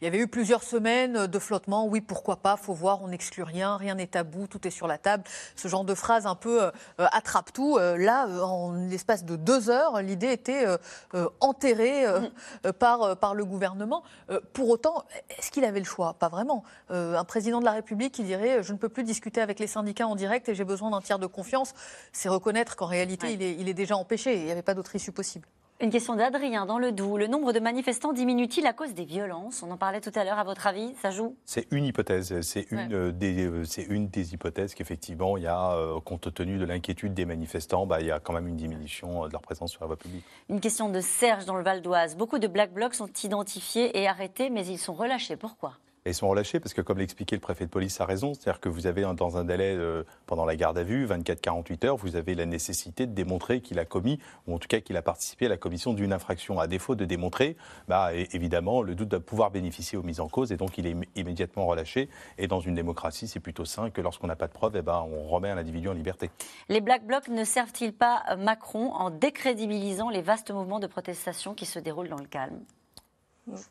il 0.03 0.05
y 0.05 0.09
avait 0.09 0.19
eu 0.19 0.27
plusieurs 0.27 0.65
semaines 0.65 1.29
de 1.29 1.39
flottement. 1.39 1.87
Oui, 1.87 2.01
pourquoi 2.01 2.35
pas, 2.35 2.57
faut 2.57 2.75
voir, 2.75 3.03
on 3.05 3.09
n'exclut 3.09 3.45
rien, 3.45 3.77
rien 3.77 3.95
n'est 3.95 4.09
tabou, 4.09 4.49
tout 4.49 4.67
est 4.67 4.73
sur 4.73 4.89
la 4.89 4.99
table. 4.99 5.23
Ce 5.55 5.69
genre 5.69 5.85
de 5.85 5.95
phrase 5.95 6.27
un 6.27 6.35
peu 6.35 6.61
euh, 6.61 6.71
euh, 6.99 7.07
attrape-tout. 7.13 7.79
Euh, 7.79 7.97
là, 7.97 8.27
euh, 8.27 8.41
en 8.41 8.73
l'espace 8.73 9.25
de 9.25 9.37
deux 9.37 9.71
heures, 9.71 10.03
l'idée 10.03 10.33
était 10.33 10.67
euh, 10.67 10.77
euh, 11.15 11.29
enterrée 11.39 12.05
euh, 12.05 12.29
euh, 12.67 12.73
par, 12.73 13.03
euh, 13.03 13.15
par 13.15 13.37
le 13.37 13.45
gouvernement. 13.45 14.03
Euh, 14.31 14.41
pour 14.53 14.71
autant, 14.71 15.05
est-ce 15.39 15.53
qu'il 15.53 15.65
avait 15.65 15.79
le 15.79 15.87
choix? 15.87 16.15
Pas 16.15 16.29
vraiment. 16.29 16.65
Euh, 16.91 17.17
un 17.17 17.25
président 17.25 17.61
de 17.61 17.65
la 17.65 17.71
République 17.71 18.13
qui 18.13 18.25
dirait 18.25 18.59
euh, 18.59 18.63
je 18.65 18.73
ne 18.73 18.79
peux 18.79 18.89
plus 18.89 19.05
discuter 19.05 19.41
avec 19.41 19.61
les 19.61 19.69
syndicats 19.69 20.09
en 20.09 20.17
direct 20.17 20.49
et 20.49 20.57
j'ai 20.57 20.65
besoin 20.65 20.91
d'un 20.91 21.01
tiers 21.01 21.21
de 21.21 21.29
confiance, 21.29 21.75
c'est 22.13 22.29
reconnaître 22.29 22.75
qu'en 22.75 22.87
réalité, 22.87 23.33
il, 23.33 23.41
est, 23.41 23.55
il 23.55 23.69
est 23.69 23.75
déjà 23.75 23.97
empêché. 23.97 24.35
Il 24.35 24.47
n'y 24.47 24.51
avait 24.51 24.63
pas 24.63 24.75
d'autre 24.75 24.97
issue 24.97 25.13
possible. 25.13 25.47
Une 25.83 25.91
question 25.91 26.15
d'Adrien 26.15 26.65
dans 26.65 26.79
le 26.79 26.93
Doubs. 26.93 27.19
Le 27.19 27.27
nombre 27.27 27.53
de 27.53 27.59
manifestants 27.59 28.13
diminue-t-il 28.13 28.65
à 28.69 28.73
cause 28.73 28.95
des 28.95 29.05
violences? 29.05 29.65
On 29.65 29.71
en 29.73 29.77
parlait 29.77 30.01
tout 30.01 30.13
à 30.15 30.23
l'heure. 30.23 30.39
À 30.39 30.45
votre 30.45 30.69
avis, 30.69 30.95
ça 31.03 31.11
joue? 31.11 31.35
C'est 31.45 31.67
une 31.73 31.85
hypothèse. 31.85 32.41
C'est 32.43 32.71
une, 32.71 32.79
Ouais. 32.79 32.89
euh, 32.93 33.11
des, 33.11 33.45
euh, 33.49 33.65
une 33.89 34.07
des 34.07 34.33
hypothèses 34.33 34.75
qu'effectivement, 34.77 35.37
il 35.37 35.43
y 35.43 35.49
a, 35.49 35.73
euh, 35.73 35.99
compte 35.99 36.33
tenu 36.33 36.57
de 36.59 36.65
l'inquiétude 36.65 37.15
des 37.15 37.25
manifestants, 37.25 37.85
bah, 37.85 38.01
il 38.01 38.07
y 38.07 38.13
a 38.13 38.21
quand 38.21 38.33
même 38.33 38.47
une 38.47 38.55
diminution 38.57 39.27
de 39.27 39.33
leur 39.33 39.43
présence 39.43 39.73
sur 39.73 39.81
la 39.81 39.89
voie 39.89 39.97
publique. 39.97 40.25
Une 40.49 40.61
question 40.61 40.89
de 40.89 41.01
Serge 41.01 41.47
dans 41.47 41.57
le 41.57 41.65
Val 41.65 41.83
d'Oise. 41.83 42.17
Beaucoup 42.17 42.39
de 42.39 42.47
Black 42.47 42.73
Blocs 42.73 42.95
sont 42.95 43.11
identifiés 43.25 44.01
et 44.01 44.07
arrêtés, 44.07 44.51
mais 44.51 44.65
ils 44.65 44.79
sont 44.79 44.95
relâchés. 44.95 45.35
Pourquoi? 45.35 45.73
Ils 46.05 46.15
sont 46.15 46.29
relâchés 46.29 46.59
parce 46.59 46.75
que, 46.75 46.81
comme 46.81 46.99
l'expliquait 46.99 47.37
le 47.37 47.41
préfet 47.41 47.65
de 47.65 47.71
police, 47.71 48.01
a 48.01 48.05
raison. 48.05 48.35
C'est-à-dire 48.35 48.61
que 48.61 48.69
vous 48.69 48.89
avez, 48.89 49.03
dans 49.15 49.37
un 49.37 49.45
délai 49.45 49.77
euh, 49.77 50.03
pendant 50.27 50.45
la 50.45 50.57
garde 50.57 50.77
à 50.77 50.83
vue, 50.83 51.07
24-48 51.07 51.87
heures, 51.87 51.97
vous 51.97 52.17
avez 52.17 52.35
la 52.35 52.45
nécessité 52.45 53.07
de 53.07 53.13
démontrer 53.13 53.61
qu'il 53.61 53.79
a 53.79 53.85
commis, 53.85 54.19
ou 54.49 54.55
en 54.55 54.59
tout 54.59 54.67
cas 54.67 54.81
qu'il 54.81 54.97
a 54.97 55.03
participé 55.03 55.47
à 55.47 55.49
la 55.49 55.57
commission 55.57 55.93
d'une 55.95 56.13
infraction. 56.13 56.59
À 56.59 56.67
défaut 56.67 56.97
de 56.97 57.05
démontrer, 57.05 57.57
bah, 57.87 58.13
évidemment, 58.15 58.83
le 58.83 58.97
doute 58.97 59.11
doit 59.11 59.21
pouvoir 59.21 59.53
bénéficier 59.53 59.97
aux 59.97 60.03
mises 60.03 60.19
en 60.19 60.29
cause 60.29 60.51
et 60.51 60.57
donc 60.57 60.77
il 60.77 60.89
est 60.89 60.93
im- 60.93 61.03
immédiatement 61.15 61.67
relâché. 61.67 62.09
Et 62.37 62.49
dans 62.49 62.59
une 62.61 62.75
démocratie, 62.75 63.29
c'est 63.29 63.39
plutôt 63.41 63.65
sain 63.65 63.91
que 63.91 64.01
lorsqu'on 64.01 64.27
n'a 64.27 64.37
pas 64.37 64.49
de 64.49 64.53
preuves, 64.53 64.75
eh 64.75 64.83
ben, 64.83 65.07
on 65.09 65.29
remet 65.29 65.51
un 65.51 65.57
individu 65.59 65.89
en 65.89 65.93
liberté. 65.93 66.31
Les 66.69 66.81
Black 66.81 67.07
Blocs 67.07 67.29
ne 67.29 67.45
servent-ils 67.45 67.93
pas 67.93 68.25
Macron 68.39 68.93
en 68.93 69.11
décrédibilisant 69.11 70.11
les 70.11 70.23
vastes 70.23 70.51
mouvements 70.51 70.81
de 70.81 70.89
protestation 70.89 71.55
qui 71.55 71.65
se 71.65 71.79
déroulent 71.79 72.09
dans 72.09 72.19
le 72.19 72.27
calme? 72.27 72.59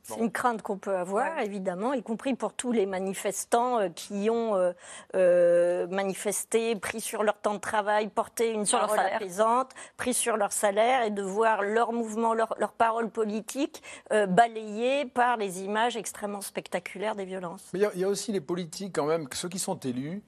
C'est 0.04 0.18
une 0.18 0.32
crainte 0.32 0.62
qu'on 0.62 0.78
peut 0.78 0.96
avoir, 0.96 1.40
évidemment, 1.40 1.94
y 1.94 2.04
compris 2.04 2.36
pour 2.36 2.54
tous 2.54 2.74
les 2.74 2.86
manifestants 2.86 3.80
euh, 3.80 3.90
qui 3.90 4.30
ont 4.30 4.56
euh, 4.56 4.74
euh, 5.16 5.88
manifesté, 5.88 6.76
pris 6.76 7.00
sur 7.00 7.24
leur 7.24 7.38
temps 7.38 7.54
de 7.54 7.60
travail, 7.60 8.10
porté 8.10 8.52
une 8.52 8.66
Sur 8.66 8.80
parole 8.80 9.00
apaisante, 9.00 9.72
pris 9.96 10.14
sur 10.14 10.36
leur 10.36 10.52
salaire, 10.52 11.04
et 11.04 11.10
de 11.10 11.22
voir 11.22 11.62
leur 11.62 11.94
mouvement, 11.94 12.34
leur, 12.34 12.54
leur 12.60 12.74
parole 12.74 13.10
politique 13.10 13.82
euh, 14.12 14.26
balayée 14.26 15.06
par 15.06 15.38
les 15.38 15.62
images 15.62 15.96
extrêmement 15.96 16.42
spectaculaires 16.42 17.16
des 17.16 17.26
violences. 17.26 17.70
Mais 17.74 17.80
il 17.80 17.98
y 17.98 18.02
y, 18.02 18.04
a 18.04 18.10
aussi 18.10 18.34
les 18.34 18.42
politiques, 18.42 18.94
quand 18.94 19.06
même, 19.06 19.28
ceux 19.32 19.50
qui 19.50 19.60
sont 19.60 19.80
élus 19.80 20.22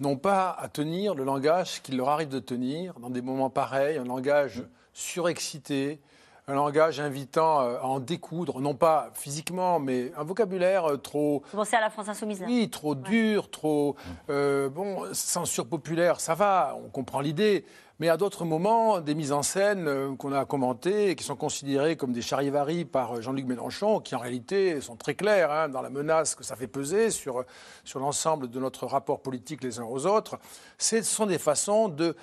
n'ont 0.00 0.16
pas 0.16 0.50
à 0.50 0.68
tenir 0.68 1.14
le 1.14 1.22
langage 1.22 1.80
qu'il 1.82 1.96
leur 1.96 2.08
arrive 2.08 2.28
de 2.28 2.40
tenir 2.40 2.98
dans 2.98 3.10
des 3.10 3.22
moments 3.22 3.50
pareils, 3.50 3.96
un 3.98 4.04
langage 4.04 4.64
surexcité, 4.92 6.00
un 6.46 6.54
langage 6.54 7.00
invitant 7.00 7.62
euh, 7.62 7.78
à 7.78 7.84
en 7.86 8.00
découdre, 8.00 8.60
non 8.60 8.74
pas 8.74 9.10
physiquement, 9.14 9.78
mais 9.78 10.12
un 10.16 10.24
vocabulaire 10.24 10.84
euh, 10.92 10.96
trop. 10.98 11.42
Vous 11.50 11.56
pensez 11.56 11.76
à 11.76 11.80
la 11.80 11.90
France 11.90 12.08
Insoumise 12.08 12.40
là 12.40 12.46
Oui, 12.46 12.68
trop 12.68 12.94
dur, 12.94 13.50
trop. 13.50 13.96
euh, 14.28 14.68
bon, 14.68 15.04
censure 15.12 15.66
populaire, 15.66 16.20
ça 16.20 16.34
va, 16.34 16.76
on 16.84 16.90
comprend 16.90 17.20
l'idée. 17.20 17.64
Mais 18.00 18.08
à 18.08 18.16
d'autres 18.16 18.44
moments, 18.44 19.00
des 19.00 19.14
mises 19.14 19.30
en 19.30 19.44
scène 19.44 20.16
qu'on 20.16 20.32
a 20.32 20.44
commentées 20.44 21.10
et 21.10 21.14
qui 21.14 21.22
sont 21.22 21.36
considérées 21.36 21.96
comme 21.96 22.12
des 22.12 22.22
charivaris 22.22 22.84
par 22.84 23.22
Jean-Luc 23.22 23.46
Mélenchon, 23.46 24.00
qui 24.00 24.16
en 24.16 24.18
réalité 24.18 24.80
sont 24.80 24.96
très 24.96 25.14
claires 25.14 25.52
hein, 25.52 25.68
dans 25.68 25.80
la 25.80 25.90
menace 25.90 26.34
que 26.34 26.42
ça 26.42 26.56
fait 26.56 26.66
peser 26.66 27.10
sur, 27.10 27.44
sur 27.84 28.00
l'ensemble 28.00 28.50
de 28.50 28.58
notre 28.58 28.86
rapport 28.86 29.20
politique 29.20 29.62
les 29.62 29.78
uns 29.78 29.84
aux 29.84 30.06
autres, 30.06 30.40
ce 30.76 31.02
sont 31.02 31.26
des 31.26 31.38
façons 31.38 31.88
de. 31.88 32.16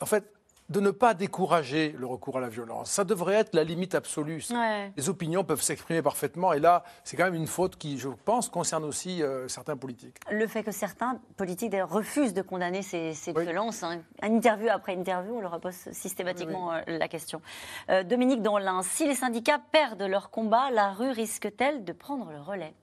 En 0.00 0.06
fait, 0.06 0.24
de 0.70 0.80
ne 0.80 0.90
pas 0.90 1.14
décourager 1.14 1.94
le 1.98 2.06
recours 2.06 2.38
à 2.38 2.40
la 2.40 2.48
violence. 2.48 2.90
Ça 2.90 3.04
devrait 3.04 3.34
être 3.34 3.54
la 3.54 3.64
limite 3.64 3.94
absolue. 3.94 4.42
Ouais. 4.50 4.92
Les 4.96 5.08
opinions 5.08 5.44
peuvent 5.44 5.60
s'exprimer 5.60 6.00
parfaitement. 6.00 6.52
Et 6.52 6.60
là, 6.60 6.84
c'est 7.04 7.16
quand 7.16 7.24
même 7.24 7.34
une 7.34 7.46
faute 7.46 7.76
qui, 7.76 7.98
je 7.98 8.08
pense, 8.24 8.48
concerne 8.48 8.84
aussi 8.84 9.22
euh, 9.22 9.46
certains 9.48 9.76
politiques. 9.76 10.16
Le 10.30 10.46
fait 10.46 10.62
que 10.62 10.72
certains 10.72 11.20
politiques 11.36 11.70
d'ailleurs 11.70 11.90
refusent 11.90 12.34
de 12.34 12.42
condamner 12.42 12.82
ces, 12.82 13.12
ces 13.14 13.32
violences, 13.32 13.82
hein. 13.82 14.00
interview 14.22 14.68
après 14.70 14.94
interview, 14.94 15.36
on 15.36 15.40
leur 15.40 15.60
pose 15.60 15.74
systématiquement 15.92 16.72
euh, 16.72 16.80
la 16.86 17.08
question. 17.08 17.42
Euh, 17.90 18.02
Dominique 18.02 18.42
Donlin, 18.42 18.82
si 18.82 19.06
les 19.06 19.14
syndicats 19.14 19.60
perdent 19.70 20.02
leur 20.02 20.30
combat, 20.30 20.70
la 20.70 20.92
rue 20.92 21.10
risque-t-elle 21.10 21.84
de 21.84 21.92
prendre 21.92 22.30
le 22.32 22.40
relais? 22.40 22.74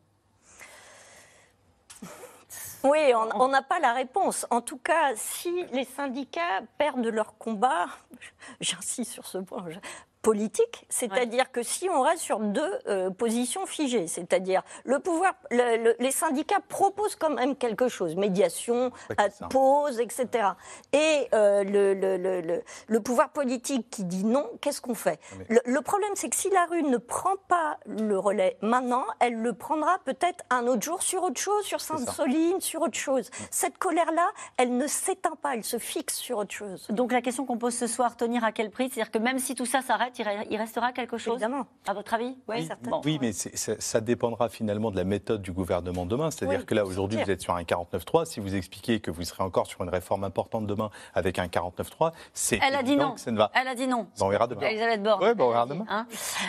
Oui, 2.83 3.13
on 3.15 3.47
n'a 3.47 3.61
pas 3.61 3.79
la 3.79 3.93
réponse. 3.93 4.45
En 4.49 4.61
tout 4.61 4.77
cas, 4.77 5.15
si 5.15 5.65
les 5.71 5.85
syndicats 5.85 6.61
perdent 6.77 7.05
leur 7.05 7.37
combat, 7.37 7.87
j'insiste 8.59 9.11
sur 9.11 9.27
ce 9.27 9.37
point, 9.39 9.65
politique, 10.21 10.85
c'est-à-dire 10.89 11.51
que 11.51 11.63
si 11.63 11.89
on 11.89 12.01
reste 12.01 12.21
sur 12.21 12.39
deux 12.39 12.79
euh, 12.87 13.09
positions 13.09 13.65
figées, 13.65 14.07
c'est-à-dire 14.07 14.61
le 14.85 14.99
pouvoir, 14.99 15.33
les 15.49 16.11
syndicats 16.11 16.59
proposent 16.67 17.15
quand 17.15 17.31
même 17.31 17.55
quelque 17.55 17.87
chose, 17.87 18.15
médiation, 18.15 18.91
pause, 19.49 19.99
etc. 19.99 20.49
Et 20.93 21.27
euh, 21.33 21.63
le, 21.63 22.61
le, 22.87 22.99
pouvoir 22.99 23.29
politique 23.29 23.89
qui 23.89 24.03
dit 24.03 24.23
non, 24.23 24.47
qu'est-ce 24.61 24.81
qu'on 24.81 24.93
fait? 24.93 25.19
Le, 25.49 25.81
problème, 25.81 26.11
c'est 26.15 26.29
que 26.29 26.35
si 26.35 26.49
la 26.51 26.65
rue 26.65 26.83
ne 26.83 26.97
prend 26.97 27.35
pas 27.47 27.79
le 27.87 28.17
relais 28.17 28.57
maintenant, 28.61 29.05
elle 29.19 29.41
le 29.41 29.53
prendra 29.53 29.97
peut-être 30.05 30.43
un 30.49 30.67
autre 30.67 30.83
jour 30.83 31.01
sur 31.01 31.23
autre 31.23 31.39
chose, 31.39 31.65
sur 31.65 31.81
Sainte-Soline, 31.81 32.61
sur 32.61 32.81
autre 32.83 32.97
chose. 32.97 33.29
Cette 33.49 33.77
colère-là, 33.79 34.29
elle 34.57 34.77
ne 34.77 34.85
s'éteint 34.85 35.35
pas, 35.41 35.55
elle 35.55 35.63
se 35.63 35.79
fixe 35.79 36.15
sur 36.15 36.37
autre 36.37 36.53
chose. 36.53 36.87
Donc 36.89 37.11
la 37.11 37.21
question 37.21 37.45
qu'on 37.45 37.57
pose 37.57 37.75
ce 37.75 37.87
soir, 37.87 38.15
tenir 38.15 38.43
à 38.43 38.51
quel 38.51 38.69
prix? 38.69 38.89
C'est-à-dire 38.89 39.11
que 39.11 39.17
même 39.17 39.39
si 39.39 39.55
tout 39.55 39.65
ça 39.65 39.81
s'arrête, 39.81 40.10
il 40.19 40.57
restera 40.57 40.91
quelque 40.91 41.17
chose 41.17 41.35
Évidemment. 41.35 41.67
À 41.87 41.93
votre 41.93 42.13
avis? 42.13 42.35
Oui, 42.47 42.65
certainement. 42.65 43.01
Oui, 43.05 43.17
mais 43.21 43.31
ça, 43.33 44.01
dépendra 44.01 44.49
finalement 44.49 44.91
de 44.91 44.97
la 44.97 45.03
méthode 45.03 45.41
du 45.41 45.51
gouvernement 45.51 46.05
demain. 46.05 46.31
C'est-à-dire 46.31 46.65
que 46.65 46.75
là, 46.75 46.85
aujourd'hui, 46.85 47.21
vous 47.21 47.31
êtes 47.31 47.41
sur 47.41 47.55
un 47.55 47.63
49-3. 47.63 48.25
Si 48.25 48.39
vous 48.39 48.55
expliquez 48.55 48.99
que 48.99 49.11
vous 49.11 49.23
serez 49.23 49.43
encore 49.43 49.67
sur 49.67 49.81
une 49.81 49.89
réforme 49.89 50.23
importante 50.23 50.67
demain 50.67 50.89
avec 51.13 51.39
un 51.39 51.47
49-3, 51.47 52.11
c'est. 52.33 52.59
Elle 52.61 52.75
a 52.75 52.83
dit 52.83 52.95
non. 52.95 53.15
Elle 53.53 53.67
a 53.67 53.75
dit 53.75 53.87
non. 53.87 54.07
on 54.19 54.29
verra 54.29 54.47
demain. 54.47 54.61
Elisabeth 54.61 55.03
Borne. 55.03 55.23
Oui, 55.23 55.29
on 55.37 55.49
verra 55.49 55.65
demain. 55.65 55.85
Hein 55.89 56.05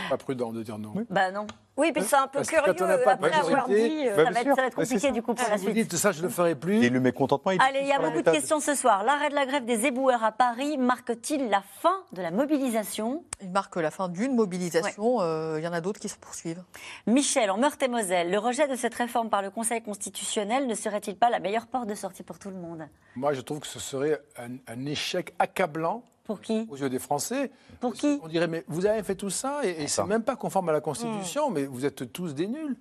pas 0.09 0.17
prudent 0.17 0.53
de 0.53 0.63
dire 0.63 0.79
non. 0.79 0.93
Bah 1.11 1.31
non. 1.31 1.47
Oui, 1.77 1.91
mais 1.95 2.03
c'est 2.03 2.17
un 2.17 2.27
peu 2.27 2.43
curieux 2.43 3.09
après 3.09 3.33
avoir 3.33 3.67
dit. 3.67 4.07
Euh, 4.07 4.25
ça, 4.25 4.31
va 4.31 4.41
être, 4.41 4.75
compliqué 4.75 5.11
du 5.11 5.23
coup 5.23 5.35
pour 5.35 5.49
la 5.49 5.57
suite. 5.57 5.69
Vous 5.69 5.75
dites 5.75 5.97
ça, 5.97 6.13
je 6.13 6.19
ne 6.19 6.25
le 6.25 6.29
ferai 6.29 6.55
plus. 6.55 6.85
Et 6.85 6.91
le 6.91 7.01
mécontentement. 7.01 7.53
Allez, 7.59 7.81
il 7.83 7.89
y 7.89 7.93
a 7.93 7.99
beaucoup 7.99 8.21
de 8.21 8.31
questions 8.31 8.61
ce 8.61 8.75
soir. 8.75 9.05
L'arrêt 9.05 9.31
de 9.31 9.35
la 9.35 9.47
grève 9.47 9.65
des 9.65 9.87
éboueurs 9.87 10.23
à 10.23 10.33
Paris 10.33 10.77
marque-t-il 10.77 11.49
la 11.49 11.63
fin 11.81 12.05
de 12.13 12.21
la 12.21 12.31
mobilisation? 12.31 13.25
Il 13.41 13.51
marque 13.51 13.77
la 13.77 13.91
fin 13.91 14.09
d'une 14.09 14.35
mobilisation. 14.35 15.23
Euh, 15.23 15.57
il 15.59 15.65
y 15.65 15.69
en 15.69 15.73
a 15.73 15.81
d'autres 15.81 16.01
qui 16.01 16.11
se 16.11 16.19
poursuivent. 16.19 16.63
Michel, 17.07 17.51
en 17.51 17.57
Meurthe-et-Moselle, 17.57 18.31
le 18.31 18.39
rejet 18.39 18.69
de 18.69 18.77
cette 18.77 18.95
réforme 18.95 19.31
par 19.31 19.41
le 19.41 19.51
Conseil 19.51 19.83
constitutionnel 19.83 20.67
ne 20.67 20.75
serait-il 20.75 21.17
pas 21.17 21.31
la 21.31 21.41
meilleure 21.41 21.67
porte 21.67 21.87
de 21.87 21.95
sortie 21.95 22.23
pour 22.23 22.39
tout 22.39 22.51
le 22.51 22.57
monde? 22.57 22.87
Moi, 23.17 23.33
je 23.33 23.41
trouve 23.41 23.61
que 23.61 23.67
ce 23.67 23.81
serait 23.81 24.21
un 24.37 24.87
échec 24.87 25.35
accablant 25.39 26.05
pour 26.25 26.41
qui 26.41 26.67
Aux 26.71 26.77
yeux 26.77 26.89
des 26.89 26.99
Français. 26.99 27.51
Pour 27.81 27.95
qui 27.95 28.21
On 28.23 28.29
dirait, 28.29 28.47
mais 28.47 28.65
vous 28.69 28.87
avez 28.87 29.03
fait 29.03 29.15
tout 29.15 29.31
ça 29.31 29.61
et, 29.65 29.83
et 29.83 29.89
c'est 29.89 30.05
même 30.05 30.23
pas 30.23 30.37
conforme 30.37 30.69
à 30.69 30.73
la 30.73 30.81
Constitution, 30.81 31.51
hmm. 31.51 31.55
mais 31.55 31.65
vous 31.65 31.85
êtes 31.85 32.13
tous 32.13 32.35
des 32.35 32.47
nuls. 32.47 32.77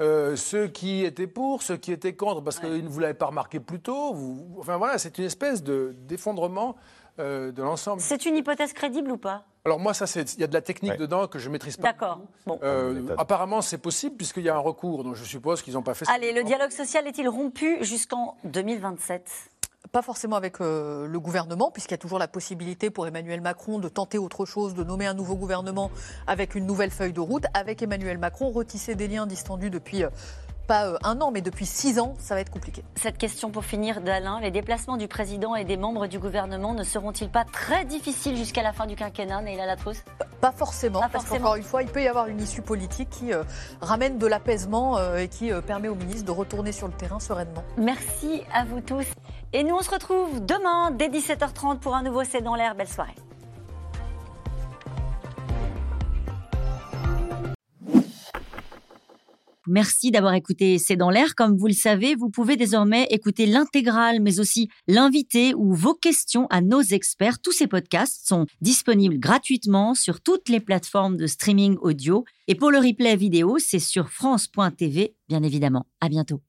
Euh, 0.00 0.34
ceux 0.36 0.66
qui 0.66 1.04
étaient 1.04 1.26
pour, 1.26 1.62
ceux 1.62 1.76
qui 1.76 1.92
étaient 1.92 2.14
contre, 2.14 2.42
parce 2.42 2.58
que 2.58 2.66
vous 2.66 2.96
ne 2.96 3.00
l'avez 3.00 3.14
pas 3.14 3.26
remarqué 3.26 3.60
plus 3.60 3.80
tôt. 3.80 4.12
Vous, 4.12 4.56
enfin 4.58 4.76
voilà, 4.76 4.98
c'est 4.98 5.18
une 5.18 5.24
espèce 5.24 5.62
d'effondrement 5.62 6.76
euh, 7.20 7.52
de 7.52 7.62
l'ensemble. 7.62 8.00
C'est 8.00 8.26
une 8.26 8.36
hypothèse 8.36 8.72
crédible 8.72 9.10
ou 9.12 9.16
pas? 9.16 9.44
Alors 9.64 9.78
moi, 9.78 9.94
ça, 9.94 10.04
il 10.20 10.40
y 10.40 10.44
a 10.44 10.46
de 10.46 10.52
la 10.52 10.60
technique 10.60 10.98
dedans 10.98 11.26
que 11.26 11.38
je 11.38 11.48
maîtrise 11.48 11.78
pas. 11.78 11.92
D'accord. 11.92 12.20
Bon. 12.44 12.58
Euh, 12.62 13.14
apparemment, 13.16 13.62
c'est 13.62 13.78
possible 13.78 14.16
puisqu'il 14.16 14.42
y 14.42 14.50
a 14.50 14.56
un 14.56 14.58
recours, 14.58 15.04
donc 15.04 15.14
je 15.14 15.24
suppose 15.24 15.62
qu'ils 15.62 15.74
n'ont 15.74 15.82
pas 15.82 15.94
fait. 15.94 16.04
Allez, 16.10 16.32
le 16.32 16.42
dialogue 16.42 16.70
social 16.70 17.06
est-il 17.06 17.28
rompu 17.28 17.82
jusqu'en 17.82 18.36
2027 18.44 19.30
pas 19.92 20.02
forcément 20.02 20.36
avec 20.36 20.60
euh, 20.60 21.06
le 21.06 21.20
gouvernement, 21.20 21.70
puisqu'il 21.70 21.92
y 21.92 21.94
a 21.94 21.98
toujours 21.98 22.18
la 22.18 22.28
possibilité 22.28 22.90
pour 22.90 23.06
Emmanuel 23.06 23.40
Macron 23.40 23.78
de 23.78 23.88
tenter 23.88 24.18
autre 24.18 24.44
chose, 24.44 24.74
de 24.74 24.84
nommer 24.84 25.06
un 25.06 25.14
nouveau 25.14 25.36
gouvernement 25.36 25.90
avec 26.26 26.54
une 26.54 26.66
nouvelle 26.66 26.90
feuille 26.90 27.12
de 27.12 27.20
route. 27.20 27.44
Avec 27.54 27.82
Emmanuel 27.82 28.18
Macron, 28.18 28.50
retisser 28.50 28.94
des 28.94 29.08
liens 29.08 29.26
distendus 29.26 29.70
depuis 29.70 30.04
euh, 30.04 30.08
pas 30.66 30.86
euh, 30.86 30.96
un 31.04 31.20
an, 31.20 31.30
mais 31.30 31.42
depuis 31.42 31.66
six 31.66 32.00
ans, 32.00 32.14
ça 32.18 32.34
va 32.34 32.40
être 32.40 32.50
compliqué. 32.50 32.82
Cette 32.96 33.18
question 33.18 33.50
pour 33.50 33.64
finir 33.64 34.00
d'Alain, 34.00 34.40
les 34.40 34.50
déplacements 34.50 34.96
du 34.96 35.06
président 35.06 35.54
et 35.54 35.64
des 35.64 35.76
membres 35.76 36.06
du 36.06 36.18
gouvernement 36.18 36.72
ne 36.72 36.82
seront-ils 36.82 37.28
pas 37.28 37.44
très 37.44 37.84
difficiles 37.84 38.36
jusqu'à 38.36 38.62
la 38.62 38.72
fin 38.72 38.86
du 38.86 38.96
quinquennat, 38.96 39.42
Neila 39.42 39.66
Latrousse 39.66 40.02
Pas 40.40 40.52
forcément, 40.52 41.02
parce 41.12 41.26
qu'encore 41.26 41.56
une 41.56 41.62
fois, 41.62 41.82
il 41.82 41.88
peut 41.88 42.02
y 42.02 42.08
avoir 42.08 42.26
une 42.26 42.40
issue 42.40 42.62
politique 42.62 43.10
qui 43.10 43.32
ramène 43.82 44.16
de 44.16 44.26
l'apaisement 44.26 44.98
et 45.16 45.28
qui 45.28 45.50
permet 45.66 45.88
au 45.88 45.94
ministre 45.94 46.24
de 46.24 46.30
retourner 46.30 46.72
sur 46.72 46.88
le 46.88 46.94
terrain 46.94 47.20
sereinement. 47.20 47.62
Merci 47.76 48.42
à 48.52 48.64
vous 48.64 48.80
tous. 48.80 49.06
Et 49.56 49.62
nous, 49.62 49.76
on 49.76 49.82
se 49.82 49.90
retrouve 49.90 50.44
demain 50.44 50.90
dès 50.90 51.08
17h30 51.08 51.78
pour 51.78 51.94
un 51.94 52.02
nouveau 52.02 52.24
C'est 52.24 52.42
dans 52.42 52.56
l'air. 52.56 52.74
Belle 52.74 52.88
soirée. 52.88 53.14
Merci 59.68 60.10
d'avoir 60.10 60.34
écouté 60.34 60.78
C'est 60.78 60.96
dans 60.96 61.08
l'air. 61.08 61.36
Comme 61.36 61.56
vous 61.56 61.68
le 61.68 61.72
savez, 61.72 62.16
vous 62.16 62.30
pouvez 62.30 62.56
désormais 62.56 63.06
écouter 63.10 63.46
l'intégrale, 63.46 64.20
mais 64.20 64.40
aussi 64.40 64.68
l'invité 64.88 65.54
ou 65.54 65.72
vos 65.72 65.94
questions 65.94 66.48
à 66.50 66.60
nos 66.60 66.82
experts. 66.82 67.40
Tous 67.40 67.52
ces 67.52 67.68
podcasts 67.68 68.26
sont 68.26 68.46
disponibles 68.60 69.20
gratuitement 69.20 69.94
sur 69.94 70.20
toutes 70.20 70.48
les 70.48 70.60
plateformes 70.60 71.16
de 71.16 71.28
streaming 71.28 71.76
audio. 71.80 72.24
Et 72.48 72.56
pour 72.56 72.72
le 72.72 72.78
replay 72.78 73.14
vidéo, 73.14 73.58
c'est 73.60 73.78
sur 73.78 74.10
France.tv, 74.10 75.14
bien 75.28 75.44
évidemment. 75.44 75.86
À 76.00 76.08
bientôt. 76.08 76.40